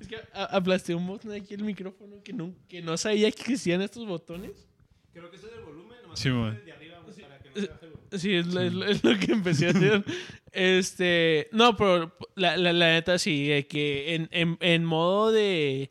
es 0.00 0.08
que 0.08 0.16
aplasté 0.32 0.94
un 0.94 1.06
botón 1.06 1.32
aquí 1.32 1.54
el 1.54 1.62
micrófono 1.62 2.22
que 2.22 2.32
no, 2.32 2.54
que 2.68 2.82
no 2.82 2.96
sabía 2.96 3.30
que 3.30 3.42
existían 3.42 3.82
estos 3.82 4.06
botones. 4.06 4.66
Creo 5.12 5.30
que 5.30 5.36
eso 5.36 5.46
es 5.48 5.52
el 5.54 5.60
volumen, 5.60 5.98
nomás 6.02 6.18
Sí, 6.18 6.28
man. 6.30 6.60
de 6.64 6.72
arriba, 6.72 6.98
güey, 7.00 7.16
para 7.20 7.38
que 7.38 7.48
no 7.50 7.54
se 7.54 7.66
baje 7.68 7.86
el 7.86 7.90
volumen. 7.92 7.95
Sí, 8.12 8.34
es 8.34 8.46
lo, 8.48 8.60
es 8.60 8.72
lo- 8.74 8.84
es 8.86 9.04
lo 9.04 9.18
que 9.18 9.32
empecé 9.32 9.66
a 9.66 9.70
hacer. 9.70 10.04
este, 10.52 11.48
no, 11.52 11.76
pero 11.76 12.16
la, 12.34 12.56
la, 12.56 12.72
la 12.72 12.92
neta 12.92 13.18
sí, 13.18 13.46
de 13.48 13.66
que 13.66 14.14
en, 14.14 14.28
en, 14.32 14.56
en 14.60 14.84
modo 14.84 15.32
de, 15.32 15.90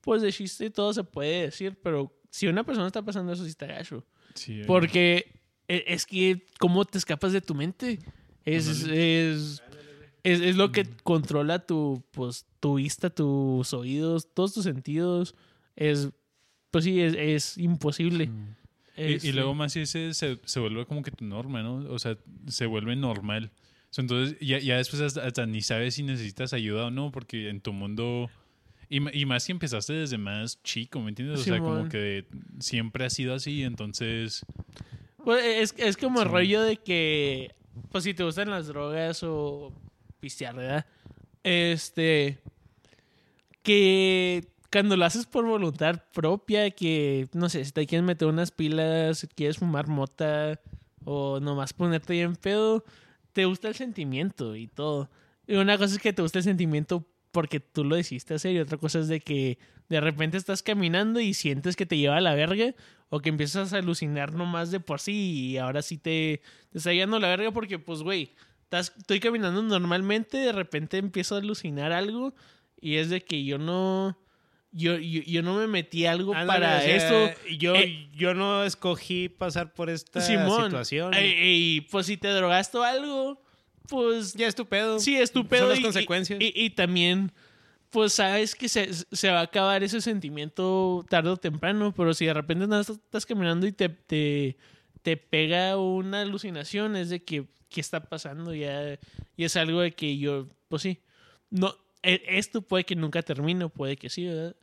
pues 0.00 0.22
de 0.22 0.32
chiste 0.32 0.70
todo 0.70 0.92
se 0.92 1.04
puede 1.04 1.42
decir, 1.42 1.76
pero 1.82 2.12
si 2.30 2.46
una 2.46 2.64
persona 2.64 2.86
está 2.86 3.02
pasando 3.02 3.32
eso, 3.32 3.44
sí 3.44 3.50
está 3.50 3.66
gacho. 3.66 4.04
Sí, 4.34 4.60
eh. 4.60 4.64
Porque 4.66 5.40
e- 5.68 5.84
es 5.88 6.06
que, 6.06 6.46
¿cómo 6.58 6.84
te 6.84 6.98
escapas 6.98 7.32
de 7.32 7.40
tu 7.40 7.54
mente? 7.54 7.98
Es, 8.44 8.68
es, 8.68 9.62
es, 10.22 10.40
es 10.40 10.56
lo 10.56 10.70
que 10.72 10.86
controla 11.02 11.58
tu, 11.66 12.04
pues, 12.12 12.46
tu 12.60 12.74
vista, 12.76 13.10
tus 13.10 13.72
oídos, 13.74 14.32
todos 14.34 14.54
tus 14.54 14.64
sentidos. 14.64 15.34
Es, 15.74 16.10
pues 16.70 16.84
sí, 16.84 17.00
es, 17.00 17.14
es 17.16 17.58
imposible. 17.58 18.28
Mm. 18.28 18.56
Y, 18.96 19.02
y 19.02 19.14
Este, 19.14 19.32
luego 19.32 19.54
más 19.54 19.72
si 19.72 19.80
ese 19.80 20.14
se, 20.14 20.38
se 20.44 20.60
vuelve 20.60 20.86
como 20.86 21.02
que 21.02 21.10
tu 21.10 21.24
norma, 21.24 21.62
¿no? 21.62 21.76
O 21.90 21.98
sea, 21.98 22.16
se 22.48 22.66
vuelve 22.66 22.96
normal. 22.96 23.50
O 23.90 23.94
sea, 23.96 24.02
entonces 24.02 24.36
ya, 24.40 24.58
ya 24.58 24.76
después 24.78 25.00
hasta, 25.02 25.24
hasta 25.26 25.46
ni 25.46 25.62
sabes 25.62 25.94
si 25.94 26.02
necesitas 26.02 26.52
ayuda 26.52 26.86
o 26.86 26.90
no, 26.90 27.10
porque 27.12 27.48
en 27.48 27.60
tu 27.60 27.72
mundo... 27.72 28.30
Y, 28.88 29.20
y 29.20 29.26
más 29.26 29.42
si 29.42 29.52
empezaste 29.52 29.92
desde 29.94 30.16
más 30.16 30.62
chico, 30.62 31.00
¿me 31.00 31.08
entiendes? 31.08 31.40
O 31.40 31.42
sea, 31.42 31.58
como 31.58 31.74
Simón. 31.76 31.88
que 31.90 32.24
siempre 32.60 33.04
ha 33.04 33.10
sido 33.10 33.34
así, 33.34 33.62
entonces... 33.64 34.44
Pues 35.24 35.44
es, 35.44 35.74
es 35.78 35.96
como 35.96 36.20
el 36.22 36.28
Sí. 36.28 36.32
rollo 36.32 36.62
de 36.62 36.76
que, 36.76 37.50
pues 37.90 38.04
si 38.04 38.14
te 38.14 38.22
gustan 38.22 38.48
las 38.48 38.68
drogas 38.68 39.22
o 39.24 39.72
pistear, 40.20 40.54
¿verdad? 40.54 40.86
Este, 41.42 42.38
que 43.62 44.44
cuando 44.76 44.94
lo 44.98 45.06
haces 45.06 45.24
por 45.24 45.46
voluntad 45.46 46.02
propia, 46.12 46.70
que, 46.70 47.30
no 47.32 47.48
sé, 47.48 47.64
si 47.64 47.72
te 47.72 47.86
quieres 47.86 48.04
meter 48.04 48.28
unas 48.28 48.50
pilas, 48.50 49.20
si 49.20 49.26
quieres 49.26 49.56
fumar 49.56 49.86
mota 49.86 50.60
o 51.02 51.40
nomás 51.40 51.72
ponerte 51.72 52.12
bien 52.12 52.36
pedo, 52.36 52.84
te 53.32 53.46
gusta 53.46 53.68
el 53.68 53.74
sentimiento 53.74 54.54
y 54.54 54.66
todo. 54.66 55.08
Y 55.46 55.54
una 55.54 55.78
cosa 55.78 55.94
es 55.94 55.98
que 55.98 56.12
te 56.12 56.20
gusta 56.20 56.40
el 56.40 56.44
sentimiento 56.44 57.06
porque 57.30 57.58
tú 57.58 57.84
lo 57.84 57.96
decidiste 57.96 58.34
hacer 58.34 58.54
y 58.54 58.58
otra 58.58 58.76
cosa 58.76 58.98
es 58.98 59.08
de 59.08 59.20
que 59.20 59.58
de 59.88 59.98
repente 59.98 60.36
estás 60.36 60.62
caminando 60.62 61.20
y 61.20 61.32
sientes 61.32 61.74
que 61.74 61.86
te 61.86 61.96
lleva 61.96 62.18
a 62.18 62.20
la 62.20 62.34
verga 62.34 62.74
o 63.08 63.20
que 63.20 63.30
empiezas 63.30 63.72
a 63.72 63.78
alucinar 63.78 64.34
nomás 64.34 64.70
de 64.70 64.80
por 64.80 65.00
sí 65.00 65.52
y 65.52 65.56
ahora 65.56 65.80
sí 65.80 65.96
te, 65.96 66.42
te 66.70 66.76
está 66.76 66.92
llevando 66.92 67.18
la 67.18 67.28
verga 67.28 67.50
porque 67.50 67.78
pues 67.78 68.02
güey, 68.02 68.34
estoy 68.70 69.20
caminando 69.20 69.62
normalmente, 69.62 70.36
de 70.36 70.52
repente 70.52 70.98
empiezo 70.98 71.34
a 71.34 71.38
alucinar 71.38 71.92
algo 71.92 72.34
y 72.78 72.96
es 72.96 73.08
de 73.08 73.22
que 73.22 73.42
yo 73.42 73.56
no 73.56 74.18
yo, 74.76 74.96
yo, 74.98 75.22
yo 75.22 75.42
no 75.42 75.54
me 75.56 75.66
metí 75.66 76.06
algo 76.06 76.34
Ándale, 76.34 76.60
para 76.66 76.78
o 76.78 76.80
sea, 76.80 76.96
esto. 76.96 77.40
Yo, 77.58 77.74
Eh, 77.76 78.08
yo 78.14 78.34
no 78.34 78.64
escogí 78.64 79.28
pasar 79.28 79.72
por 79.72 79.88
esta 79.90 80.20
Simón, 80.20 80.64
situación. 80.64 81.14
eh, 81.14 81.34
y 81.54 81.80
pues 81.82 82.06
si 82.06 82.16
te 82.16 82.28
drogaste 82.28 82.76
o 82.78 82.82
algo, 82.82 83.42
pues 83.88 84.34
ya 84.34 84.46
es 84.46 84.54
tu 84.54 84.66
pedo. 84.66 84.98
Sí, 85.00 85.16
es 85.16 85.32
tu 85.32 85.46
pedo. 85.46 85.60
Son 85.62 85.70
las 85.70 85.78
y- 85.78 85.82
consecuencias. 85.82 86.40
Y, 86.40 86.52
y 86.54 86.70
también, 86.70 87.32
pues 87.90 88.12
sabes 88.12 88.54
que 88.54 88.68
se, 88.68 88.92
se 88.92 89.30
va 89.30 89.40
a 89.40 89.44
acabar 89.44 89.82
ese 89.82 90.00
sentimiento 90.00 91.04
tarde 91.08 91.30
o 91.30 91.36
temprano, 91.36 91.94
pero 91.96 92.12
si 92.14 92.26
de 92.26 92.34
repente 92.34 92.66
estás 92.80 93.24
caminando 93.26 93.66
y 93.66 93.72
te, 93.72 93.88
te, 93.88 94.56
te 95.02 95.16
pega 95.16 95.76
una 95.78 96.20
alucinación, 96.22 96.96
es 96.96 97.08
de 97.10 97.22
que, 97.22 97.46
¿qué 97.70 97.80
está 97.80 98.00
pasando? 98.08 98.54
Ya, 98.54 98.98
y 99.36 99.44
es 99.44 99.56
algo 99.56 99.80
de 99.80 99.92
que 99.92 100.18
yo, 100.18 100.48
pues 100.68 100.82
sí, 100.82 100.98
no, 101.48 101.74
e- 102.02 102.22
esto 102.26 102.60
puede 102.60 102.84
que 102.84 102.96
nunca 102.96 103.22
termine, 103.22 103.68
puede 103.68 103.96
que 103.96 104.10
sí, 104.10 104.26
¿verdad? 104.26 104.56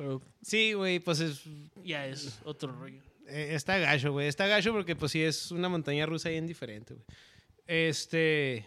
Pero 0.00 0.22
Sí, 0.42 0.72
güey, 0.72 0.98
pues 0.98 1.20
es, 1.20 1.42
ya 1.84 2.06
es 2.06 2.40
otro 2.44 2.72
rollo. 2.72 3.02
eh, 3.28 3.50
está 3.52 3.76
gacho, 3.76 4.12
güey. 4.12 4.28
Está 4.28 4.46
gacho 4.46 4.72
porque 4.72 4.96
pues 4.96 5.12
sí 5.12 5.22
es 5.22 5.50
una 5.52 5.68
montaña 5.68 6.06
rusa 6.06 6.30
bien 6.30 6.46
diferente, 6.46 6.94
güey. 6.94 7.04
Este, 7.66 8.64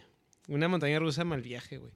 una 0.48 0.68
montaña 0.68 0.98
rusa 1.00 1.24
mal 1.24 1.42
viaje, 1.42 1.78
güey. 1.78 1.92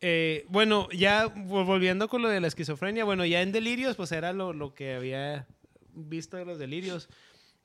Eh, 0.00 0.46
bueno, 0.48 0.88
ya 0.92 1.26
vol- 1.26 1.66
volviendo 1.66 2.08
con 2.08 2.22
lo 2.22 2.28
de 2.28 2.40
la 2.40 2.46
esquizofrenia, 2.48 3.04
bueno, 3.04 3.24
ya 3.26 3.42
en 3.42 3.52
delirios, 3.52 3.96
pues 3.96 4.12
era 4.12 4.32
lo, 4.32 4.52
lo 4.54 4.74
que 4.74 4.94
había 4.94 5.46
visto 5.92 6.36
de 6.38 6.44
los 6.46 6.58
delirios. 6.58 7.08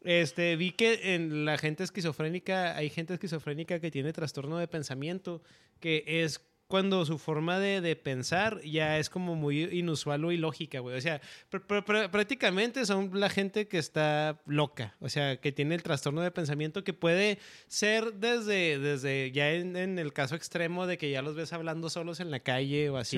Este, 0.04 0.56
vi 0.58 0.72
que 0.72 1.16
en 1.16 1.46
la 1.46 1.58
gente 1.58 1.84
esquizofrénica, 1.84 2.76
hay 2.78 2.90
gente 2.90 3.14
esquizofrénica 3.14 3.80
que 3.80 3.90
tiene 3.92 4.14
trastorno 4.14 4.58
de 4.58 4.68
pensamiento, 4.68 5.42
que 5.80 6.04
es 6.06 6.42
cuando 6.70 7.04
su 7.04 7.18
forma 7.18 7.58
de, 7.58 7.82
de 7.82 7.96
pensar 7.96 8.62
ya 8.62 9.00
es 9.00 9.10
como 9.10 9.36
muy 9.36 9.64
inusual 9.64 10.24
o 10.24 10.32
ilógica, 10.32 10.80
güey. 10.80 10.96
O 10.96 11.02
sea, 11.02 11.20
pr- 11.52 11.66
pr- 11.66 11.84
pr- 11.84 12.12
prácticamente 12.12 12.86
son 12.86 13.10
la 13.20 13.28
gente 13.30 13.68
que 13.68 13.80
está 13.80 14.40
loca, 14.46 14.96
o 15.00 15.10
sea, 15.10 15.38
que 15.42 15.52
tiene 15.52 15.74
el 15.74 15.82
trastorno 15.82 16.22
de 16.22 16.30
pensamiento 16.30 16.84
que 16.84 16.94
puede 16.94 17.40
ser 17.68 18.14
desde, 18.14 18.78
desde 18.78 19.32
ya 19.32 19.52
en, 19.52 19.76
en 19.76 19.98
el 19.98 20.14
caso 20.14 20.36
extremo 20.36 20.86
de 20.86 21.00
que 21.00 21.10
ya 21.10 21.24
los 21.24 21.34
ves 21.36 21.54
hablando 21.54 21.90
solos 21.90 22.20
en 22.20 22.30
la 22.30 22.40
calle 22.42 22.92
o 22.92 22.98
así, 22.98 23.18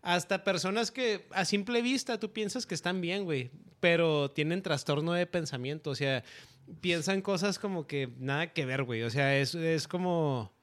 hasta 0.00 0.42
personas 0.42 0.90
que 0.90 1.26
a 1.32 1.44
simple 1.44 1.82
vista 1.82 2.18
tú 2.18 2.32
piensas 2.32 2.64
que 2.64 2.74
están 2.74 3.02
bien, 3.02 3.24
güey, 3.24 3.50
pero 3.78 4.30
tienen 4.30 4.62
trastorno 4.62 5.12
de 5.12 5.26
pensamiento, 5.26 5.90
o 5.90 5.94
sea, 5.94 6.24
piensan 6.80 7.20
cosas 7.20 7.58
como 7.58 7.86
que 7.86 8.08
nada 8.18 8.54
que 8.54 8.64
ver, 8.64 8.84
güey, 8.84 9.02
o 9.02 9.10
sea, 9.10 9.36
es, 9.38 9.54
es 9.54 9.86
como... 9.86 10.55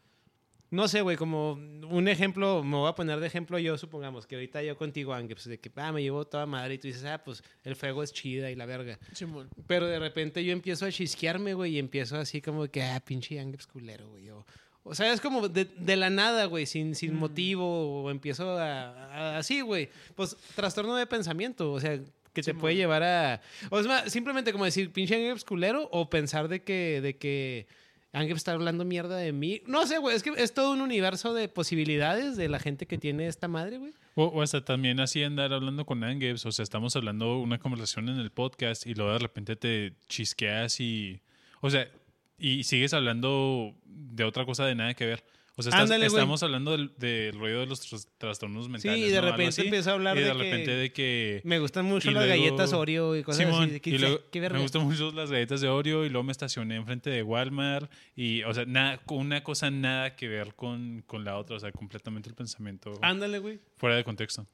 No 0.73 0.87
sé, 0.87 1.01
güey, 1.01 1.17
como 1.17 1.51
un 1.53 2.07
ejemplo, 2.07 2.63
me 2.63 2.77
voy 2.77 2.89
a 2.89 2.95
poner 2.95 3.19
de 3.19 3.27
ejemplo 3.27 3.59
yo, 3.59 3.77
supongamos, 3.77 4.25
que 4.25 4.33
ahorita 4.35 4.63
yo 4.63 4.75
contigo, 4.75 5.13
Ángel, 5.13 5.35
pues 5.35 5.45
de 5.45 5.59
que, 5.59 5.71
ah, 5.75 5.91
me 5.91 6.01
llevo 6.01 6.25
toda 6.25 6.47
madre 6.47 6.73
y 6.73 6.77
tú 6.79 6.87
dices, 6.87 7.05
ah, 7.05 7.21
pues 7.23 7.43
el 7.63 7.75
fuego 7.75 8.01
es 8.01 8.11
chida 8.11 8.49
y 8.49 8.55
la 8.55 8.65
verga. 8.65 8.97
Simón. 9.11 9.49
Pero 9.67 9.85
de 9.85 9.99
repente 9.99 10.43
yo 10.43 10.51
empiezo 10.51 10.87
a 10.87 10.91
chisquearme, 10.91 11.53
güey, 11.53 11.75
y 11.75 11.79
empiezo 11.79 12.17
así 12.17 12.41
como 12.41 12.67
que, 12.67 12.81
ah, 12.81 12.99
pinche 13.05 13.39
Ángel 13.39 13.59
es 13.59 13.67
culero, 13.67 14.09
güey. 14.09 14.29
O, 14.31 14.43
o 14.83 14.95
sea, 14.95 15.13
es 15.13 15.21
como 15.21 15.47
de, 15.47 15.65
de 15.65 15.95
la 15.95 16.09
nada, 16.09 16.45
güey, 16.45 16.65
sin, 16.65 16.95
sin 16.95 17.13
motivo, 17.13 18.03
o 18.03 18.09
empiezo 18.09 18.57
a, 18.57 18.89
a- 19.13 19.37
así, 19.37 19.61
güey. 19.61 19.89
Pues 20.15 20.35
trastorno 20.55 20.95
de 20.95 21.05
pensamiento, 21.05 21.71
o 21.71 21.79
sea, 21.79 21.99
que 22.33 22.41
te 22.41 22.55
puede 22.55 22.75
llevar 22.75 23.03
a... 23.03 23.41
O 23.69 23.79
es 23.79 23.85
más, 23.85 24.11
simplemente 24.11 24.51
como 24.51 24.65
decir, 24.65 24.91
pinche 24.91 25.13
Angeps 25.15 25.43
culero, 25.45 25.87
o 25.91 26.09
pensar 26.09 26.47
de 26.47 26.63
que, 26.63 26.99
de 26.99 27.15
que 27.15 27.67
Angeps 28.13 28.37
está 28.37 28.53
hablando 28.53 28.85
mierda 28.85 29.17
de 29.17 29.33
mí. 29.33 29.61
No 29.65 29.87
sé, 29.87 29.97
güey, 29.97 30.15
es 30.15 30.21
que 30.21 30.31
es 30.37 30.53
todo 30.53 30.71
un 30.71 30.81
universo 30.81 31.33
de 31.33 31.49
posibilidades 31.49 32.37
de 32.37 32.47
la 32.47 32.59
gente 32.59 32.85
que 32.85 32.99
tiene 32.99 33.27
esta 33.27 33.47
madre, 33.47 33.79
güey. 33.79 33.91
O, 34.13 34.25
o 34.25 34.41
hasta 34.43 34.63
también 34.63 34.99
así 34.99 35.23
andar 35.23 35.51
hablando 35.51 35.85
con 35.85 36.03
Angeps. 36.03 36.45
O 36.45 36.51
sea, 36.51 36.63
estamos 36.63 36.95
hablando 36.95 37.39
una 37.39 37.57
conversación 37.57 38.09
en 38.09 38.19
el 38.19 38.29
podcast 38.29 38.85
y 38.85 38.93
luego 38.93 39.13
de 39.13 39.19
repente 39.19 39.55
te 39.55 39.93
chisqueas 40.07 40.79
y. 40.79 41.21
O 41.61 41.71
sea, 41.71 41.89
y 42.37 42.63
sigues 42.63 42.93
hablando 42.93 43.73
de 43.85 44.23
otra 44.23 44.45
cosa 44.45 44.65
de 44.65 44.75
nada 44.75 44.93
que 44.93 45.05
ver. 45.07 45.23
O 45.55 45.61
sea, 45.61 45.69
estás- 45.69 45.83
Ándale, 45.83 46.07
estamos 46.07 46.41
hablando 46.41 46.71
del, 46.71 46.91
del 46.97 47.37
ruido 47.37 47.59
de 47.59 47.67
los 47.67 47.79
tras- 47.81 48.07
trastornos 48.17 48.69
mentales. 48.69 48.97
y 48.99 49.09
de 49.11 49.21
repente 49.21 49.49
así. 49.49 49.61
empieza 49.61 49.91
a 49.91 49.93
hablar 49.93 50.17
y 50.17 50.21
de, 50.21 50.25
de 50.25 50.33
repente 50.33 50.65
que- 50.65 50.71
de 50.75 50.91
que. 50.91 51.41
Me 51.43 51.59
gustan 51.59 51.85
mucho 51.85 52.09
las 52.09 52.25
luego- 52.25 52.43
galletas 52.43 52.73
Oreo 52.73 53.15
y 53.15 53.21
cosas 53.21 53.45
Simón, 53.45 53.65
así. 53.65 53.81
y 53.85 53.97
luego 53.99 54.19
me 54.33 54.59
gustan 54.59 54.81
mucho 54.83 55.11
las 55.11 55.29
galletas 55.31 55.61
de 55.61 55.67
Oreo 55.67 56.05
y 56.05 56.09
luego 56.09 56.23
me 56.23 56.31
estacioné 56.31 56.75
enfrente 56.77 57.11
de 57.11 57.21
Walmart 57.21 57.91
y, 58.15 58.41
o 58.43 58.53
sea, 58.53 58.65
nada, 58.65 58.99
una 59.09 59.43
cosa 59.43 59.69
nada 59.69 60.15
que 60.15 60.27
ver 60.27 60.55
con, 60.55 61.03
con 61.05 61.23
la 61.23 61.37
otra, 61.37 61.57
o 61.57 61.59
sea, 61.59 61.71
completamente 61.71 62.29
el 62.29 62.35
pensamiento 62.35 62.97
Ándale, 63.03 63.37
güey. 63.37 63.59
fuera 63.77 63.95
de 63.95 64.03
contexto. 64.03 64.47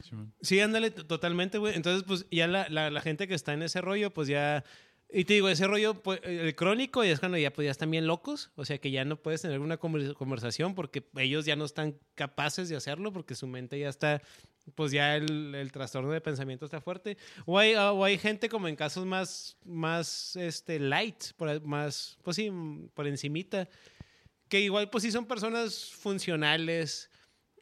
Simón. 0.00 0.32
Sí, 0.40 0.60
ándale, 0.60 0.92
totalmente, 0.92 1.58
güey. 1.58 1.74
Entonces, 1.74 2.04
pues 2.06 2.24
ya 2.30 2.46
la, 2.46 2.68
la, 2.68 2.88
la 2.88 3.00
gente 3.00 3.26
que 3.26 3.34
está 3.34 3.52
en 3.52 3.62
ese 3.62 3.80
rollo, 3.80 4.14
pues 4.14 4.28
ya. 4.28 4.64
Y 5.10 5.24
te 5.24 5.34
digo, 5.34 5.48
ese 5.48 5.66
rollo, 5.66 5.94
pues, 6.02 6.20
el 6.22 6.54
crónico, 6.54 7.02
y 7.02 7.08
es 7.08 7.18
cuando 7.18 7.38
ya, 7.38 7.50
pues, 7.50 7.64
ya 7.64 7.70
están 7.70 7.90
bien 7.90 8.06
locos. 8.06 8.50
O 8.56 8.64
sea, 8.66 8.76
que 8.78 8.90
ya 8.90 9.06
no 9.06 9.16
puedes 9.16 9.40
tener 9.40 9.58
una 9.60 9.80
conver- 9.80 10.12
conversación 10.14 10.74
porque 10.74 11.08
ellos 11.16 11.46
ya 11.46 11.56
no 11.56 11.64
están 11.64 11.98
capaces 12.14 12.68
de 12.68 12.76
hacerlo 12.76 13.10
porque 13.12 13.34
su 13.34 13.46
mente 13.46 13.78
ya 13.78 13.88
está. 13.88 14.20
Pues 14.74 14.92
ya 14.92 15.16
el, 15.16 15.54
el 15.54 15.72
trastorno 15.72 16.10
de 16.10 16.20
pensamiento 16.20 16.66
está 16.66 16.82
fuerte. 16.82 17.16
O 17.46 17.58
hay, 17.58 17.74
o 17.74 18.04
hay 18.04 18.18
gente 18.18 18.50
como 18.50 18.68
en 18.68 18.76
casos 18.76 19.06
más, 19.06 19.56
más 19.64 20.36
este, 20.36 20.78
light, 20.78 21.24
más, 21.62 22.18
pues 22.22 22.36
sí, 22.36 22.52
por 22.92 23.06
encimita, 23.06 23.66
que 24.50 24.60
igual, 24.60 24.90
pues 24.90 25.04
sí 25.04 25.10
son 25.10 25.24
personas 25.24 25.86
funcionales 25.86 27.10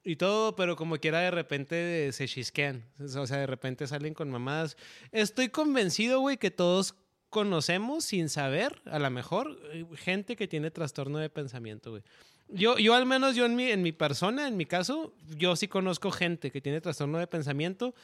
y 0.02 0.16
todo, 0.16 0.56
pero 0.56 0.74
como 0.74 0.96
quiera 0.98 1.20
de 1.20 1.30
repente 1.30 2.10
se 2.12 2.26
chisquean. 2.26 2.84
O 2.98 3.26
sea, 3.26 3.38
de 3.38 3.46
repente 3.46 3.86
salen 3.86 4.12
con 4.14 4.28
mamadas. 4.28 4.76
Estoy 5.12 5.48
convencido, 5.48 6.18
güey, 6.18 6.38
que 6.38 6.50
todos 6.50 6.96
conocemos 7.36 8.06
sin 8.06 8.30
saber, 8.30 8.80
a 8.86 8.98
lo 8.98 9.10
mejor, 9.10 9.60
eh, 9.70 9.84
gente 9.96 10.36
que 10.36 10.48
tiene 10.48 10.70
trastorno 10.70 11.18
de 11.18 11.28
pensamiento, 11.28 11.90
güey. 11.90 12.02
Yo, 12.48 12.78
yo 12.78 12.94
al 12.94 13.04
menos, 13.04 13.36
yo 13.36 13.44
en 13.44 13.54
mi, 13.54 13.64
en 13.64 13.82
mi 13.82 13.92
persona, 13.92 14.48
en 14.48 14.56
mi 14.56 14.64
caso, 14.64 15.12
yo 15.36 15.54
sí 15.54 15.68
conozco 15.68 16.10
gente 16.10 16.50
que 16.50 16.62
tiene 16.62 16.80
trastorno 16.80 17.18
de 17.18 17.26
pensamiento. 17.26 17.94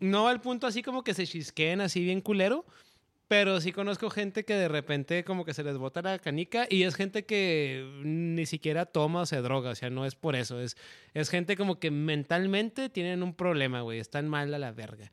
No 0.00 0.26
al 0.26 0.40
punto 0.40 0.66
así 0.66 0.82
como 0.82 1.04
que 1.04 1.14
se 1.14 1.28
chisqueen 1.28 1.80
así 1.80 2.02
bien 2.02 2.20
culero, 2.20 2.66
pero 3.28 3.60
sí 3.60 3.70
conozco 3.70 4.10
gente 4.10 4.44
que 4.44 4.54
de 4.54 4.66
repente 4.66 5.22
como 5.22 5.44
que 5.44 5.54
se 5.54 5.62
les 5.62 5.78
bota 5.78 6.02
la 6.02 6.18
canica 6.18 6.66
y 6.68 6.82
es 6.82 6.96
gente 6.96 7.24
que 7.24 7.88
ni 8.02 8.46
siquiera 8.46 8.84
toma 8.84 9.20
o 9.20 9.26
se 9.26 9.42
droga, 9.42 9.70
o 9.70 9.74
sea, 9.76 9.90
no 9.90 10.04
es 10.06 10.16
por 10.16 10.34
eso, 10.34 10.60
es, 10.60 10.76
es 11.14 11.30
gente 11.30 11.56
como 11.56 11.78
que 11.78 11.92
mentalmente 11.92 12.88
tienen 12.88 13.22
un 13.22 13.32
problema, 13.32 13.82
güey, 13.82 14.00
están 14.00 14.26
mal 14.26 14.52
a 14.52 14.58
la 14.58 14.72
verga. 14.72 15.12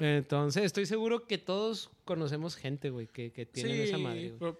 Entonces, 0.00 0.64
estoy 0.64 0.86
seguro 0.86 1.26
que 1.26 1.38
todos 1.38 1.90
conocemos 2.04 2.56
gente, 2.56 2.90
güey, 2.90 3.06
que, 3.06 3.30
que 3.32 3.46
tienen 3.46 3.76
Sí, 3.76 3.82
esa 3.82 3.98
madre. 3.98 4.30
güey. 4.38 4.54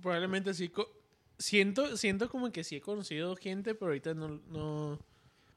probablemente 0.00 0.54
sí. 0.54 0.68
co- 0.68 0.90
Siento, 1.38 1.98
siento 1.98 2.30
como 2.30 2.50
que 2.50 2.64
sí 2.64 2.76
he 2.76 2.80
conocido 2.80 3.36
gente, 3.36 3.74
pero 3.74 3.88
ahorita 3.88 4.14
no... 4.14 4.40
no 4.50 4.98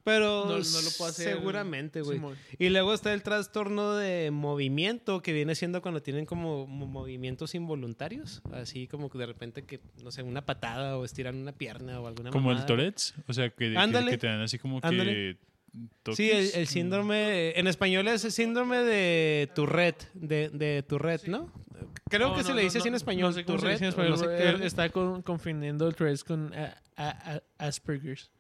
Pero 0.04 0.46
No- 0.46 0.52
no 0.58 0.58
lo 0.82 0.90
puedo 0.98 1.10
hacer, 1.10 1.38
seguramente, 1.38 2.02
güey. 2.02 2.20
Y 2.58 2.68
luego 2.70 2.94
está 2.94 3.14
el 3.14 3.24
trastorno 3.24 3.96
de 3.96 4.30
movimiento, 4.32 5.22
que 5.22 5.32
viene 5.32 5.56
siendo 5.56 5.82
cuando 5.82 6.02
tienen 6.02 6.26
como 6.26 6.68
mo- 6.68 6.86
movimientos 6.88 7.56
involuntarios. 7.56 8.42
Así 8.52 8.88
como 8.88 9.10
que 9.10 9.20
de 9.20 9.26
repente 9.28 9.64
que, 9.64 9.80
no 10.04 10.12
sé, 10.12 10.22
una 10.24 10.46
patada 10.46 10.98
o 10.98 11.06
estiran 11.06 11.36
una 11.38 11.54
pierna 11.54 12.02
o 12.02 12.08
alguna 12.08 12.32
Como 12.32 12.52
el. 12.52 12.66
Tourette's, 12.66 13.14
o 13.28 13.34
sea, 13.34 13.50
que, 13.50 13.72
que- 13.74 14.06
que 14.10 14.18
te 14.18 14.28
dan 14.28 14.42
así 14.42 14.58
como 14.60 14.80
Ándale. 14.84 15.14
que. 15.14 15.38
Sí, 16.14 16.30
el, 16.32 16.50
el 16.56 16.68
síndrome, 16.68 17.58
en 17.60 17.68
español 17.68 18.08
es 18.08 18.26
el 18.26 18.32
síndrome 18.32 18.78
de 18.78 19.50
Tourette, 19.56 20.10
de, 20.14 20.50
de 20.50 20.84
Tourette, 20.84 21.28
¿no? 21.28 21.52
Creo 22.10 22.30
No, 22.30 22.34
que 22.36 22.42
no, 22.42 22.48
se 22.48 22.54
le 22.54 22.62
no, 22.62 22.64
dice 22.64 22.80
así 22.80 22.88
en 22.88 22.96
español. 22.96 23.30
No 23.30 23.34
sé 23.34 23.46
cómo 23.46 23.60
se 23.60 23.70
dice 23.70 23.86
en 23.86 23.94
Tourette, 23.94 24.14
español. 24.16 24.60
sé 24.60 24.66
está 24.66 24.90
con- 24.90 25.22
confundiendo 25.22 25.88
el 25.88 25.96
Tourette's 25.96 26.24
con 26.24 26.54
a- 26.54 26.76
a- 26.98 27.36
a- 27.36 27.68
Asperger's. 27.68 28.32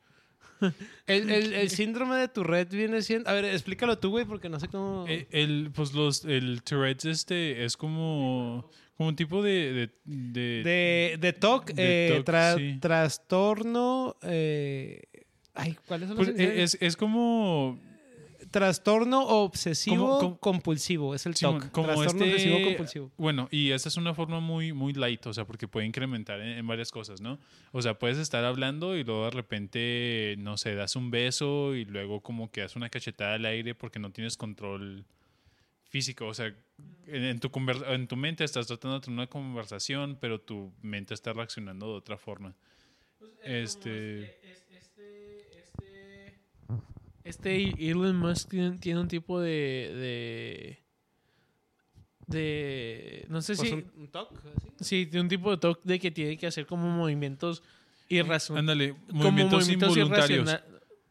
el, 1.07 1.29
el- 1.29 1.53
el 1.53 1.69
síndrome 1.69 2.17
de 2.17 2.27
Tourette 2.27 2.71
viene 2.73 3.01
siendo... 3.01 3.29
A 3.29 3.33
ver, 3.33 3.45
explícalo 3.45 3.97
tú, 3.97 4.09
güey, 4.09 4.25
porque 4.25 4.49
no 4.49 4.59
sé 4.59 4.67
cómo... 4.67 5.05
Eh, 5.07 5.27
El, 5.31 5.71
pues 5.73 5.93
los, 5.93 6.25
el 6.25 6.61
Tourette's 6.63 7.05
este 7.05 7.63
es 7.63 7.77
como, 7.77 8.69
como 8.97 9.09
un 9.09 9.15
tipo 9.15 9.41
de... 9.41 9.71
de, 9.73 9.89
de- 10.03 10.63
De, 10.63 11.17
de 11.21 11.33
TOC, 11.33 11.71
eh, 11.77 12.23
sí. 12.57 12.77
trastorno... 12.81 14.17
eh, 14.23 15.01
ay, 15.53 15.77
¿cuáles 15.87 16.07
son 16.09 16.17
los 16.17 16.25
pues, 16.27 16.37
iniciales? 16.39 16.73
es, 16.75 16.81
es 16.81 16.97
como... 16.97 17.79
Trastorno 18.51 19.27
obsesivo 19.27 19.97
Como- 20.07 20.19
como- 20.19 20.39
compulsivo, 20.39 21.13
es 21.13 21.25
el 21.25 21.35
Simón, 21.35 21.59
TOC. 21.59 21.71
como 21.71 21.87
trastorno 21.87 22.23
este- 22.23 22.33
obsesivo 22.33 22.63
compulsivo. 22.65 23.11
Bueno, 23.17 23.47
y 23.51 23.71
esta 23.71 23.89
es 23.89 23.97
una 23.97 24.13
forma 24.15 24.39
muy, 24.39 24.71
muy 24.73 24.93
light, 24.93 25.23
o 25.27 25.33
sea, 25.33 25.45
porque 25.45 25.67
puede 25.67 25.85
incrementar 25.85 26.39
en, 26.39 26.57
en 26.57 26.65
varias 26.65 26.89
cosas, 26.89 27.19
¿no? 27.21 27.37
O 27.73 27.81
sea, 27.81 27.99
puedes 27.99 28.17
estar 28.17 28.45
hablando 28.45 28.95
y 28.95 29.03
luego 29.03 29.25
de 29.25 29.31
repente, 29.31 30.35
no 30.39 30.57
sé, 30.57 30.73
das 30.73 30.95
un 30.95 31.11
beso 31.11 31.75
y 31.75 31.83
luego 31.85 32.21
como 32.21 32.49
que 32.49 32.61
das 32.61 32.75
una 32.77 32.89
cachetada 32.89 33.33
al 33.35 33.45
aire 33.45 33.75
porque 33.75 33.99
no 33.99 34.09
tienes 34.11 34.37
control 34.37 35.05
físico. 35.83 36.25
O 36.25 36.33
sea, 36.33 36.47
en, 37.07 37.23
en 37.25 37.39
tu, 37.39 37.51
en 37.87 38.07
tu 38.07 38.15
mente 38.15 38.45
estás 38.45 38.67
tratando 38.67 38.95
de 38.99 39.05
tener 39.05 39.17
una 39.19 39.27
conversación, 39.27 40.17
pero 40.19 40.39
tu 40.39 40.71
mente 40.81 41.13
está 41.13 41.33
reaccionando 41.33 41.87
de 41.87 41.93
otra 41.93 42.17
forma. 42.17 42.55
Este... 43.43 44.39
Este 47.29 47.89
Elon 47.89 48.15
Musk 48.17 48.49
tiene, 48.49 48.77
tiene 48.77 48.99
un 48.99 49.07
tipo 49.07 49.39
de. 49.39 49.49
de. 49.95 50.79
de- 52.27 53.25
no 53.29 53.41
sé 53.41 53.55
Pues 53.55 53.69
si. 53.69 53.75
un, 53.75 53.91
un 53.97 54.09
así. 54.55 54.67
Sí, 54.81 55.05
tiene 55.05 55.21
un 55.21 55.29
tipo 55.29 55.51
de 55.51 55.57
toque 55.57 55.81
de 55.83 55.99
que 55.99 56.11
tiene 56.11 56.37
que 56.37 56.47
hacer 56.47 56.65
como 56.65 56.89
movimientos 56.89 57.63
irracionales. 58.07 58.61
Ándale, 58.61 58.95
movimientos, 59.11 59.69
involuntarios. 59.69 60.55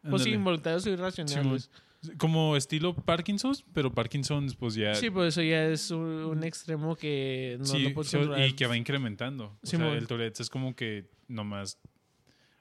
Pues 0.08 0.22
sí, 0.22 0.30
involuntarios 0.30 0.86
o 0.86 0.90
irracionales. 0.90 1.70
Como 2.16 2.56
estilo 2.56 2.94
Parkinson, 2.94 3.54
pero 3.74 3.92
Parkinson 3.92 4.46
pues 4.56 4.74
ya... 4.76 4.94
Sí, 4.94 5.10
pues 5.10 5.34
eso 5.34 5.42
ya 5.42 5.64
es 5.66 5.90
un, 5.90 5.98
un 6.00 6.44
extremo 6.44 6.94
que 6.94 7.56
no, 7.58 7.64
Sí, 7.64 7.88
no 7.88 7.92
puedes 7.94 8.10
so- 8.12 8.18
controlar. 8.18 8.46
y 8.48 8.52
que 8.52 8.68
va 8.68 8.76
incrementando. 8.76 9.46
O 9.60 9.66
sea, 9.66 9.80
Simón. 9.80 9.96
el 9.96 10.06
Tourette 10.06 10.38
es 10.40 10.48
como 10.48 10.76
que 10.76 11.10
nomás. 11.26 11.76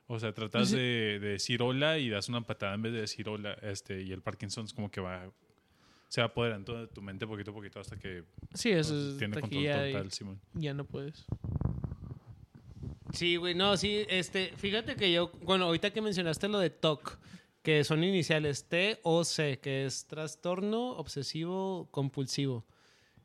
O 0.07 0.19
sea, 0.19 0.33
tratas 0.33 0.69
Sí. 0.69 0.75
de, 0.77 1.19
de 1.19 1.27
decir 1.29 1.61
hola 1.61 1.97
y 1.97 2.09
das 2.09 2.29
una 2.29 2.41
patada 2.41 2.73
en 2.75 2.81
vez 2.81 2.93
de 2.93 3.01
decir 3.01 3.27
hola. 3.27 3.53
Este, 3.61 4.01
y 4.01 4.11
el 4.13 4.21
Parkinson 4.21 4.65
es 4.65 4.73
como 4.73 4.89
que 4.89 5.01
va. 5.01 5.29
Se 6.07 6.21
va 6.21 6.27
apoderando 6.27 6.79
de 6.79 6.87
tu 6.87 7.01
mente 7.01 7.27
poquito 7.27 7.51
a 7.51 7.53
poquito 7.53 7.79
hasta 7.81 7.97
que 7.99 8.23
Sí, 8.53 8.69
eso 8.69 8.93
pues, 8.93 9.05
es 9.13 9.17
tiene 9.17 9.39
control 9.41 9.61
ya, 9.63 9.85
total, 9.87 10.11
Simón. 10.13 10.39
ya 10.53 10.73
no 10.73 10.85
puedes. 10.85 11.25
Sí, 13.13 13.35
güey, 13.37 13.55
no, 13.55 13.75
sí, 13.77 14.05
este, 14.09 14.53
fíjate 14.57 14.95
que 14.95 15.11
yo, 15.11 15.31
bueno, 15.43 15.65
ahorita 15.65 15.91
que 15.91 16.01
mencionaste 16.01 16.47
lo 16.49 16.59
de 16.59 16.69
TOC, 16.69 17.17
que 17.63 17.83
son 17.83 18.03
iniciales 18.03 18.65
T 18.67 18.99
o 19.03 19.23
C, 19.23 19.59
que 19.59 19.85
es 19.85 20.05
trastorno 20.07 20.91
obsesivo 20.91 21.87
compulsivo. 21.91 22.65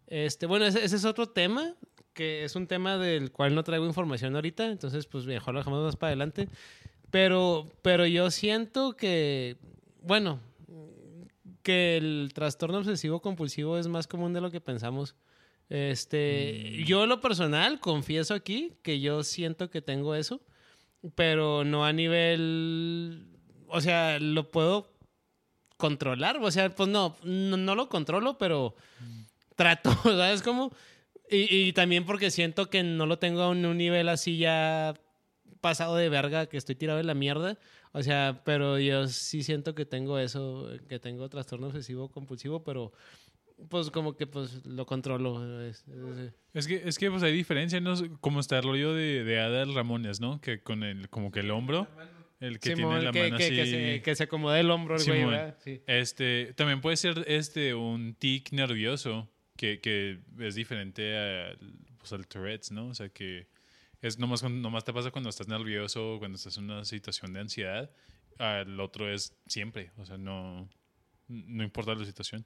Este, 0.07 0.47
bueno, 0.47 0.67
ese, 0.67 0.85
ese 0.85 0.97
es 0.97 1.05
otro 1.05 1.29
tema, 1.29 1.75
que 2.15 2.45
es 2.45 2.57
un 2.57 2.67
tema 2.67 2.99
del 2.99 3.33
cual 3.33 3.55
no 3.55 3.65
traigo 3.65 3.87
información 3.87 4.35
ahorita, 4.35 4.67
entonces 4.67 5.07
pues 5.07 5.27
mejor 5.27 5.55
lo 5.55 5.61
dejamos 5.61 5.83
más 5.83 5.97
para 5.97 6.09
adelante. 6.09 6.49
Pero, 7.11 7.71
pero 7.83 8.07
yo 8.07 8.31
siento 8.31 8.97
que, 8.97 9.57
bueno, 10.03 10.41
que 11.63 11.97
el 11.97 12.31
trastorno 12.35 12.79
obsesivo 12.79 13.21
compulsivo 13.21 13.79
es 13.79 13.87
más 13.87 14.07
común 14.07 14.33
de 14.33 14.41
lo 14.41 14.51
que 14.51 14.61
pensamos. 14.61 15.15
Este, 15.69 16.83
yo 16.85 17.05
en 17.05 17.09
lo 17.09 17.21
personal 17.21 17.81
confieso 17.81 18.35
aquí 18.35 18.75
que 18.83 19.01
yo 19.01 19.23
siento 19.25 19.71
que 19.71 19.81
tengo 19.81 20.15
eso, 20.15 20.41
pero 21.15 21.65
no 21.65 21.85
a 21.85 21.93
nivel, 21.93 23.27
o 23.69 23.81
sea, 23.81 24.19
lo 24.19 24.51
puedo 24.51 24.93
controlar, 25.77 26.39
o 26.39 26.51
sea, 26.51 26.75
pues 26.75 26.89
no, 26.89 27.17
no, 27.25 27.57
no 27.57 27.75
lo 27.75 27.89
controlo, 27.89 28.39
pero 28.39 28.75
trato, 29.57 29.93
¿sabes 30.05 30.43
cómo? 30.43 30.73
Y, 31.33 31.69
y 31.69 31.73
también 31.73 32.05
porque 32.05 32.31
siento 32.31 32.69
que 32.71 32.83
no 32.83 33.07
lo 33.07 33.19
tengo 33.19 33.43
a 33.43 33.49
un, 33.49 33.77
nivel 33.77 34.09
así 34.09 34.37
ya 34.39 34.95
pasado 35.61 35.97
de 35.97 36.09
verga, 36.09 36.47
que 36.47 36.57
estoy 36.57 36.75
tirado 36.75 37.01
en 37.01 37.07
la 37.07 37.15
mierda. 37.15 37.59
O 37.93 38.03
sea, 38.03 38.43
pero 38.45 38.79
yo 38.79 39.07
sí 39.09 39.43
siento 39.43 39.75
que 39.75 39.85
tengo 39.87 40.19
eso, 40.19 40.69
que 40.89 40.99
tengo 40.99 41.29
trastorno 41.29 41.69
obsesivo 41.69 42.11
compulsivo, 42.11 42.63
pero 42.65 42.93
pues 43.69 43.91
como 43.91 44.17
que 44.17 44.27
pues 44.27 44.65
lo 44.67 44.87
controlo. 44.87 45.63
es- 45.63 45.85
es- 45.89 46.33
Es 46.55 46.67
que, 46.67 46.83
es 46.85 46.99
que 46.99 47.11
pues 47.11 47.23
hay 47.23 47.33
diferencia, 47.33 47.81
¿no? 47.81 47.95
Como 48.21 48.41
está 48.41 48.59
el 48.59 48.65
rollo 48.65 48.93
de, 48.95 49.25
de 49.25 49.41
Adal 49.41 49.75
Ramones, 49.75 50.21
¿no? 50.21 50.41
Que 50.41 50.63
con 50.63 50.83
el, 50.83 51.09
como 51.11 51.31
que 51.31 51.41
el 51.41 51.51
hombro, 51.51 51.87
El 52.41 52.59
que 52.59 52.75
Simón, 52.75 52.93
tiene 53.01 53.05
la 53.05 53.13
que, 53.13 53.23
mano 53.23 53.37
que- 53.39 53.45
así. 53.45 53.55
que 53.55 53.67
se, 53.67 54.03
que 54.03 54.15
se 54.17 54.23
acomode 54.25 54.59
el 54.61 54.71
hombro, 54.71 54.97
el. 54.97 55.55
Este, 55.87 56.53
también 56.57 56.81
puede 56.81 56.97
ser 56.97 57.25
este 57.29 57.75
un 57.75 58.15
tic 58.15 58.51
nervioso 58.53 59.29
que, 59.63 59.79
que 59.81 60.19
es 60.45 60.57
diferente 60.57 61.17
a, 61.17 61.57
pues, 61.99 62.13
al 62.13 62.27
Tourette's, 62.27 62.73
¿no? 62.73 62.89
O 62.89 62.95
sea 62.95 63.09
que 63.11 63.47
es 64.01 64.19
nomás, 64.19 64.43
nomás 64.43 64.83
te 64.85 64.93
pasa 64.93 65.13
cuando 65.13 65.31
estás 65.31 65.47
nervioso, 65.47 66.17
cuando 66.19 66.35
estás 66.35 66.57
en 66.59 66.65
una 66.65 66.85
situación 66.85 67.33
de 67.33 67.39
ansiedad. 67.41 67.89
Al 68.39 68.81
otro 68.81 69.09
es 69.09 69.37
siempre, 69.47 69.93
o 69.99 70.05
sea, 70.05 70.19
no, 70.19 70.69
no 71.29 71.63
importa 71.63 71.95
la 71.95 72.05
situación. 72.05 72.45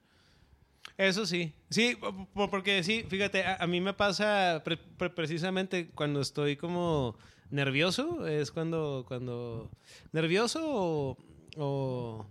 Eso 0.98 1.24
sí, 1.24 1.54
sí, 1.70 1.96
po- 1.98 2.28
po- 2.34 2.50
porque 2.50 2.82
sí, 2.82 3.02
fíjate, 3.08 3.44
a, 3.44 3.56
a 3.56 3.66
mí 3.66 3.80
me 3.80 3.94
pasa 3.94 4.60
pre- 4.62 4.76
pre- 4.76 5.08
precisamente 5.08 5.88
cuando 5.94 6.20
estoy 6.20 6.56
como 6.56 7.16
nervioso, 7.50 8.26
es 8.26 8.50
cuando, 8.50 9.06
cuando, 9.08 9.70
nervioso 10.12 10.60
o, 10.64 11.16
o- 11.56 12.26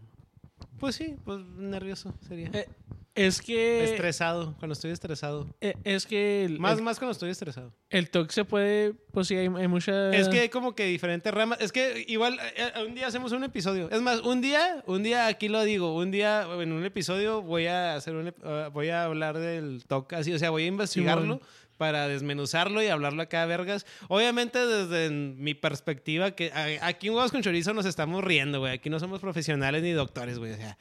pues 0.78 0.96
sí, 0.96 1.16
pues 1.26 1.40
nervioso 1.58 2.14
sería. 2.28 2.52
Eh, 2.54 2.68
es 3.16 3.42
que. 3.42 3.84
estresado, 3.86 4.56
cuando 4.60 4.74
estoy 4.74 4.92
estresado. 4.92 5.48
eh, 5.62 5.74
es 5.84 6.06
que. 6.06 6.46
El, 6.46 6.60
Más, 6.60 6.78
el, 6.78 6.84
más 6.84 7.00
cuando 7.00 7.14
estoy 7.14 7.30
estresado. 7.30 7.74
el 7.90 8.10
TOC 8.10 8.30
se 8.32 8.46
puede. 8.46 8.94
Pues 9.12 9.28
sí, 9.28 9.36
hay, 9.36 9.48
hay 9.48 9.68
mucha. 9.68 10.14
Es 10.14 10.28
que 10.30 10.42
hay 10.42 10.50
como 10.50 10.76
que 10.76 10.86
diferentes 10.86 11.34
ramas. 11.34 11.60
Es 11.62 11.72
que 11.72 12.04
igual 12.08 12.38
eh, 12.58 12.72
eh, 12.76 12.84
un 12.86 12.94
día 12.94 13.08
hacemos 13.08 13.32
un 13.32 13.44
episodio. 13.44 13.90
Es 13.90 14.02
más, 14.02 14.20
un 14.22 14.42
día, 14.42 14.84
un 14.86 15.04
día 15.04 15.28
aquí 15.28 15.48
lo 15.48 15.64
digo, 15.64 15.96
un 15.96 16.12
día 16.12 16.46
en 16.60 16.72
un 16.74 16.84
episodio 16.84 17.42
voy 17.42 17.68
a 17.68 17.96
hacer 17.96 18.16
un, 18.16 18.34
ah, 18.44 18.70
voy 18.74 18.90
a 18.90 19.06
hablar 19.06 19.38
del 19.38 19.86
TOC 19.88 20.14
así, 20.14 20.34
o 20.34 20.40
sea, 20.40 20.50
voy 20.50 20.64
a 20.64 20.68
investigarlo 20.68 21.24
Simón. 21.24 21.42
Para 21.78 22.08
desmenuzarlo 22.08 22.82
y 22.82 22.88
hablarlo 22.88 23.22
acá 23.22 23.44
a 23.44 23.46
vergas. 23.46 23.86
Obviamente 24.08 24.66
desde 24.66 25.10
mi 25.10 25.54
perspectiva 25.54 26.32
que 26.32 26.52
aquí 26.82 27.08
en 27.08 27.14
Huevos 27.14 27.32
con 27.32 27.42
Chorizo 27.42 27.74
nos 27.74 27.86
estamos 27.86 28.24
riendo, 28.24 28.60
güey. 28.60 28.74
Aquí 28.74 28.90
no 28.90 29.00
somos 29.00 29.20
profesionales 29.20 29.84
ni 29.84 29.92
doctores, 29.92 30.40
güey, 30.40 30.54
o 30.54 30.58
sea, 30.58 30.78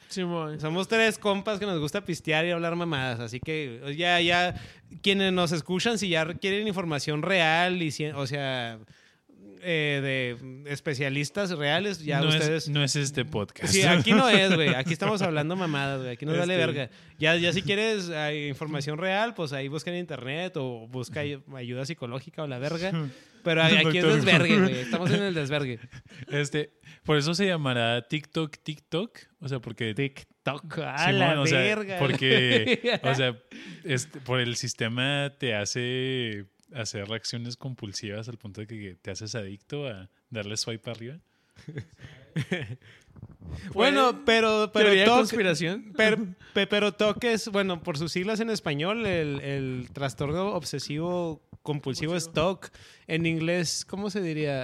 somos 0.59 0.87
tres 0.87 1.17
compas 1.17 1.59
que 1.59 1.65
nos 1.65 1.79
gusta 1.79 2.05
pistear 2.05 2.45
y 2.45 2.51
hablar 2.51 2.75
mamadas, 2.75 3.19
así 3.19 3.39
que 3.39 3.81
ya, 3.97 4.19
ya, 4.21 4.55
quienes 5.01 5.33
nos 5.33 5.51
escuchan, 5.51 5.97
si 5.97 6.09
ya 6.09 6.25
quieren 6.35 6.67
información 6.67 7.21
real 7.21 7.81
y, 7.81 7.91
si- 7.91 8.05
o 8.05 8.25
sea, 8.27 8.79
eh, 9.65 10.37
de 10.37 10.71
especialistas 10.71 11.49
reales, 11.51 12.03
ya 12.03 12.21
no, 12.21 12.27
ustedes... 12.27 12.63
es, 12.65 12.69
no 12.69 12.83
es 12.83 12.95
este 12.95 13.25
podcast. 13.25 13.73
Sí, 13.73 13.81
aquí 13.83 14.13
no 14.13 14.29
es, 14.29 14.53
güey. 14.53 14.69
Aquí 14.75 14.93
estamos 14.93 15.21
hablando 15.21 15.55
mamadas, 15.55 16.01
güey. 16.01 16.11
Aquí 16.13 16.25
nos 16.25 16.37
vale 16.37 16.53
Este- 16.53 16.65
verga. 16.65 16.89
Ya, 17.17 17.35
ya 17.35 17.51
si 17.51 17.61
quieres 17.61 18.11
información 18.49 18.97
real, 18.97 19.33
pues 19.33 19.51
ahí 19.53 19.67
busca 19.67 19.89
en 19.89 19.97
internet 19.97 20.55
o 20.57 20.87
busca 20.87 21.21
ay- 21.21 21.41
ayuda 21.55 21.85
psicológica 21.85 22.43
o 22.43 22.47
la 22.47 22.59
verga. 22.59 22.91
Pero 23.43 23.61
aquí 23.63 23.97
es 23.97 24.03
desvergue, 24.03 24.59
güey. 24.59 24.79
Estamos 24.81 25.11
en 25.11 25.23
el 25.23 25.33
desvergue. 25.33 25.79
Este, 26.29 26.71
por 27.03 27.17
eso 27.17 27.33
se 27.33 27.45
llamará 27.47 28.07
TikTok 28.07 28.57
TikTok, 28.63 29.17
o 29.39 29.47
sea, 29.47 29.59
porque 29.59 29.93
TikTok, 29.93 30.79
a 30.79 30.97
Simón, 31.07 31.19
la 31.19 31.41
o 31.41 31.45
sea, 31.47 31.59
verga. 31.59 31.97
porque, 31.99 32.99
o 33.03 33.15
sea, 33.15 33.37
este, 33.83 34.19
por 34.21 34.39
el 34.39 34.55
sistema 34.55 35.31
te 35.37 35.53
hace 35.55 36.45
hacer 36.73 37.07
reacciones 37.07 37.57
compulsivas 37.57 38.27
al 38.29 38.37
punto 38.37 38.61
de 38.61 38.67
que 38.67 38.97
te 39.01 39.11
haces 39.11 39.35
adicto 39.35 39.87
a 39.87 40.09
darle 40.29 40.57
swipe 40.57 40.89
arriba. 40.89 41.19
Bueno, 43.73 44.23
pero, 44.25 44.71
pero 44.73 44.85
Teoría 44.87 45.03
de 45.03 45.09
TOC- 45.09 45.17
conspiración. 45.17 45.93
Pero, 45.95 46.17
pe- 46.53 46.67
pero 46.67 46.91
TOC 46.93 47.23
es, 47.25 47.47
bueno, 47.49 47.81
por 47.81 47.97
sus 47.97 48.11
siglas 48.11 48.39
en 48.39 48.49
español, 48.49 49.05
el, 49.05 49.39
el 49.41 49.89
trastorno 49.93 50.49
obsesivo 50.55 51.41
compulsivo 51.61 52.15
es 52.15 52.31
TOC. 52.31 52.69
En 53.07 53.25
inglés, 53.25 53.85
¿cómo 53.85 54.09
se 54.09 54.21
diría? 54.21 54.61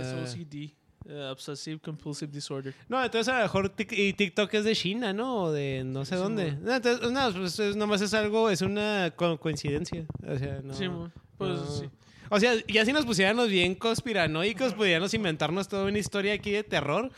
Es 0.00 0.06
Ah, 0.08 0.22
OCD. 0.24 0.72
eh, 1.06 1.28
Obsessive 1.30 1.78
Compulsive 1.80 2.32
Disorder. 2.32 2.74
no, 2.88 3.02
entonces 3.04 3.32
a 3.32 3.36
lo 3.38 3.42
mejor 3.44 3.76
tic- 3.76 3.96
y 3.96 4.14
TikTok 4.14 4.52
es 4.54 4.64
de 4.64 4.74
China, 4.74 5.12
¿no? 5.12 5.44
O 5.44 5.52
de 5.52 5.82
no 5.84 6.04
sé 6.04 6.16
Sí, 6.16 6.22
dónde. 6.22 6.52
No, 6.52 6.74
entonces, 6.74 7.12
no, 7.12 7.32
pues 7.32 7.58
es, 7.60 7.76
nomás 7.76 8.00
es 8.00 8.14
algo, 8.14 8.48
es 8.50 8.62
una 8.62 9.12
co- 9.14 9.38
coincidencia. 9.38 10.06
O 10.26 10.36
sea, 10.38 10.60
no. 10.62 11.12
Pues 11.38 11.50
no. 11.50 11.66
sí. 11.66 11.90
O 12.30 12.40
sea, 12.40 12.54
ya 12.66 12.84
si 12.84 12.92
nos 12.92 13.04
pusiéramos 13.04 13.48
bien 13.48 13.74
conspiranoicos, 13.74 14.74
pudiéramos 14.74 15.12
inventarnos 15.14 15.68
toda 15.68 15.84
una 15.84 15.98
historia 15.98 16.32
aquí 16.34 16.50
de 16.50 16.64
terror. 16.64 17.10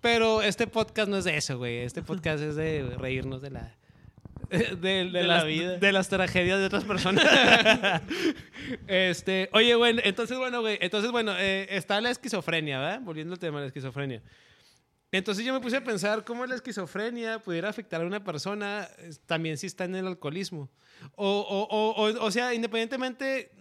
Pero 0.00 0.42
este 0.42 0.66
podcast 0.66 1.08
no 1.08 1.16
es 1.18 1.24
de 1.24 1.36
eso, 1.36 1.58
güey. 1.58 1.78
Este 1.78 2.02
podcast 2.02 2.42
es 2.42 2.56
de 2.56 2.94
reírnos 2.98 3.42
de 3.42 3.50
la. 3.50 3.74
De, 4.50 4.58
de 4.76 5.04
De 5.04 5.22
las, 5.22 5.42
la 5.42 5.44
vida. 5.44 5.78
de 5.78 5.92
las 5.92 6.08
tragedias 6.08 6.58
de 6.58 6.64
otras 6.64 6.82
personas. 6.82 7.24
este, 8.88 9.48
oye, 9.52 9.76
bueno, 9.76 10.00
entonces, 10.02 10.36
bueno, 10.38 10.60
güey, 10.60 10.76
entonces, 10.80 11.12
bueno, 11.12 11.34
eh, 11.38 11.68
está 11.70 12.00
la 12.00 12.10
esquizofrenia, 12.10 12.80
¿verdad? 12.80 13.00
Volviendo 13.00 13.34
al 13.34 13.38
tema 13.38 13.58
de 13.58 13.64
la 13.64 13.68
esquizofrenia. 13.68 14.22
Entonces 15.12 15.44
yo 15.44 15.52
me 15.52 15.60
puse 15.60 15.76
a 15.76 15.84
pensar 15.84 16.24
cómo 16.24 16.46
la 16.46 16.56
esquizofrenia 16.56 17.38
pudiera 17.40 17.68
afectar 17.68 18.00
a 18.00 18.06
una 18.06 18.24
persona 18.24 18.88
eh, 18.98 19.10
también 19.26 19.56
si 19.56 19.66
está 19.66 19.84
en 19.84 19.94
el 19.94 20.06
alcoholismo. 20.08 20.68
O, 21.14 21.28
o, 21.28 21.66
o, 21.70 22.24
o 22.24 22.30
sea, 22.30 22.52
independientemente, 22.52 23.52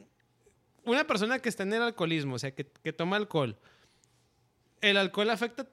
una 0.86 1.06
persona 1.06 1.40
que 1.40 1.50
está 1.50 1.64
en 1.64 1.74
el 1.74 1.82
alcoholismo, 1.82 2.36
o 2.36 2.40
sea, 2.40 2.52
que, 2.52 2.66
que 2.84 2.94
toma 2.94 3.16
alcohol, 3.18 3.58
el 4.82 4.98
alcohol 4.98 5.30
afecta, 5.30 5.68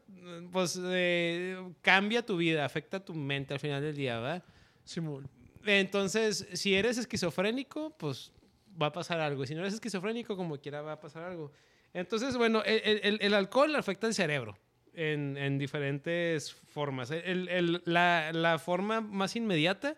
pues, 0.53 0.79
eh, 0.83 1.57
cambia 1.83 2.25
tu 2.27 2.37
vida, 2.37 2.65
afecta 2.65 3.05
tu 3.05 3.15
mente 3.15 3.55
al 3.55 3.61
final 3.61 3.81
del 3.83 3.95
día, 3.95 4.19
¿verdad? 4.19 4.45
Simón. 4.85 5.29
Entonces, 5.65 6.47
si 6.55 6.75
eres 6.75 6.99
esquizofrénico, 6.99 7.91
pues 7.99 8.33
va 8.81 8.87
a 8.87 8.93
pasar 8.93 9.21
algo. 9.21 9.45
Y 9.45 9.47
si 9.47 9.55
no 9.55 9.61
eres 9.61 9.75
esquizofrénico, 9.75 10.37
como 10.37 10.59
quiera, 10.59 10.83
va 10.83 10.93
a 10.93 11.01
pasar 11.01 11.23
algo. 11.25 11.53
Entonces, 11.95 12.37
bueno, 12.37 12.63
el, 12.65 13.01
el- 13.03 13.19
el 13.21 13.35
alcohol 13.35 13.75
afecta 13.77 14.07
el 14.07 14.15
cerebro 14.15 14.57
en, 14.93 15.37
en 15.37 15.59
diferentes 15.59 16.53
formas. 16.53 17.11
El- 17.11 17.49
el- 17.49 17.83
la, 17.85 18.33
la 18.33 18.59
forma 18.59 19.01
más 19.01 19.35
inmediata, 19.37 19.97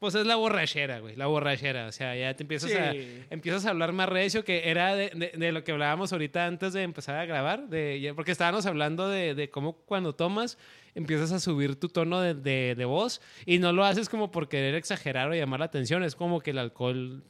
pues 0.00 0.14
es 0.16 0.26
la 0.26 0.34
borrachera, 0.36 0.98
güey. 0.98 1.14
La 1.14 1.26
borrachera. 1.26 1.86
O 1.86 1.92
sea, 1.92 2.16
ya 2.16 2.34
te 2.34 2.42
empiezas, 2.42 2.72
a, 2.74 2.92
Sí. 2.92 3.22
empiezas 3.30 3.64
a 3.66 3.70
hablar 3.70 3.92
más 3.92 4.08
recio, 4.08 4.44
que 4.44 4.68
era 4.70 4.96
de, 4.96 5.10
de- 5.10 5.32
de 5.36 5.52
lo 5.52 5.62
que 5.62 5.70
hablábamos 5.72 6.12
ahorita 6.12 6.46
antes 6.46 6.72
de 6.72 6.82
empezar 6.82 7.16
a 7.16 7.26
grabar. 7.26 7.68
De, 7.68 8.12
porque 8.16 8.32
estábamos 8.32 8.66
hablando 8.66 9.08
de, 9.08 9.34
de 9.36 9.50
cómo 9.50 9.74
cuando 9.84 10.14
tomas 10.14 10.58
empiezas 10.96 11.30
a 11.30 11.38
subir 11.38 11.76
tu 11.78 11.88
tono 11.88 12.20
de, 12.20 12.34
de- 12.34 12.74
de 12.74 12.84
voz 12.86 13.20
y 13.46 13.58
no 13.58 13.72
lo 13.72 13.84
haces 13.84 14.08
como 14.08 14.30
por 14.32 14.48
querer 14.48 14.74
exagerar 14.74 15.28
o 15.30 15.34
llamar 15.34 15.60
la 15.60 15.66
atención. 15.66 16.02
Es 16.02 16.16
como 16.16 16.40
que 16.40 16.50
el 16.50 16.58
alcohol 16.58 17.22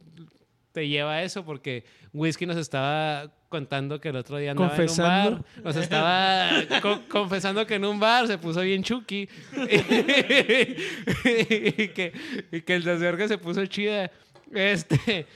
te 0.72 0.88
lleva 0.88 1.14
a 1.14 1.22
eso 1.22 1.44
porque 1.44 1.84
Whisky 2.12 2.46
nos 2.46 2.56
estaba 2.56 3.32
contando 3.48 4.00
que 4.00 4.10
el 4.10 4.16
otro 4.16 4.36
día 4.38 4.52
andaba 4.52 4.68
en 4.74 4.80
un 4.80 4.86
Confesando. 4.86 5.30
bar. 5.32 5.44
Nos 5.64 5.76
estaba 5.76 6.50
co- 6.80 7.02
confesando 7.08 7.66
que 7.66 7.74
en 7.74 7.84
un 7.84 7.98
bar 7.98 8.26
se 8.28 8.38
puso 8.38 8.60
bien 8.60 8.82
chucky 8.82 9.28
y, 11.24 11.88
que, 11.88 12.12
y 12.52 12.60
que 12.62 12.74
el 12.74 12.84
desvergue 12.84 13.28
se 13.28 13.38
puso 13.38 13.64
chida. 13.66 14.10
Este... 14.52 15.26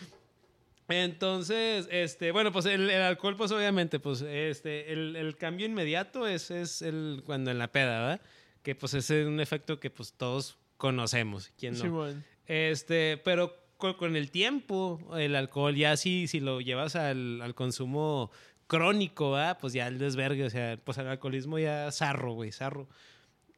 Entonces, 0.87 1.89
este, 1.91 2.31
bueno, 2.31 2.53
pues 2.53 2.67
el, 2.67 2.91
el 2.91 3.01
alcohol, 3.01 3.37
pues 3.39 3.51
obviamente, 3.53 3.99
pues 3.99 4.21
este, 4.21 4.93
el, 4.93 5.17
el 5.17 5.35
cambio 5.39 5.65
inmediato 5.65 6.27
es, 6.27 6.51
es 6.51 6.83
el 6.83 7.23
cuando 7.25 7.51
en 7.51 7.59
la 7.59 7.73
peda, 7.73 8.01
¿verdad? 8.01 8.21
Que 8.63 8.75
pues 8.75 8.93
es 8.93 9.09
un 9.09 9.41
efecto 9.41 9.81
que 9.81 9.89
pues 9.89 10.13
todos 10.13 10.59
conocemos, 10.77 11.51
¿quién 11.59 11.73
no? 11.73 11.81
Simón. 11.81 12.23
Este, 12.47 13.19
pero 13.25 13.57
con, 13.93 14.17
el 14.17 14.31
tiempo, 14.31 14.99
el 15.17 15.37
alcohol 15.37 15.75
ya 15.75 15.97
sí, 15.97 16.27
si 16.27 16.41
lo 16.41 16.61
llevas 16.61 16.97
al, 16.97 17.55
consumo 17.55 18.31
crónico, 18.67 19.33
¿verdad? 19.33 19.59
Pues 19.61 19.73
ya 19.73 19.87
el 19.87 19.99
desvergue, 19.99 20.45
o 20.45 20.51
sea, 20.51 20.79
pues 20.83 20.99
el 20.99 21.07
alcoholismo 21.07 21.59
ya 21.59 21.91
zarro, 21.93 22.33
güey, 22.33 22.51
zarro. 22.51 22.89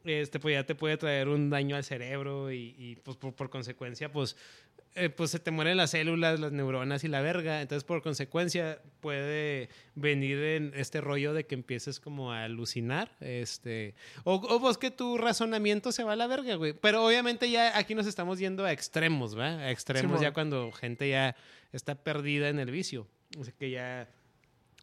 Este, 0.05 0.39
pues 0.39 0.55
ya 0.55 0.65
te 0.65 0.75
puede 0.75 0.97
traer 0.97 1.29
un 1.29 1.51
daño 1.51 1.77
al 1.77 1.85
cerebro 1.85 2.53
y, 2.53 2.75
y, 2.79 2.97
pues 2.97 3.17
por, 3.17 3.35
por 3.35 3.51
consecuencia, 3.51 4.11
pues, 4.13 4.37
eh, 4.97 5.11
pues 5.11 5.31
se 5.31 5.39
te 5.39 5.51
mueren 5.51 5.77
las 5.77 5.91
células, 5.91 6.41
las 6.41 6.53
neuronas 6.53 7.05
y 7.05 7.09
la 7.09 7.21
verga. 7.21 7.61
Entonces, 7.61 7.85
por 7.85 8.03
consecuencia, 8.03 8.81
puede 9.01 9.69
venir 9.95 10.39
en 10.39 10.73
este 10.75 11.01
rollo 11.01 11.33
de 11.35 11.47
que 11.47 11.55
empieces 11.55 12.01
como 12.01 12.33
a 12.33 12.45
alucinar, 12.45 13.17
este, 13.21 13.95
o, 14.25 14.35
o 14.35 14.61
pues 14.61 14.79
que 14.79 14.91
tu 14.91 15.19
razonamiento 15.19 15.93
se 15.93 16.03
va 16.03 16.15
a 16.15 16.17
la 16.17 16.27
verga, 16.27 16.55
güey. 16.57 16.73
Pero 16.73 17.05
obviamente 17.07 17.51
ya 17.51 17.77
aquí 17.79 17.95
nos 17.95 18.07
estamos 18.07 18.39
yendo 18.39 18.65
a 18.65 18.73
extremos, 18.73 19.39
¿va? 19.39 19.59
A 19.59 19.71
extremos 19.71 20.21
ya 20.21 20.33
cuando 20.33 20.73
gente 20.73 21.09
ya 21.09 21.37
está 21.73 21.95
perdida 21.95 22.49
en 22.49 22.59
el 22.59 22.71
vicio. 22.71 23.07
O 23.39 23.45
sea, 23.45 23.53
que 23.57 23.71
ya... 23.71 24.09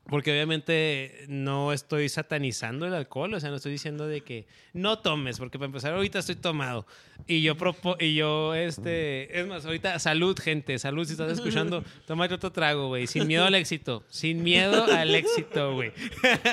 Porque 0.09 0.31
obviamente 0.31 1.23
no 1.29 1.71
estoy 1.71 2.09
satanizando 2.09 2.85
el 2.85 2.93
alcohol, 2.93 3.33
o 3.33 3.39
sea, 3.39 3.49
no 3.49 3.55
estoy 3.55 3.71
diciendo 3.71 4.05
de 4.05 4.21
que 4.21 4.47
no 4.73 4.99
tomes, 4.99 5.39
porque 5.39 5.57
para 5.57 5.67
empezar 5.67 5.93
ahorita 5.93 6.19
estoy 6.19 6.35
tomado. 6.35 6.85
Y 7.25 7.41
yo 7.41 7.55
propo 7.55 7.95
y 7.97 8.13
yo 8.15 8.53
este, 8.53 9.39
es 9.39 9.47
más, 9.47 9.65
ahorita 9.65 9.97
salud, 9.99 10.37
gente, 10.37 10.77
salud 10.77 11.05
si 11.05 11.13
estás 11.13 11.31
escuchando, 11.39 11.85
tómate 12.05 12.33
otro 12.33 12.51
trago, 12.51 12.87
güey, 12.87 13.07
sin 13.07 13.27
miedo 13.27 13.45
al 13.45 13.55
éxito, 13.55 14.03
sin 14.09 14.43
miedo 14.43 14.83
al 14.83 15.15
éxito, 15.15 15.73
güey. 15.73 15.93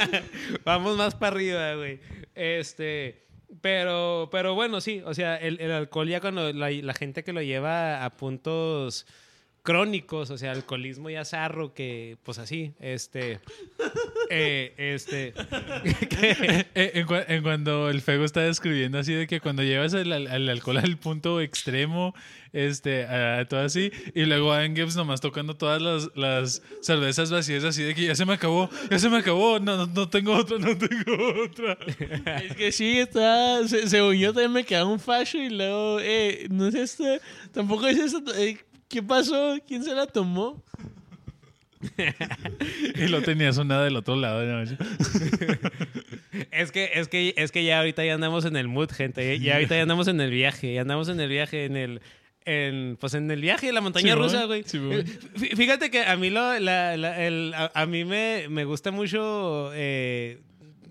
Vamos 0.64 0.96
más 0.96 1.16
para 1.16 1.34
arriba, 1.34 1.74
güey. 1.74 1.98
Este, 2.36 3.26
pero 3.60 4.28
pero 4.30 4.54
bueno, 4.54 4.80
sí, 4.80 5.02
o 5.04 5.12
sea, 5.12 5.36
el, 5.36 5.60
el 5.60 5.72
alcohol 5.72 6.08
ya 6.08 6.20
cuando 6.20 6.52
la, 6.52 6.70
la 6.70 6.94
gente 6.94 7.24
que 7.24 7.32
lo 7.32 7.42
lleva 7.42 8.04
a 8.04 8.10
puntos 8.10 9.06
crónicos, 9.70 10.30
o 10.30 10.36
sea, 10.38 10.50
alcoholismo 10.52 11.10
ya 11.10 11.24
zarro, 11.24 11.72
que 11.74 12.16
pues 12.24 12.38
así, 12.38 12.72
este, 12.80 13.38
eh, 14.30 14.74
este, 14.76 15.32
que- 16.10 16.66
Eh, 16.74 16.92
en, 16.94 17.06
en 17.28 17.42
cuando 17.42 17.88
el 17.88 18.00
Fego 18.00 18.24
está 18.24 18.40
describiendo 18.40 18.98
así 18.98 19.12
de 19.12 19.26
que 19.26 19.40
cuando 19.40 19.62
llevas 19.62 19.94
el, 19.94 20.12
al- 20.12 20.26
al 20.26 20.48
alcohol 20.48 20.78
al 20.78 20.96
punto 20.98 21.40
extremo, 21.40 22.14
este, 22.52 23.04
a, 23.04 23.44
todo 23.48 23.60
así, 23.60 23.92
y 24.14 24.24
luego 24.24 24.52
Angeps 24.52 24.96
nomás 24.96 25.20
tocando 25.20 25.54
todas 25.56 25.80
las, 25.80 26.10
las 26.16 26.62
cervezas 26.82 27.30
vacías 27.30 27.62
así 27.62 27.82
de 27.84 27.94
que 27.94 28.06
ya 28.06 28.14
se 28.16 28.24
me 28.26 28.32
acabó, 28.34 28.68
ya 28.90 28.98
se 28.98 29.08
me 29.08 29.18
acabó, 29.18 29.60
no, 29.60 29.76
no, 29.76 29.86
no 29.86 30.08
tengo 30.08 30.34
otra, 30.36 30.58
no 30.58 30.76
tengo 30.76 31.44
otra. 31.44 31.78
Es 32.44 32.56
que 32.56 32.72
sí, 32.72 32.98
está. 32.98 33.66
Se, 33.68 33.88
según 33.88 34.16
yo 34.16 34.32
también 34.32 34.52
me 34.52 34.64
quedaba 34.64 34.90
un 34.90 34.98
facho 35.00 35.38
y 35.38 35.48
luego, 35.50 35.98
eh, 36.00 36.46
no 36.50 36.66
es 36.66 36.74
esto. 36.74 37.04
Tampoco 37.52 37.86
es 37.86 37.98
esto. 37.98 38.34
eh, 38.36 38.58
¿Qué 38.90 39.02
pasó? 39.02 39.56
¿Quién 39.66 39.82
se 39.84 39.94
la 39.94 40.06
tomó? 40.06 40.62
Y 42.96 43.06
lo 43.08 43.22
tenías 43.22 43.56
una 43.56 43.82
del 43.82 43.96
otro 43.96 44.16
lado. 44.16 44.44
¿no? 44.44 44.60
es 46.50 46.72
que, 46.72 46.90
es 46.94 47.08
que, 47.08 47.32
es 47.38 47.52
que 47.52 47.64
ya 47.64 47.78
ahorita 47.78 48.04
ya 48.04 48.14
andamos 48.14 48.44
en 48.44 48.56
el 48.56 48.68
mood, 48.68 48.90
gente, 48.90 49.38
ya 49.40 49.54
ahorita 49.54 49.76
ya 49.76 49.82
andamos 49.82 50.08
en 50.08 50.20
el 50.20 50.30
viaje, 50.30 50.74
ya 50.74 50.82
andamos 50.82 51.08
en 51.08 51.20
el 51.20 51.28
viaje, 51.30 51.64
en 51.64 51.76
el, 51.76 52.00
en, 52.44 52.96
pues 53.00 53.14
en 53.14 53.30
el 53.30 53.40
viaje 53.40 53.68
de 53.68 53.72
la 53.72 53.80
montaña 53.80 54.14
rusa, 54.14 54.44
güey. 54.44 54.64
Simón. 54.64 54.92
Eh, 54.92 55.04
fí- 55.36 55.56
Fíjate 55.56 55.90
que 55.90 56.02
a 56.04 56.16
mí 56.16 56.28
lo, 56.30 56.58
la- 56.58 56.96
la- 56.96 57.24
el- 57.26 57.54
a, 57.54 57.70
a 57.74 57.86
mí 57.86 58.04
me, 58.04 58.46
me 58.50 58.64
gusta 58.64 58.90
mucho 58.90 59.70
eh, 59.72 60.40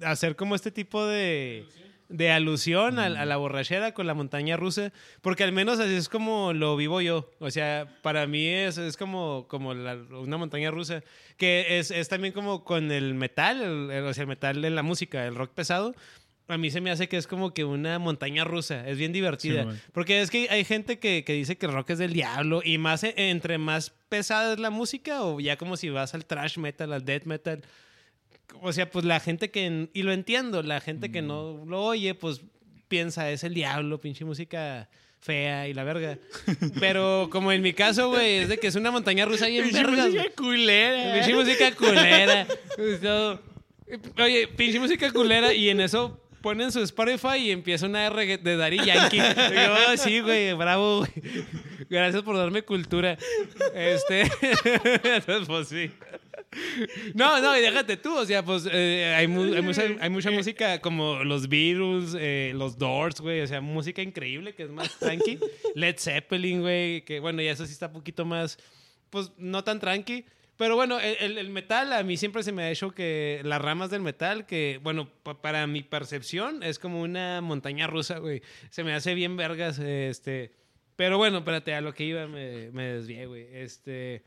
hacer 0.03 0.35
como 0.35 0.55
este 0.55 0.71
tipo 0.71 1.05
de, 1.05 1.65
de 2.09 2.31
alusión 2.31 2.97
a, 2.99 3.05
a 3.05 3.25
la 3.25 3.37
borrachera 3.37 3.93
con 3.93 4.07
la 4.07 4.13
montaña 4.15 4.57
rusa, 4.57 4.91
porque 5.21 5.43
al 5.43 5.51
menos 5.51 5.79
así 5.79 5.93
es 5.93 6.09
como 6.09 6.53
lo 6.53 6.75
vivo 6.75 7.01
yo. 7.01 7.29
O 7.39 7.51
sea, 7.51 7.87
para 8.01 8.25
mí 8.27 8.47
es, 8.47 8.77
es 8.79 8.97
como, 8.97 9.47
como 9.47 9.73
la- 9.75 9.95
una 10.19 10.37
montaña 10.37 10.71
rusa, 10.71 11.03
que 11.37 11.77
es, 11.79 11.91
es 11.91 12.09
también 12.09 12.33
como 12.33 12.63
con 12.63 12.91
el 12.91 13.13
metal, 13.13 13.61
el- 13.61 13.91
el- 13.91 14.03
o 14.05 14.13
sea, 14.13 14.23
el 14.23 14.27
metal 14.27 14.65
en 14.65 14.75
la 14.75 14.81
música, 14.83 15.25
el 15.25 15.35
rock 15.35 15.51
pesado. 15.53 15.93
A 16.47 16.57
mí 16.57 16.71
se 16.71 16.81
me 16.81 16.89
hace 16.89 17.07
que 17.07 17.17
es 17.17 17.27
como 17.27 17.53
que 17.53 17.63
una 17.63 17.99
montaña 17.99 18.43
rusa. 18.43 18.87
Es 18.89 18.97
bien 18.97 19.13
divertida. 19.13 19.65
Porque 19.93 20.19
es 20.21 20.31
que 20.31 20.47
hay 20.49 20.63
gente 20.65 20.97
que, 20.97 21.23
que 21.23 21.33
dice 21.33 21.59
que 21.59 21.67
el 21.67 21.73
rock 21.73 21.91
es 21.91 21.99
del 21.99 22.11
diablo. 22.11 22.61
Y 22.65 22.79
más 22.79 23.03
e- 23.03 23.13
entre 23.29 23.59
más 23.59 23.91
pesada 24.09 24.53
es 24.53 24.59
la 24.59 24.71
música, 24.71 25.21
o 25.23 25.39
ya 25.39 25.57
como 25.57 25.77
si 25.77 25.91
vas 25.91 26.15
al 26.15 26.25
thrash 26.25 26.57
metal, 26.57 26.91
al 26.91 27.05
death 27.05 27.25
metal. 27.25 27.61
O 28.61 28.73
sea, 28.73 28.89
pues 28.89 29.05
la 29.05 29.19
gente 29.19 29.49
que. 29.51 29.89
Y 29.93 30.03
lo 30.03 30.11
entiendo, 30.11 30.61
la 30.63 30.81
gente 30.81 31.11
que 31.11 31.21
no 31.21 31.63
lo 31.67 31.81
oye, 31.83 32.13
pues 32.15 32.41
piensa, 32.87 33.29
es 33.31 33.43
el 33.43 33.53
diablo, 33.53 33.99
pinche 34.01 34.25
música 34.25 34.89
fea 35.21 35.67
y 35.67 35.73
la 35.73 35.83
verga. 35.83 36.17
Pero 36.79 37.27
como 37.31 37.51
en 37.51 37.61
mi 37.61 37.73
caso, 37.73 38.09
güey, 38.09 38.37
es 38.37 38.49
de 38.49 38.57
que 38.57 38.67
es 38.67 38.75
una 38.75 38.89
montaña 38.91 39.25
rusa 39.25 39.47
bien 39.47 39.65
Pinche 39.65 39.83
vergas. 39.83 40.05
música 40.07 40.23
culera. 40.35 41.13
Pinche 41.15 41.33
música 41.35 41.71
culera. 41.75 42.47
Pues. 42.75 43.01
Oye, 44.23 44.47
pinche 44.47 44.79
música 44.79 45.11
culera. 45.11 45.53
Y 45.53 45.69
en 45.69 45.81
eso 45.81 46.19
ponen 46.41 46.71
su 46.71 46.81
Spotify 46.83 47.37
y 47.37 47.51
empieza 47.51 47.85
una 47.85 48.05
R 48.05 48.37
de 48.37 48.55
Daddy 48.57 48.77
Yankee. 48.85 49.17
Yo, 49.17 49.75
"Oh, 49.93 49.97
sí, 49.97 50.19
güey, 50.21 50.53
bravo, 50.53 50.99
güey. 50.99 51.11
Gracias 51.89 52.23
por 52.23 52.37
darme 52.37 52.61
cultura. 52.61 53.17
Este. 53.75 54.29
Pues 55.47 55.67
sí. 55.67 55.91
No, 57.13 57.39
no, 57.41 57.57
y 57.57 57.61
déjate 57.61 57.97
tú, 57.97 58.15
o 58.17 58.25
sea, 58.25 58.43
pues 58.43 58.67
eh, 58.71 59.13
hay, 59.15 59.27
mu- 59.27 59.53
hay 59.53 59.61
mucha, 59.61 59.83
hay 59.99 60.09
mucha 60.09 60.31
música 60.31 60.79
como 60.81 61.23
los 61.23 61.47
Beatles, 61.47 62.15
eh, 62.19 62.53
los 62.55 62.77
Doors, 62.77 63.21
güey, 63.21 63.41
o 63.41 63.47
sea, 63.47 63.61
música 63.61 64.01
increíble 64.01 64.55
que 64.55 64.63
es 64.63 64.69
más 64.69 64.97
tranqui. 64.97 65.37
Led 65.75 65.95
Zeppelin, 65.99 66.61
güey, 66.61 67.01
que 67.05 67.19
bueno, 67.19 67.41
ya 67.41 67.51
eso 67.51 67.65
sí 67.65 67.71
está 67.73 67.87
un 67.87 67.93
poquito 67.93 68.25
más, 68.25 68.57
pues 69.09 69.31
no 69.37 69.63
tan 69.63 69.79
tranqui. 69.79 70.25
Pero 70.57 70.75
bueno, 70.75 70.99
el, 70.99 71.37
el- 71.37 71.49
metal 71.51 71.93
a 71.93 72.03
mí 72.03 72.17
siempre 72.17 72.43
se 72.43 72.51
me 72.51 72.63
ha 72.63 72.71
hecho 72.71 72.91
que 72.91 73.39
las 73.45 73.61
ramas 73.61 73.89
del 73.91 74.01
metal, 74.01 74.45
que 74.45 74.79
bueno, 74.83 75.09
pa- 75.23 75.41
para 75.41 75.65
mi 75.67 75.83
percepción 75.83 76.63
es 76.63 76.79
como 76.79 77.01
una 77.01 77.39
montaña 77.41 77.87
rusa, 77.87 78.17
güey. 78.17 78.41
Se 78.69 78.83
me 78.83 78.93
hace 78.93 79.13
bien 79.13 79.37
vergas, 79.37 79.79
este... 79.79 80.51
Pero 80.97 81.17
bueno, 81.17 81.37
espérate, 81.37 81.73
a 81.75 81.79
lo 81.79 81.93
que 81.93 82.03
iba 82.03 82.27
me, 82.27 82.71
me 82.71 82.83
desvié, 82.93 83.25
güey. 83.25 83.47
Este... 83.53 84.23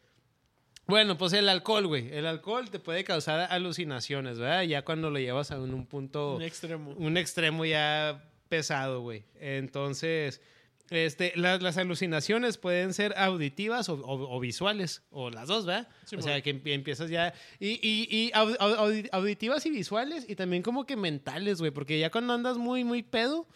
Bueno, 0.87 1.17
pues 1.17 1.33
el 1.33 1.49
alcohol, 1.49 1.87
güey. 1.87 2.13
El 2.13 2.27
alcohol 2.27 2.69
te 2.71 2.79
puede 2.79 3.05
causar 3.05 3.41
alucinaciones, 3.53 4.39
¿verdad? 4.39 4.63
Ya 4.65 4.83
cuando 4.85 5.11
lo 5.11 5.19
llevas 5.19 5.51
a 5.51 5.59
un, 5.61 5.73
un 5.75 5.87
punto, 5.87 6.35
Un 6.37 6.43
extremo. 6.43 6.91
un 6.97 7.17
extremo 7.17 7.65
ya 7.65 8.29
pesado, 8.49 9.01
güey. 9.01 9.23
Entonces, 9.41 10.41
este, 10.91 11.33
las, 11.37 11.63
las 11.63 11.79
alucinaciones 11.79 12.59
pueden 12.59 12.93
ser 12.93 13.15
auditivas 13.17 13.89
o, 13.89 13.95
o- 13.95 14.37
o 14.37 14.41
visuales, 14.41 15.03
o 15.11 15.31
las 15.31 15.49
dos, 15.49 15.65
¿verdad? 15.65 15.89
Sí, 16.05 16.17
o 16.17 16.23
sea, 16.23 16.43
que 16.43 16.55
empie- 16.55 16.75
empiezas 16.75 17.09
ya... 17.09 17.33
Y, 17.61 17.71
y, 17.81 18.09
y 18.11 18.31
au- 18.33 18.59
au- 18.59 18.77
audi- 18.77 19.09
auditivas 19.13 19.65
y 19.65 19.71
visuales, 19.71 20.27
y 20.29 20.35
también 20.37 20.63
como 20.63 20.85
que 20.85 20.97
mentales, 20.97 21.61
güey, 21.61 21.71
porque 21.71 21.99
ya 21.99 22.11
cuando 22.11 22.35
andas 22.35 22.59
muy, 22.59 22.85
muy 22.85 23.03
pedo, 23.03 23.47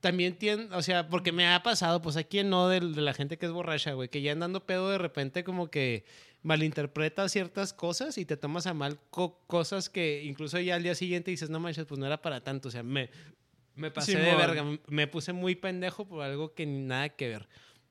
también 0.00 0.36
tiene, 0.36 0.74
o 0.74 0.82
sea, 0.82 1.08
porque 1.08 1.30
me 1.32 1.46
ha 1.46 1.62
pasado, 1.62 2.02
pues 2.02 2.16
aquí 2.16 2.42
no 2.42 2.68
de, 2.68 2.80
de 2.80 3.00
la 3.02 3.14
gente 3.14 3.38
que 3.38 3.46
es 3.46 3.52
borracha, 3.52 3.92
güey, 3.92 4.08
que 4.08 4.22
ya 4.22 4.32
andando 4.32 4.64
pedo 4.66 4.90
de 4.90 4.98
repente 4.98 5.44
como 5.44 5.70
que 5.70 6.04
malinterpreta 6.46 7.28
ciertas 7.28 7.72
cosas 7.72 8.16
y 8.18 8.24
te 8.24 8.36
tomas 8.36 8.66
a 8.66 8.72
mal 8.74 8.98
co- 9.10 9.40
cosas 9.48 9.90
que 9.90 10.22
incluso 10.24 10.60
ya 10.60 10.76
al 10.76 10.82
día 10.84 10.94
siguiente 10.94 11.30
dices, 11.32 11.50
no 11.50 11.58
manches, 11.58 11.86
pues 11.86 11.98
no 11.98 12.06
era 12.06 12.22
para 12.22 12.42
tanto, 12.42 12.68
o 12.68 12.70
sea, 12.70 12.84
me, 12.84 13.10
me 13.74 13.90
pasé 13.90 14.12
de 14.18 14.34
verga, 14.36 14.78
me 14.86 15.06
puse 15.08 15.32
muy 15.32 15.56
pendejo 15.56 16.06
por 16.06 16.22
algo 16.22 16.54
que 16.54 16.64
nada 16.64 17.08
que 17.10 17.28
ver. 17.28 17.48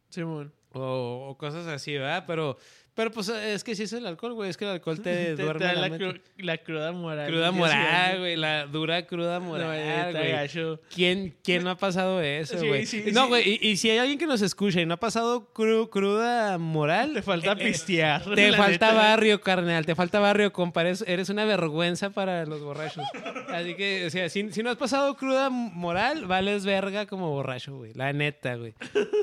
Simón. 0.10 0.54
O, 0.72 1.28
o 1.30 1.38
cosas 1.38 1.68
así, 1.68 1.94
¿verdad? 1.94 2.24
Pero, 2.28 2.58
pero 2.96 3.12
pues 3.12 3.30
es 3.30 3.64
que 3.64 3.76
sí 3.76 3.84
es 3.84 3.94
el 3.94 4.06
alcohol, 4.08 4.34
güey, 4.34 4.50
es 4.50 4.58
que 4.58 4.66
el 4.66 4.72
alcohol 4.72 5.00
te, 5.02 5.14
Te- 5.14 5.26
te 5.36 5.44
duerme 5.44 5.66
da 5.66 5.74
la, 5.74 5.82
la, 5.82 5.90
mente. 5.90 6.06
cru- 6.06 6.22
la 6.38 6.58
cruda 6.58 6.92
moral. 6.92 7.28
Cruda 7.28 7.52
moral, 7.52 8.20
güey, 8.20 8.36
la 8.36 8.66
dura 8.66 9.06
cruda 9.06 9.40
No, 9.40 9.46
moral, 9.46 10.16
está 10.16 10.48
güey. 10.58 10.78
¿Quién, 10.94 11.36
¿Quién 11.44 11.64
no 11.64 11.70
ha 11.72 11.78
pasado 11.78 12.22
eso, 12.22 12.58
Sí, 12.58 12.68
güey? 12.68 12.86
sí, 12.86 13.04
no, 13.12 13.24
sí. 13.24 13.28
güey, 13.30 13.60
y, 13.62 13.68
y 13.70 13.78
si 13.78 13.90
hay 13.90 13.98
alguien 14.00 14.18
que 14.18 14.26
nos 14.28 14.42
escucha 14.42 14.82
y 14.82 14.86
no 14.86 14.94
ha 14.96 14.98
pasado 14.98 15.52
cru- 15.54 15.90
cruda 15.90 16.58
moral, 16.58 17.14
Te 17.14 17.22
falta 17.22 17.52
eh, 17.52 17.56
eh, 17.60 17.64
pistear. 17.66 18.24
te 18.34 18.54
falta 18.54 18.88
neta. 18.88 18.94
barrio, 18.94 19.42
carnal, 19.42 19.86
te 19.86 19.94
falta 19.96 20.20
barrio, 20.20 20.52
compa. 20.54 20.82
Eres, 20.82 21.04
eres 21.08 21.30
una 21.30 21.46
vergüenza 21.46 22.10
para 22.12 22.46
los 22.46 22.62
borrachos. 22.62 23.04
Así 23.50 23.76
que, 23.76 24.06
o 24.06 24.10
sea, 24.10 24.30
si, 24.30 24.52
si 24.52 24.64
no 24.64 24.70
has 24.70 24.78
pasado 24.78 25.16
cruda 25.18 25.50
moral, 25.50 26.26
vales 26.26 26.66
verga 26.66 27.06
como 27.06 27.30
borracho, 27.30 27.76
güey. 27.76 27.94
La 27.94 28.14
neta, 28.14 28.56
güey. 28.56 28.74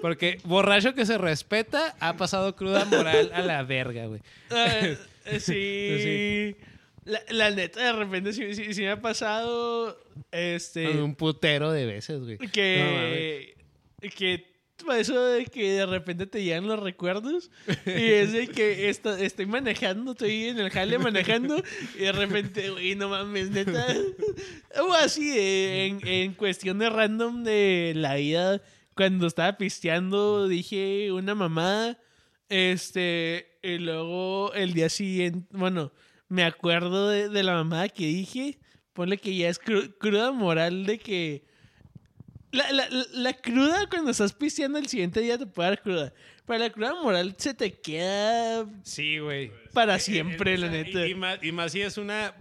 Porque 0.02 0.38
borracho 0.44 0.94
que 0.94 1.06
se 1.06 1.16
respeta 1.18 1.94
ha 2.00 2.14
pasado 2.16 2.54
cruda 2.54 2.84
moral 2.84 3.30
a 3.34 3.40
la 3.40 3.61
verga, 3.62 4.06
güey. 4.06 4.20
Eh, 4.50 4.96
sí. 5.40 6.56
Sí. 6.56 6.56
La, 7.04 7.20
la 7.30 7.50
neta, 7.50 7.84
de 7.84 7.92
repente 7.94 8.32
sí, 8.32 8.54
sí- 8.54 8.74
sí 8.74 8.82
me 8.82 8.90
ha 8.90 9.00
pasado 9.00 9.98
este 10.30 10.86
Un 10.88 11.16
putero 11.16 11.72
de 11.72 11.84
veces, 11.84 12.20
güey. 12.20 12.36
No 12.38 12.44
mames. 12.44 12.52
que 12.54 13.54
que 14.16 14.52
eso 15.00 15.24
de 15.26 15.44
que 15.46 15.72
de 15.72 15.86
repente 15.86 16.26
te 16.26 16.42
llegan 16.44 16.66
los 16.68 16.78
recuerdos 16.78 17.50
y 17.86 17.90
es 18.12 18.32
de 18.32 18.46
que 18.48 18.88
estoy 18.88 19.46
manejando, 19.46 20.12
estoy 20.12 20.44
en 20.48 20.58
el 20.60 20.70
jale 20.70 20.98
manejando 20.98 21.60
y 21.96 21.98
de 22.02 22.12
repente, 22.12 22.70
güey, 22.70 22.94
no 22.94 23.08
mames, 23.08 23.50
neta. 23.50 23.84
O 24.80 24.92
así, 24.94 25.28
de- 25.30 25.86
en, 25.86 26.06
en 26.06 26.34
cuestión 26.34 26.78
de 26.78 26.88
random 26.90 27.42
de 27.42 27.92
la 27.96 28.14
vida, 28.14 28.60
cuando 28.94 29.26
estaba 29.26 29.56
pisteando, 29.56 30.46
dije 30.46 31.10
una 31.12 31.34
mamá, 31.34 31.96
este, 32.48 33.51
y 33.62 33.78
luego 33.78 34.52
el 34.54 34.72
día 34.74 34.88
siguiente, 34.88 35.46
bueno, 35.52 35.92
me 36.28 36.44
acuerdo 36.44 37.08
de, 37.08 37.28
de 37.28 37.42
la 37.42 37.54
mamá 37.54 37.88
que 37.88 38.06
dije, 38.06 38.58
ponle 38.92 39.18
que 39.18 39.36
ya 39.36 39.48
es 39.48 39.60
cru- 39.60 39.94
cruda 39.98 40.32
moral 40.32 40.84
de 40.86 40.98
que... 40.98 41.44
La, 42.50 42.70
la, 42.70 42.86
la- 43.14 43.32
cruda 43.32 43.86
cuando 43.88 44.10
estás 44.10 44.34
pisteando 44.34 44.78
el 44.78 44.86
siguiente 44.86 45.20
día 45.20 45.38
te 45.38 45.46
puede 45.46 45.70
dar 45.70 45.80
cruda. 45.80 46.12
Pero 46.44 46.58
la 46.58 46.68
cruda 46.70 46.94
moral 47.02 47.34
se 47.38 47.54
te 47.54 47.72
queda 47.72 48.66
Sí, 48.82 49.18
güey. 49.20 49.50
para 49.72 49.98
siempre, 49.98 50.54
eh, 50.54 50.58
la 50.58 50.68
neta. 50.68 51.06
Y, 51.06 51.12
y 51.12 51.14
más, 51.14 51.38
y 51.42 51.50
más 51.52 51.72
si 51.72 51.80
es 51.80 51.96
una. 51.96 52.34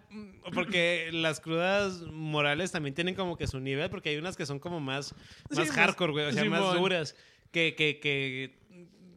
Porque 0.54 1.10
las 1.14 1.40
crudas 1.40 2.02
morales 2.12 2.74
también 2.74 2.94
tienen 2.94 3.16
como 3.16 3.38
que 3.38 3.48
su 3.48 3.62
nivel, 3.62 3.90
porque 3.90 4.10
hay 4.10 4.18
unas 4.18 4.36
que 4.36 4.46
son 4.46 4.60
como 4.60 4.82
más, 4.82 5.16
más 5.56 5.72
hardcore, 5.72 6.12
güey. 6.12 6.26
O 6.26 6.32
sea, 6.34 6.44
más 6.44 6.74
duras. 6.74 7.16
Que, 7.52 7.76
que, 7.76 8.00
que 8.02 8.58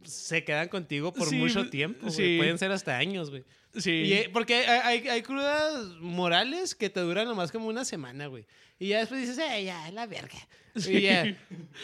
se 0.05 0.43
quedan 0.43 0.69
contigo 0.69 1.13
por 1.13 1.29
Sí, 1.29 1.35
mucho 1.35 1.69
tiempo. 1.69 2.01
güey. 2.07 2.13
sí. 2.13 2.37
Pueden 2.37 2.57
ser 2.57 2.71
hasta 2.71 2.97
años, 2.97 3.29
güey. 3.29 3.43
Sí. 3.77 3.91
Y, 3.91 4.13
eh, 4.13 4.29
porque 4.31 4.55
hay, 4.55 4.99
hay, 5.01 5.07
hay 5.09 5.21
crudas 5.21 5.85
morales 5.99 6.75
que 6.75 6.89
te 6.89 7.01
duran 7.01 7.27
nomás 7.27 7.51
como 7.51 7.67
una 7.67 7.83
semana, 7.85 8.27
güey. 8.27 8.45
Y 8.79 8.89
ya 8.89 8.99
después 8.99 9.21
dices, 9.21 9.37
eh, 9.37 9.63
ya, 9.65 9.89
la 9.91 10.05
verga. 10.05 10.37
Y 10.75 11.01
ya. 11.01 11.37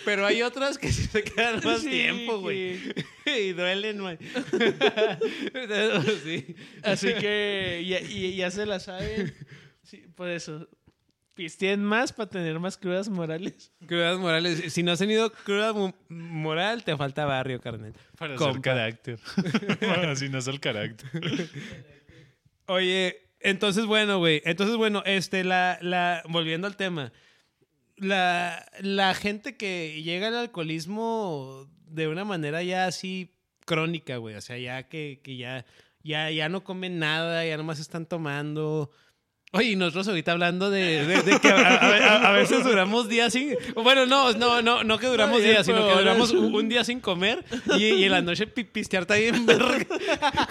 Pero 0.03 0.25
hay 0.25 0.41
otras 0.41 0.77
que 0.77 0.91
sí 0.91 1.03
se 1.03 1.23
quedan 1.23 1.59
más 1.63 1.81
Sí, 1.81 1.89
tiempo, 1.89 2.39
güey. 2.39 2.79
y 3.25 3.53
duelen, 3.53 4.01
güey. 4.01 4.17
sí. 6.23 6.55
Así 6.83 7.13
que 7.13 7.83
ya, 7.87 7.99
ya 8.01 8.51
se 8.51 8.65
la 8.65 8.79
saben. 8.79 9.33
Sí, 9.83 10.03
por 10.15 10.29
eso. 10.29 10.67
Pisteen 11.33 11.83
más 11.83 12.11
para 12.13 12.29
tener 12.29 12.59
más 12.59 12.77
crudas 12.77 13.09
morales. 13.09 13.71
Crudas 13.87 14.19
morales. 14.19 14.71
Si 14.73 14.83
no 14.83 14.91
has 14.91 14.99
tenido 14.99 15.31
cruda 15.31 15.73
mo- 15.73 15.95
moral, 16.09 16.83
te 16.83 16.95
falta 16.97 17.25
barrio, 17.25 17.59
carnal. 17.61 17.93
Para 18.17 18.35
hacer 18.35 18.47
Compa. 18.47 18.61
carácter. 18.61 19.19
bueno, 19.81 20.15
si 20.15 20.29
no 20.29 20.37
es 20.39 20.47
el 20.47 20.59
carácter. 20.59 21.09
Oye, 22.67 23.17
entonces 23.39 23.85
bueno, 23.85 24.19
güey. 24.19 24.41
Entonces 24.45 24.75
bueno, 24.77 25.03
este, 25.05 25.43
la, 25.43 25.77
la, 25.81 26.23
volviendo 26.29 26.67
al 26.67 26.75
tema. 26.75 27.11
La, 27.97 28.65
la 28.79 29.13
gente 29.13 29.57
que 29.57 30.01
llega 30.03 30.27
al 30.29 30.35
alcoholismo 30.35 31.69
de 31.85 32.07
una 32.07 32.23
manera 32.25 32.63
ya 32.63 32.85
así 32.85 33.35
crónica, 33.65 34.17
güey. 34.17 34.35
O 34.35 34.41
sea, 34.41 34.57
ya 34.57 34.83
que, 34.87 35.19
que 35.23 35.37
ya, 35.37 35.65
ya, 36.03 36.31
ya 36.31 36.49
no 36.49 36.63
comen 36.63 36.99
nada, 36.99 37.45
ya 37.45 37.57
nomás 37.57 37.79
están 37.79 38.05
tomando. 38.05 38.91
Oye, 39.53 39.71
y 39.71 39.75
nosotros 39.75 40.07
ahorita 40.07 40.31
hablando 40.31 40.69
de, 40.69 41.05
de- 41.05 41.23
de 41.23 41.39
que 41.41 41.49
a, 41.49 41.55
a- 41.57 42.29
a 42.29 42.31
veces 42.31 42.63
duramos 42.63 43.09
días 43.09 43.33
sin... 43.33 43.53
Bueno, 43.75 44.05
no, 44.05 44.31
no, 44.31 44.61
no, 44.61 44.85
no 44.85 44.97
que 44.97 45.07
duramos 45.07 45.43
días, 45.43 45.65
sino 45.65 45.85
que 45.85 45.93
duramos 45.93 46.31
un, 46.31 46.55
un 46.55 46.69
día 46.69 46.85
sin 46.85 47.01
comer 47.01 47.43
y, 47.77 47.83
y 47.87 48.03
en 48.05 48.11
la 48.11 48.21
noche 48.21 48.47
pi- 48.47 48.63
pistear 48.63 49.01
está 49.03 49.15
bien. 49.15 49.45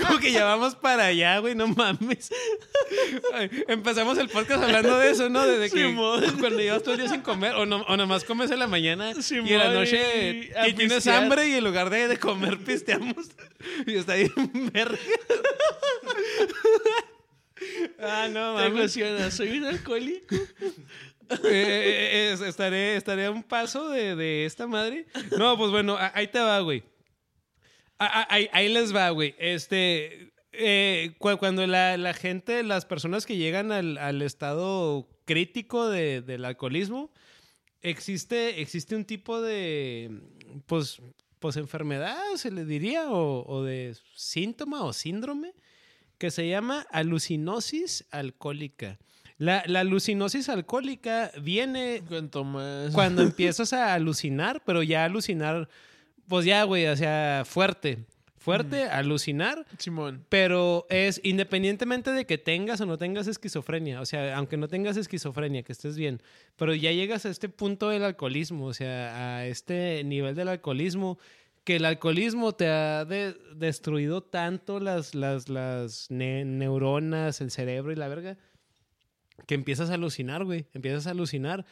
Como 0.07 0.19
que 0.21 0.33
ya 0.33 0.45
vamos 0.45 0.75
para 0.75 1.07
allá, 1.07 1.39
güey, 1.39 1.55
no 1.55 1.67
mames. 1.69 2.31
Ay, 3.33 3.49
Empezamos 3.69 4.19
el 4.19 4.29
podcast 4.29 4.65
hablando 4.65 4.99
de 4.99 5.11
eso, 5.13 5.31
¿no? 5.31 5.47
Desde 5.47 5.75
que 5.75 5.87
Simón. 5.87 6.23
cuando 6.39 6.59
llevas 6.59 6.83
todo 6.83 6.93
el 6.95 7.01
día 7.01 7.09
sin 7.09 7.23
comer 7.23 7.55
o, 7.55 7.65
no, 7.65 7.79
o 7.89 7.97
nomás 7.97 8.25
comes 8.25 8.51
en 8.51 8.59
la 8.59 8.67
mañana 8.67 9.15
Simón, 9.23 9.49
y 9.49 9.53
en 9.55 9.59
la 9.61 9.73
noche 9.73 10.51
y 10.69 10.73
tienes 10.75 11.07
hambre 11.07 11.49
y 11.49 11.55
en 11.55 11.65
lugar 11.65 11.89
de, 11.89 12.07
de 12.07 12.19
comer 12.19 12.59
pisteamos 12.59 13.29
y 13.87 13.95
está 13.95 14.15
bien 14.17 14.31
verga. 14.75 14.99
Ah, 18.03 18.29
no, 18.31 18.57
Te 18.57 18.67
emociona, 18.67 19.31
soy 19.31 19.59
un 19.59 19.65
alcohólico. 19.65 20.35
Eh, 21.45 22.31
es- 22.33 22.41
estaré, 22.41 22.97
estaré 22.97 23.27
a 23.27 23.31
un 23.31 23.45
paso 23.45 23.89
de, 23.89 24.17
de 24.17 24.47
esta 24.47 24.67
madre. 24.67 25.07
No, 25.39 25.57
pues 25.57 25.71
bueno, 25.71 25.97
ahí 26.13 26.27
te 26.27 26.41
va, 26.41 26.59
güey. 26.59 26.83
Ahí, 27.99 28.49
ahí 28.53 28.69
les 28.69 28.93
va, 28.93 29.11
güey. 29.11 29.37
Este, 29.39 30.33
eh, 30.53 31.15
cu- 31.19 31.37
cuando 31.39 31.65
la, 31.69 31.97
la 31.99 32.15
gente, 32.15 32.65
las 32.65 32.85
personas 32.85 33.27
que 33.27 33.37
llegan 33.37 33.71
al, 33.71 33.97
al 33.99 34.23
estado 34.23 35.07
crítico 35.25 35.89
de- 35.89 36.21
del 36.23 36.45
alcoholismo, 36.47 37.13
existe, 37.83 38.61
existe 38.61 38.97
un 38.97 39.05
tipo 39.05 39.41
de, 39.41 40.11
pues, 40.67 41.01
pues 41.39 41.57
enfermedad, 41.57 42.19
se 42.35 42.51
le 42.51 42.65
diría, 42.65 43.09
o, 43.09 43.45
o 43.47 43.63
de 43.63 43.95
síntoma 44.17 44.83
o 44.83 44.93
síndrome, 44.93 45.55
que 46.21 46.31
se 46.31 46.47
llama 46.47 46.87
alucinosis 46.91 48.05
alcohólica. 48.11 48.99
La, 49.39 49.65
la 49.67 49.81
alucinosis 49.81 50.51
alcohólica 50.51 51.33
viene 51.41 52.03
cuando 52.93 53.23
empiezas 53.23 53.73
a 53.73 53.95
alucinar, 53.95 54.63
pero 54.67 54.83
ya 54.83 55.07
alucinar, 55.07 55.71
pues 56.29 56.45
ya, 56.45 56.63
güey, 56.65 56.87
o 56.89 56.97
sea, 56.97 57.45
fuerte. 57.47 58.05
Fuerte, 58.37 58.85
alucinar, 58.85 59.67
Simón. 59.77 60.25
pero 60.31 60.87
es 60.89 61.21
independientemente 61.25 62.11
de 62.11 62.25
que 62.25 62.39
tengas 62.39 62.81
o 62.81 62.87
no 62.87 62.97
tengas 62.97 63.27
esquizofrenia, 63.27 64.01
o 64.01 64.07
sea, 64.07 64.35
aunque 64.37 64.57
no 64.57 64.67
tengas 64.67 64.97
esquizofrenia, 64.97 65.63
que 65.63 65.73
estés 65.73 65.99
bien, 65.99 66.23
pero 66.57 66.75
ya 66.75 66.91
llegas 66.91 67.27
a 67.27 67.29
este 67.29 67.51
punto 67.51 67.91
del 67.91 68.03
alcoholismo, 68.03 68.65
o 68.65 68.73
sea, 68.73 69.37
a 69.37 69.47
este 69.47 70.05
nivel 70.05 70.35
del 70.35 70.49
alcoholismo, 70.49 71.19
que 71.65 71.77
el 71.77 71.85
alcoholismo 71.85 72.53
te 72.55 72.69
ha 72.69 73.05
de- 73.05 73.35
destruido 73.55 74.23
tanto 74.23 74.81
las, 74.81 75.15
las, 75.15 75.49
las 75.49 76.11
ne- 76.11 76.45
neuronas, 76.45 77.41
el 77.41 77.51
cerebro 77.51 77.93
y 77.93 77.97
la 77.97 78.09
verga, 78.09 78.39
que 79.47 79.55
empiezas 79.55 79.91
a 79.91 79.95
alucinar, 79.95 80.45
güey, 80.45 80.67
empiezas 80.75 81.07
a 81.07 81.11
alucinar. 81.11 81.67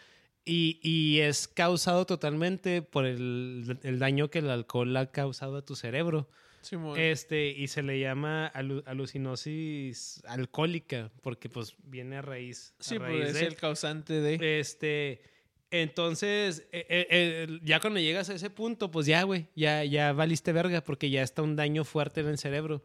Y, 0.45 0.81
y 0.83 1.21
es 1.21 1.47
causado 1.47 2.07
totalmente 2.07 2.81
por 2.81 3.05
el, 3.05 3.79
el 3.83 3.99
daño 3.99 4.31
que 4.31 4.39
el 4.39 4.49
alcohol 4.51 4.97
ha 4.97 5.11
causado 5.11 5.57
a 5.57 5.63
tu 5.65 5.77
cerebro. 5.77 6.29
Simón. 6.63 6.99
Este, 6.99 7.49
y 7.51 7.69
se 7.69 7.83
le 7.83 8.01
llama 8.01 8.51
alu- 8.55 8.83
alucinosis 8.87 10.23
alcohólica, 10.27 11.11
porque 11.23 11.49
pues 11.49 11.75
viene 11.85 12.17
a 12.17 12.23
raíz, 12.23 12.75
a 12.79 12.83
sí, 12.83 12.99
raíz 12.99 13.17
pues 13.19 13.29
es 13.31 13.35
de- 13.41 13.47
el 13.47 13.57
causante 13.57 14.21
de. 14.21 14.59
Este, 14.61 15.21
entonces, 15.71 16.67
eh, 16.73 16.87
eh, 16.89 17.07
eh, 17.11 17.59
ya 17.63 17.81
cuando 17.81 18.01
llegas 18.01 18.31
a 18.31 18.35
ese 18.35 18.51
punto, 18.51 18.91
pues 18.91 19.07
ya, 19.07 19.23
güey, 19.25 19.49
ya, 19.55 19.85
ya 19.85 20.13
valiste 20.13 20.53
verga, 20.53 20.83
porque 20.83 21.11
ya 21.11 21.23
está 21.23 21.43
un 21.43 21.57
daño 21.57 21.85
fuerte 21.85 22.21
en 22.21 22.29
el 22.29 22.39
cerebro. 22.39 22.83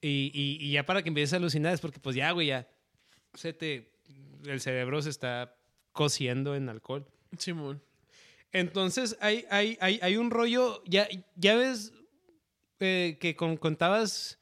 Y, 0.00 0.30
y- 0.32 0.58
y 0.64 0.72
ya 0.72 0.86
para 0.86 1.02
que 1.02 1.08
empieces 1.08 1.32
a 1.34 1.36
alucinar 1.36 1.74
es 1.74 1.80
porque, 1.80 1.98
pues 2.00 2.16
ya, 2.16 2.30
güey, 2.32 2.48
ya 2.48 2.68
se 3.34 3.52
te, 3.52 3.92
el 4.46 4.60
cerebro 4.60 5.02
se 5.02 5.10
está 5.10 5.54
cociendo 5.92 6.54
en 6.56 6.68
alcohol. 6.68 7.06
Simón. 7.38 7.82
Entonces, 8.52 9.16
hay, 9.20 9.44
hay, 9.50 9.76
hay, 9.80 9.98
hay 10.02 10.16
un 10.16 10.30
rollo, 10.30 10.82
ya, 10.86 11.08
ya 11.36 11.54
ves 11.54 11.92
eh, 12.80 13.16
que 13.20 13.36
con- 13.36 13.56
contabas, 13.56 14.38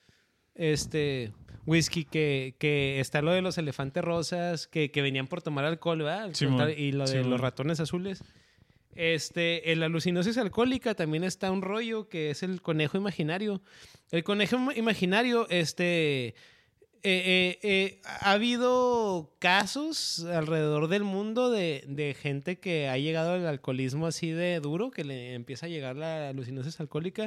este, 0.55 1.33
whisky, 1.69 2.05
que, 2.05 2.55
que 2.59 2.99
está 3.01 3.23
lo 3.23 3.31
de 3.33 3.43
los 3.43 3.59
elefantes 3.59 4.03
rosas, 4.03 4.67
que, 4.67 4.91
que 4.91 5.03
venían 5.03 5.27
por 5.27 5.43
tomar 5.43 5.65
alcohol, 5.65 5.99
¿verdad? 5.99 6.31
Contar- 6.49 6.79
y 6.79 6.93
lo 6.93 7.07
de 7.07 7.23
los 7.25 7.41
ratones 7.41 7.79
azules. 7.81 8.23
Este, 8.95 9.71
en 9.71 9.81
la 9.81 9.87
alucinosis 9.87 10.37
alcohólica 10.39 10.95
también 10.95 11.23
está 11.23 11.51
un 11.53 11.63
rollo 11.63 12.09
que 12.09 12.31
es 12.31 12.43
el 12.43 12.61
conejo 12.63 12.97
imaginario. 12.97 13.63
El 14.11 14.25
conejo 14.25 14.57
im- 14.57 14.77
imaginario, 14.77 15.47
este, 15.51 16.35
eh, 17.03 17.23
eh, 17.27 17.59
eh, 17.63 18.01
ha 18.05 18.33
habido 18.33 19.35
casos 19.39 20.25
alrededor 20.25 20.89
del 20.89 21.05
mundo 21.05 21.51
de, 21.51 21.85
de 21.87 22.15
gente 22.15 22.59
que 22.59 22.89
ha 22.89 22.99
llegado 22.99 23.33
al 23.33 23.47
alcoholismo 23.47 24.07
así 24.07 24.31
de 24.31 24.61
duro, 24.61 24.91
que 24.91 25.05
le 25.05 25.35
empieza 25.35 25.67
a 25.67 25.69
llegar 25.69 25.97
la 25.97 26.29
alucinosis 26.29 26.81
alcohólica. 26.81 27.27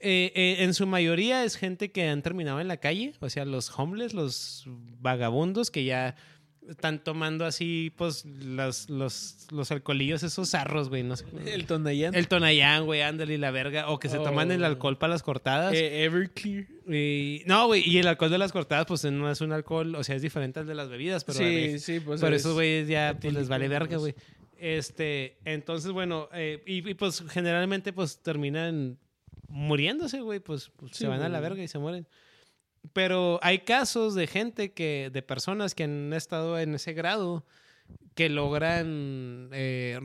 Eh, 0.00 0.32
eh, 0.34 0.56
en 0.60 0.74
su 0.74 0.86
mayoría 0.86 1.44
es 1.44 1.56
gente 1.56 1.92
que 1.92 2.08
han 2.08 2.22
terminado 2.22 2.60
en 2.60 2.68
la 2.68 2.78
calle, 2.78 3.14
o 3.20 3.28
sea, 3.30 3.44
los 3.44 3.78
homeless, 3.78 4.14
los 4.14 4.64
vagabundos 4.66 5.70
que 5.70 5.84
ya 5.84 6.16
están 6.72 7.02
tomando 7.02 7.44
así, 7.46 7.92
pues, 7.96 8.24
los, 8.24 8.90
los, 8.90 9.46
los 9.50 9.70
alcoholillos, 9.70 10.22
esos 10.22 10.50
zarros, 10.50 10.88
güey, 10.88 11.02
no 11.02 11.16
sé. 11.16 11.24
El 11.46 11.66
Tonayán. 11.66 12.14
El 12.14 12.28
Tonayán, 12.28 12.84
güey, 12.84 13.00
ándale 13.02 13.34
y 13.34 13.38
la 13.38 13.50
verga. 13.50 13.88
O 13.90 13.98
que 13.98 14.08
se 14.08 14.18
toman 14.18 14.50
el 14.50 14.62
Oh. 14.62 14.66
alcohol 14.66 14.98
para 14.98 15.12
las 15.12 15.22
cortadas. 15.22 15.72
Eh, 15.74 16.04
Everclear. 16.04 16.66
Y- 16.88 17.42
no, 17.46 17.66
güey, 17.66 17.88
y 17.88 17.98
el 17.98 18.08
alcohol 18.08 18.30
de 18.30 18.38
las 18.38 18.52
cortadas, 18.52 18.86
pues 18.86 19.04
no 19.04 19.30
es 19.30 19.40
un 19.40 19.52
alcohol, 19.52 19.94
o 19.94 20.02
sea, 20.04 20.16
es 20.16 20.22
diferente 20.22 20.60
al 20.60 20.66
de 20.66 20.74
las 20.74 20.88
bebidas, 20.88 21.24
pero 21.24 21.38
sí, 21.38 21.78
sí, 21.78 22.00
pues. 22.00 22.20
pero 22.20 22.34
es- 22.34 22.42
esos 22.42 22.54
güeyes 22.54 22.88
ya 22.88 23.16
pues, 23.20 23.32
les 23.32 23.48
vale 23.48 23.68
verga, 23.68 23.96
güey. 23.98 24.14
Este, 24.58 25.36
entonces, 25.44 25.90
bueno, 25.92 26.28
eh, 26.32 26.62
y, 26.66 26.88
y, 26.88 26.94
pues 26.94 27.24
generalmente 27.28 27.92
pues 27.92 28.18
terminan 28.22 28.96
muriéndose, 29.48 30.20
güey, 30.20 30.40
pues, 30.40 30.70
pues, 30.76 30.92
Sí, 30.92 30.98
se 30.98 31.06
van 31.08 31.20
a 31.22 31.28
la 31.28 31.38
güey. 31.40 31.50
verga 31.50 31.62
y 31.64 31.68
se 31.68 31.78
mueren. 31.78 32.06
Pero 32.92 33.38
hay 33.42 33.60
casos 33.60 34.14
de 34.14 34.26
gente 34.26 34.72
que, 34.72 35.10
de 35.12 35.22
personas 35.22 35.74
que 35.74 35.84
han 35.84 36.12
estado 36.12 36.58
en 36.58 36.74
ese 36.74 36.92
grado 36.92 37.44
que 38.14 38.28
logran 38.28 39.48
eh, 39.52 39.98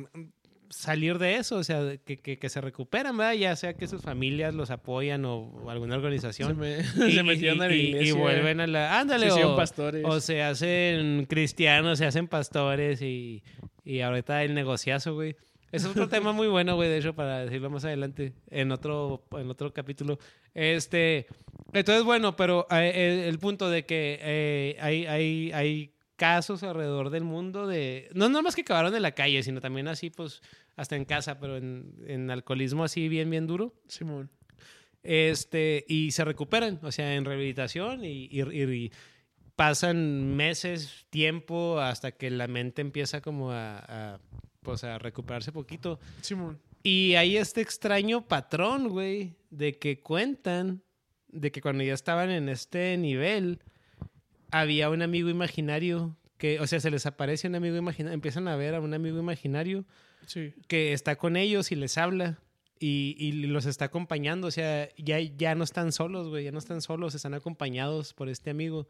salir 0.69 1.17
de 1.17 1.35
eso, 1.37 1.57
o 1.57 1.63
sea, 1.63 1.97
que, 2.05 2.17
que, 2.19 2.37
que 2.39 2.49
se 2.49 2.59
recuperan, 2.61 3.17
¿verdad? 3.17 3.33
Ya 3.33 3.55
sea 3.55 3.73
que 3.75 3.87
sus 3.87 4.01
familias 4.01 4.53
los 4.53 4.69
apoyan 4.71 5.23
o, 5.25 5.37
o 5.37 5.69
alguna 5.69 5.93
Se, 5.93 5.97
organización. 5.97 6.57
me, 6.57 6.79
Y- 7.07 7.11
se 7.13 7.23
metieron 7.23 7.57
y- 7.59 7.61
a 7.61 7.67
la 7.67 7.75
y- 7.75 7.79
iglesia. 7.87 8.09
Y 8.09 8.11
vuelven 8.11 8.59
a 8.61 8.67
la... 8.67 8.99
Ándale, 8.99 9.31
se 9.31 9.43
o- 9.45 9.55
pastores. 9.55 10.03
o 10.05 10.19
se 10.19 10.41
hacen 10.43 11.25
cristianos, 11.25 11.97
se 11.99 12.05
hacen 12.05 12.27
pastores 12.27 13.01
y, 13.01 13.43
y 13.85 14.01
ahorita 14.01 14.43
el 14.43 14.53
negociazo, 14.53 15.13
güey. 15.13 15.35
Es 15.71 15.85
otro 15.85 16.07
tema 16.09 16.31
muy 16.31 16.47
bueno, 16.47 16.75
güey, 16.75 16.89
de 16.89 16.97
hecho, 16.99 17.13
para 17.13 17.39
decirlo 17.45 17.69
más 17.69 17.83
adelante, 17.85 18.33
en 18.49 18.71
otro, 18.71 19.23
en 19.33 19.49
otro 19.49 19.73
capítulo. 19.73 20.17
Este, 20.53 21.27
entonces, 21.73 22.03
bueno, 22.03 22.35
pero 22.35 22.67
eh, 22.71 22.91
eh, 22.93 23.25
el 23.29 23.39
punto 23.39 23.69
de 23.69 23.85
que 23.85 24.17
eh, 24.21 24.77
hay, 24.79 25.05
hay, 25.05 25.51
hay 25.53 25.93
casos 26.15 26.63
alrededor 26.63 27.09
del 27.09 27.23
mundo 27.23 27.67
de... 27.67 28.09
No 28.13 28.27
no 28.29 28.41
más 28.41 28.55
que 28.55 28.61
acabaron 28.61 28.95
en 28.95 29.01
la 29.01 29.11
calle, 29.11 29.43
sino 29.43 29.61
también 29.61 29.87
así, 29.87 30.09
pues, 30.09 30.41
hasta 30.75 30.95
en 30.95 31.05
casa, 31.05 31.39
pero 31.39 31.57
en, 31.57 31.93
en 32.07 32.31
alcoholismo 32.31 32.83
así 32.83 33.07
bien, 33.07 33.29
bien 33.29 33.45
duro. 33.45 33.73
Simón. 33.87 34.29
Este, 35.03 35.85
y 35.87 36.11
se 36.11 36.25
recuperan, 36.25 36.79
o 36.83 36.91
sea, 36.91 37.15
en 37.15 37.23
rehabilitación 37.25 38.03
y, 38.03 38.27
y- 38.31 38.41
y 38.63 38.91
pasan 39.55 40.35
meses, 40.35 41.05
tiempo, 41.09 41.79
hasta 41.79 42.11
que 42.11 42.29
la 42.29 42.47
mente 42.47 42.81
empieza 42.81 43.21
como 43.21 43.51
a, 43.51 43.77
a, 43.79 44.19
pues 44.67 44.83
a 44.83 44.97
recuperarse 44.99 45.53
poquito. 45.53 45.97
Simón. 46.21 46.59
Y 46.83 47.15
hay 47.15 47.37
este 47.37 47.61
extraño 47.61 48.27
patrón, 48.27 48.89
güey, 48.89 49.35
de 49.49 49.77
que 49.77 50.01
cuentan 50.01 50.83
de 51.29 51.51
que 51.53 51.61
cuando 51.61 51.85
ya 51.85 51.93
estaban 51.93 52.29
en 52.29 52.49
este 52.49 52.97
nivel, 52.97 53.59
había 54.51 54.89
un 54.89 55.01
amigo 55.01 55.29
imaginario 55.29 56.17
que, 56.37 56.59
o 56.59 56.67
sea, 56.67 56.81
se 56.81 56.91
les 56.91 57.05
aparece 57.05 57.47
un 57.47 57.55
amigo 57.55 57.77
imaginario, 57.77 58.13
empiezan 58.13 58.47
a 58.49 58.57
ver 58.57 58.75
a 58.75 58.81
un 58.81 58.93
amigo 58.93 59.17
imaginario 59.19 59.85
Sí. 60.25 60.53
que 60.67 60.91
está 60.91 61.15
con 61.15 61.37
ellos 61.37 61.71
y 61.71 61.75
les 61.75 61.97
habla 61.97 62.39
y, 62.79 63.15
y 63.17 63.31
los 63.47 63.65
está 63.65 63.85
acompañando. 63.85 64.47
O 64.47 64.51
sea, 64.51 64.89
ya, 64.97 65.19
ya 65.21 65.55
no 65.55 65.63
están 65.63 65.93
solos, 65.93 66.27
güey, 66.27 66.43
ya 66.43 66.51
no 66.51 66.59
están 66.59 66.81
solos, 66.81 67.15
están 67.15 67.33
acompañados 67.33 68.13
por 68.13 68.27
este 68.27 68.49
amigo. 68.49 68.87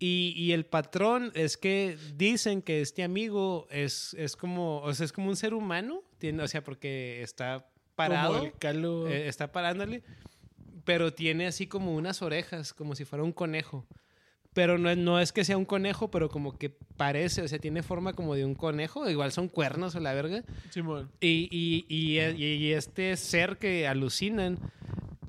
Y, 0.00 0.32
y 0.36 0.52
el 0.52 0.64
patrón 0.64 1.32
es 1.34 1.56
que 1.56 1.96
dicen 2.16 2.62
que 2.62 2.80
este 2.80 3.02
amigo 3.02 3.66
es, 3.70 4.14
es 4.14 4.36
como, 4.36 4.78
o 4.82 4.94
sea, 4.94 5.04
es 5.04 5.12
como 5.12 5.28
un 5.28 5.34
ser 5.36 5.54
humano, 5.54 6.02
tiene, 6.18 6.42
o 6.44 6.48
sea, 6.48 6.62
porque 6.62 7.20
está 7.22 7.66
parado, 7.96 8.34
eh, 9.08 9.26
está 9.26 9.50
parándole, 9.50 10.04
pero 10.84 11.12
tiene 11.12 11.48
así 11.48 11.66
como 11.66 11.94
unas 11.96 12.22
orejas, 12.22 12.72
como 12.72 12.94
si 12.94 13.04
fuera 13.04 13.24
un 13.24 13.32
conejo. 13.32 13.86
Pero 14.54 14.78
no, 14.78 14.88
es- 14.88 14.96
no 14.96 15.18
es 15.20 15.32
que 15.32 15.44
sea 15.44 15.56
un 15.56 15.64
conejo, 15.64 16.10
pero 16.12 16.28
como 16.28 16.56
que 16.56 16.70
parece, 16.70 17.42
o 17.42 17.48
sea, 17.48 17.58
tiene 17.58 17.82
forma 17.82 18.12
como 18.12 18.36
de 18.36 18.44
un 18.44 18.54
conejo, 18.54 19.10
igual 19.10 19.32
son 19.32 19.48
cuernos 19.48 19.96
o 19.96 20.00
la 20.00 20.14
verga. 20.14 20.44
Simón. 20.70 21.10
Y, 21.20 21.48
y, 21.50 21.84
y, 21.88 22.20
y- 22.20 22.54
y 22.54 22.72
este 22.72 23.16
ser 23.16 23.58
que 23.58 23.88
alucinan 23.88 24.58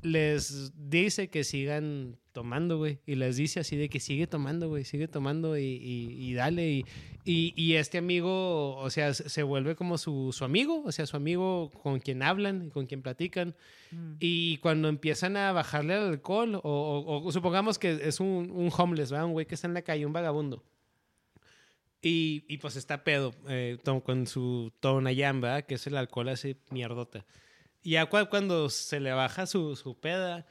les 0.03 0.71
dice 0.89 1.27
que 1.29 1.43
sigan 1.43 2.18
tomando, 2.31 2.77
güey. 2.77 2.99
Y 3.05 3.15
les 3.15 3.37
dice 3.37 3.59
así 3.59 3.75
de 3.75 3.89
que 3.89 3.99
sigue 3.99 4.27
tomando, 4.27 4.69
güey, 4.69 4.85
sigue 4.85 5.07
tomando 5.07 5.57
y, 5.57 5.63
y- 5.63 6.15
y 6.29 6.33
dale. 6.33 6.69
Y, 6.71 6.85
y, 7.25 7.53
y 7.55 7.73
este 7.75 7.97
amigo, 7.97 8.75
o 8.77 8.89
sea, 8.89 9.13
se 9.13 9.43
vuelve 9.43 9.75
como 9.75 9.97
su, 9.97 10.31
su 10.33 10.45
amigo, 10.45 10.83
o 10.85 10.91
sea, 10.91 11.05
su 11.05 11.17
amigo 11.17 11.69
con 11.83 11.99
quien 11.99 12.23
hablan 12.23 12.67
y 12.67 12.69
con 12.69 12.85
quien 12.85 13.01
platican. 13.01 13.55
Y 14.19 14.57
cuando 14.57 14.87
empiezan 14.87 15.35
a 15.37 15.51
bajarle 15.51 15.95
al 15.95 16.09
alcohol, 16.09 16.55
o, 16.55 16.61
o- 16.63 17.23
o 17.27 17.31
supongamos 17.31 17.79
que 17.79 17.99
es 18.07 18.19
un, 18.19 18.51
un 18.51 18.69
homeless, 18.77 19.11
¿verdad? 19.11 19.25
Un 19.25 19.33
güey 19.33 19.45
que 19.45 19.55
está 19.55 19.67
en 19.67 19.73
la 19.73 19.81
calle, 19.81 20.05
un 20.05 20.13
vagabundo. 20.13 20.63
Y, 22.01 22.45
y 22.47 22.57
pues 22.59 22.75
está 22.77 23.03
pedo 23.03 23.33
eh, 23.49 23.77
con 24.05 24.25
su 24.25 24.71
tonayán, 24.79 25.41
¿verdad? 25.41 25.65
Que 25.65 25.75
es 25.75 25.85
el 25.87 25.97
alcohol 25.97 26.29
así 26.29 26.55
mierdota. 26.69 27.25
Y 27.83 27.91
ya 27.91 28.09
cua- 28.09 28.29
cuando 28.29 28.69
se 28.69 28.99
le 29.01 29.11
baja 29.11 29.45
su, 29.45 29.75
su 29.75 29.99
peda, 29.99 30.45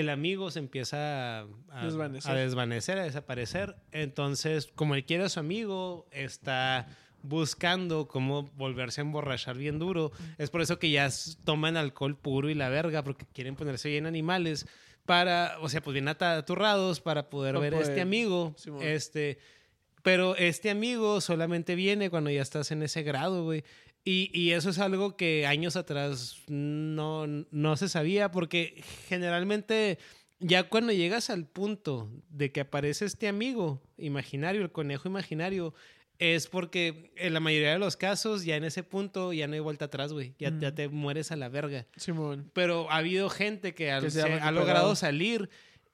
el 0.00 0.08
amigo 0.10 0.50
se 0.50 0.58
empieza 0.58 1.40
a, 1.40 1.46
a- 1.70 1.84
Desvanecer. 1.84 2.30
a 2.30 2.34
desvanecer, 2.34 2.98
a 2.98 3.04
desaparecer. 3.04 3.76
Entonces, 3.92 4.70
como 4.74 4.94
él 4.94 5.04
quiere 5.04 5.24
a 5.24 5.28
su 5.28 5.40
amigo, 5.40 6.06
está 6.10 6.86
buscando 7.22 8.06
cómo 8.06 8.50
volverse 8.56 9.00
a 9.00 9.04
emborrachar 9.04 9.56
bien 9.56 9.78
duro. 9.78 10.12
Es 10.38 10.50
por 10.50 10.60
eso 10.60 10.78
que 10.78 10.90
ya 10.90 11.08
toman 11.44 11.76
alcohol 11.76 12.16
puro 12.18 12.50
y 12.50 12.54
la 12.54 12.68
verga, 12.68 13.02
porque 13.02 13.24
quieren 13.32 13.56
ponerse 13.56 13.88
bien 13.88 14.06
animales 14.06 14.66
para, 15.06 15.56
o 15.60 15.68
sea, 15.68 15.80
pues 15.82 15.94
bien 15.94 16.08
ataturrados 16.08 17.00
para 17.00 17.30
poder 17.30 17.58
ver 17.58 17.74
a 17.74 17.80
este 17.80 18.00
amigo. 18.00 18.54
Simón. 18.56 18.82
Este, 18.82 19.38
pero 20.02 20.36
este 20.36 20.70
amigo 20.70 21.20
solamente 21.22 21.74
viene 21.74 22.10
cuando 22.10 22.30
ya 22.30 22.42
estás 22.42 22.70
en 22.70 22.82
ese 22.82 23.02
grado, 23.02 23.44
güey. 23.44 23.64
Y, 24.04 24.30
y 24.38 24.50
eso 24.52 24.68
es 24.70 24.78
algo 24.78 25.16
que 25.16 25.46
años 25.46 25.76
atrás 25.76 26.42
no, 26.48 27.26
no 27.26 27.76
se 27.76 27.88
sabía, 27.88 28.30
porque 28.30 28.82
generalmente 29.08 29.98
ya 30.40 30.64
cuando 30.68 30.92
llegas 30.92 31.30
al 31.30 31.46
punto 31.46 32.10
de 32.28 32.52
que 32.52 32.60
aparece 32.60 33.06
este 33.06 33.28
amigo 33.28 33.82
imaginario, 33.96 34.60
el 34.62 34.72
conejo 34.72 35.08
imaginario, 35.08 35.72
es 36.18 36.46
porque 36.48 37.12
en 37.16 37.32
la 37.34 37.40
mayoría 37.40 37.72
de 37.72 37.78
los 37.78 37.96
casos 37.96 38.44
ya 38.44 38.56
en 38.56 38.64
ese 38.64 38.82
punto 38.82 39.32
ya 39.32 39.46
no 39.48 39.54
hay 39.54 39.60
vuelta 39.60 39.86
atrás, 39.86 40.12
güey. 40.12 40.34
Ya, 40.38 40.52
ya 40.60 40.74
te 40.74 40.88
mueres 40.88 41.32
a 41.32 41.36
la 41.36 41.48
verga 41.48 41.86
Simón. 41.96 42.50
pero 42.52 42.90
ha 42.90 42.98
habido 42.98 43.30
gente 43.30 43.74
que, 43.74 43.90
ha- 43.90 44.00
Que 44.00 44.10
se 44.10 44.20
se 44.20 44.20
ha 44.20 44.24
ha 44.24 44.28
recuperado. 44.28 44.54
logrado 44.60 44.96
salir. 44.96 45.48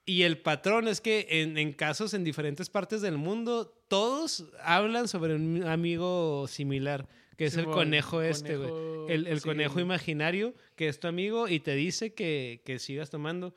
Y 0.04 0.22
el 0.22 0.38
patrón 0.38 0.88
es 0.88 1.00
que 1.00 1.26
en, 1.30 1.56
en 1.56 1.72
casos 1.72 2.12
en 2.14 2.24
diferentes 2.24 2.68
partes 2.68 3.00
del 3.02 3.16
mundo, 3.18 3.72
todos 3.88 4.46
hablan 4.64 5.06
sobre 5.08 5.36
un 5.36 5.62
amigo 5.62 6.46
similar, 6.48 7.06
que 7.40 7.46
es 7.46 7.56
el 7.56 7.64
conejo 7.64 8.20
este, 8.20 8.58
güey. 8.58 8.70
El, 9.08 9.26
el 9.26 9.40
sí. 9.40 9.48
conejo 9.48 9.80
imaginario, 9.80 10.52
que 10.76 10.88
es 10.88 11.00
tu 11.00 11.08
amigo 11.08 11.48
y 11.48 11.58
te 11.60 11.74
dice 11.74 12.12
que, 12.12 12.60
que 12.66 12.78
sigas 12.78 13.08
tomando. 13.08 13.54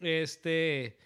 Este. 0.00 0.96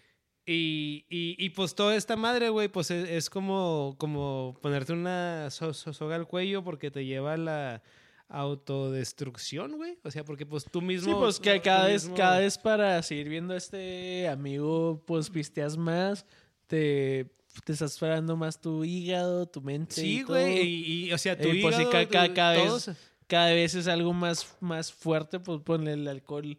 Y, 0.47 1.05
y, 1.11 1.35
y, 1.45 1.49
pues 1.51 1.75
toda 1.75 1.97
esta 1.97 2.15
madre, 2.15 2.49
güey, 2.49 2.69
pues 2.69 2.93
es, 2.93 3.09
es 3.11 3.29
como, 3.29 3.97
como 3.99 4.57
ponerte 4.63 4.93
una 4.93 5.51
so- 5.51 5.75
so- 5.75 5.93
soga 5.93 6.15
al 6.15 6.29
cuello 6.29 6.63
porque 6.63 6.93
te 6.93 7.05
lleva 7.05 7.33
a 7.35 7.37
la 7.37 7.83
autodestrucción, 8.29 9.77
güey. 9.77 9.99
O 10.05 10.11
sea, 10.11 10.25
porque 10.25 10.47
pues 10.47 10.65
tú 10.65 10.81
mismo... 10.81 11.13
Sí, 11.13 11.19
pues 11.19 11.41
que 11.41 11.61
cada 11.61 11.87
vez, 11.89 12.05
mismo- 12.05 12.17
cada 12.17 12.39
vez 12.39 12.57
para 12.59 13.03
seguir 13.03 13.29
viendo 13.29 13.55
a 13.55 13.57
este 13.57 14.29
amigo, 14.29 15.03
pues 15.07 15.29
pisteas 15.31 15.77
más, 15.77 16.25
te, 16.67 17.27
te 17.65 17.73
estás 17.73 17.93
esperando 17.93 18.37
más 18.37 18.61
tu 18.61 18.85
hígado, 18.85 19.47
tu 19.47 19.61
mente. 19.61 19.95
Sí, 19.95 20.23
güey. 20.23 20.59
Y, 20.63 21.09
y, 21.09 21.13
o 21.13 21.19
sea, 21.19 21.39
tu 21.39 21.49
Eh, 21.49 21.59
pues 21.63 21.77
hígado, 21.79 21.91
tu- 22.07 22.35
cada 22.35 22.55
todo 22.55 22.75
vez- 22.75 22.91
Cada 23.27 23.53
vez 23.53 23.75
es 23.75 23.89
algo 23.89 24.13
más, 24.13 24.57
más 24.61 24.93
fuerte, 24.93 25.41
pues 25.41 25.61
ponle 25.63 25.93
el 25.95 26.07
alcohol. 26.09 26.59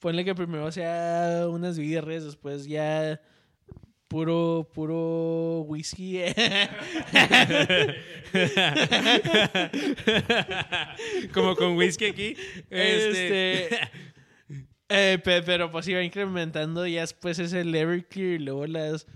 Ponle 0.00 0.24
que 0.24 0.34
primero 0.34 0.70
sea 0.72 1.46
unas 1.50 1.78
birres, 1.78 2.24
después 2.24 2.66
ya 2.66 3.20
puro, 4.08 4.70
puro 4.72 5.60
whisky. 5.62 6.20
Como 11.32 11.56
con 11.56 11.76
whisky 11.76 12.06
aquí. 12.06 12.36
Este... 12.70 13.64
Este. 13.64 13.78
eh, 14.88 15.18
pe- 15.22 15.42
pero 15.42 15.70
pues 15.70 15.88
iba 15.88 16.02
incrementando 16.02 16.86
ya 16.86 17.00
después 17.00 17.38
es 17.38 17.52
el 17.52 17.74
Everclear 17.74 18.40
y 18.40 18.44
luego 18.44 18.66
las. 18.66 19.06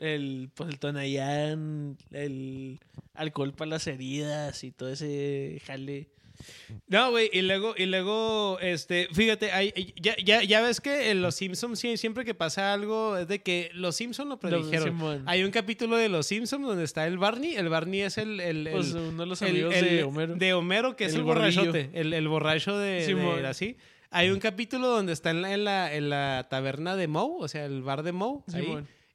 El, 0.00 0.50
pues 0.54 0.70
el 0.70 0.78
Tonayán, 0.78 1.96
el 2.10 2.80
alcohol 3.14 3.52
para 3.52 3.68
las 3.70 3.86
heridas 3.86 4.64
y 4.64 4.72
todo 4.72 4.90
ese 4.90 5.60
jale. 5.66 6.08
No, 6.88 7.10
güey, 7.10 7.28
y 7.34 7.42
luego, 7.42 7.74
y 7.76 7.84
luego, 7.84 8.58
este, 8.60 9.08
fíjate, 9.12 9.52
hay- 9.52 9.92
ya, 10.00 10.16
ya, 10.24 10.42
ya 10.42 10.62
ves 10.62 10.80
que 10.80 11.10
en 11.10 11.20
Los 11.20 11.34
Simpsons 11.34 11.78
siempre 11.78 12.24
que 12.24 12.32
pasa 12.34 12.72
algo 12.72 13.18
es 13.18 13.28
de 13.28 13.42
que 13.42 13.70
Los 13.74 13.96
Simpsons 13.96 14.26
lo 14.30 14.38
predijeron. 14.40 15.22
Hay 15.26 15.44
un 15.44 15.50
capítulo 15.50 15.96
de 15.96 16.08
Los 16.08 16.26
Simpsons 16.28 16.66
donde 16.66 16.84
está 16.84 17.06
el 17.06 17.18
Barney. 17.18 17.56
El 17.56 17.68
Barney 17.68 18.00
es 18.00 18.16
el... 18.16 18.40
el, 18.40 18.66
el- 18.68 18.72
Pues 18.72 18.92
uno 18.94 19.20
de 19.22 19.26
los 19.26 19.42
el- 19.42 19.48
amigos 19.50 19.74
el- 19.74 19.84
de 19.84 20.02
Homero. 20.04 20.34
De 20.36 20.54
Homero, 20.54 20.96
que 20.96 21.04
es 21.04 21.14
El 21.14 21.24
borrachote. 21.24 21.90
El, 21.92 22.14
el 22.14 22.26
borracho 22.28 22.78
de, 22.78 23.06
de- 23.14 23.46
así. 23.46 23.76
Hay 24.10 24.30
un 24.30 24.40
capítulo 24.40 24.88
donde 24.88 25.12
está 25.12 25.30
en 25.30 25.42
la, 25.42 25.52
en 25.52 25.64
la, 25.64 25.94
en 25.94 26.08
la 26.08 26.46
taberna 26.50 26.96
de 26.96 27.06
Moe, 27.06 27.36
o 27.44 27.48
sea, 27.48 27.66
el 27.66 27.82
bar 27.82 28.02
de 28.02 28.12
Moe. 28.12 28.40
ahí. 28.54 28.64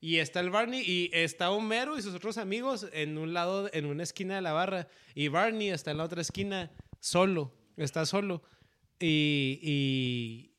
Y 0.05 0.19
está 0.19 0.39
el 0.39 0.51
Barney 0.51 0.83
y 0.85 1.09
está 1.13 1.49
Homero 1.49 1.97
y 1.97 2.01
sus 2.03 2.13
otros 2.13 2.37
amigos 2.37 2.85
en 2.93 3.17
un 3.17 3.33
lado, 3.33 3.71
en 3.73 3.87
una 3.87 4.03
esquina 4.03 4.35
de 4.35 4.41
la 4.43 4.53
barra. 4.53 4.87
Y 5.15 5.29
Barney 5.29 5.71
está 5.71 5.89
en 5.89 5.97
la 5.97 6.03
otra 6.03 6.21
esquina 6.21 6.71
solo, 6.99 7.51
está 7.75 8.05
solo. 8.05 8.43
Y, 8.99 9.57
y, 9.63 10.53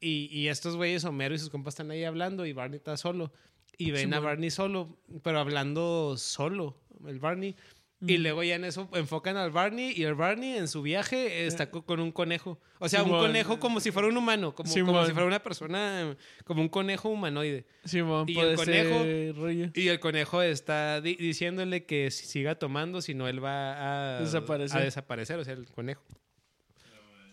y, 0.00 0.36
y 0.36 0.48
estos 0.48 0.74
güeyes, 0.74 1.04
Homero 1.04 1.32
y 1.32 1.38
sus 1.38 1.48
compas 1.48 1.74
están 1.74 1.92
ahí 1.92 2.02
hablando 2.02 2.44
y 2.44 2.52
Barney 2.52 2.78
está 2.78 2.96
solo. 2.96 3.32
Y 3.76 3.92
ven 3.92 4.14
a. 4.14 4.18
Barney 4.18 4.50
solo, 4.50 4.98
pero 5.22 5.38
hablando 5.38 6.16
solo, 6.16 6.82
el 7.06 7.20
Barney. 7.20 7.54
Y 8.00 8.18
luego 8.18 8.44
ya 8.44 8.54
en 8.54 8.64
eso 8.64 8.88
enfocan 8.94 9.36
al 9.36 9.50
Barney 9.50 9.92
y 9.96 10.04
el 10.04 10.14
Barney 10.14 10.56
en 10.56 10.68
su 10.68 10.82
viaje 10.82 11.46
está 11.46 11.68
co- 11.70 11.82
con 11.84 11.98
un 11.98 12.12
conejo. 12.12 12.60
O 12.78 12.88
sea, 12.88 13.02
un 13.02 13.10
conejo 13.10 13.58
como 13.58 13.80
si 13.80 13.90
fuera 13.90 14.06
un 14.06 14.16
humano, 14.16 14.54
como, 14.54 14.70
como 14.86 15.04
si 15.04 15.12
fuera 15.12 15.26
una 15.26 15.42
persona, 15.42 16.16
como 16.44 16.62
un 16.62 16.68
conejo 16.68 17.08
humanoide. 17.08 17.66
Simón, 17.84 18.26
Y 18.28 18.38
el 18.38 18.56
conejo- 18.56 19.40
rollo. 19.42 19.70
Y 19.74 19.88
el 19.88 19.98
conejo 19.98 20.42
está 20.42 21.00
di- 21.00 21.16
diciéndole 21.16 21.86
que 21.86 22.12
si 22.12 22.26
siga 22.26 22.54
tomando, 22.54 23.02
si 23.02 23.14
no, 23.14 23.26
él 23.26 23.42
va 23.44 24.18
a 24.18 24.20
Desaparecer. 24.20 24.80
a 24.80 24.84
desaparecer, 24.84 25.38
o 25.40 25.44
sea, 25.44 25.54
el 25.54 25.66
conejo. 25.66 26.04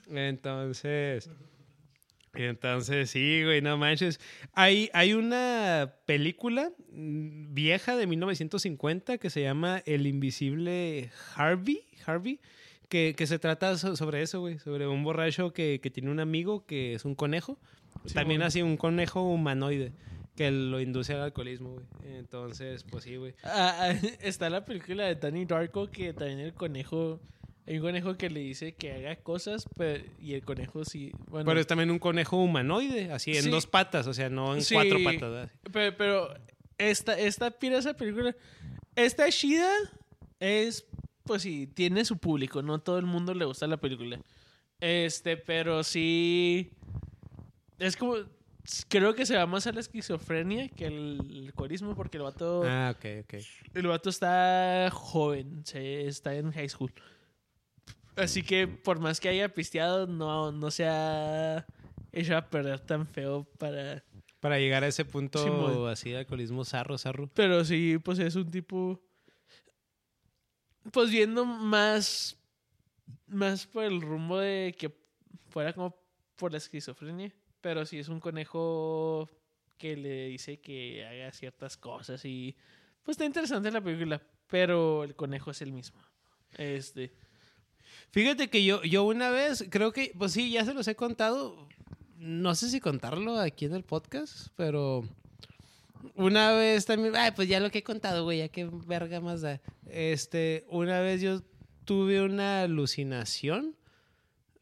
Entonces. 0.10 1.30
Entonces, 2.38 3.10
sí, 3.10 3.42
güey, 3.44 3.62
no 3.62 3.78
manches. 3.78 4.20
Hay, 4.54 4.90
hay 4.94 5.14
una 5.14 5.96
película 6.06 6.72
mm, 6.92 7.54
vieja 7.54 7.96
de 7.96 8.08
1950 8.08 9.18
que 9.18 9.30
se 9.30 9.42
llama 9.42 9.82
El 9.86 10.08
Invisible 10.08 11.10
Harvey, 11.36 11.84
Harvey 12.06 12.40
que, 12.90 13.16
que 13.18 13.26
se 13.28 13.40
trata 13.40 13.78
so- 13.78 13.96
sobre 13.96 14.22
eso, 14.22 14.40
güey, 14.42 14.60
sobre 14.60 14.88
un 14.88 15.04
borracho 15.04 15.54
que, 15.54 15.80
que 15.82 15.90
tiene 15.90 16.12
un 16.12 16.20
amigo 16.20 16.66
que 16.66 16.94
es 16.94 17.06
un 17.06 17.16
conejo. 17.16 17.58
También 18.14 18.42
así 18.44 18.62
un 18.62 18.78
conejo 18.78 19.22
humanoide 19.24 19.92
que 20.36 20.52
lo 20.52 20.82
induce 20.82 21.14
al 21.14 21.22
alcoholismo, 21.22 21.72
güey. 21.72 21.86
Entonces, 22.18 22.84
pues 22.84 23.06
sí, 23.06 23.16
güey. 23.16 23.34
Ah, 23.44 23.78
ah, 23.80 23.94
está 24.22 24.50
la 24.50 24.66
película 24.66 25.06
de 25.06 25.16
Danny 25.16 25.46
Darko 25.46 25.90
que 25.90 26.14
también 26.14 26.40
el 26.40 26.54
conejo. 26.54 27.22
Hay 27.68 27.78
un 27.78 27.82
conejo 27.82 28.16
que 28.16 28.30
le 28.30 28.42
dice 28.42 28.74
que 28.76 28.92
haga 28.94 29.16
cosas 29.16 29.66
pero- 29.76 30.04
y 30.20 30.34
el 30.36 30.44
conejo 30.44 30.86
sí. 30.86 31.12
Bueno, 31.30 31.46
Pero 31.48 31.60
es 31.60 31.68
también 31.68 31.90
un 31.90 31.98
conejo 32.00 32.38
humanoide, 32.38 33.12
así 33.12 33.36
en 33.36 33.44
Sí. 33.44 33.50
dos 33.50 33.66
patas, 33.66 34.06
o 34.08 34.14
sea, 34.14 34.30
no 34.30 34.54
en 34.56 34.62
Sí. 34.62 34.76
cuatro 34.76 35.00
patas. 35.04 35.50
Pero, 35.72 35.98
pero 35.98 36.34
esta, 36.78 37.18
esta 37.20 37.50
pira 37.52 37.78
esa 37.80 37.96
película. 37.96 38.36
Esta 38.96 39.28
Shida 39.30 39.72
es, 40.40 40.86
pues 41.24 41.42
sí, 41.42 41.66
tiene 41.68 42.06
su 42.06 42.18
público. 42.18 42.62
No 42.62 42.80
todo 42.80 43.00
el 43.00 43.06
mundo 43.06 43.34
le 43.34 43.46
gusta 43.46 43.66
la 43.68 43.78
película. 43.78 44.20
Este, 44.80 45.36
pero 45.38 45.84
sí. 45.84 46.72
Es 47.80 47.96
como. 47.98 48.16
Creo 48.90 49.14
que 49.14 49.28
se 49.28 49.36
va 49.38 49.46
más 49.46 49.68
a 49.68 49.72
la 49.72 49.80
esquizofrenia 49.80 50.70
que 50.70 50.88
al 50.88 51.20
alcoholismo 51.46 51.94
porque 51.96 52.18
el 52.18 52.24
vato. 52.24 52.64
Ah, 52.66 52.96
ok, 52.96 53.06
ok. 53.24 53.34
El 53.76 53.88
vato 53.88 54.10
está 54.10 54.90
joven, 54.92 55.64
se, 55.66 56.08
está 56.08 56.34
en 56.36 56.52
high 56.52 56.68
school. 56.70 56.92
Así 58.16 58.44
que 58.44 58.68
por 58.68 59.00
más 59.00 59.20
que 59.20 59.30
haya 59.30 59.50
pisteado, 59.50 60.08
no, 60.08 60.52
no 60.52 60.72
se 60.72 60.86
ha 60.88 61.66
hecho 62.12 62.38
a 62.38 62.50
perder 62.50 62.80
tan 62.80 63.08
feo 63.08 63.44
para... 63.58 64.04
Para 64.40 64.60
llegar 64.60 64.84
a 64.84 64.88
ese 64.88 65.06
punto 65.06 65.44
Simón. 65.44 65.90
así 65.90 66.12
de 66.12 66.20
alcoholismo 66.20 66.64
zarro, 66.66 66.98
zarro. 66.98 67.30
Pero 67.34 67.66
sí, 67.66 67.98
pues 67.98 68.20
es 68.20 68.36
un 68.36 68.52
tipo. 68.52 69.02
Pues 70.92 71.10
viendo 71.10 71.46
más. 71.46 72.38
Más 73.26 73.66
por 73.66 73.86
el 73.86 74.02
rumbo 74.02 74.38
de 74.38 74.76
que 74.78 74.96
fuera 75.50 75.74
como 75.74 75.98
por 76.36 76.52
la 76.52 76.60
esquizofrenia. 76.60 77.34
Pero 77.60 77.88
sí 77.88 77.98
es 77.98 78.08
un 78.08 78.20
conejo 78.20 79.28
que 79.80 79.98
le 79.98 80.28
dice 80.28 80.60
que 80.62 81.04
haga 81.08 81.32
ciertas 81.32 81.76
cosas 81.76 82.24
y. 82.24 82.56
Pues 83.02 83.16
está 83.16 83.26
interesante 83.26 83.72
la 83.72 83.82
película. 83.82 84.22
Pero 84.46 85.04
el 85.04 85.16
conejo 85.16 85.50
es 85.50 85.64
el 85.64 85.72
mismo. 85.72 86.00
Este. 86.56 87.16
Fíjate 88.16 88.50
que 88.50 88.64
yo, 88.64 88.82
yo 88.84 89.04
una 89.04 89.30
vez, 89.30 89.66
creo 89.70 89.92
que, 89.92 90.14
pues 90.18 90.32
sí, 90.32 90.50
ya 90.50 90.64
se 90.64 90.74
los 90.74 90.88
he 90.88 90.96
contado. 90.96 91.68
No 92.18 92.56
sé 92.56 92.70
si 92.70 92.80
contarlo 92.80 93.38
aquí 93.38 93.66
en 93.66 93.74
el 93.74 93.84
podcast, 93.84 94.48
pero 94.56 95.04
una 96.16 96.54
vez 96.54 96.86
también, 96.86 97.14
ay, 97.18 97.32
pues 97.36 97.50
ya 97.50 97.60
lo 97.60 97.70
que 97.72 97.80
he 97.80 97.84
contado, 97.84 98.24
güey, 98.24 98.38
ya 98.38 98.48
qué 98.48 98.70
verga 98.88 99.20
más 99.20 99.42
da. 99.42 99.60
Este, 99.90 100.64
una 100.70 101.02
vez 101.02 101.20
yo 101.20 101.42
tuve 101.84 102.22
una 102.22 102.62
alucinación. 102.62 103.76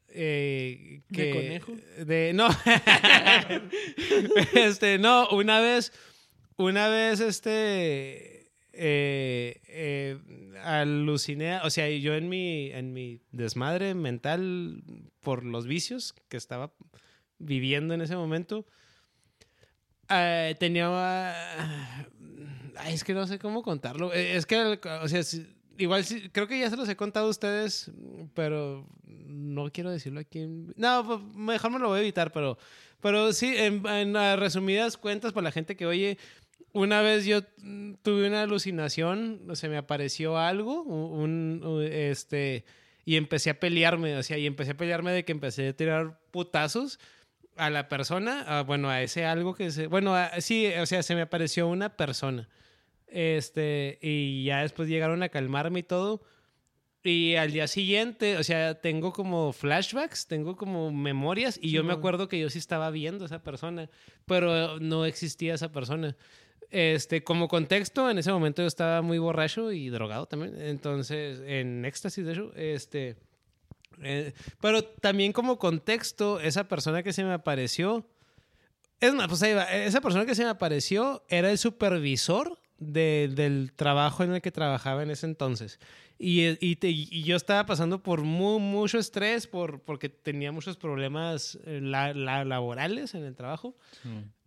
eh, 0.08 1.02
¿De 1.08 1.16
que- 1.16 1.30
conejo? 1.30 1.72
De, 2.04 2.32
no. 2.34 2.48
este, 4.54 4.98
no, 4.98 5.28
una 5.28 5.60
vez, 5.60 5.92
una 6.56 6.88
vez, 6.88 7.20
este, 7.20 8.43
eh, 8.76 9.60
eh, 9.68 10.18
aluciné, 10.62 11.58
o 11.62 11.70
sea, 11.70 11.88
yo 11.88 12.14
en 12.14 12.28
mi, 12.28 12.70
en 12.70 12.92
mi 12.92 13.20
desmadre 13.32 13.94
mental 13.94 14.82
por 15.20 15.44
los 15.44 15.66
vicios 15.66 16.14
que 16.28 16.36
estaba 16.36 16.72
viviendo 17.38 17.94
en 17.94 18.00
ese 18.00 18.16
momento, 18.16 18.66
eh, 20.08 20.54
tenía, 20.58 21.34
es 22.86 23.04
que 23.04 23.14
no 23.14 23.26
sé 23.26 23.38
cómo 23.38 23.62
contarlo, 23.62 24.12
Eh, 24.12 24.36
es 24.36 24.46
que, 24.46 24.78
o 25.02 25.08
sea, 25.08 25.22
igual 25.78 26.04
creo 26.32 26.46
que 26.46 26.58
ya 26.58 26.70
se 26.70 26.76
los 26.76 26.88
he 26.88 26.96
contado 26.96 27.26
a 27.26 27.30
ustedes, 27.30 27.90
pero 28.34 28.86
no 29.04 29.70
quiero 29.72 29.90
decirlo 29.90 30.20
aquí. 30.20 30.46
No, 30.76 31.04
pues, 31.06 31.20
mejor 31.36 31.70
me 31.70 31.78
lo 31.78 31.88
voy 31.88 31.98
a 31.98 32.02
evitar, 32.02 32.32
pero, 32.32 32.58
pero 33.00 33.32
sí, 33.32 33.54
en, 33.56 33.86
en, 33.86 34.14
resumidas 34.38 34.96
cuentas, 34.96 35.32
para 35.32 35.44
la 35.44 35.52
gente 35.52 35.76
que 35.76 35.86
oye, 35.86 36.18
una 36.74 37.00
vez 37.00 37.24
yo 37.24 37.40
mm, 37.62 37.94
tuve 38.02 38.26
una 38.28 38.42
alucinación, 38.42 39.40
se 39.54 39.68
me 39.70 39.78
apareció 39.78 40.36
algo, 40.38 40.82
un, 40.82 41.64
un- 41.64 41.82
este, 41.90 42.64
y 43.06 43.16
empecé 43.16 43.50
a 43.50 43.58
pelearme, 43.60 44.16
o 44.16 44.22
sea, 44.22 44.36
y 44.36 44.46
empecé 44.46 44.72
a 44.72 44.76
pelearme 44.76 45.12
de 45.12 45.24
que 45.24 45.32
empecé 45.32 45.68
a 45.68 45.72
tirar 45.76 46.20
putazos 46.30 46.98
a 47.56 47.70
la 47.70 47.88
persona, 47.88 48.42
a, 48.42 48.62
bueno, 48.64 48.90
a 48.90 49.00
ese 49.02 49.24
algo 49.24 49.54
que 49.54 49.70
se, 49.70 49.86
bueno, 49.86 50.14
a- 50.14 50.40
sí, 50.40 50.66
o 50.80 50.84
sea, 50.86 51.02
se 51.02 51.14
me 51.14 51.22
apareció 51.22 51.68
una 51.68 51.96
persona, 51.96 52.48
este, 53.06 53.98
y 54.02 54.44
ya 54.44 54.62
después 54.62 54.88
llegaron 54.88 55.22
a 55.22 55.28
calmarme 55.28 55.80
y 55.80 55.84
todo, 55.84 56.22
y 57.06 57.34
al 57.36 57.52
día 57.52 57.68
siguiente, 57.68 58.38
o 58.38 58.42
sea, 58.42 58.80
tengo 58.80 59.12
como 59.12 59.52
flashbacks, 59.52 60.26
tengo 60.26 60.56
como 60.56 60.90
memorias, 60.90 61.58
y 61.62 61.70
yo 61.70 61.84
me 61.84 61.92
acuerdo 61.92 62.28
que 62.28 62.40
yo 62.40 62.48
sí 62.48 62.58
estaba 62.58 62.90
viendo 62.90 63.24
a 63.24 63.26
esa 63.26 63.42
persona, 63.42 63.90
pero 64.24 64.80
no 64.80 65.04
existía 65.04 65.54
esa 65.54 65.70
persona. 65.70 66.16
Este, 66.76 67.22
como 67.22 67.46
contexto, 67.46 68.10
en 68.10 68.18
ese 68.18 68.32
momento 68.32 68.60
yo 68.62 68.66
estaba 68.66 69.00
muy 69.00 69.18
borracho 69.18 69.70
y 69.70 69.90
drogado 69.90 70.26
también. 70.26 70.60
Entonces, 70.60 71.40
en 71.46 71.84
éxtasis, 71.84 72.24
de 72.26 72.32
hecho, 72.32 72.52
este. 72.56 73.16
eh, 74.02 74.32
pero 74.60 74.82
también 74.82 75.32
como 75.32 75.56
contexto, 75.58 76.40
esa 76.40 76.66
persona 76.66 77.02
que 77.04 77.12
se 77.12 77.22
me 77.22 77.32
apareció. 77.32 78.04
Es 79.00 79.14
más, 79.14 79.28
pues 79.28 79.42
ahí 79.44 79.54
va. 79.54 79.64
Esa 79.72 80.00
persona 80.00 80.26
que 80.26 80.34
se 80.34 80.42
me 80.42 80.50
apareció 80.50 81.22
era 81.28 81.50
el 81.50 81.58
supervisor 81.58 82.58
de- 82.78 83.30
del 83.32 83.72
trabajo 83.76 84.24
en 84.24 84.32
el 84.34 84.42
que 84.42 84.50
trabajaba 84.50 85.02
en 85.04 85.10
ese 85.10 85.26
entonces. 85.26 85.78
Y, 86.18 86.56
y, 86.64 86.76
te- 86.76 86.90
y 86.90 87.22
yo 87.22 87.36
estaba 87.36 87.66
pasando 87.66 88.02
por 88.02 88.22
mu- 88.22 88.58
mucho 88.58 88.98
estrés 88.98 89.46
por, 89.46 89.80
porque 89.80 90.08
tenía 90.08 90.50
muchos 90.52 90.76
problemas 90.76 91.56
eh, 91.66 91.80
la- 91.82 92.14
la- 92.14 92.44
laborales 92.44 93.14
en 93.14 93.24
el 93.24 93.34
trabajo. 93.36 93.76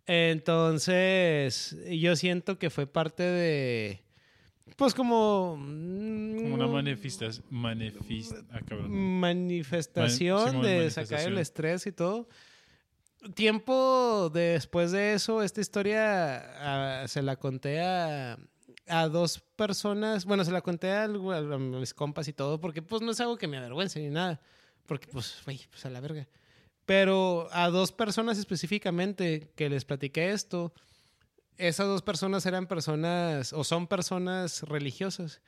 Entonces, 0.08 1.76
yo 1.90 2.16
siento 2.16 2.58
que 2.58 2.70
fue 2.70 2.86
parte 2.86 3.22
de. 3.22 4.02
Pues 4.76 4.94
como. 4.94 5.52
Como 5.54 6.54
una 6.54 6.66
manifestación. 6.66 7.44
Manifest... 7.50 8.32
Ah. 8.50 8.60
Manifestación 8.88 10.38
Man- 10.38 10.50
Simón, 10.50 10.62
de 10.62 10.90
sacar 10.90 11.10
manifestación. 11.10 11.32
el 11.32 11.38
estrés 11.38 11.86
y 11.86 11.92
todo. 11.92 12.28
Tiempo 13.34 14.30
después 14.32 14.92
de 14.92 15.12
eso, 15.14 15.42
esta 15.42 15.60
historia 15.60 17.02
ah, 17.02 17.08
se 17.08 17.20
la 17.20 17.36
conté 17.36 17.80
a, 17.80 18.38
a 18.86 19.08
dos 19.08 19.40
personas. 19.56 20.24
Bueno, 20.24 20.44
se 20.44 20.52
la 20.52 20.62
conté 20.62 20.90
a, 20.92 21.04
a 21.04 21.08
mis 21.58 21.92
compas 21.92 22.28
y 22.28 22.32
todo, 22.32 22.60
porque 22.60 22.80
pues 22.80 23.02
no 23.02 23.10
es 23.10 23.20
algo 23.20 23.36
que 23.36 23.48
me 23.48 23.58
avergüence 23.58 24.00
ni 24.00 24.08
nada. 24.08 24.40
Porque 24.86 25.06
pues, 25.08 25.42
güey, 25.44 25.60
pues 25.70 25.84
a 25.84 25.90
la 25.90 26.00
verga. 26.00 26.26
Pero 26.88 27.48
a 27.52 27.68
dos 27.68 27.92
personas 27.92 28.38
específicamente 28.38 29.52
que 29.56 29.68
les 29.68 29.84
platiqué 29.84 30.30
esto, 30.30 30.72
esas 31.58 31.86
dos 31.86 32.00
personas 32.00 32.46
eran 32.46 32.66
personas 32.66 33.52
o 33.52 33.62
son 33.62 33.86
personas 33.88 34.62
religiosas. 34.62 35.42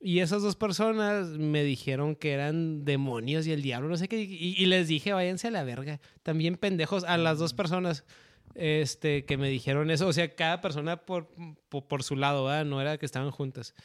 Y 0.00 0.18
esas 0.18 0.42
dos 0.42 0.56
personas 0.56 1.28
me 1.38 1.62
dijeron 1.62 2.16
que 2.16 2.32
eran 2.32 2.84
demonios 2.84 3.46
y 3.46 3.52
el 3.52 3.62
diablo, 3.62 3.90
no 3.90 3.96
sé 3.96 4.08
qué. 4.08 4.22
Y, 4.22 4.56
y 4.58 4.66
les 4.66 4.88
dije, 4.88 5.12
váyanse 5.12 5.46
a 5.46 5.52
la 5.52 5.62
verga. 5.62 6.00
También 6.24 6.56
pendejos 6.56 7.04
a 7.04 7.16
las 7.16 7.38
dos 7.38 7.54
personas 7.54 8.04
este, 8.56 9.24
que 9.24 9.36
me 9.36 9.48
dijeron 9.48 9.88
eso. 9.88 10.08
O 10.08 10.12
sea, 10.12 10.34
cada 10.34 10.60
persona 10.60 10.96
por, 10.96 11.28
por, 11.68 11.86
por 11.86 12.02
su 12.02 12.16
lado, 12.16 12.46
¿verdad? 12.46 12.64
No 12.64 12.80
era 12.80 12.98
que 12.98 13.06
estaban 13.06 13.30
juntas. 13.30 13.76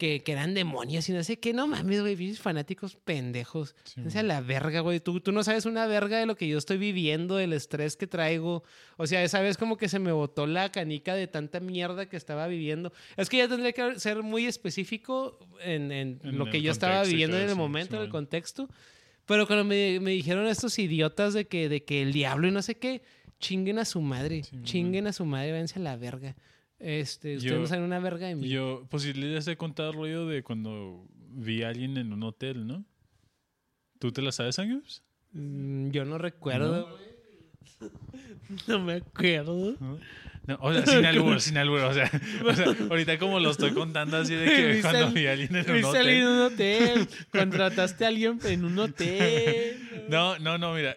Que, 0.00 0.22
que 0.22 0.32
eran 0.32 0.54
demonios 0.54 1.06
y 1.10 1.12
no 1.12 1.22
sé 1.22 1.38
qué. 1.38 1.52
No 1.52 1.66
mames, 1.66 2.00
güey, 2.00 2.34
fanáticos 2.34 2.96
pendejos. 2.96 3.76
Sí, 3.84 4.00
o 4.00 4.08
sea, 4.08 4.22
la 4.22 4.40
verga, 4.40 4.80
güey. 4.80 4.98
Tú, 4.98 5.20
tú 5.20 5.30
no 5.30 5.44
sabes 5.44 5.66
una 5.66 5.86
verga 5.86 6.18
de 6.18 6.24
lo 6.24 6.36
que 6.36 6.48
yo 6.48 6.56
estoy 6.56 6.78
viviendo, 6.78 7.36
del 7.36 7.52
estrés 7.52 7.96
que 7.96 8.06
traigo. 8.06 8.64
O 8.96 9.06
sea, 9.06 9.22
esa 9.22 9.40
vez 9.42 9.58
como 9.58 9.76
que 9.76 9.90
se 9.90 9.98
me 9.98 10.10
botó 10.10 10.46
la 10.46 10.72
canica 10.72 11.14
de 11.14 11.26
tanta 11.26 11.60
mierda 11.60 12.06
que 12.06 12.16
estaba 12.16 12.46
viviendo. 12.46 12.94
Es 13.18 13.28
que 13.28 13.36
ya 13.36 13.46
tendría 13.46 13.72
que 13.72 14.00
ser 14.00 14.22
muy 14.22 14.46
específico 14.46 15.38
en, 15.62 15.92
en 15.92 16.18
En 16.24 16.38
lo 16.38 16.46
que 16.46 16.62
yo 16.62 16.72
estaba 16.72 17.02
viviendo 17.04 17.38
en 17.38 17.50
el 17.50 17.56
momento, 17.56 17.96
en 17.96 18.02
el 18.02 18.08
contexto. 18.08 18.70
Pero 19.26 19.46
cuando 19.46 19.64
me, 19.64 20.00
me 20.00 20.12
dijeron 20.12 20.46
estos 20.46 20.78
idiotas 20.78 21.34
de 21.34 21.46
que, 21.46 21.68
de 21.68 21.84
que 21.84 22.00
el 22.00 22.14
diablo 22.14 22.48
y 22.48 22.52
no 22.52 22.62
sé 22.62 22.76
qué, 22.76 23.02
chinguen 23.38 23.78
a 23.78 23.84
su 23.84 24.00
madre. 24.00 24.44
Simón. 24.44 24.64
chinguen 24.64 25.06
a 25.06 25.12
su 25.12 25.24
madre, 25.24 25.52
váyanse 25.52 25.78
a 25.78 25.82
la 25.82 25.96
verga. 25.96 26.36
Este, 26.80 27.36
ustedes 27.36 27.42
Yo- 27.54 27.60
no 27.60 27.66
saben 27.66 27.84
una 27.84 27.98
verga 28.00 28.26
de 28.26 28.34
mí. 28.34 28.48
Yo, 28.48 28.86
pues 28.90 29.02
sí 29.02 29.12
les 29.12 29.46
he 29.46 29.56
contado 29.56 29.90
el 29.90 29.96
rollo 29.96 30.26
de 30.26 30.42
cuando 30.42 31.06
vi 31.32 31.62
a 31.62 31.68
alguien 31.68 31.96
en 31.98 32.12
un 32.12 32.22
hotel, 32.22 32.66
¿no? 32.66 32.84
¿Tú 33.98 34.12
te 34.12 34.22
la 34.22 34.32
sabes, 34.32 34.58
Angus? 34.58 35.02
Mm, 35.32 35.90
yo 35.90 36.04
no 36.06 36.16
recuerdo. 36.18 36.88
No 38.66 38.78
me 38.84 38.94
acuerdo. 38.94 39.76
No, 40.46 40.58
o 40.62 40.72
sea, 40.72 40.86
sin 40.86 41.04
albur, 41.04 41.40
sin 41.40 41.58
albur. 41.58 41.80
O 41.80 41.92
sea, 41.94 42.10
o 42.46 42.54
sea, 42.54 42.74
ahorita 42.88 43.18
como 43.18 43.38
lo 43.40 43.50
estoy 43.50 43.72
contando 43.72 44.16
así 44.16 44.34
de 44.34 44.46
que 44.46 44.66
Viste 44.72 44.80
cuando 44.90 45.10
vi 45.12 45.26
a 45.26 45.32
alguien 45.32 45.54
en 45.54 45.70
un 45.70 45.84
alguien 45.84 46.16
en 46.16 46.26
hotel. 46.26 46.26
un 46.26 46.38
hotel. 46.40 47.08
Contrataste 47.30 48.04
a 48.06 48.08
alguien 48.08 48.40
en 48.44 48.64
un 48.64 48.78
hotel. 48.78 50.06
No, 50.08 50.38
no, 50.38 50.56
no, 50.58 50.74
mira. 50.74 50.96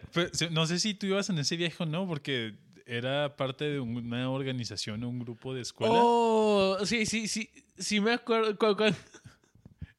No 0.52 0.66
sé 0.66 0.80
si 0.80 0.94
tú 0.94 1.08
ibas 1.08 1.30
en 1.30 1.38
ese 1.40 1.58
viaje 1.58 1.76
o 1.78 1.86
no, 1.86 2.08
porque 2.08 2.54
era 2.86 3.36
parte 3.36 3.66
de 3.66 3.80
una 3.80 4.30
organización 4.30 5.04
o 5.04 5.10
un 5.10 5.20
grupo 5.20 5.54
de 5.54 5.62
escuela. 5.62 5.94
Oh, 5.96 6.78
sí, 6.86 7.06
sí, 7.06 7.28
sí. 7.28 7.50
Sí 7.78 8.00
me 8.00 8.12
acuerdo. 8.14 8.58
cu- 8.58 8.76
cu- 8.76 8.94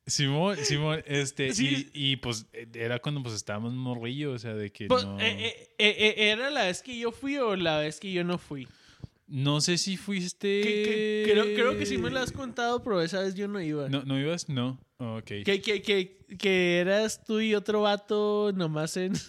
Simón, 0.07 0.57
Simón, 0.63 1.03
este, 1.07 1.53
Sí. 1.55 1.89
y, 1.95 2.13
y, 2.13 2.17
pues 2.17 2.47
era 2.75 2.99
cuando 2.99 3.23
pues 3.23 3.35
estábamos 3.35 3.73
morrillos, 3.73 4.35
o 4.35 4.39
sea, 4.39 4.55
de 4.55 4.71
que 4.71 4.87
pues, 4.87 5.05
no... 5.05 5.19
eh, 5.19 5.25
eh, 5.49 5.69
eh, 5.79 5.97
eh, 5.99 6.31
¿Era 6.31 6.51
la 6.51 6.65
vez 6.65 6.83
que 6.83 6.99
yo 6.99 7.11
fui 7.11 7.39
o 7.39 7.57
la 7.57 7.79
vez 7.79 8.01
que 8.01 8.13
yo 8.13 8.23
no 8.23 8.37
fui? 8.37 8.69
No 9.27 9.63
sé 9.63 9.79
si 9.79 9.97
fuiste... 9.97 10.61
Que- 10.61 11.25
que- 11.27 11.33
creo, 11.33 11.45
creo 11.55 11.79
que 11.79 11.87
sí 11.87 11.97
me 11.97 12.11
lo 12.11 12.21
has 12.21 12.33
contado, 12.33 12.83
pero 12.83 13.01
esa 13.01 13.21
vez 13.21 13.35
yo 13.35 13.49
no 13.49 13.61
iba. 13.63 13.89
¿No, 13.89 14.03
¿no 14.05 14.19
ibas? 14.21 14.51
No. 14.51 14.79
Oh, 14.99 15.17
ok. 15.19 15.25
Que, 15.45 15.61
que, 15.61 15.83
que, 15.83 16.19
que 16.39 16.79
eras 16.79 17.23
tú 17.25 17.41
y 17.41 17.55
otro 17.55 17.83
vato 17.83 18.53
nomás 18.55 18.97
en... 18.97 19.15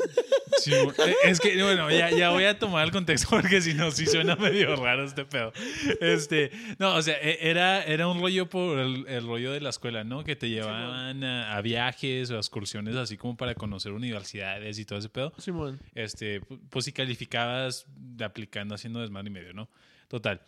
Simón. 0.57 0.93
Eh, 1.05 1.13
Es 1.25 1.39
que, 1.39 1.61
bueno, 1.61 1.91
ya, 1.91 2.09
ya 2.11 2.29
voy 2.29 2.45
a 2.45 2.57
tomar 2.57 2.85
el 2.85 2.91
contexto 2.91 3.27
porque 3.29 3.61
si 3.61 3.73
no, 3.73 3.91
sí 3.91 4.05
suena 4.05 4.35
medio 4.37 4.75
raro 4.77 5.03
este 5.03 5.25
pedo. 5.25 5.51
Este, 5.99 6.49
no, 6.79 6.95
o 6.95 7.01
sea, 7.01 7.15
e- 7.21 7.49
era, 7.49 7.83
era 7.83 8.07
un 8.07 8.19
rollo 8.21 8.47
por 8.49 8.79
el, 8.79 9.05
el 9.07 9.25
rollo 9.27 9.51
de 9.51 9.59
la 9.59 9.69
escuela, 9.69 10.03
¿no? 10.03 10.23
Que 10.23 10.35
te 10.35 10.49
llevaban 10.49 11.23
a, 11.23 11.55
a 11.55 11.61
viajes 11.61 12.31
o 12.31 12.35
a 12.35 12.37
excursiones 12.37 12.95
así 12.95 13.17
como 13.17 13.35
para 13.35 13.53
conocer 13.55 13.91
universidades 13.91 14.79
y 14.79 14.85
todo 14.85 14.99
ese 14.99 15.09
pedo. 15.09 15.33
Simón. 15.37 15.79
este, 15.93 16.41
pu- 16.41 16.59
pues 16.69 16.85
si 16.85 16.93
calificabas 16.93 17.85
de 17.95 18.23
aplicando 18.23 18.75
haciendo 18.75 19.01
desmadre 19.01 19.27
y 19.29 19.33
medio, 19.33 19.53
¿no? 19.53 19.69
Total. 20.07 20.41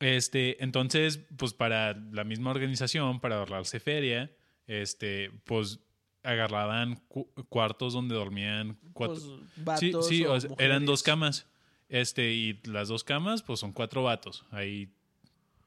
Este, 0.00 0.62
entonces, 0.64 1.20
pues 1.36 1.52
para 1.52 1.92
la 2.12 2.24
misma 2.24 2.50
organización, 2.50 3.20
para 3.20 3.36
ahorrarse 3.36 3.78
feria, 3.80 4.30
este, 4.66 5.30
pues 5.44 5.80
agarraban 6.22 6.96
cu- 7.08 7.28
cuartos 7.48 7.92
donde 7.94 8.14
dormían 8.14 8.78
cuatro. 8.92 9.16
Pues, 9.16 9.64
vatos 9.64 10.08
sí, 10.08 10.24
o 10.24 10.32
o 10.34 10.40
sea, 10.40 10.50
eran 10.58 10.86
dos 10.86 11.02
camas. 11.02 11.46
Este, 11.88 12.32
y 12.32 12.60
las 12.64 12.88
dos 12.88 13.04
camas, 13.04 13.42
pues 13.42 13.60
son 13.60 13.72
cuatro 13.72 14.02
vatos. 14.04 14.44
Ahí 14.50 14.88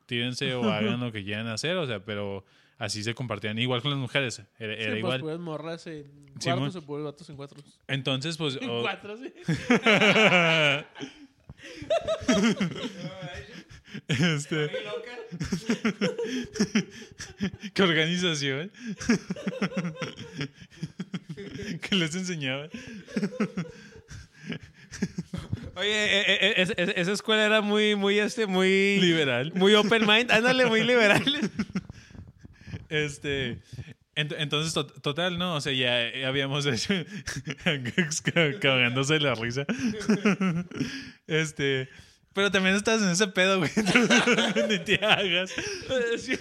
tírense 0.07 0.53
o 0.55 0.63
hagan 0.71 0.99
lo 0.99 1.11
que 1.11 1.23
quieran 1.25 1.47
hacer, 1.47 1.77
o 1.77 1.85
sea, 1.85 2.03
pero 2.03 2.45
así 2.77 3.03
se 3.03 3.13
compartían. 3.13 3.59
Igual 3.59 3.81
con 3.81 3.91
las 3.91 3.99
mujeres, 3.99 4.41
era, 4.59 4.73
era 4.73 4.83
Sí, 4.83 4.89
pues 4.89 4.97
igual. 4.99 5.19
puedes 5.21 5.39
morras 5.39 5.87
en 5.87 6.05
cuartos 6.41 6.75
o 6.77 7.03
vatos 7.03 7.29
en 7.29 7.35
cuatro. 7.35 7.61
Entonces, 7.87 8.37
pues... 8.37 8.57
En 8.61 8.81
cuatro, 8.81 9.17
sí. 9.17 9.33
este, 14.07 14.69
¿Qué 17.73 17.83
organización? 17.83 18.71
¿Qué 21.81 21.95
les 21.95 22.15
enseñaba? 22.15 22.69
Oye, 25.75 25.91
eh, 25.91 26.21
eh, 26.21 26.37
eh, 26.41 26.53
es- 26.57 26.73
es- 26.77 26.93
esa 26.95 27.11
escuela 27.11 27.45
era 27.45 27.61
muy, 27.61 27.95
muy, 27.95 28.19
este, 28.19 28.47
muy... 28.47 28.99
Liberal. 29.01 29.51
Muy 29.55 29.73
open 29.73 30.05
mind. 30.07 30.31
Ándale, 30.31 30.65
muy 30.67 30.83
liberal. 30.83 31.23
Este. 32.89 33.59
ent- 34.15 34.35
entonces, 34.37 34.73
to- 34.73 34.85
total, 34.87 35.37
¿no? 35.37 35.55
O 35.55 35.61
sea, 35.61 35.73
ya 35.73 36.27
habíamos 36.27 36.65
hecho. 36.65 36.93
ca- 38.33 38.59
cagándose 38.59 39.19
la 39.19 39.35
risa. 39.35 39.65
este. 41.27 41.89
Pero 42.35 42.51
también 42.51 42.75
estás 42.75 43.01
en 43.01 43.09
ese 43.09 43.27
pedo, 43.27 43.57
güey. 43.59 43.71
Ni 44.69 44.77
te 44.79 44.95
hagas. 45.03 45.51
Sí, 46.17 46.35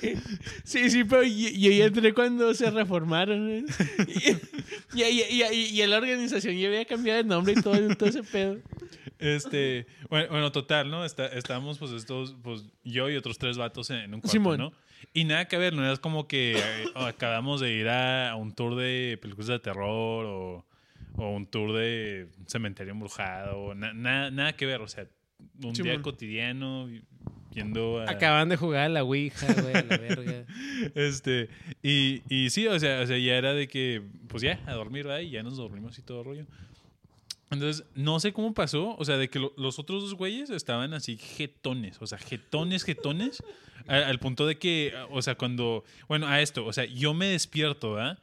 sí, 0.65 0.91
sí, 0.91 1.05
pero 1.05 1.23
y- 1.23 1.49
y 1.55 1.69
ahí 1.69 1.83
entré 1.83 2.13
cuando 2.13 2.53
se 2.53 2.69
reformaron. 2.71 3.49
¿eh? 3.49 3.65
Y, 4.93 5.03
y, 5.03 5.43
y, 5.81 5.87
la 5.87 5.97
organización 5.99 6.57
ya 6.59 6.67
había 6.67 6.85
cambiado 6.85 7.23
de 7.23 7.29
nombre 7.29 7.55
y 7.57 7.63
todo, 7.63 7.75
todo 7.97 8.09
ese 8.09 8.23
pedo. 8.25 8.59
Este. 9.21 9.87
Bueno, 10.11 10.29
bueno, 10.31 10.53
total, 10.53 10.91
¿no? 10.91 11.05
Está, 11.05 11.27
estábamos, 11.29 11.79
pues, 11.79 11.93
estos. 11.93 12.35
Pues 12.43 12.65
yo 12.83 13.09
y 13.09 13.17
otros 13.17 13.39
tres 13.39 13.57
vatos 13.57 13.89
en, 13.91 13.97
en 13.99 14.15
un 14.15 14.21
cuarto, 14.21 14.33
Simón. 14.33 14.59
¿no? 14.59 14.73
Y 15.13 15.25
nada 15.25 15.47
que 15.47 15.59
ver, 15.59 15.75
no 15.75 15.85
era 15.85 15.97
como 15.99 16.27
que 16.27 16.57
eh, 16.57 16.61
acabamos 16.97 17.61
de 17.61 17.73
ir 17.73 17.89
a, 17.89 18.31
a 18.31 18.37
un 18.37 18.53
tour 18.53 18.75
de 18.75 19.17
películas 19.23 19.47
de 19.49 19.59
terror 19.61 20.27
o, 20.27 20.67
o 21.17 21.31
un 21.31 21.47
tour 21.47 21.73
de 21.73 22.27
cementerio 22.47 22.93
embrujado. 22.93 23.75
na- 23.77 23.93
na- 23.93 24.31
nada 24.33 24.55
que 24.57 24.67
ver, 24.67 24.81
o 24.81 24.89
sea, 24.89 25.07
un 25.63 25.73
día 25.85 26.03
cotidiano 26.03 26.89
yendo 27.53 28.01
a... 28.01 28.11
Acaban 28.11 28.49
de 28.49 28.57
jugar 28.57 28.85
a 28.87 28.89
la 28.89 29.05
Ouija, 29.05 29.47
güey, 29.53 29.75
a 29.77 29.83
la 29.83 29.97
verga. 29.99 30.45
Este, 30.95 31.49
y, 31.83 32.23
y 32.29 32.51
sí, 32.51 32.67
o 32.67 32.79
sea, 32.81 33.01
o 33.03 33.07
sea, 33.07 33.17
ya 33.19 33.37
era 33.37 33.53
de 33.55 33.69
que, 33.69 34.03
pues 34.29 34.43
ya, 34.43 34.61
a 34.67 34.73
dormir, 34.75 35.05
¿verdad? 35.05 35.21
Y 35.21 35.31
ya 35.31 35.43
nos 35.43 35.57
dormimos 35.57 35.99
y 35.99 36.03
todo 36.03 36.23
rollo. 36.25 36.47
Entonces, 37.51 37.85
no 37.95 38.19
sé 38.19 38.33
cómo 38.33 38.53
pasó, 38.55 38.97
o 38.97 39.05
sea, 39.05 39.17
de 39.17 39.29
que 39.29 39.39
lo- 39.39 39.53
los 39.57 39.79
otros 39.79 40.03
dos 40.03 40.15
güeyes 40.15 40.51
estaban 40.51 40.93
así 40.95 41.17
jetones, 41.17 41.99
o 42.01 42.07
sea, 42.07 42.19
jetones, 42.19 42.83
jetones, 42.83 43.43
a- 43.87 43.99
al 44.09 44.19
punto 44.19 44.47
de 44.47 44.59
que, 44.59 44.93
o 45.11 45.23
sea, 45.23 45.37
cuando, 45.37 45.85
bueno, 46.09 46.27
a 46.27 46.41
esto, 46.41 46.65
o 46.67 46.73
sea, 46.73 46.85
yo 46.87 47.15
me 47.15 47.27
despierto, 47.27 47.95
¿verdad? 47.95 48.19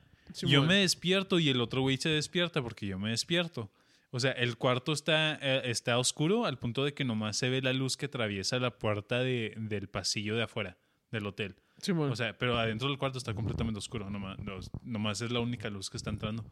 Yo 0.48 0.61
me 0.64 0.76
despierto 0.76 1.39
y 1.39 1.49
el 1.49 1.61
otro 1.61 1.81
güey 1.81 1.98
se 1.98 2.10
despierta 2.10 2.61
porque 2.61 2.88
yo 2.88 2.98
me 2.99 3.10
despierto. 3.11 3.69
O 4.11 4.19
sea, 4.19 4.31
el 4.31 4.57
cuarto 4.57 4.91
está, 4.91 5.39
eh, 5.41 5.61
está 5.65 5.97
oscuro 5.97 6.45
al 6.45 6.57
punto 6.59 6.83
de 6.83 6.93
que 6.93 7.05
nomás 7.05 7.38
se 7.38 7.49
ve 7.49 7.61
la 7.61 7.71
luz 7.73 7.95
que 7.97 8.07
atraviesa 8.07 8.59
la 8.59 8.71
puerta 8.77 9.19
de- 9.19 9.53
del 9.57 9.88
pasillo 9.88 10.35
de 10.35 10.43
afuera 10.43 10.77
del 11.11 11.25
hotel. 11.27 11.55
Simón. 11.77 12.11
O 12.11 12.15
sea, 12.15 12.38
pero 12.38 12.57
adentro 12.59 12.89
del 12.89 12.97
cuarto 12.97 13.17
está 13.17 13.33
completamente 13.33 13.77
oscuro. 13.79 14.09
Nomás, 14.09 14.38
nomás 14.83 15.21
es 15.21 15.31
la 15.31 15.39
única 15.39 15.69
luz 15.69 15.89
que 15.89 15.97
está 15.97 16.09
entrando. 16.09 16.45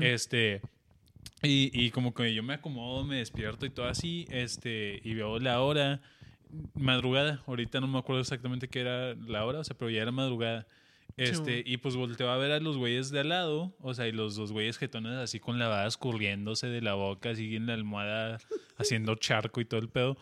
Este. 0.00 0.60
Y, 1.42 1.70
y 1.72 1.90
como 1.90 2.14
que 2.14 2.32
yo 2.34 2.42
me 2.42 2.54
acomodo, 2.54 3.04
me 3.04 3.16
despierto 3.18 3.66
y 3.66 3.70
todo 3.70 3.86
así. 3.86 4.26
Este. 4.30 5.00
Y 5.04 5.14
veo 5.14 5.38
la 5.38 5.60
hora. 5.60 6.00
Madrugada. 6.74 7.42
Ahorita 7.46 7.80
no 7.80 7.86
me 7.88 7.98
acuerdo 7.98 8.22
exactamente 8.22 8.68
qué 8.68 8.80
era 8.80 9.14
la 9.14 9.44
hora. 9.44 9.60
O 9.60 9.64
sea, 9.64 9.76
pero 9.76 9.90
ya 9.90 10.02
era 10.02 10.12
madrugada. 10.12 10.66
Este, 11.16 11.62
y 11.64 11.78
pues 11.78 11.96
volteo 11.96 12.28
a 12.28 12.36
ver 12.36 12.52
a 12.52 12.60
los 12.60 12.76
güeyes 12.76 13.10
de 13.10 13.20
al 13.20 13.30
lado, 13.30 13.74
o 13.80 13.94
sea, 13.94 14.06
y 14.06 14.12
los 14.12 14.36
dos 14.36 14.52
güeyes 14.52 14.76
jetones 14.76 15.14
así 15.14 15.40
con 15.40 15.58
lavadas 15.58 15.96
corriéndose 15.96 16.66
de 16.66 16.82
la 16.82 16.92
boca, 16.92 17.30
así 17.30 17.56
en 17.56 17.66
la 17.66 17.72
almohada, 17.72 18.38
haciendo 18.76 19.14
charco 19.14 19.62
y 19.62 19.64
todo 19.64 19.80
el 19.80 19.88
pedo. 19.88 20.18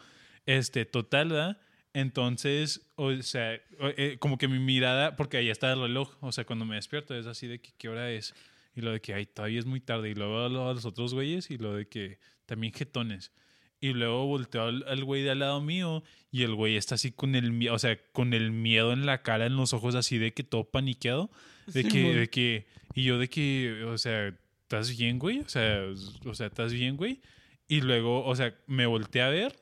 Este, 0.47 0.85
total, 0.85 1.31
¿verdad? 1.31 1.61
Entonces, 1.95 2.93
o 2.95 3.13
sea, 3.23 3.55
eh, 3.81 4.17
como 4.21 4.39
que 4.39 4.47
mi 4.47 4.61
mirada, 4.61 5.17
porque 5.17 5.37
ahí 5.37 5.51
está 5.51 5.73
el 5.73 5.81
reloj, 5.81 6.17
o 6.21 6.31
sea, 6.31 6.45
cuando 6.45 6.65
me 6.65 6.77
despierto 6.77 7.15
es 7.15 7.27
así 7.27 7.49
de 7.49 7.61
que 7.61 7.73
qué 7.77 7.89
hora 7.89 8.11
es, 8.11 8.35
y 8.77 8.81
lo 8.81 8.93
de 8.93 9.01
que, 9.01 9.15
ay, 9.15 9.27
todavía 9.27 9.59
es 9.59 9.67
muy 9.67 9.81
tarde, 9.81 10.11
y 10.11 10.15
luego 10.15 10.45
a 10.45 10.49
los 10.49 10.85
otros 10.85 11.15
güeyes, 11.15 11.51
y 11.51 11.59
lo 11.59 11.75
de 11.75 11.89
que 11.89 12.19
también 12.47 12.73
jetones. 12.73 13.33
Y 13.81 13.93
luego 13.93 14.27
volteo 14.27 14.63
al, 14.65 14.85
al 14.89 15.05
güey 15.05 15.23
de 15.23 15.31
al 15.33 15.41
lado 15.41 15.61
mío 15.61 16.03
y 16.31 16.43
el 16.43 16.55
güey 16.55 16.77
está 16.77 16.95
así 16.95 17.13
con 17.13 17.35
el 17.35 17.53
miedo, 17.53 17.75
o 17.75 17.79
sea, 17.79 17.99
con 18.13 18.33
el 18.33 18.51
miedo 18.51 18.93
en 18.93 19.05
la 19.07 19.23
cara, 19.23 19.47
en 19.47 19.57
los 19.57 19.73
ojos, 19.75 19.95
así 19.95 20.17
de 20.19 20.33
que 20.33 20.43
todo 20.43 20.65
paniqueado. 20.65 21.31
De 21.67 21.85
que, 21.85 22.15
de 22.15 22.29
que, 22.29 22.67
y 22.95 23.05
yo 23.05 23.19
de 23.19 23.29
que, 23.29 23.85
o 23.85 23.97
sea, 23.99 24.29
¿estás 24.63 24.97
bien, 24.97 25.19
güey? 25.19 25.41
O 25.41 25.49
sea, 25.49 25.83
o 26.25 26.35
sea, 26.35 26.47
¿estás 26.47 26.73
bien, 26.73 26.97
güey? 26.97 27.21
Y 27.69 27.81
luego, 27.83 28.25
o 28.25 28.35
sea, 28.37 28.55
me 28.67 28.87
volteé 28.87 29.23
a 29.23 29.29
ver 29.29 29.57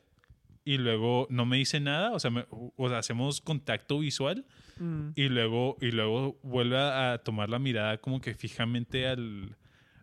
y 0.65 0.79
luego 0.79 1.27
no 1.31 1.45
me 1.45 1.57
dice 1.57 1.81
nada, 1.81 2.13
o 2.13 2.21
sea, 2.21 2.31
me- 2.31 2.47
o 2.51 2.89
sea, 2.89 2.99
hacemos 2.99 3.41
contacto 3.41 3.99
visual 3.99 4.45
Mm. 4.79 5.11
y 5.17 5.29
luego, 5.29 5.77
y 5.81 5.91
luego 5.91 6.39
vuelve 6.43 6.79
a, 6.79 7.13
a 7.13 7.19
tomar 7.19 7.49
la 7.51 7.59
mirada 7.59 7.99
como 7.99 8.21
que 8.21 8.35
fijamente 8.35 9.07
al, 9.07 9.57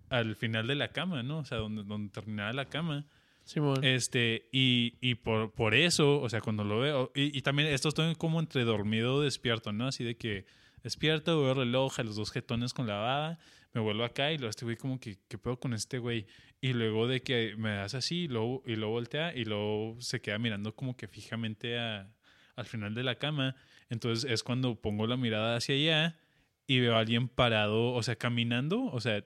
al 0.09 0.35
final 0.35 0.67
de 0.67 0.75
la 0.75 0.89
cama, 0.89 1.23
¿no? 1.23 1.39
O 1.39 1.45
sea, 1.45 1.57
donde, 1.57 1.83
donde 1.83 2.11
terminaba 2.13 2.53
la 2.53 2.65
cama. 2.65 3.05
Simón. 3.49 3.83
Este, 3.83 4.47
y, 4.51 4.93
y 5.01 5.15
por, 5.15 5.51
por 5.51 5.73
eso, 5.73 6.21
o 6.21 6.29
sea, 6.29 6.39
cuando 6.39 6.63
lo 6.63 6.79
veo, 6.79 7.11
y, 7.15 7.35
y 7.37 7.41
también 7.41 7.69
esto 7.69 7.89
estoy 7.89 8.13
como 8.15 8.39
entre 8.39 8.63
dormido 8.63 9.15
o 9.15 9.21
despierto, 9.21 9.71
¿no? 9.71 9.87
Así 9.87 10.03
de 10.03 10.17
que 10.17 10.45
despierto, 10.83 11.41
veo 11.41 11.51
el 11.53 11.57
reloj, 11.57 11.99
a 11.99 12.03
los 12.03 12.15
dos 12.15 12.31
jetones 12.31 12.73
con 12.75 12.85
la 12.85 12.95
baba, 12.97 13.39
me 13.73 13.81
vuelvo 13.81 14.03
acá 14.03 14.31
y 14.31 14.37
luego 14.37 14.49
este 14.51 14.65
güey 14.65 14.77
como 14.77 14.99
que, 14.99 15.17
¿qué 15.27 15.37
pedo 15.39 15.59
con 15.59 15.73
este 15.73 15.97
güey? 15.97 16.27
Y 16.61 16.73
luego 16.73 17.07
de 17.07 17.21
que 17.21 17.55
me 17.57 17.71
das 17.71 17.95
así 17.95 18.23
y 18.23 18.27
luego, 18.27 18.61
y 18.67 18.75
luego 18.75 18.93
voltea 18.93 19.35
y 19.35 19.45
luego 19.45 19.95
se 19.99 20.21
queda 20.21 20.37
mirando 20.37 20.75
como 20.75 20.95
que 20.95 21.07
fijamente 21.07 21.77
a- 21.79 22.07
al 22.55 22.65
final 22.65 22.93
de 22.93 23.03
la 23.03 23.15
cama. 23.15 23.55
Entonces 23.89 24.29
es 24.29 24.43
cuando 24.43 24.75
pongo 24.75 25.07
la 25.07 25.17
mirada 25.17 25.55
hacia 25.55 25.73
allá 25.75 26.19
y 26.67 26.79
veo 26.81 26.95
a 26.95 26.99
alguien 26.99 27.27
parado, 27.29 27.93
o 27.93 28.03
sea, 28.03 28.15
caminando, 28.15 28.83
o 28.83 28.99
sea, 29.01 29.23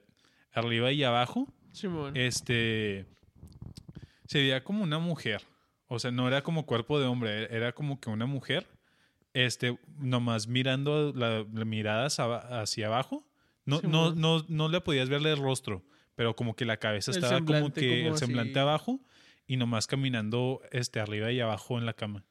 arriba 0.54 0.92
y 0.94 1.04
abajo. 1.04 1.52
Simón. 1.74 2.16
Este. 2.16 3.06
Se 4.28 4.40
veía 4.40 4.64
como 4.64 4.84
una 4.84 5.00
mujer. 5.00 5.42
O 5.88 6.00
sea, 6.00 6.12
no 6.12 6.28
era 6.28 6.42
como 6.42 6.66
cuerpo 6.66 7.00
de 7.00 7.06
hombre, 7.08 7.54
era 7.56 7.74
como 7.74 8.00
que 8.00 8.10
una 8.10 8.26
mujer. 8.26 8.68
Este, 9.34 9.78
nomás 9.98 10.48
mirando 10.48 11.12
la, 11.16 11.46
la 11.52 11.66
mirada 11.66 12.06
hacia, 12.08 12.88
abajo. 12.88 13.28
No, 13.66 13.80
Sí, 13.80 13.88
no, 13.88 14.14
no, 14.14 14.46
no 14.48 14.70
le 14.70 14.82
podías 14.82 15.10
verle 15.10 15.32
el 15.32 15.38
rostro, 15.40 15.84
pero 16.16 16.36
como 16.36 16.56
que 16.56 16.66
la 16.66 16.78
cabeza 16.78 17.12
estaba 17.12 17.40
como 17.44 17.72
que 17.74 18.02
como 18.04 18.14
el 18.14 18.18
semblante 18.18 18.52
así. 18.52 18.60
abajo 18.60 19.00
y 19.48 19.58
nomás 19.58 19.88
caminando 19.88 20.62
este, 20.72 21.00
arriba 21.00 21.32
y 21.32 21.40
abajo 21.40 21.78
en 21.80 21.86
la 21.86 21.94
cama. 21.94 22.26